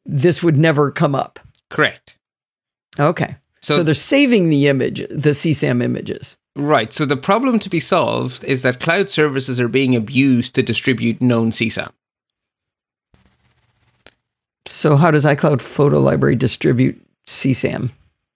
this 0.05 0.43
would 0.43 0.57
never 0.57 0.91
come 0.91 1.15
up. 1.15 1.39
Correct. 1.71 2.19
Okay. 2.99 3.37
So, 3.61 3.77
So- 3.77 3.83
they're 3.83 3.95
saving 3.95 4.51
the 4.51 4.69
image, 4.69 5.01
the 5.11 5.31
CSAM 5.31 5.83
images. 5.83 6.37
Right. 6.59 6.93
So 6.93 7.07
the 7.07 7.17
problem 7.17 7.61
to 7.61 7.71
be 7.71 7.79
solved 7.79 8.43
is 8.43 8.63
that 8.63 8.81
cloud 8.81 9.11
services 9.11 9.61
are 9.61 9.69
being 9.69 9.95
abused 9.95 10.57
to 10.57 10.63
distribute 10.63 11.23
known 11.23 11.53
CSAM. 11.53 11.93
So 14.67 14.97
how 14.97 15.13
does 15.13 15.25
iCloud 15.25 15.61
Photo 15.61 16.01
Library 16.01 16.35
distribute 16.35 17.01
CSAM, 17.29 17.91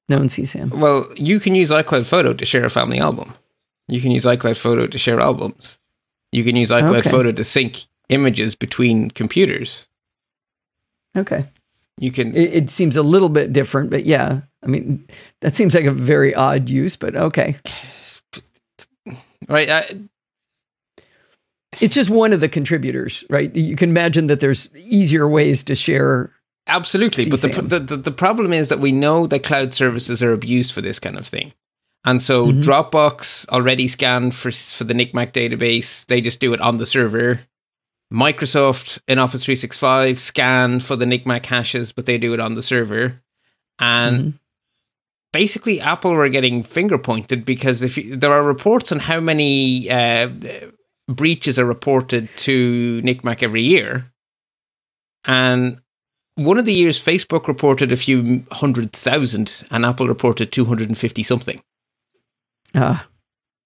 known 0.09 0.29
CSAM? 0.29 0.71
Well, 0.71 1.07
you 1.17 1.41
can 1.41 1.57
use 1.57 1.71
iCloud 1.71 2.07
Photo 2.07 2.33
to 2.33 2.45
share 2.45 2.65
a 2.65 2.71
family 2.71 3.01
album. 3.01 3.35
You 3.89 4.01
can 4.01 4.13
use 4.13 4.25
iCloud 4.25 4.57
Photo 4.57 4.87
to 4.87 4.99
share 4.99 5.21
albums. 5.21 5.81
You 6.31 6.45
can 6.45 6.55
use 6.55 6.71
iCloud 6.71 7.01
Okay. 7.01 7.11
Photo 7.11 7.33
to 7.33 7.45
sync 7.45 7.87
images 8.09 8.55
between 8.55 9.11
computers. 9.11 9.89
Okay. 11.17 11.45
You 11.99 12.13
can 12.13 12.37
It, 12.37 12.55
it 12.55 12.71
seems 12.71 12.97
a 12.97 13.03
little 13.03 13.29
bit 13.29 13.53
different, 13.53 13.91
but 13.91 14.07
yeah. 14.07 14.43
I 14.63 14.69
mean, 14.69 15.05
that 15.41 15.57
seems 15.57 15.75
like 15.75 15.87
a 15.87 15.91
very 15.91 16.33
odd 16.35 16.69
use, 16.69 16.95
but 16.95 17.17
okay. 17.17 17.57
right. 19.49 19.69
I, 19.71 20.01
It's 21.81 21.95
just 21.95 22.11
one 22.11 22.33
of 22.33 22.41
the 22.41 22.49
contributors, 22.49 23.25
right? 23.31 23.55
You 23.57 23.77
can 23.77 23.91
imagine 23.91 24.27
that 24.27 24.41
there's 24.41 24.69
easier 24.77 25.29
ways 25.29 25.65
to 25.65 25.75
share. 25.75 26.33
Absolutely, 26.67 27.29
but 27.29 27.41
the, 27.41 27.81
the 27.81 27.97
the 27.97 28.13
problem 28.13 28.53
is 28.53 28.69
that 28.69 28.79
we 28.79 28.93
know 28.93 29.27
that 29.27 29.43
cloud 29.43 29.75
services 29.75 30.23
are 30.23 30.33
abused 30.33 30.73
for 30.73 30.81
this 30.81 31.01
kind 31.01 31.19
of 31.19 31.27
thing, 31.27 31.53
and 32.05 32.23
so 32.23 32.47
Mhm. 32.53 32.63
Dropbox 32.63 33.49
already 33.49 33.89
scanned 33.89 34.35
for 34.35 34.53
for 34.53 34.85
the 34.85 34.95
NCMEC 34.95 35.33
database. 35.33 36.07
They 36.07 36.21
just 36.21 36.39
do 36.41 36.53
it 36.53 36.61
on 36.61 36.77
the 36.77 36.87
server. 36.87 37.41
Microsoft 38.13 39.01
in 39.09 39.19
Office 39.19 39.45
three 39.45 39.57
six 39.57 39.77
five 39.79 40.21
scan 40.21 40.79
for 40.81 40.95
the 40.97 41.07
NCMEC 41.07 41.47
hashes, 41.47 41.93
but 41.93 42.05
they 42.07 42.19
do 42.19 42.35
it 42.35 42.41
on 42.41 42.55
the 42.55 42.63
server. 42.63 43.21
And 43.79 44.19
Mhm. 44.35 44.39
Basically, 45.33 45.81
Apple 45.81 46.13
were 46.13 46.29
getting 46.29 46.63
finger 46.63 46.99
pointed 46.99 47.45
because 47.45 47.83
if 47.83 47.97
you, 47.97 48.17
there 48.17 48.33
are 48.33 48.43
reports 48.43 48.93
on 48.93 48.99
how 48.99 49.19
many 49.19 49.91
uh, 49.91 50.29
breaches 51.09 51.59
are 51.59 51.65
reported 51.65 52.29
to 52.37 53.01
NCMEC 53.03 53.43
every 53.43 53.63
year, 53.63 54.13
and 55.25 55.81
one 56.35 56.59
of 56.59 56.65
the 56.65 56.75
years 56.75 57.03
Facebook 57.03 57.47
reported 57.47 57.93
a 57.93 57.97
few 57.97 58.45
hundred 58.53 58.93
thousand, 58.93 59.65
and 59.71 59.85
Apple 59.87 60.09
reported 60.09 60.53
two 60.53 60.67
hundred 60.67 60.89
and 60.89 60.99
fifty 60.99 61.23
something. 61.23 61.63
Ah, 62.75 63.07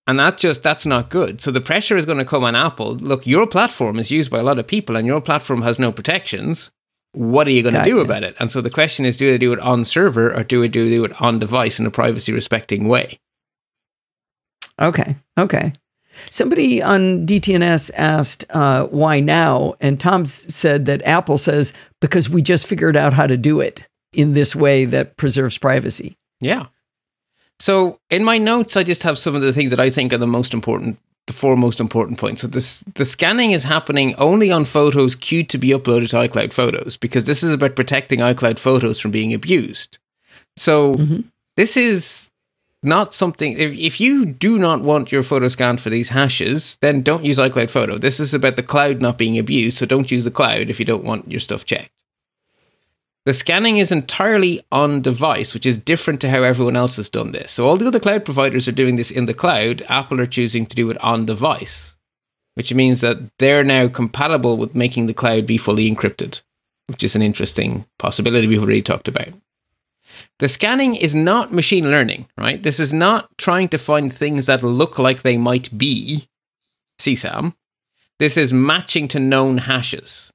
And 0.06 0.18
that 0.18 0.38
just 0.38 0.62
that's 0.62 0.86
not 0.86 1.10
good. 1.10 1.40
So 1.40 1.50
the 1.50 1.60
pressure 1.60 1.96
is 1.96 2.06
going 2.06 2.18
to 2.18 2.24
come 2.24 2.44
on 2.44 2.54
Apple. 2.54 2.94
Look, 2.96 3.26
your 3.26 3.46
platform 3.46 3.98
is 3.98 4.10
used 4.10 4.30
by 4.30 4.38
a 4.38 4.44
lot 4.44 4.58
of 4.58 4.66
people, 4.66 4.96
and 4.96 5.06
your 5.06 5.20
platform 5.20 5.62
has 5.62 5.78
no 5.78 5.90
protections. 5.90 6.70
What 7.16 7.48
are 7.48 7.50
you 7.50 7.62
going 7.62 7.74
to 7.74 7.82
do 7.82 8.00
about 8.00 8.24
it? 8.24 8.36
And 8.38 8.52
so 8.52 8.60
the 8.60 8.70
question 8.70 9.06
is: 9.06 9.16
Do 9.16 9.30
they 9.30 9.38
do 9.38 9.52
it 9.54 9.58
on 9.60 9.84
server, 9.84 10.34
or 10.34 10.44
do 10.44 10.60
they 10.60 10.68
do 10.68 10.90
do 10.90 11.04
it 11.04 11.20
on 11.20 11.38
device 11.38 11.80
in 11.80 11.86
a 11.86 11.90
privacy 11.90 12.32
respecting 12.32 12.88
way? 12.88 13.18
okay. 14.78 15.16
Okay. 15.38 15.72
Somebody 16.30 16.82
on 16.82 17.26
DTNS 17.26 17.90
asked 17.94 18.44
uh, 18.50 18.84
why 18.86 19.20
now, 19.20 19.74
and 19.80 19.98
Tom 19.98 20.26
said 20.26 20.86
that 20.86 21.06
Apple 21.06 21.38
says 21.38 21.72
because 22.00 22.28
we 22.28 22.42
just 22.42 22.66
figured 22.66 22.96
out 22.96 23.12
how 23.12 23.26
to 23.26 23.36
do 23.36 23.60
it 23.60 23.88
in 24.12 24.34
this 24.34 24.54
way 24.54 24.84
that 24.84 25.16
preserves 25.16 25.58
privacy. 25.58 26.16
Yeah. 26.40 26.66
So 27.58 28.00
in 28.10 28.24
my 28.24 28.38
notes, 28.38 28.76
I 28.76 28.82
just 28.82 29.02
have 29.02 29.18
some 29.18 29.34
of 29.34 29.42
the 29.42 29.52
things 29.52 29.70
that 29.70 29.80
I 29.80 29.90
think 29.90 30.12
are 30.12 30.18
the 30.18 30.26
most 30.26 30.52
important, 30.52 30.98
the 31.26 31.32
four 31.32 31.56
most 31.56 31.80
important 31.80 32.18
points. 32.18 32.42
So 32.42 32.46
this, 32.48 32.84
the 32.94 33.04
scanning 33.04 33.50
is 33.50 33.64
happening 33.64 34.14
only 34.14 34.50
on 34.52 34.64
photos 34.64 35.14
queued 35.16 35.48
to 35.50 35.58
be 35.58 35.70
uploaded 35.70 36.10
to 36.10 36.16
iCloud 36.16 36.52
Photos 36.52 36.96
because 36.96 37.24
this 37.24 37.42
is 37.42 37.52
about 37.52 37.74
protecting 37.76 38.20
iCloud 38.20 38.58
Photos 38.58 39.00
from 39.00 39.10
being 39.10 39.34
abused. 39.34 39.98
So 40.56 40.94
Mhm. 40.94 41.24
this 41.56 41.76
is 41.76 42.28
not 42.82 43.12
something. 43.12 43.58
If, 43.58 43.72
if 43.76 44.00
you 44.00 44.24
do 44.24 44.58
not 44.58 44.82
want 44.82 45.10
your 45.10 45.24
photo 45.24 45.48
scanned 45.48 45.80
for 45.80 45.90
these 45.90 46.10
hashes, 46.10 46.78
then 46.80 47.02
don't 47.02 47.24
use 47.24 47.38
iCloud 47.38 47.70
Photo. 47.70 47.98
This 47.98 48.20
is 48.20 48.32
about 48.32 48.54
the 48.56 48.62
cloud 48.62 49.00
not 49.02 49.18
being 49.18 49.36
abused. 49.38 49.78
So 49.78 49.86
don't 49.86 50.10
use 50.12 50.24
the 50.24 50.30
cloud 50.30 50.70
if 50.70 50.78
you 50.78 50.84
don't 50.86 51.04
want 51.04 51.30
your 51.30 51.40
stuff 51.40 51.64
checked. 51.64 51.90
The 53.26 53.34
scanning 53.34 53.78
is 53.78 53.90
entirely 53.90 54.64
on 54.70 55.02
device, 55.02 55.52
which 55.52 55.66
is 55.66 55.78
different 55.78 56.20
to 56.20 56.30
how 56.30 56.44
everyone 56.44 56.76
else 56.76 56.94
has 56.94 57.10
done 57.10 57.32
this. 57.32 57.50
So 57.50 57.66
all 57.66 57.76
the 57.76 57.88
other 57.88 57.98
cloud 57.98 58.24
providers 58.24 58.68
are 58.68 58.72
doing 58.72 58.94
this 58.94 59.10
in 59.10 59.26
the 59.26 59.34
cloud. 59.34 59.82
Apple 59.88 60.20
are 60.20 60.26
choosing 60.26 60.64
to 60.64 60.76
do 60.76 60.88
it 60.90 61.02
on 61.02 61.26
device, 61.26 61.96
which 62.54 62.72
means 62.72 63.00
that 63.00 63.18
they're 63.40 63.64
now 63.64 63.88
compatible 63.88 64.56
with 64.56 64.76
making 64.76 65.06
the 65.06 65.12
cloud 65.12 65.44
be 65.44 65.58
fully 65.58 65.90
encrypted, 65.90 66.40
which 66.86 67.02
is 67.02 67.16
an 67.16 67.22
interesting 67.22 67.84
possibility 67.98 68.46
we've 68.46 68.62
already 68.62 68.80
talked 68.80 69.08
about. 69.08 69.30
The 70.38 70.48
scanning 70.48 70.94
is 70.94 71.16
not 71.16 71.52
machine 71.52 71.90
learning, 71.90 72.28
right? 72.38 72.62
This 72.62 72.78
is 72.78 72.92
not 72.92 73.28
trying 73.38 73.66
to 73.70 73.78
find 73.78 74.14
things 74.14 74.46
that 74.46 74.62
look 74.62 75.00
like 75.00 75.22
they 75.22 75.36
might 75.36 75.76
be 75.76 76.28
CSAM. 77.00 77.56
This 78.20 78.36
is 78.36 78.52
matching 78.52 79.08
to 79.08 79.18
known 79.18 79.58
hashes 79.58 80.30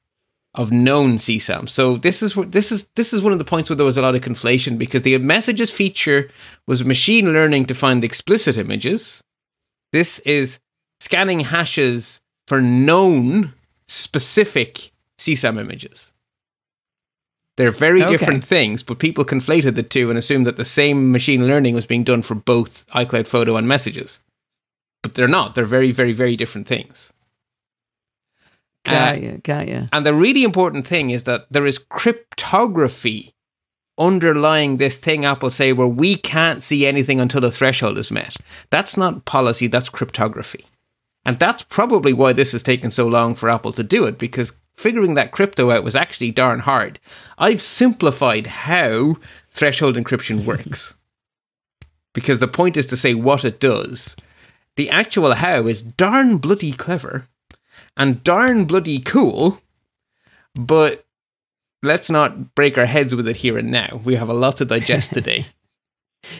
of 0.54 0.72
known 0.72 1.16
CSAM. 1.16 1.70
So 1.70 1.96
this 1.98 2.22
is 2.22 2.36
what 2.36 2.52
this 2.52 2.72
is 2.72 2.88
this 2.96 3.14
is 3.14 3.22
one 3.22 3.32
of 3.34 3.40
the 3.40 3.46
points 3.46 3.70
where 3.70 3.78
there 3.78 3.86
was 3.86 3.98
a 3.98 4.02
lot 4.02 4.16
of 4.16 4.22
conflation 4.22 4.78
because 4.78 5.04
the 5.04 5.18
messages 5.20 5.72
feature 5.72 6.30
was 6.68 6.84
machine 6.84 7.32
learning 7.32 7.66
to 7.66 7.74
find 7.74 8.04
explicit 8.04 8.58
images. 8.58 9.22
This 9.94 10.20
is 10.20 10.60
scanning 11.00 11.42
hashes 11.42 12.20
for 12.48 12.62
known 12.62 13.54
specific 13.88 14.92
CSAM 15.18 15.60
images. 15.60 16.12
They're 17.58 17.72
very 17.72 18.02
Okay. 18.02 18.12
different 18.12 18.44
things, 18.44 18.82
but 18.82 19.00
people 19.00 19.24
conflated 19.26 19.76
the 19.76 19.84
two 19.84 20.10
and 20.10 20.18
assumed 20.18 20.46
that 20.46 20.56
the 20.56 20.66
same 20.66 21.12
machine 21.12 21.48
learning 21.48 21.76
was 21.76 21.86
being 21.86 22.04
done 22.04 22.22
for 22.22 22.34
both 22.36 22.86
iCloud 22.96 23.28
Photo 23.28 23.56
and 23.56 23.68
messages. 23.68 24.20
But 25.04 25.16
they're 25.16 25.28
not. 25.28 25.56
They're 25.56 25.66
very, 25.66 25.92
very, 25.92 26.14
very 26.14 26.36
different 26.36 26.68
things. 26.68 27.12
Uh, 28.86 28.92
Got 28.92 29.22
ya, 29.22 29.32
got 29.44 29.68
ya. 29.68 29.82
and 29.94 30.06
the 30.06 30.14
really 30.14 30.44
important 30.44 30.88
thing 30.88 31.12
is 31.12 31.24
that 31.26 31.46
there 31.52 31.68
is 31.68 31.78
cryptography 31.78 33.34
underlying 33.98 34.78
this 34.78 34.98
thing 34.98 35.24
Apple 35.26 35.52
say 35.52 35.72
where 35.74 35.88
we 35.88 36.16
can't 36.16 36.64
see 36.64 36.88
anything 36.88 37.20
until 37.20 37.42
the 37.42 37.52
threshold 37.52 37.98
is 38.00 38.10
met. 38.12 38.38
That's 38.72 38.98
not 38.98 39.26
policy, 39.26 39.68
that's 39.68 39.90
cryptography. 39.90 40.66
And 41.24 41.38
that's 41.38 41.62
probably 41.62 42.14
why 42.14 42.34
this 42.34 42.54
has 42.54 42.64
taken 42.64 42.90
so 42.90 43.06
long 43.08 43.36
for 43.36 43.50
Apple 43.50 43.72
to 43.74 43.84
do 43.84 44.06
it, 44.06 44.18
because 44.18 44.54
figuring 44.76 45.14
that 45.14 45.32
crypto 45.32 45.70
out 45.70 45.84
was 45.84 45.96
actually 45.96 46.32
darn 46.32 46.62
hard. 46.62 47.00
I've 47.38 47.62
simplified 47.62 48.48
how 48.48 49.18
threshold 49.52 49.96
encryption 49.98 50.46
works. 50.48 50.96
because 52.14 52.40
the 52.40 52.48
point 52.48 52.76
is 52.78 52.88
to 52.88 52.98
say 52.98 53.14
what 53.14 53.46
it 53.46 53.60
does. 53.60 54.16
The 54.76 54.90
actual 54.90 55.34
how 55.36 55.68
is 55.68 55.84
darn 55.84 56.38
bloody 56.40 56.72
clever 56.72 57.28
and 57.98 58.24
darn 58.24 58.66
bloody 58.66 59.00
cool, 59.00 59.60
but 60.56 61.06
let's 61.84 62.10
not 62.10 62.56
break 62.56 62.78
our 62.78 62.86
heads 62.86 63.14
with 63.16 63.28
it 63.28 63.38
here 63.38 63.58
and 63.58 63.72
now. 63.72 64.02
We 64.04 64.16
have 64.16 64.30
a 64.30 64.34
lot 64.34 64.58
to 64.58 64.66
digest 64.66 65.14
today. 65.14 65.48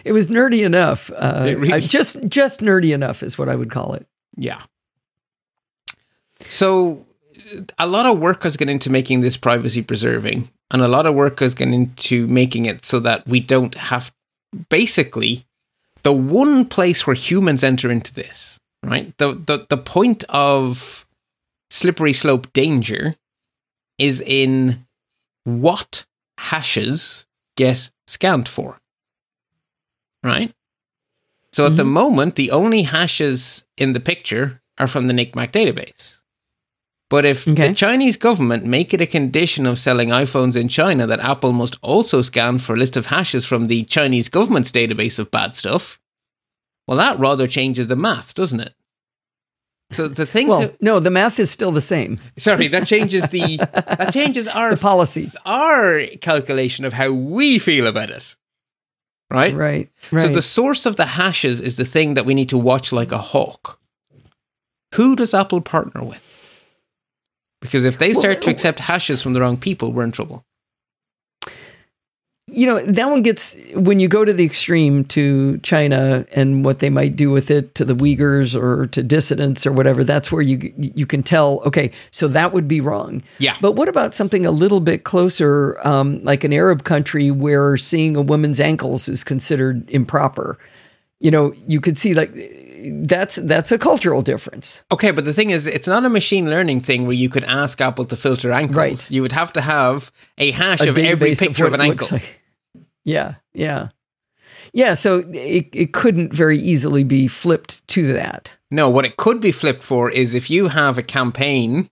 It 0.06 0.12
was 0.12 0.28
nerdy 0.28 0.64
enough. 0.64 1.10
Uh, 1.16 1.56
really- 1.58 1.82
just 1.82 2.22
just 2.28 2.60
nerdy 2.62 2.94
enough 2.94 3.24
is 3.24 3.38
what 3.38 3.50
I 3.50 3.56
would 3.56 3.72
call 3.72 3.94
it. 3.94 4.06
Yeah. 4.38 4.62
So 6.42 7.06
a 7.78 7.88
lot 7.88 8.06
of 8.06 8.20
work 8.20 8.44
has 8.44 8.58
gone 8.58 8.70
into 8.70 8.90
making 8.90 9.22
this 9.22 9.38
privacy 9.38 9.82
preserving, 9.82 10.50
and 10.70 10.82
a 10.82 10.88
lot 10.88 11.06
of 11.06 11.16
work 11.16 11.40
has 11.40 11.54
gone 11.54 11.74
into 11.74 12.28
making 12.28 12.66
it 12.66 12.86
so 12.86 13.00
that 13.00 13.28
we 13.28 13.40
don't 13.40 13.76
have 13.76 14.12
basically 14.70 15.46
the 16.04 16.14
one 16.14 16.66
place 16.66 17.06
where 17.06 17.16
humans 17.16 17.64
enter 17.64 17.92
into 17.92 18.14
this, 18.14 18.60
right? 18.84 19.16
The 19.18 19.34
the 19.34 19.66
the 19.70 19.78
point 19.78 20.24
of 20.30 21.06
slippery 21.72 22.14
slope 22.14 22.52
danger 22.54 23.16
is 23.98 24.22
in 24.22 24.86
what 25.46 26.06
hashes 26.38 27.26
get 27.56 27.90
scanned 28.08 28.48
for. 28.48 28.78
Right? 30.24 30.54
So 31.52 31.66
at 31.66 31.76
the 31.76 31.84
mm-hmm. 31.84 31.92
moment, 31.92 32.36
the 32.36 32.52
only 32.52 32.84
hashes 32.84 33.66
in 33.78 33.94
the 33.94 34.00
picture 34.00 34.62
are 34.78 34.88
from 34.88 35.08
the 35.08 35.14
NCMEC 35.14 35.52
database. 35.52 36.18
But 37.10 37.26
if 37.26 37.48
Okay. 37.48 37.70
the 37.70 37.74
Chinese 37.76 38.16
government 38.16 38.66
make 38.66 38.94
it 38.94 39.02
a 39.02 39.06
condition 39.06 39.66
of 39.66 39.78
selling 39.78 40.10
iPhones 40.10 40.56
in 40.56 40.70
China 40.70 41.06
that 41.08 41.20
Apple 41.20 41.52
must 41.52 41.76
also 41.82 42.22
scan 42.22 42.58
for 42.58 42.74
a 42.74 42.78
list 42.78 42.96
of 42.96 43.08
hashes 43.08 43.46
from 43.46 43.68
the 43.68 43.84
Chinese 43.84 44.30
government's 44.30 44.72
database 44.72 45.20
of 45.20 45.30
bad 45.30 45.56
stuff, 45.56 46.00
well, 46.88 46.98
that 46.98 47.20
rather 47.20 47.48
changes 47.48 47.88
the 47.88 47.96
math, 47.96 48.34
doesn't 48.34 48.60
it? 48.62 48.74
So 49.92 50.08
the 50.08 50.26
thing 50.26 50.48
Well, 50.48 50.62
to 50.62 50.74
no, 50.80 51.00
the 51.00 51.12
math 51.12 51.40
is 51.40 51.52
still 51.52 51.72
the 51.72 51.82
same. 51.82 52.20
sorry, 52.38 52.68
that 52.70 52.88
changes 52.88 53.28
the 53.30 53.58
that 53.74 54.12
changes 54.14 54.48
our 54.48 54.72
The 54.72 54.78
policy, 54.78 55.32
our 55.46 56.06
calculation 56.22 56.86
of 56.86 56.94
how 56.94 57.12
we 57.12 57.60
feel 57.60 57.88
about 57.88 58.10
it. 58.10 58.36
Right? 59.30 59.56
right? 59.56 59.90
So 60.12 60.28
the 60.28 60.42
source 60.42 60.86
of 60.86 60.98
the 60.98 61.06
hashes 61.06 61.62
is 61.62 61.78
the 61.78 61.86
thing 61.86 62.16
that 62.16 62.26
we 62.26 62.34
need 62.34 62.50
to 62.50 62.58
watch 62.58 62.92
like 62.92 63.14
a 63.14 63.18
hawk. 63.18 63.80
Who 64.96 65.16
does 65.16 65.34
Apple 65.34 65.62
partner 65.62 66.04
with? 66.04 66.22
Because 67.62 67.86
if 67.86 67.98
they 67.98 68.14
start 68.14 68.42
to 68.42 68.50
oh. 68.50 68.52
accept 68.52 68.80
hashes 68.80 69.22
from 69.22 69.34
the 69.34 69.40
wrong 69.40 69.56
people, 69.56 69.94
we're 69.94 70.04
in 70.04 70.12
trouble. 70.12 70.44
You 72.52 72.68
know 72.68 72.86
that 72.86 73.10
one 73.10 73.22
gets 73.22 73.56
when 73.76 74.00
you 74.00 74.10
go 74.10 74.26
to 74.26 74.34
the 74.34 74.44
extreme 74.44 75.06
to 75.06 75.58
China 75.60 76.26
and 76.34 76.66
what 76.66 76.80
they 76.80 76.90
might 76.90 77.16
do 77.16 77.32
with 77.32 77.50
it 77.50 77.74
to 77.76 77.86
the 77.86 77.96
Uyghurs 77.96 78.62
or 78.62 78.88
to 78.88 79.02
dissidents 79.02 79.66
or 79.66 79.72
whatever. 79.72 80.04
That's 80.04 80.32
where 80.32 80.42
you 80.42 80.74
you 80.78 81.06
can 81.06 81.24
tell. 81.24 81.62
Okay, 81.66 81.92
so 82.12 82.28
that 82.28 82.52
would 82.52 82.68
be 82.68 82.82
wrong. 82.82 83.24
Yeah. 83.40 83.56
But 83.62 83.74
what 83.74 83.88
about 83.88 84.14
something 84.14 84.46
a 84.46 84.52
little 84.52 84.82
bit 84.82 85.06
closer, 85.06 85.80
um, 85.88 86.22
like 86.24 86.44
an 86.44 86.52
Arab 86.52 86.84
country 86.84 87.32
where 87.32 87.78
seeing 87.78 88.18
a 88.18 88.22
woman's 88.22 88.60
ankles 88.60 89.08
is 89.08 89.24
considered 89.24 89.90
improper? 89.90 90.60
You 91.20 91.32
know, 91.32 91.54
you 91.68 91.80
could 91.80 91.98
see 91.98 92.14
like 92.14 92.34
that's 92.84 93.36
that's 93.36 93.72
a 93.72 93.78
cultural 93.78 94.22
difference. 94.22 94.84
Okay, 94.92 95.12
but 95.12 95.24
the 95.24 95.34
thing 95.34 95.52
is, 95.52 95.68
it's 95.68 95.88
not 95.88 96.04
a 96.04 96.10
machine 96.10 96.50
learning 96.50 96.82
thing 96.82 97.06
where 97.06 97.14
you 97.14 97.30
could 97.30 97.46
ask 97.46 97.80
Apple 97.80 98.06
to 98.06 98.18
filter 98.18 98.52
ankles. 98.52 98.76
Right. 98.76 99.12
You 99.12 99.22
would 99.22 99.32
have 99.32 99.54
to 99.54 99.62
have 99.62 100.12
a 100.38 100.52
hash 100.52 100.82
A 100.82 100.90
of 100.90 100.98
every 100.98 101.36
picture 101.36 101.66
of, 101.66 101.72
what 101.72 101.80
an 101.80 101.86
ankle. 101.86 102.08
like. 102.12 102.41
Yeah, 103.06 103.36
yeah, 103.54 103.90
yeah. 104.74 104.94
So 104.94 105.24
it 105.34 105.70
it 105.74 105.94
couldn't 105.94 106.34
very 106.34 106.58
easily 106.58 107.04
be 107.04 107.28
flipped 107.28 107.88
to 107.90 108.14
that. 108.14 108.58
No, 108.70 108.90
what 108.90 109.06
it 109.06 109.18
could 109.18 109.42
be 109.42 109.52
flipped 109.52 109.84
for 109.84 110.10
is 110.10 110.34
if 110.34 110.50
you 110.50 110.70
have 110.70 110.98
a 110.98 111.04
campaign 111.04 111.90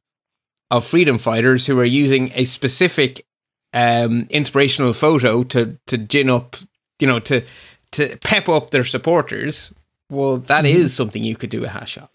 of 0.72 0.86
freedom 0.86 1.18
fighters 1.18 1.66
who 1.66 1.80
are 1.80 1.86
using 1.86 2.32
a 2.36 2.46
specific 2.46 3.26
um, 3.74 4.28
inspirational 4.30 4.94
photo 4.94 5.44
to 5.44 5.78
to 5.88 5.98
gin 5.98 6.30
up, 6.30 6.56
you 7.00 7.08
know, 7.08 7.20
to 7.20 7.44
to 7.92 8.18
pep 8.18 8.48
up 8.48 8.72
their 8.72 8.86
supporters. 8.86 9.74
Well, 10.12 10.38
that 10.38 10.66
is 10.66 10.78
Mm-hmm. 10.78 10.88
something 10.88 11.24
you 11.24 11.36
could 11.36 11.50
do 11.52 11.66
a 11.66 11.68
hash 11.70 11.98
of, 11.98 12.10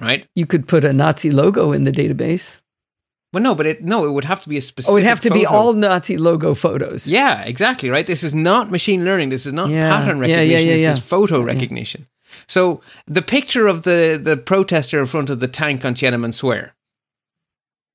right? 0.00 0.26
You 0.34 0.46
could 0.46 0.68
put 0.68 0.84
a 0.84 0.92
Nazi 0.92 1.30
logo 1.30 1.72
in 1.72 1.82
the 1.84 1.90
database. 1.92 2.60
Well, 3.32 3.42
no, 3.42 3.54
but 3.54 3.66
it 3.66 3.84
no, 3.84 4.06
it 4.06 4.12
would 4.12 4.24
have 4.24 4.40
to 4.42 4.48
be 4.48 4.56
a 4.56 4.60
specific. 4.62 4.90
Oh, 4.92 4.96
it'd 4.96 5.06
have 5.06 5.20
to 5.22 5.30
be 5.30 5.44
all 5.44 5.74
Nazi 5.74 6.16
logo 6.16 6.54
photos. 6.54 7.06
Yeah, 7.06 7.42
exactly. 7.42 7.90
Right. 7.90 8.06
This 8.06 8.24
is 8.24 8.32
not 8.32 8.70
machine 8.70 9.04
learning. 9.04 9.28
This 9.28 9.44
is 9.44 9.52
not 9.52 9.68
Yeah, 9.68 9.90
pattern 9.90 10.18
yeah, 10.20 10.26
yeah, 10.26 10.36
recognition. 10.36 10.68
yeah, 10.80 10.88
this 10.88 10.98
is 10.98 11.04
photo 11.04 11.40
recognition. 11.42 12.06
So 12.46 12.80
the 13.06 13.22
picture 13.22 13.66
of 13.66 13.82
the 13.82 14.18
the 14.22 14.36
protester 14.38 14.98
in 14.98 15.06
front 15.06 15.28
of 15.30 15.40
the 15.40 15.48
tank 15.48 15.84
on 15.84 15.94
Tiananmen 15.94 16.32
Square. 16.32 16.74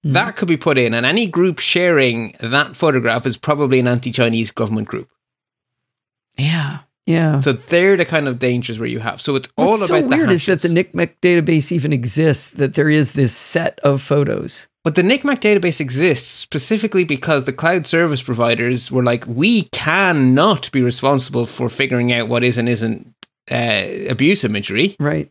Mm-hmm. 0.05 0.11
That 0.14 0.35
could 0.35 0.49
be 0.49 0.57
put 0.57 0.77
in, 0.77 0.93
and 0.93 1.05
any 1.05 1.26
group 1.27 1.60
sharing 1.60 2.35
that 2.41 2.76
photograph 2.76 3.26
is 3.26 3.38
probably 3.38 3.80
an 3.80 3.88
anti-Chinese 3.88 4.51
government 4.51 4.89
group. 4.89 5.10
Yeah, 6.38 6.80
yeah. 7.05 7.39
So 7.41 7.53
they're 7.53 7.97
the 7.97 8.05
kind 8.05 8.27
of 8.27 8.39
dangers 8.39 8.80
where 8.80 8.88
you 8.88 8.99
have. 8.99 9.21
So 9.21 9.35
it's 9.35 9.49
all 9.57 9.67
What's 9.69 9.89
about 9.89 10.01
so 10.01 10.07
weird 10.07 10.31
is 10.31 10.45
that 10.45 10.61
the. 10.61 10.69
NCMEC 10.69 11.15
database 11.21 11.71
even 11.71 11.91
exists. 11.93 12.49
That 12.49 12.73
there 12.75 12.89
is 12.89 13.13
this 13.13 13.35
set 13.35 13.80
of 13.84 14.01
photos. 14.01 14.67
But 14.84 14.95
the 14.95 15.01
NCMEC 15.01 15.39
database 15.39 15.80
exists 15.80 16.27
specifically 16.27 17.03
because 17.05 17.45
the 17.45 17.53
cloud 17.53 17.88
service 17.88 18.21
providers 18.21 18.91
were 18.91 19.03
like, 19.03 19.25
we 19.27 19.63
cannot 19.71 20.69
be 20.71 20.81
responsible 20.81 21.45
for 21.45 21.69
figuring 21.69 22.11
out 22.11 22.27
what 22.27 22.43
is 22.43 22.57
and 22.57 22.67
isn't 22.67 23.13
uh, 23.51 23.84
abuse 24.09 24.43
imagery. 24.43 24.95
Right. 24.99 25.30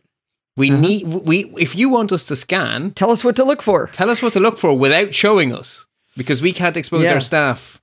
We 0.57 0.69
Uh-huh. 0.71 0.81
need 0.81 1.07
we 1.07 1.45
if 1.57 1.75
you 1.75 1.89
want 1.89 2.11
us 2.11 2.23
to 2.25 2.35
scan, 2.35 2.91
Tell 2.91 3.09
us 3.11 3.23
what 3.23 3.35
to 3.37 3.43
look 3.43 3.61
for. 3.63 3.87
tell 3.93 4.09
us 4.11 4.21
what 4.21 4.33
to 4.33 4.39
look 4.39 4.57
for 4.59 4.77
without 4.77 5.13
showing 5.13 5.51
us 5.53 5.85
because 6.15 6.41
we 6.43 6.53
can't 6.53 6.77
expose 6.77 7.05
Yeah. 7.05 7.13
our 7.15 7.19
staff. 7.19 7.81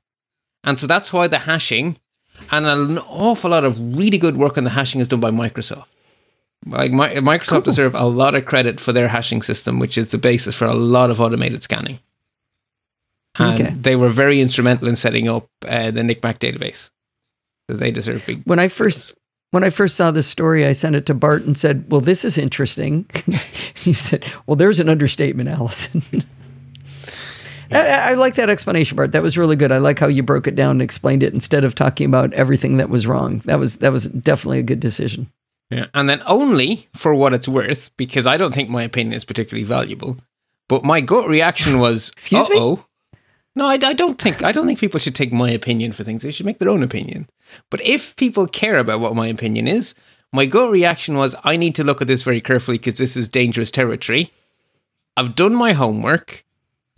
And 0.62 0.78
so 0.78 0.86
that's 0.86 1.12
why 1.12 1.26
the 1.26 1.38
hashing 1.40 1.96
and 2.51 2.66
an 2.66 2.98
awful 2.98 3.51
lot 3.51 3.64
of 3.64 3.78
really 3.97 4.18
good 4.18 4.36
work 4.36 4.59
on 4.59 4.64
the 4.64 4.70
hashing 4.70 5.01
is 5.01 5.09
done 5.09 5.20
by 5.20 5.31
Microsoft. 5.31 5.86
Like 6.66 6.93
Mi- 6.93 7.20
Microsoft 7.20 7.64
deserve 7.64 7.94
a 7.94 8.05
lot 8.06 8.35
of 8.35 8.44
credit 8.44 8.81
for 8.81 8.93
their 8.93 9.09
hashing 9.09 9.43
system, 9.43 9.78
which 9.78 9.97
is 9.97 10.10
the 10.10 10.18
basis 10.18 10.55
for 10.55 10.66
a 10.66 10.74
lot 10.74 11.10
of 11.10 11.20
automated 11.20 11.62
scanning. 11.62 12.01
And 13.39 13.60
Okay. 13.60 13.70
they 13.74 13.97
were 13.97 14.09
very 14.10 14.40
instrumental 14.40 14.89
in 14.89 14.97
setting 14.97 15.28
up 15.28 15.48
uh, 15.66 15.90
the 15.90 16.01
NCMEC 16.01 16.39
database. 16.39 16.90
So 17.70 17.77
they 17.77 17.90
deserve 17.90 18.27
big. 18.27 18.43
When 18.44 18.59
I 18.59 18.68
first 18.68 19.14
when 19.52 19.64
I 19.64 19.70
first 19.70 19.97
saw 19.97 20.10
this 20.10 20.27
story, 20.28 20.66
I 20.66 20.72
sent 20.72 20.97
it 20.97 21.06
to 21.06 21.14
Bart 21.14 21.44
and 21.44 21.56
said, 21.56 21.85
"Well, 21.89 22.01
this 22.01 22.24
is 22.24 22.36
interesting." 22.36 23.06
you 23.27 23.94
said, 23.94 24.24
"Well, 24.47 24.56
there's 24.56 24.81
an 24.81 24.89
understatement, 24.89 25.48
Allison." 25.48 26.02
I, 27.70 28.10
I 28.10 28.14
like 28.14 28.34
that 28.34 28.51
explanation, 28.51 28.97
Bart. 28.97 29.12
That 29.12 29.22
was 29.22 29.38
really 29.38 29.56
good. 29.56 29.72
I 29.72 29.78
like 29.78 29.98
how 29.98 30.06
you 30.09 30.22
broke 30.22 30.47
it 30.47 30.55
down 30.55 30.72
and 30.72 30.82
explained 30.82 31.22
it 31.22 31.32
instead 31.34 31.64
of 31.64 31.74
talking 31.74 32.06
about 32.06 32.32
everything 32.34 32.78
that 32.78 32.90
was 32.90 33.06
wrong. 33.06 33.42
That 33.44 33.59
was 33.59 33.76
that 33.76 33.92
was 33.92 34.06
definitely 34.06 34.59
a 34.59 34.64
good 34.64 34.80
decision. 34.80 35.30
Yeah. 35.70 35.86
And 35.94 36.09
then 36.09 36.22
only 36.26 36.88
for 36.94 37.14
what 37.14 37.32
it's 37.32 37.47
worth, 37.47 37.97
because 37.97 38.26
I 38.26 38.36
don't 38.36 38.52
think 38.52 38.68
my 38.68 38.82
opinion 38.82 39.14
is 39.14 39.24
particularly 39.24 39.64
valuable. 39.64 40.18
But 40.68 40.84
my 40.84 41.01
gut 41.01 41.28
reaction 41.28 41.78
was, 41.86 42.10
Excuse 42.10 42.51
me? 42.51 42.56
"Uh-oh." 42.56 42.84
No, 43.56 43.66
I, 43.66 43.74
I 43.74 43.92
don't 43.94 44.20
think 44.20 44.42
I 44.42 44.52
don't 44.52 44.66
think 44.66 44.78
people 44.78 45.01
should 45.01 45.14
take 45.14 45.32
my 45.32 45.51
opinion 45.51 45.92
for 45.92 46.05
things. 46.05 46.22
They 46.22 46.30
should 46.30 46.47
make 46.47 46.59
their 46.59 46.68
own 46.68 46.82
opinion. 46.82 47.28
But 47.70 47.80
if 47.82 48.14
people 48.16 48.47
care 48.47 48.78
about 48.78 49.01
what 49.01 49.16
my 49.16 49.26
opinion 49.26 49.66
is, 49.66 49.94
my 50.32 50.47
gut 50.47 50.70
reaction 50.70 51.16
was, 51.16 51.34
I 51.42 51.56
need 51.56 51.74
to 51.74 51.84
look 51.84 52.01
at 52.01 52.06
this 52.06 52.22
very 52.22 52.40
carefully 52.40 52.78
because 52.78 52.98
this 52.98 53.16
is 53.16 53.28
dangerous 53.28 53.70
territory. 53.70 54.32
I've 55.16 55.34
done 55.34 55.55
my 55.55 55.72
homework. 55.72 56.44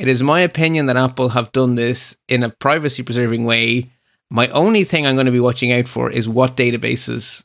It 0.03 0.09
is 0.09 0.21
my 0.21 0.41
opinion 0.41 0.87
that 0.87 0.97
Apple 0.97 1.29
have 1.29 1.53
done 1.53 1.77
this 1.77 2.17
in 2.27 2.43
a 2.43 2.49
privacy 2.49 3.05
preserving 3.05 3.45
way. 3.45 3.93
My 4.31 4.49
only 4.49 4.83
thing 4.83 5.07
I'm 5.07 5.15
going 5.15 5.27
to 5.27 5.33
be 5.33 5.39
watching 5.39 5.73
out 5.73 5.87
for 5.87 6.11
is 6.11 6.29
what 6.29 6.57
databases 6.57 7.45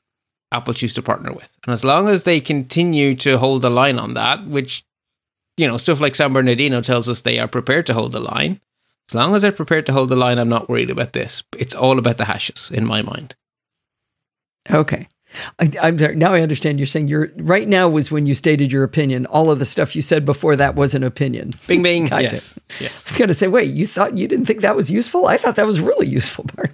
Apple 0.52 0.74
choose 0.74 0.96
to 0.96 1.04
partner 1.04 1.32
with. 1.32 1.56
And 1.68 1.74
as 1.74 1.84
long 1.84 2.08
as 2.08 2.24
they 2.24 2.42
continue 2.42 3.14
to 3.18 3.38
hold 3.38 3.62
the 3.62 3.70
line 3.70 4.00
on 4.00 4.16
that, 4.16 4.48
which, 4.48 4.84
you 5.56 5.68
know, 5.68 5.78
stuff 5.78 6.00
like 6.00 6.16
San 6.16 6.34
Bernardino 6.34 6.82
tells 6.82 7.08
us 7.08 7.22
they 7.22 7.38
are 7.38 7.48
prepared 7.48 7.86
to 7.86 7.94
hold 7.94 8.12
the 8.12 8.20
line, 8.20 8.60
as 9.12 9.14
long 9.14 9.36
as 9.36 9.44
they're 9.44 9.52
prepared 9.52 9.86
to 9.86 9.94
hold 9.94 10.10
the 10.10 10.16
line, 10.16 10.40
I'm 10.40 10.50
not 10.50 10.68
worried 10.68 10.90
about 10.90 11.14
this. 11.14 11.44
It's 11.60 11.76
all 11.76 12.00
about 12.00 12.18
the 12.18 12.26
hashes 12.26 12.72
in 12.74 12.88
my 12.88 13.04
mind. 13.04 13.36
Okay. 14.72 15.10
I, 15.60 15.72
I'm 15.82 15.98
sorry. 15.98 16.16
Now 16.16 16.34
I 16.34 16.42
understand. 16.42 16.80
You're 16.80 16.86
saying 16.88 17.08
you're 17.10 17.32
right 17.38 17.68
now 17.68 17.90
was 17.90 18.12
when 18.12 18.26
you 18.26 18.34
stated 18.34 18.72
your 18.72 18.84
opinion. 18.84 19.26
All 19.28 19.52
of 19.52 19.60
the 19.60 19.66
stuff 19.66 19.96
you 19.96 20.02
said 20.02 20.26
before 20.26 20.56
that 20.56 20.76
was 20.76 20.96
an 20.96 21.04
opinion. 21.04 21.52
Bing, 21.68 21.84
bing. 21.84 22.08
Got 22.08 22.24
yes. 22.24 22.58
I 22.58 22.74
Yes. 22.84 23.06
was 23.06 23.18
going 23.18 23.28
to 23.28 23.34
say, 23.34 23.48
wait, 23.48 23.72
you 23.72 23.86
thought 23.86 24.18
you 24.18 24.28
didn't 24.28 24.46
think 24.46 24.62
that 24.62 24.76
was 24.76 24.90
useful? 24.90 25.28
I 25.28 25.38
thought 25.38 25.56
that 25.58 25.68
was 25.68 25.82
really 25.82 26.08
useful, 26.08 26.46
Bart. 26.56 26.72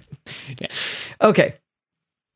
Yeah. 0.58 0.68
Okay. 1.20 1.54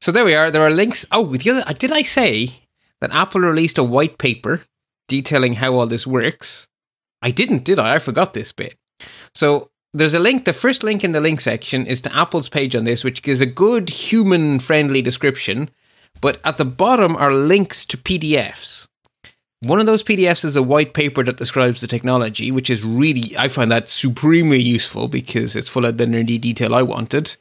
So 0.01 0.13
there 0.13 0.25
we 0.25 0.35
are. 0.35 0.51
There 0.51 0.63
are 0.63 0.71
links. 0.71 1.07
Oh, 1.11 1.25
the 1.37 1.51
other, 1.51 1.65
uh, 1.67 1.73
did 1.73 1.93
I 1.93 2.03
say 2.03 2.63
that 3.01 3.13
Apple 3.13 3.41
released 3.41 3.79
a 3.79 3.85
white 3.85 4.19
paper 4.19 4.63
detailing 5.09 5.55
how 5.55 5.75
all 5.75 5.87
this 5.87 6.07
works? 6.07 6.69
I 7.23 7.31
didn't, 7.31 7.65
did 7.65 7.79
I? 7.79 7.95
I 7.95 7.99
forgot 7.99 8.35
this 8.35 8.53
bit. 8.53 8.77
So 9.35 9.71
there's 9.95 10.15
a 10.15 10.19
link. 10.21 10.45
The 10.45 10.53
first 10.53 10.83
link 10.83 11.03
in 11.03 11.13
the 11.13 11.21
link 11.21 11.41
section 11.41 11.87
is 11.87 12.01
to 12.03 12.17
Apple's 12.17 12.49
page 12.49 12.77
on 12.77 12.85
this, 12.85 13.03
which 13.03 13.23
gives 13.23 13.41
a 13.41 13.47
good 13.47 13.89
human 13.89 14.61
friendly 14.61 15.03
description. 15.03 15.71
But 16.21 16.41
at 16.45 16.59
the 16.59 16.65
bottom 16.65 17.17
are 17.17 17.33
links 17.33 17.85
to 17.87 17.97
PDFs. 17.97 18.87
One 19.61 19.81
of 19.81 19.87
those 19.87 20.05
PDFs 20.05 20.45
is 20.45 20.55
a 20.57 20.63
white 20.63 20.95
paper 20.95 21.25
that 21.25 21.37
describes 21.37 21.81
the 21.81 21.89
technology, 21.89 22.53
which 22.53 22.71
is 22.71 22.85
really, 22.85 23.37
I 23.37 23.49
find 23.49 23.73
that 23.73 23.89
supremely 23.89 24.61
useful 24.63 25.09
because 25.09 25.57
it's 25.57 25.69
full 25.69 25.85
of 25.85 25.99
the 25.99 26.07
nerdy 26.07 26.41
detail 26.41 26.75
I 26.75 26.83
wanted. 26.83 27.37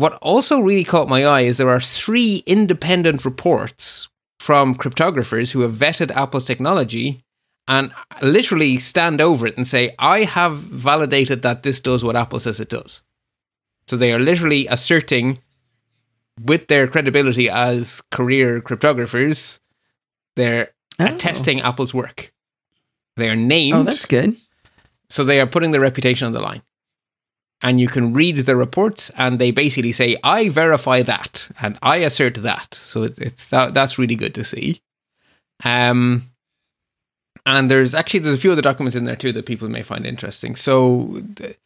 what 0.00 0.14
also 0.14 0.60
really 0.60 0.84
caught 0.84 1.08
my 1.08 1.26
eye 1.26 1.42
is 1.42 1.58
there 1.58 1.68
are 1.68 1.80
three 1.80 2.42
independent 2.46 3.24
reports 3.24 4.08
from 4.38 4.74
cryptographers 4.74 5.52
who 5.52 5.60
have 5.60 5.72
vetted 5.72 6.10
Apple's 6.12 6.46
technology 6.46 7.22
and 7.68 7.92
literally 8.22 8.78
stand 8.78 9.20
over 9.20 9.46
it 9.46 9.56
and 9.56 9.68
say, 9.68 9.94
I 9.98 10.20
have 10.24 10.56
validated 10.56 11.42
that 11.42 11.62
this 11.62 11.80
does 11.80 12.02
what 12.02 12.16
Apple 12.16 12.40
says 12.40 12.58
it 12.58 12.70
does. 12.70 13.02
So 13.86 13.96
they 13.96 14.12
are 14.12 14.18
literally 14.18 14.66
asserting, 14.66 15.40
with 16.44 16.68
their 16.68 16.86
credibility 16.86 17.48
as 17.50 18.00
career 18.10 18.60
cryptographers, 18.60 19.58
they're 20.36 20.70
Oh. 20.98 21.06
attesting 21.06 21.60
Apple's 21.62 21.94
work. 21.94 22.32
They 23.16 23.28
are 23.30 23.36
named. 23.36 23.74
Oh, 23.78 23.82
that's 23.82 24.06
good. 24.06 24.36
So 25.08 25.24
they 25.24 25.40
are 25.40 25.46
putting 25.46 25.72
their 25.72 25.80
reputation 25.80 26.26
on 26.26 26.32
the 26.32 26.40
line. 26.40 26.62
And 27.62 27.80
you 27.80 27.88
can 27.88 28.14
read 28.14 28.36
the 28.38 28.56
reports, 28.56 29.10
and 29.16 29.38
they 29.38 29.50
basically 29.50 29.92
say, 29.92 30.16
"I 30.24 30.48
verify 30.48 31.02
that, 31.02 31.48
and 31.60 31.78
I 31.82 31.96
assert 31.96 32.34
that." 32.42 32.74
So 32.80 33.02
it, 33.02 33.18
it's 33.18 33.46
that 33.48 33.74
that's 33.74 33.98
really 33.98 34.14
good 34.14 34.34
to 34.36 34.44
see. 34.44 34.80
Um, 35.62 36.30
and 37.44 37.70
there's 37.70 37.94
actually 37.94 38.20
there's 38.20 38.34
a 38.36 38.40
few 38.40 38.52
other 38.52 38.62
documents 38.62 38.96
in 38.96 39.04
there 39.04 39.16
too 39.16 39.32
that 39.32 39.46
people 39.46 39.68
may 39.68 39.82
find 39.82 40.06
interesting. 40.06 40.54
So 40.56 41.20
the, 41.34 41.56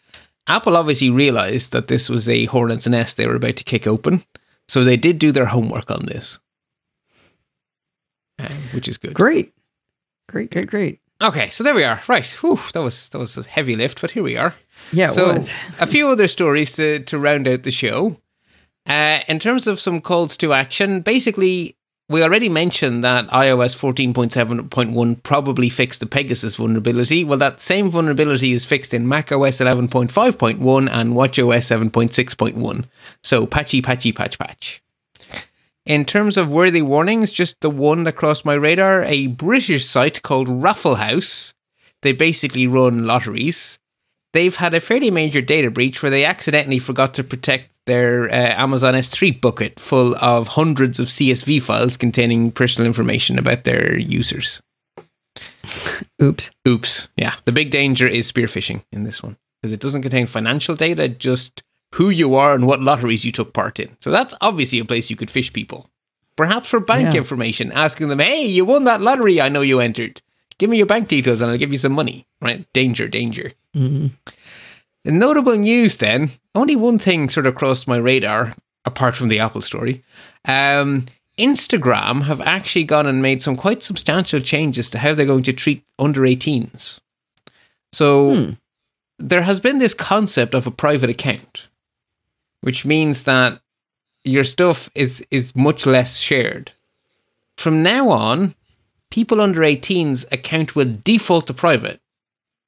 Apple 0.48 0.76
obviously 0.76 1.10
realized 1.10 1.70
that 1.72 1.86
this 1.88 2.08
was 2.08 2.28
a 2.28 2.46
hornet's 2.46 2.86
nest 2.88 3.16
they 3.16 3.26
were 3.26 3.36
about 3.36 3.56
to 3.56 3.64
kick 3.64 3.86
open, 3.86 4.24
so 4.68 4.84
they 4.84 4.96
did 4.96 5.18
do 5.18 5.32
their 5.32 5.46
homework 5.46 5.90
on 5.90 6.04
this, 6.06 6.38
um, 8.42 8.52
which 8.72 8.88
is 8.88 8.98
good. 8.98 9.14
Great. 9.14 9.52
Great, 10.28 10.50
great, 10.50 10.68
great. 10.68 11.00
Okay, 11.22 11.48
so 11.50 11.62
there 11.62 11.74
we 11.74 11.84
are. 11.84 12.02
Right, 12.08 12.26
Whew, 12.26 12.58
that 12.72 12.80
was 12.80 13.08
that 13.10 13.18
was 13.18 13.36
a 13.36 13.42
heavy 13.44 13.76
lift, 13.76 14.00
but 14.00 14.10
here 14.10 14.22
we 14.22 14.36
are. 14.36 14.54
Yeah, 14.92 15.08
so 15.08 15.30
it 15.30 15.36
was. 15.36 15.54
a 15.80 15.86
few 15.86 16.08
other 16.08 16.28
stories 16.28 16.74
to 16.76 17.00
to 17.00 17.18
round 17.18 17.46
out 17.46 17.62
the 17.62 17.70
show. 17.70 18.16
Uh, 18.86 19.20
in 19.28 19.38
terms 19.38 19.66
of 19.66 19.80
some 19.80 20.00
calls 20.00 20.36
to 20.36 20.52
action, 20.52 21.00
basically, 21.00 21.76
we 22.08 22.22
already 22.22 22.48
mentioned 22.50 23.02
that 23.02 23.28
iOS 23.28 23.74
14.7.1 23.76 25.22
probably 25.22 25.70
fixed 25.70 26.00
the 26.00 26.06
Pegasus 26.06 26.56
vulnerability. 26.56 27.24
Well, 27.24 27.38
that 27.38 27.60
same 27.60 27.88
vulnerability 27.88 28.52
is 28.52 28.66
fixed 28.66 28.92
in 28.92 29.08
macOS 29.08 29.58
11.5.1 29.58 30.90
and 30.92 31.14
watchOS 31.14 31.90
7.6.1. 31.90 32.84
So 33.22 33.46
patchy, 33.46 33.80
patchy, 33.80 34.12
patch, 34.12 34.38
patch. 34.38 34.82
In 35.86 36.04
terms 36.04 36.36
of 36.36 36.50
worthy 36.50 36.82
warnings, 36.82 37.32
just 37.32 37.60
the 37.60 37.70
one 37.70 38.04
that 38.04 38.16
crossed 38.16 38.44
my 38.44 38.54
radar 38.54 39.02
a 39.04 39.28
British 39.28 39.86
site 39.86 40.22
called 40.22 40.48
Raffle 40.48 40.96
House. 40.96 41.54
They 42.02 42.12
basically 42.12 42.66
run 42.66 43.06
lotteries. 43.06 43.78
They've 44.34 44.54
had 44.54 44.74
a 44.74 44.80
fairly 44.80 45.10
major 45.12 45.40
data 45.40 45.70
breach 45.70 46.02
where 46.02 46.10
they 46.10 46.24
accidentally 46.24 46.80
forgot 46.80 47.14
to 47.14 47.24
protect 47.24 47.70
their 47.86 48.28
uh, 48.30 48.34
Amazon 48.34 48.94
S3 48.94 49.40
bucket 49.40 49.78
full 49.78 50.16
of 50.16 50.48
hundreds 50.48 50.98
of 50.98 51.06
CSV 51.06 51.62
files 51.62 51.96
containing 51.96 52.50
personal 52.50 52.86
information 52.86 53.38
about 53.38 53.62
their 53.64 53.96
users. 53.96 54.60
Oops. 56.22 56.50
Oops. 56.66 57.08
Yeah. 57.16 57.34
The 57.44 57.52
big 57.52 57.70
danger 57.70 58.06
is 58.08 58.26
spear 58.26 58.46
phishing 58.46 58.82
in 58.92 59.04
this 59.04 59.22
one 59.22 59.36
because 59.62 59.72
it 59.72 59.80
doesn't 59.80 60.02
contain 60.02 60.26
financial 60.26 60.74
data, 60.74 61.08
just 61.08 61.62
who 61.94 62.10
you 62.10 62.34
are 62.34 62.54
and 62.54 62.66
what 62.66 62.82
lotteries 62.82 63.24
you 63.24 63.32
took 63.32 63.52
part 63.52 63.78
in. 63.78 63.96
So 64.00 64.10
that's 64.10 64.34
obviously 64.40 64.78
a 64.80 64.84
place 64.84 65.10
you 65.10 65.16
could 65.16 65.30
fish 65.30 65.52
people. 65.52 65.88
Perhaps 66.36 66.68
for 66.68 66.80
bank 66.80 67.12
Yeah. 67.12 67.18
information, 67.18 67.70
asking 67.70 68.08
them, 68.08 68.18
hey, 68.18 68.44
you 68.44 68.64
won 68.64 68.82
that 68.84 69.00
lottery 69.00 69.40
I 69.40 69.48
know 69.48 69.60
you 69.60 69.78
entered. 69.78 70.20
Give 70.58 70.70
me 70.70 70.76
your 70.76 70.86
bank 70.86 71.08
details 71.08 71.40
and 71.40 71.50
I'll 71.50 71.58
give 71.58 71.72
you 71.72 71.78
some 71.78 71.92
money. 71.92 72.26
Right? 72.40 72.66
Danger, 72.72 73.08
danger. 73.08 73.52
Mhm. 73.74 74.10
In 75.04 75.18
notable 75.18 75.56
news, 75.56 75.98
then, 75.98 76.30
only 76.54 76.76
one 76.76 76.98
thing 76.98 77.28
sort 77.28 77.46
of 77.46 77.54
crossed 77.54 77.86
my 77.88 77.96
radar, 77.96 78.54
apart 78.84 79.16
from 79.16 79.28
the 79.28 79.38
Apple 79.38 79.60
story. 79.60 80.02
Um, 80.46 81.06
Instagram 81.38 82.22
have 82.24 82.40
actually 82.40 82.84
gone 82.84 83.06
and 83.06 83.20
made 83.20 83.42
some 83.42 83.56
quite 83.56 83.82
substantial 83.82 84.40
changes 84.40 84.88
to 84.90 84.98
how 84.98 85.12
they're 85.14 85.26
going 85.26 85.42
to 85.42 85.52
treat 85.52 85.84
under 85.98 86.24
18s. 86.24 87.00
So 87.92 88.34
Hmm. 88.34 88.50
there 89.18 89.42
has 89.42 89.60
been 89.60 89.78
this 89.78 89.94
concept 89.94 90.54
of 90.54 90.66
a 90.66 90.70
private 90.70 91.10
account, 91.10 91.66
which 92.60 92.84
means 92.84 93.24
that 93.24 93.60
your 94.24 94.44
stuff 94.44 94.88
is 94.94 95.22
is 95.30 95.54
much 95.54 95.84
less 95.86 96.18
shared. 96.18 96.72
From 97.58 97.82
now 97.82 98.08
on, 98.10 98.54
people 99.14 99.40
under 99.40 99.60
18's 99.60 100.26
account 100.32 100.74
will 100.74 100.98
default 101.04 101.46
to 101.46 101.54
private. 101.54 102.00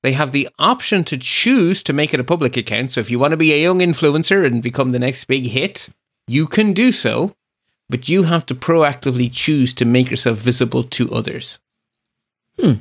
They 0.04 0.12
have 0.12 0.30
the 0.30 0.48
option 0.60 1.02
to 1.06 1.18
choose 1.18 1.82
to 1.82 1.92
make 1.92 2.14
it 2.14 2.20
a 2.20 2.24
public 2.24 2.56
account. 2.56 2.92
So 2.92 3.00
if 3.00 3.10
you 3.10 3.18
want 3.18 3.32
to 3.32 3.36
be 3.36 3.52
a 3.52 3.60
young 3.60 3.80
influencer 3.80 4.46
and 4.46 4.62
become 4.62 4.92
the 4.92 5.00
next 5.00 5.24
big 5.24 5.48
hit, 5.48 5.88
you 6.28 6.46
can 6.46 6.72
do 6.72 6.92
so, 6.92 7.34
but 7.90 8.08
you 8.08 8.22
have 8.22 8.46
to 8.46 8.54
proactively 8.54 9.28
choose 9.32 9.74
to 9.74 9.84
make 9.84 10.08
yourself 10.08 10.38
visible 10.38 10.84
to 10.84 11.10
others. 11.10 11.58
Hmm. 12.60 12.74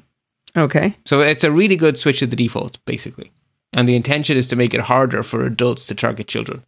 Okay. 0.56 0.98
So 1.04 1.22
it's 1.22 1.44
a 1.44 1.52
really 1.52 1.76
good 1.76 1.98
switch 1.98 2.20
to 2.20 2.28
the 2.28 2.36
default, 2.36 2.78
basically. 2.86 3.32
And 3.74 3.90
the 3.90 3.96
intention 3.96 4.38
is 4.38 4.48
to 4.50 4.56
make 4.56 4.76
it 4.76 4.82
harder 4.82 5.24
for 5.24 5.44
adults 5.44 5.88
to 5.88 5.96
target 5.96 6.28
children. 6.28 6.64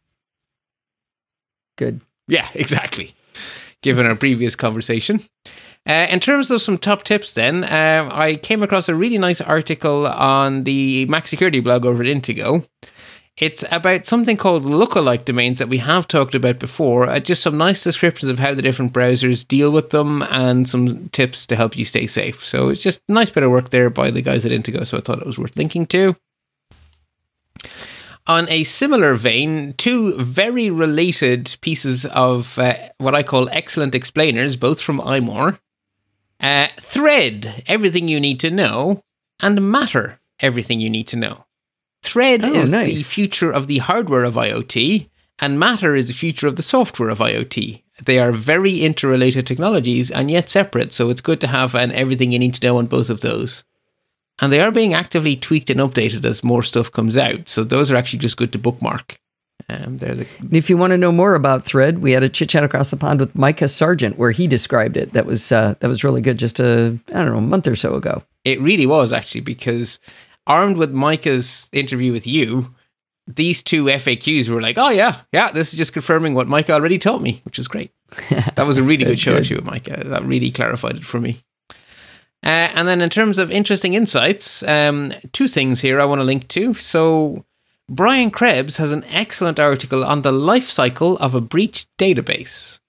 Good. 1.75 2.01
Yeah, 2.27 2.47
exactly. 2.55 3.13
Given 3.83 4.07
our 4.07 4.15
previous 4.15 4.55
conversation. 4.55 5.21
Uh, 5.87 6.05
in 6.09 6.19
terms 6.19 6.51
of 6.51 6.61
some 6.61 6.77
top 6.77 7.03
tips, 7.03 7.33
then, 7.33 7.63
um, 7.63 8.11
I 8.11 8.35
came 8.35 8.61
across 8.61 8.89
a 8.89 8.95
really 8.95 9.17
nice 9.17 9.39
article 9.39 10.05
on 10.05 10.65
the 10.65 11.05
Mac 11.05 11.27
Security 11.27 11.61
blog 11.61 11.85
over 11.85 12.03
at 12.03 12.09
Intego. 12.09 12.67
It's 13.37 13.63
about 13.71 14.07
something 14.07 14.35
called 14.35 14.65
lookalike 14.65 15.23
domains 15.23 15.59
that 15.59 15.69
we 15.69 15.77
have 15.77 16.07
talked 16.07 16.33
about 16.35 16.59
before. 16.59 17.07
Uh, 17.07 17.19
just 17.19 17.43
some 17.43 17.57
nice 17.57 17.83
descriptions 17.83 18.29
of 18.29 18.39
how 18.39 18.53
the 18.53 18.63
different 18.63 18.93
browsers 18.93 19.47
deal 19.47 19.71
with 19.71 19.91
them 19.91 20.23
and 20.23 20.67
some 20.67 21.07
tips 21.09 21.45
to 21.47 21.55
help 21.55 21.77
you 21.77 21.85
stay 21.85 22.07
safe. 22.07 22.43
So 22.43 22.69
it's 22.69 22.81
just 22.81 22.99
a 23.07 23.13
nice 23.13 23.29
bit 23.29 23.43
of 23.43 23.51
work 23.51 23.69
there 23.69 23.89
by 23.89 24.09
the 24.11 24.23
guys 24.23 24.43
at 24.43 24.51
Intego. 24.51 24.85
So 24.85 24.97
I 24.97 25.01
thought 25.01 25.19
it 25.19 25.27
was 25.27 25.37
worth 25.37 25.55
linking 25.55 25.85
to. 25.87 26.15
On 28.25 28.49
a 28.49 28.65
similar 28.65 29.13
vein, 29.13 29.73
two 29.77 30.17
very 30.17 30.69
related 30.69 31.55
pieces 31.61 32.05
of 32.07 32.59
uh, 32.59 32.75
what 32.97 33.15
I 33.15 33.23
call 33.23 33.47
excellent 33.49 33.95
explainers, 33.95 34.57
both 34.57 34.81
from 34.81 34.99
iMore. 34.99 35.59
Uh, 36.39 36.67
thread, 36.79 37.63
everything 37.67 38.07
you 38.07 38.19
need 38.19 38.39
to 38.39 38.51
know, 38.51 39.01
and 39.39 39.71
matter, 39.71 40.19
everything 40.39 40.79
you 40.79 40.89
need 40.89 41.07
to 41.07 41.17
know. 41.17 41.45
Thread 42.03 42.45
Oh, 42.45 42.53
is 42.53 42.71
the 42.71 42.95
future 43.03 43.51
of 43.51 43.67
the 43.67 43.79
hardware 43.79 44.23
of 44.23 44.35
IoT, 44.35 45.09
and 45.39 45.59
matter 45.59 45.95
is 45.95 46.07
the 46.07 46.13
future 46.13 46.47
of 46.47 46.55
the 46.55 46.61
software 46.63 47.09
of 47.09 47.19
IoT. 47.19 47.81
They 48.05 48.19
are 48.19 48.31
very 48.31 48.81
interrelated 48.81 49.47
technologies 49.47 50.11
and 50.11 50.29
yet 50.29 50.49
separate, 50.49 50.93
so 50.93 51.09
it's 51.09 51.21
good 51.21 51.41
to 51.41 51.47
have 51.47 51.73
an 51.73 51.91
everything 51.91 52.31
you 52.31 52.39
need 52.39 52.53
to 52.55 52.65
know 52.65 52.77
on 52.77 52.85
both 52.85 53.09
of 53.09 53.21
those. 53.21 53.63
And 54.39 54.53
they 54.53 54.59
are 54.59 54.71
being 54.71 54.93
actively 54.93 55.35
tweaked 55.35 55.71
and 55.71 55.79
updated 55.79 56.23
as 56.23 56.43
more 56.43 56.61
stuff 56.61 56.91
comes 56.91 57.17
out, 57.17 57.49
so 57.49 57.63
those 57.63 57.91
are 57.91 57.95
actually 57.95 58.19
just 58.19 58.37
good 58.37 58.51
to 58.51 58.59
bookmark. 58.59 59.19
Um, 59.69 59.97
the 59.97 60.27
And 60.39 60.55
If 60.55 60.69
you 60.69 60.77
want 60.77 60.91
to 60.91 60.97
know 60.97 61.11
more 61.11 61.35
about 61.35 61.65
Thread, 61.65 61.99
we 61.99 62.11
had 62.11 62.23
a 62.23 62.29
chit 62.29 62.49
chat 62.49 62.63
across 62.63 62.89
the 62.89 62.97
pond 62.97 63.19
with 63.19 63.35
Micah 63.35 63.67
Sargent 63.67 64.17
where 64.17 64.31
he 64.31 64.47
described 64.47 64.95
it. 64.97 65.13
That 65.13 65.25
was 65.25 65.51
uh, 65.51 65.75
that 65.79 65.87
was 65.87 66.03
really 66.03 66.21
good. 66.21 66.37
Just 66.37 66.59
a 66.59 66.97
I 67.09 67.13
don't 67.13 67.25
know 67.31 67.37
a 67.37 67.41
month 67.41 67.67
or 67.67 67.75
so 67.75 67.95
ago. 67.95 68.23
It 68.45 68.61
really 68.61 68.85
was 68.85 69.11
actually 69.11 69.41
because 69.41 69.99
armed 70.45 70.77
with 70.77 70.91
Micah's 70.91 71.69
interview 71.73 72.13
with 72.13 72.25
you, 72.25 72.73
these 73.27 73.61
two 73.61 73.85
FAQs 73.85 74.47
were 74.47 74.61
like, 74.61 74.77
"Oh 74.77 74.89
yeah, 74.89 75.21
yeah, 75.33 75.51
this 75.51 75.73
is 75.73 75.77
just 75.77 75.91
confirming 75.91 76.33
what 76.33 76.47
Micah 76.47 76.73
already 76.73 76.97
taught 76.97 77.21
me," 77.21 77.41
which 77.43 77.59
is 77.59 77.67
great. 77.67 77.91
that 78.55 78.65
was 78.65 78.77
a 78.77 78.83
really 78.83 79.03
good, 79.03 79.11
Good, 79.11 79.19
show 79.19 79.41
good. 79.41 79.49
with 79.57 79.65
Micah. 79.65 80.03
That 80.05 80.23
really 80.23 80.49
clarified 80.51 80.95
it 80.95 81.03
for 81.05 81.19
me. 81.19 81.41
Uh, 82.43 82.69
and 82.73 82.87
then 82.87 83.01
in 83.01 83.09
terms 83.09 83.37
of 83.39 83.51
interesting 83.51 83.95
insights, 83.95 84.63
um, 84.63 85.11
two 85.33 85.47
things 85.49 85.81
here 85.81 85.99
I 85.99 86.05
want 86.05 86.19
to 86.19 86.23
link 86.23 86.47
to. 86.49 86.73
So 86.75 87.43
Brian 87.89 88.31
Krebs 88.31 88.77
has 88.77 88.91
an 88.91 89.05
excellent 89.05 89.59
article 89.59 90.03
on 90.03 90.21
the 90.21 90.31
life 90.31 90.69
cycle 90.69 91.17
of 91.19 91.33
a 91.33 91.41
breached 91.41 91.87
database. 91.97 92.79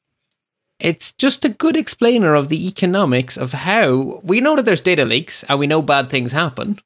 It's 0.81 1.12
just 1.12 1.45
a 1.45 1.49
good 1.49 1.77
explainer 1.77 2.35
of 2.35 2.49
the 2.49 2.66
economics 2.66 3.37
of 3.37 3.53
how 3.53 4.20
we 4.23 4.41
know 4.41 4.57
that 4.57 4.65
there's 4.65 4.81
data 4.81 5.05
leaks 5.05 5.45
and 5.45 5.59
we 5.59 5.66
know 5.66 5.83
bad 5.83 6.11
things 6.11 6.33
happen. 6.33 6.81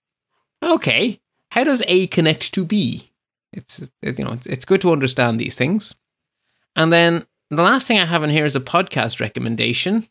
Okay, 0.63 1.21
how 1.51 1.65
does 1.65 1.83
A 1.89 2.07
connect 2.07 2.53
to 2.55 2.65
B? 2.65 3.11
It's 3.53 3.89
it- 4.03 4.19
you 4.19 4.25
know 4.25 4.39
it's 4.47 4.65
good 4.65 4.81
to 4.83 4.93
understand 4.93 5.39
these 5.39 5.55
things. 5.55 5.95
And 6.77 6.93
then 6.93 7.27
the 7.51 7.63
last 7.63 7.87
thing 7.87 7.99
I 7.99 8.07
have 8.07 8.23
in 8.23 8.31
here 8.31 8.47
is 8.47 8.57
a 8.57 8.61
podcast 8.61 9.21
recommendation. 9.21 10.07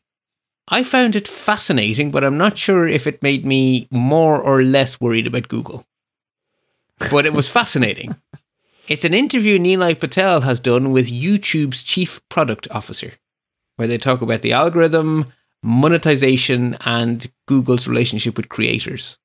I 0.68 0.84
found 0.84 1.15
it 1.15 1.28
fascinating, 1.28 2.11
but 2.11 2.23
I'm 2.23 2.38
not 2.38 2.57
sure 2.57 2.88
if 2.88 3.07
it 3.07 3.23
made 3.23 3.45
me 3.45 3.88
more 3.91 4.40
or 4.40 4.61
less 4.64 5.02
worried 5.02 5.28
about 5.28 5.48
Google. 5.48 5.86
But 7.10 7.26
it 7.26 7.34
was 7.34 7.49
fascinating. 7.49 8.15
It's 8.88 9.06
an 9.06 9.14
interview 9.14 9.57
Nilay 9.57 9.99
Patel 9.99 10.41
has 10.41 10.60
done 10.60 10.91
with 10.91 11.07
YouTube's 11.07 11.84
chief 11.84 12.22
product 12.30 12.68
officer, 12.72 13.14
where 13.78 13.88
they 13.88 13.98
talk 13.98 14.22
about 14.22 14.41
the 14.41 14.53
algorithm, 14.53 15.32
monetization, 15.64 16.78
and 16.82 17.32
Google's 17.48 17.88
relationship 17.88 18.38
with 18.38 18.49
creators. 18.49 19.18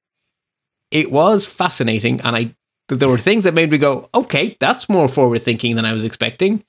It 0.91 1.11
was 1.11 1.45
fascinating, 1.45 2.21
and 2.21 2.37
I 2.37 2.55
there 2.89 3.09
were 3.09 3.19
things 3.19 3.45
that 3.45 3.55
made 3.55 3.71
me 3.71 3.79
go, 3.79 4.09
okay, 4.15 4.57
that's 4.61 4.89
more 4.89 5.09
forward 5.09 5.43
thinking 5.43 5.75
than 5.75 5.85
I 5.85 5.93
was 5.93 6.05
expecting. 6.05 6.63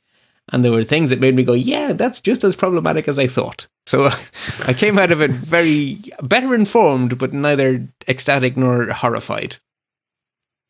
And 0.49 0.63
there 0.63 0.71
were 0.71 0.83
things 0.83 1.09
that 1.09 1.19
made 1.19 1.35
me 1.35 1.43
go, 1.43 1.53
yeah, 1.53 1.93
that's 1.93 2.21
just 2.21 2.43
as 2.43 2.55
problematic 2.55 3.07
as 3.07 3.19
I 3.19 3.27
thought. 3.27 3.67
So 3.85 4.09
I 4.65 4.73
came 4.73 4.97
out 4.97 5.11
of 5.11 5.21
it 5.21 5.31
very 5.31 6.01
better 6.21 6.55
informed, 6.55 7.17
but 7.17 7.33
neither 7.33 7.87
ecstatic 8.07 8.57
nor 8.57 8.91
horrified. 8.91 9.57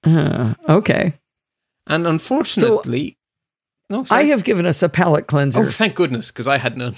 Uh, 0.07 0.53
okay. 0.69 1.13
And 1.88 2.07
unfortunately, 2.07 3.17
no, 3.89 4.05
I 4.09 4.23
have 4.25 4.43
given 4.43 4.65
us 4.65 4.84
a 4.84 4.89
palate 4.89 5.27
cleanser. 5.27 5.65
Oh, 5.65 5.69
thank 5.69 5.95
goodness, 5.95 6.31
because 6.31 6.47
I 6.47 6.57
had 6.57 6.77
none. 6.77 6.95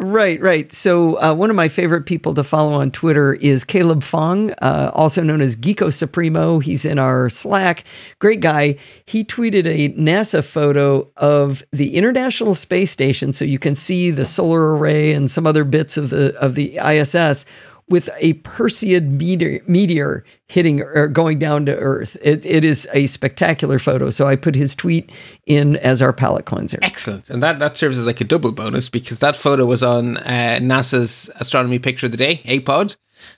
Right, 0.00 0.40
right. 0.40 0.72
So 0.72 1.20
uh, 1.20 1.34
one 1.34 1.50
of 1.50 1.56
my 1.56 1.68
favorite 1.68 2.06
people 2.06 2.32
to 2.34 2.44
follow 2.44 2.74
on 2.74 2.92
Twitter 2.92 3.34
is 3.34 3.64
Caleb 3.64 4.04
Fong, 4.04 4.52
uh, 4.62 4.92
also 4.94 5.24
known 5.24 5.40
as 5.40 5.56
Geeko 5.56 5.92
Supremo. 5.92 6.60
He's 6.60 6.84
in 6.84 7.00
our 7.00 7.28
Slack. 7.28 7.82
Great 8.20 8.38
guy. 8.38 8.76
He 9.06 9.24
tweeted 9.24 9.66
a 9.66 9.88
NASA 10.00 10.44
photo 10.44 11.10
of 11.16 11.64
the 11.72 11.96
International 11.96 12.54
Space 12.54 12.92
Station, 12.92 13.32
so 13.32 13.44
you 13.44 13.58
can 13.58 13.74
see 13.74 14.12
the 14.12 14.24
solar 14.24 14.76
array 14.76 15.12
and 15.12 15.28
some 15.28 15.48
other 15.48 15.64
bits 15.64 15.96
of 15.96 16.10
the 16.10 16.38
of 16.38 16.54
the 16.54 16.76
ISS 16.76 17.44
with 17.88 18.10
a 18.18 18.34
Perseid 18.34 19.08
meteor, 19.18 19.60
meteor 19.66 20.24
hitting 20.48 20.80
or 20.82 21.08
going 21.08 21.38
down 21.38 21.66
to 21.66 21.76
Earth. 21.76 22.16
It, 22.22 22.44
it 22.44 22.64
is 22.64 22.88
a 22.92 23.06
spectacular 23.06 23.78
photo. 23.78 24.10
So 24.10 24.26
I 24.26 24.36
put 24.36 24.54
his 24.54 24.74
tweet 24.74 25.10
in 25.46 25.76
as 25.76 26.02
our 26.02 26.12
palate 26.12 26.44
cleanser. 26.44 26.78
Excellent. 26.82 27.30
And 27.30 27.42
that, 27.42 27.58
that 27.58 27.76
serves 27.76 27.98
as 27.98 28.06
like 28.06 28.20
a 28.20 28.24
double 28.24 28.52
bonus 28.52 28.88
because 28.88 29.18
that 29.20 29.36
photo 29.36 29.64
was 29.64 29.82
on 29.82 30.18
uh, 30.18 30.58
NASA's 30.60 31.30
Astronomy 31.36 31.78
Picture 31.78 32.06
of 32.06 32.12
the 32.12 32.18
Day, 32.18 32.42
APOD. 32.44 32.96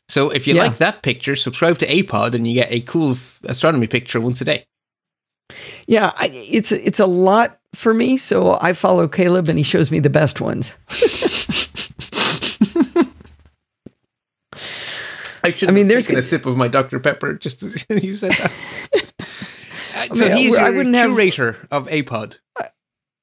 So 0.09 0.31
if 0.31 0.47
you 0.47 0.55
yeah. 0.55 0.64
like 0.64 0.78
that 0.78 1.02
picture, 1.02 1.36
subscribe 1.36 1.78
to 1.78 1.86
APOD 1.86 2.35
and 2.35 2.47
you 2.47 2.55
get 2.55 2.70
a 2.70 2.81
cool 2.81 3.16
astronomy 3.44 3.86
picture 3.86 4.20
once 4.20 4.40
a 4.40 4.44
day. 4.44 4.64
Yeah, 5.86 6.12
I, 6.16 6.28
it's 6.32 6.70
it's 6.70 7.01
a 7.01 7.06
lot 7.06 7.59
for 7.74 7.93
me. 7.93 8.16
So 8.16 8.59
I 8.60 8.72
follow 8.72 9.09
Caleb 9.09 9.48
and 9.48 9.59
he 9.59 9.64
shows 9.64 9.90
me 9.90 9.98
the 10.01 10.10
best 10.10 10.40
ones. 10.40 10.78
I 15.42 15.50
should. 15.52 15.68
I 15.68 15.72
mean, 15.72 15.88
there's 15.88 16.08
a 16.10 16.22
sip 16.22 16.46
of 16.46 16.56
my 16.56 16.68
Dr 16.68 16.98
Pepper 17.00 17.34
just 17.40 17.62
as 17.62 17.84
you 18.02 18.14
said 18.14 18.32
that. 18.32 18.52
I 19.94 20.06
so 20.14 20.28
mean, 20.28 20.36
he's 20.36 20.56
I 20.56 20.70
wouldn't 20.70 20.94
curator 20.94 21.52
have, 21.70 21.86
of 21.86 21.88
APOD. 21.88 22.38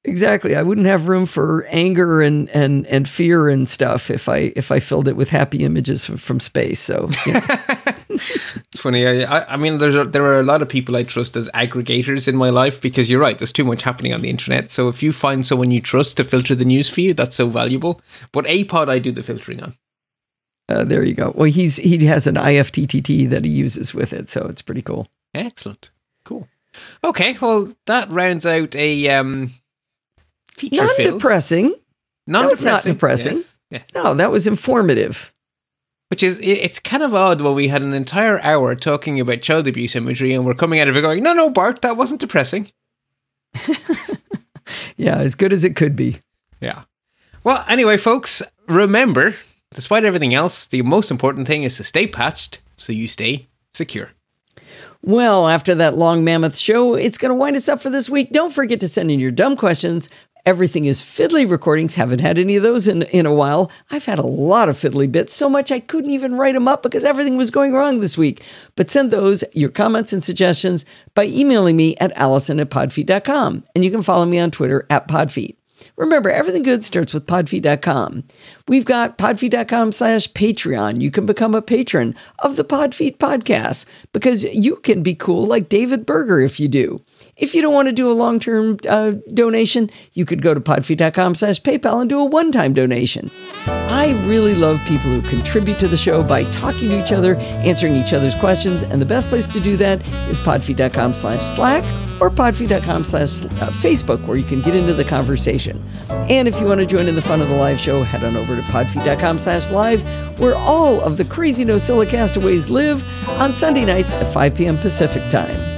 Exactly. 0.04 0.56
I 0.56 0.62
wouldn't 0.62 0.86
have 0.86 1.08
room 1.08 1.26
for 1.26 1.66
anger 1.68 2.22
and, 2.22 2.48
and, 2.50 2.86
and 2.86 3.08
fear 3.08 3.48
and 3.48 3.68
stuff 3.68 4.10
if 4.10 4.28
I 4.28 4.52
if 4.56 4.70
I 4.70 4.78
filled 4.78 5.08
it 5.08 5.16
with 5.16 5.28
happy 5.28 5.64
images 5.64 6.04
from, 6.04 6.16
from 6.16 6.40
space. 6.40 6.80
So 6.80 7.08
it's 8.08 8.80
funny. 8.80 9.06
I, 9.06 9.54
I 9.54 9.56
mean, 9.56 9.78
there's 9.78 9.96
a, 9.96 10.04
there 10.04 10.24
are 10.24 10.40
a 10.40 10.44
lot 10.44 10.62
of 10.62 10.68
people 10.68 10.96
I 10.96 11.02
trust 11.02 11.36
as 11.36 11.48
aggregators 11.50 12.28
in 12.28 12.36
my 12.36 12.50
life 12.50 12.80
because 12.80 13.10
you're 13.10 13.20
right. 13.20 13.36
There's 13.36 13.52
too 13.52 13.64
much 13.64 13.82
happening 13.82 14.14
on 14.14 14.22
the 14.22 14.30
internet. 14.30 14.70
So 14.70 14.88
if 14.88 15.02
you 15.02 15.12
find 15.12 15.44
someone 15.44 15.72
you 15.72 15.80
trust 15.80 16.16
to 16.16 16.24
filter 16.24 16.54
the 16.54 16.64
news 16.64 16.88
for 16.88 17.00
you, 17.00 17.12
that's 17.12 17.36
so 17.36 17.48
valuable. 17.48 18.00
But 18.32 18.46
APOD, 18.46 18.88
I 18.88 19.00
do 19.00 19.12
the 19.12 19.22
filtering 19.22 19.62
on. 19.62 19.76
Uh, 20.68 20.84
there 20.84 21.02
you 21.02 21.14
go. 21.14 21.32
Well, 21.34 21.50
he's 21.50 21.76
he 21.76 22.04
has 22.06 22.26
an 22.26 22.34
IFTTT 22.34 23.30
that 23.30 23.44
he 23.44 23.50
uses 23.50 23.94
with 23.94 24.12
it, 24.12 24.28
so 24.28 24.46
it's 24.46 24.62
pretty 24.62 24.82
cool. 24.82 25.08
Excellent. 25.34 25.90
Cool. 26.24 26.46
Okay, 27.02 27.36
well 27.40 27.72
that 27.86 28.10
rounds 28.10 28.44
out 28.44 28.76
a 28.76 29.08
um, 29.08 29.52
feature 30.50 30.84
not 30.84 30.96
depressing. 30.96 31.74
Not 32.26 32.42
that 32.42 32.50
was 32.50 32.62
not 32.62 32.82
depressing. 32.82 33.36
Yes. 33.36 33.56
Yes. 33.70 33.84
No, 33.94 34.14
that 34.14 34.30
was 34.30 34.46
informative. 34.46 35.32
Which 36.10 36.22
is 36.22 36.40
it's 36.42 36.78
kind 36.78 37.02
of 37.02 37.14
odd 37.14 37.40
when 37.42 37.54
we 37.54 37.68
had 37.68 37.82
an 37.82 37.92
entire 37.92 38.40
hour 38.42 38.74
talking 38.74 39.20
about 39.20 39.42
child 39.42 39.68
abuse 39.68 39.94
imagery 39.94 40.32
and 40.32 40.46
we're 40.46 40.54
coming 40.54 40.80
out 40.80 40.88
of 40.88 40.96
it 40.96 41.02
going, 41.02 41.22
no, 41.22 41.34
no, 41.34 41.50
Bart, 41.50 41.82
that 41.82 41.98
wasn't 41.98 42.20
depressing. 42.20 42.72
yeah, 44.96 45.16
as 45.16 45.34
good 45.34 45.52
as 45.52 45.64
it 45.64 45.76
could 45.76 45.96
be. 45.96 46.20
Yeah. 46.60 46.84
Well, 47.44 47.62
anyway, 47.68 47.98
folks, 47.98 48.42
remember 48.66 49.34
Despite 49.78 50.04
everything 50.04 50.34
else, 50.34 50.66
the 50.66 50.82
most 50.82 51.08
important 51.08 51.46
thing 51.46 51.62
is 51.62 51.76
to 51.76 51.84
stay 51.84 52.08
patched 52.08 52.58
so 52.76 52.92
you 52.92 53.06
stay 53.06 53.46
secure. 53.72 54.10
Well, 55.02 55.46
after 55.46 55.72
that 55.76 55.96
long 55.96 56.24
mammoth 56.24 56.58
show, 56.58 56.96
it's 56.96 57.16
going 57.16 57.30
to 57.30 57.36
wind 57.36 57.54
us 57.54 57.68
up 57.68 57.80
for 57.80 57.88
this 57.88 58.10
week. 58.10 58.32
Don't 58.32 58.52
forget 58.52 58.80
to 58.80 58.88
send 58.88 59.08
in 59.12 59.20
your 59.20 59.30
dumb 59.30 59.56
questions. 59.56 60.10
Everything 60.44 60.84
is 60.84 61.00
fiddly 61.00 61.48
recordings. 61.48 61.94
Haven't 61.94 62.20
had 62.20 62.40
any 62.40 62.56
of 62.56 62.64
those 62.64 62.88
in, 62.88 63.02
in 63.02 63.24
a 63.24 63.32
while. 63.32 63.70
I've 63.88 64.06
had 64.06 64.18
a 64.18 64.26
lot 64.26 64.68
of 64.68 64.76
fiddly 64.76 65.12
bits, 65.12 65.32
so 65.32 65.48
much 65.48 65.70
I 65.70 65.78
couldn't 65.78 66.10
even 66.10 66.34
write 66.34 66.54
them 66.54 66.66
up 66.66 66.82
because 66.82 67.04
everything 67.04 67.36
was 67.36 67.52
going 67.52 67.72
wrong 67.72 68.00
this 68.00 68.18
week. 68.18 68.42
But 68.74 68.90
send 68.90 69.12
those, 69.12 69.44
your 69.52 69.70
comments 69.70 70.12
and 70.12 70.24
suggestions, 70.24 70.84
by 71.14 71.26
emailing 71.26 71.76
me 71.76 71.94
at 71.98 72.10
allison 72.18 72.58
at 72.58 72.70
podfeet.com. 72.70 73.62
And 73.76 73.84
you 73.84 73.92
can 73.92 74.02
follow 74.02 74.26
me 74.26 74.40
on 74.40 74.50
Twitter 74.50 74.88
at 74.90 75.06
podfeet. 75.06 75.57
Remember, 75.98 76.30
everything 76.30 76.62
good 76.62 76.84
starts 76.84 77.12
with 77.12 77.26
podfeet.com. 77.26 78.22
We've 78.68 78.84
got 78.84 79.18
podfeet.com 79.18 79.90
slash 79.90 80.32
Patreon. 80.32 81.00
You 81.00 81.10
can 81.10 81.26
become 81.26 81.56
a 81.56 81.60
patron 81.60 82.14
of 82.38 82.54
the 82.54 82.64
Podfeet 82.64 83.18
podcast 83.18 83.84
because 84.12 84.44
you 84.54 84.76
can 84.76 85.02
be 85.02 85.16
cool 85.16 85.44
like 85.44 85.68
David 85.68 86.06
Berger 86.06 86.38
if 86.38 86.60
you 86.60 86.68
do. 86.68 87.02
If 87.38 87.54
you 87.54 87.62
don't 87.62 87.72
want 87.72 87.86
to 87.86 87.92
do 87.92 88.10
a 88.10 88.12
long 88.12 88.40
term 88.40 88.78
uh, 88.88 89.12
donation, 89.32 89.90
you 90.12 90.24
could 90.24 90.42
go 90.42 90.54
to 90.54 90.60
podfeet.com 90.60 91.36
slash 91.36 91.60
PayPal 91.62 92.00
and 92.00 92.10
do 92.10 92.18
a 92.18 92.24
one 92.24 92.50
time 92.50 92.74
donation. 92.74 93.30
I 93.66 94.10
really 94.26 94.54
love 94.54 94.80
people 94.86 95.10
who 95.10 95.22
contribute 95.22 95.78
to 95.78 95.88
the 95.88 95.96
show 95.96 96.22
by 96.22 96.44
talking 96.50 96.88
to 96.88 97.00
each 97.00 97.12
other, 97.12 97.36
answering 97.36 97.94
each 97.94 98.12
other's 98.12 98.34
questions, 98.34 98.82
and 98.82 99.00
the 99.00 99.06
best 99.06 99.28
place 99.28 99.46
to 99.48 99.60
do 99.60 99.76
that 99.76 100.06
is 100.28 100.38
podfeet.com 100.40 101.14
slash 101.14 101.40
Slack 101.40 101.84
or 102.20 102.28
podfeet.com 102.28 103.04
slash 103.04 103.44
uh, 103.44 103.70
Facebook, 103.70 104.26
where 104.26 104.36
you 104.36 104.44
can 104.44 104.60
get 104.60 104.74
into 104.74 104.92
the 104.92 105.04
conversation. 105.04 105.80
And 106.10 106.48
if 106.48 106.60
you 106.60 106.66
want 106.66 106.80
to 106.80 106.86
join 106.86 107.06
in 107.06 107.14
the 107.14 107.22
fun 107.22 107.40
of 107.40 107.48
the 107.48 107.56
live 107.56 107.78
show, 107.78 108.02
head 108.02 108.24
on 108.24 108.36
over 108.36 108.56
to 108.56 108.62
podfeet.com 108.62 109.38
slash 109.38 109.70
live, 109.70 110.02
where 110.40 110.56
all 110.56 111.00
of 111.00 111.16
the 111.16 111.24
crazy 111.24 111.64
NosillaCastaways 111.64 112.08
castaways 112.10 112.68
live 112.68 113.28
on 113.38 113.54
Sunday 113.54 113.84
nights 113.84 114.12
at 114.14 114.32
5 114.32 114.56
p.m. 114.56 114.76
Pacific 114.78 115.22
time. 115.30 115.77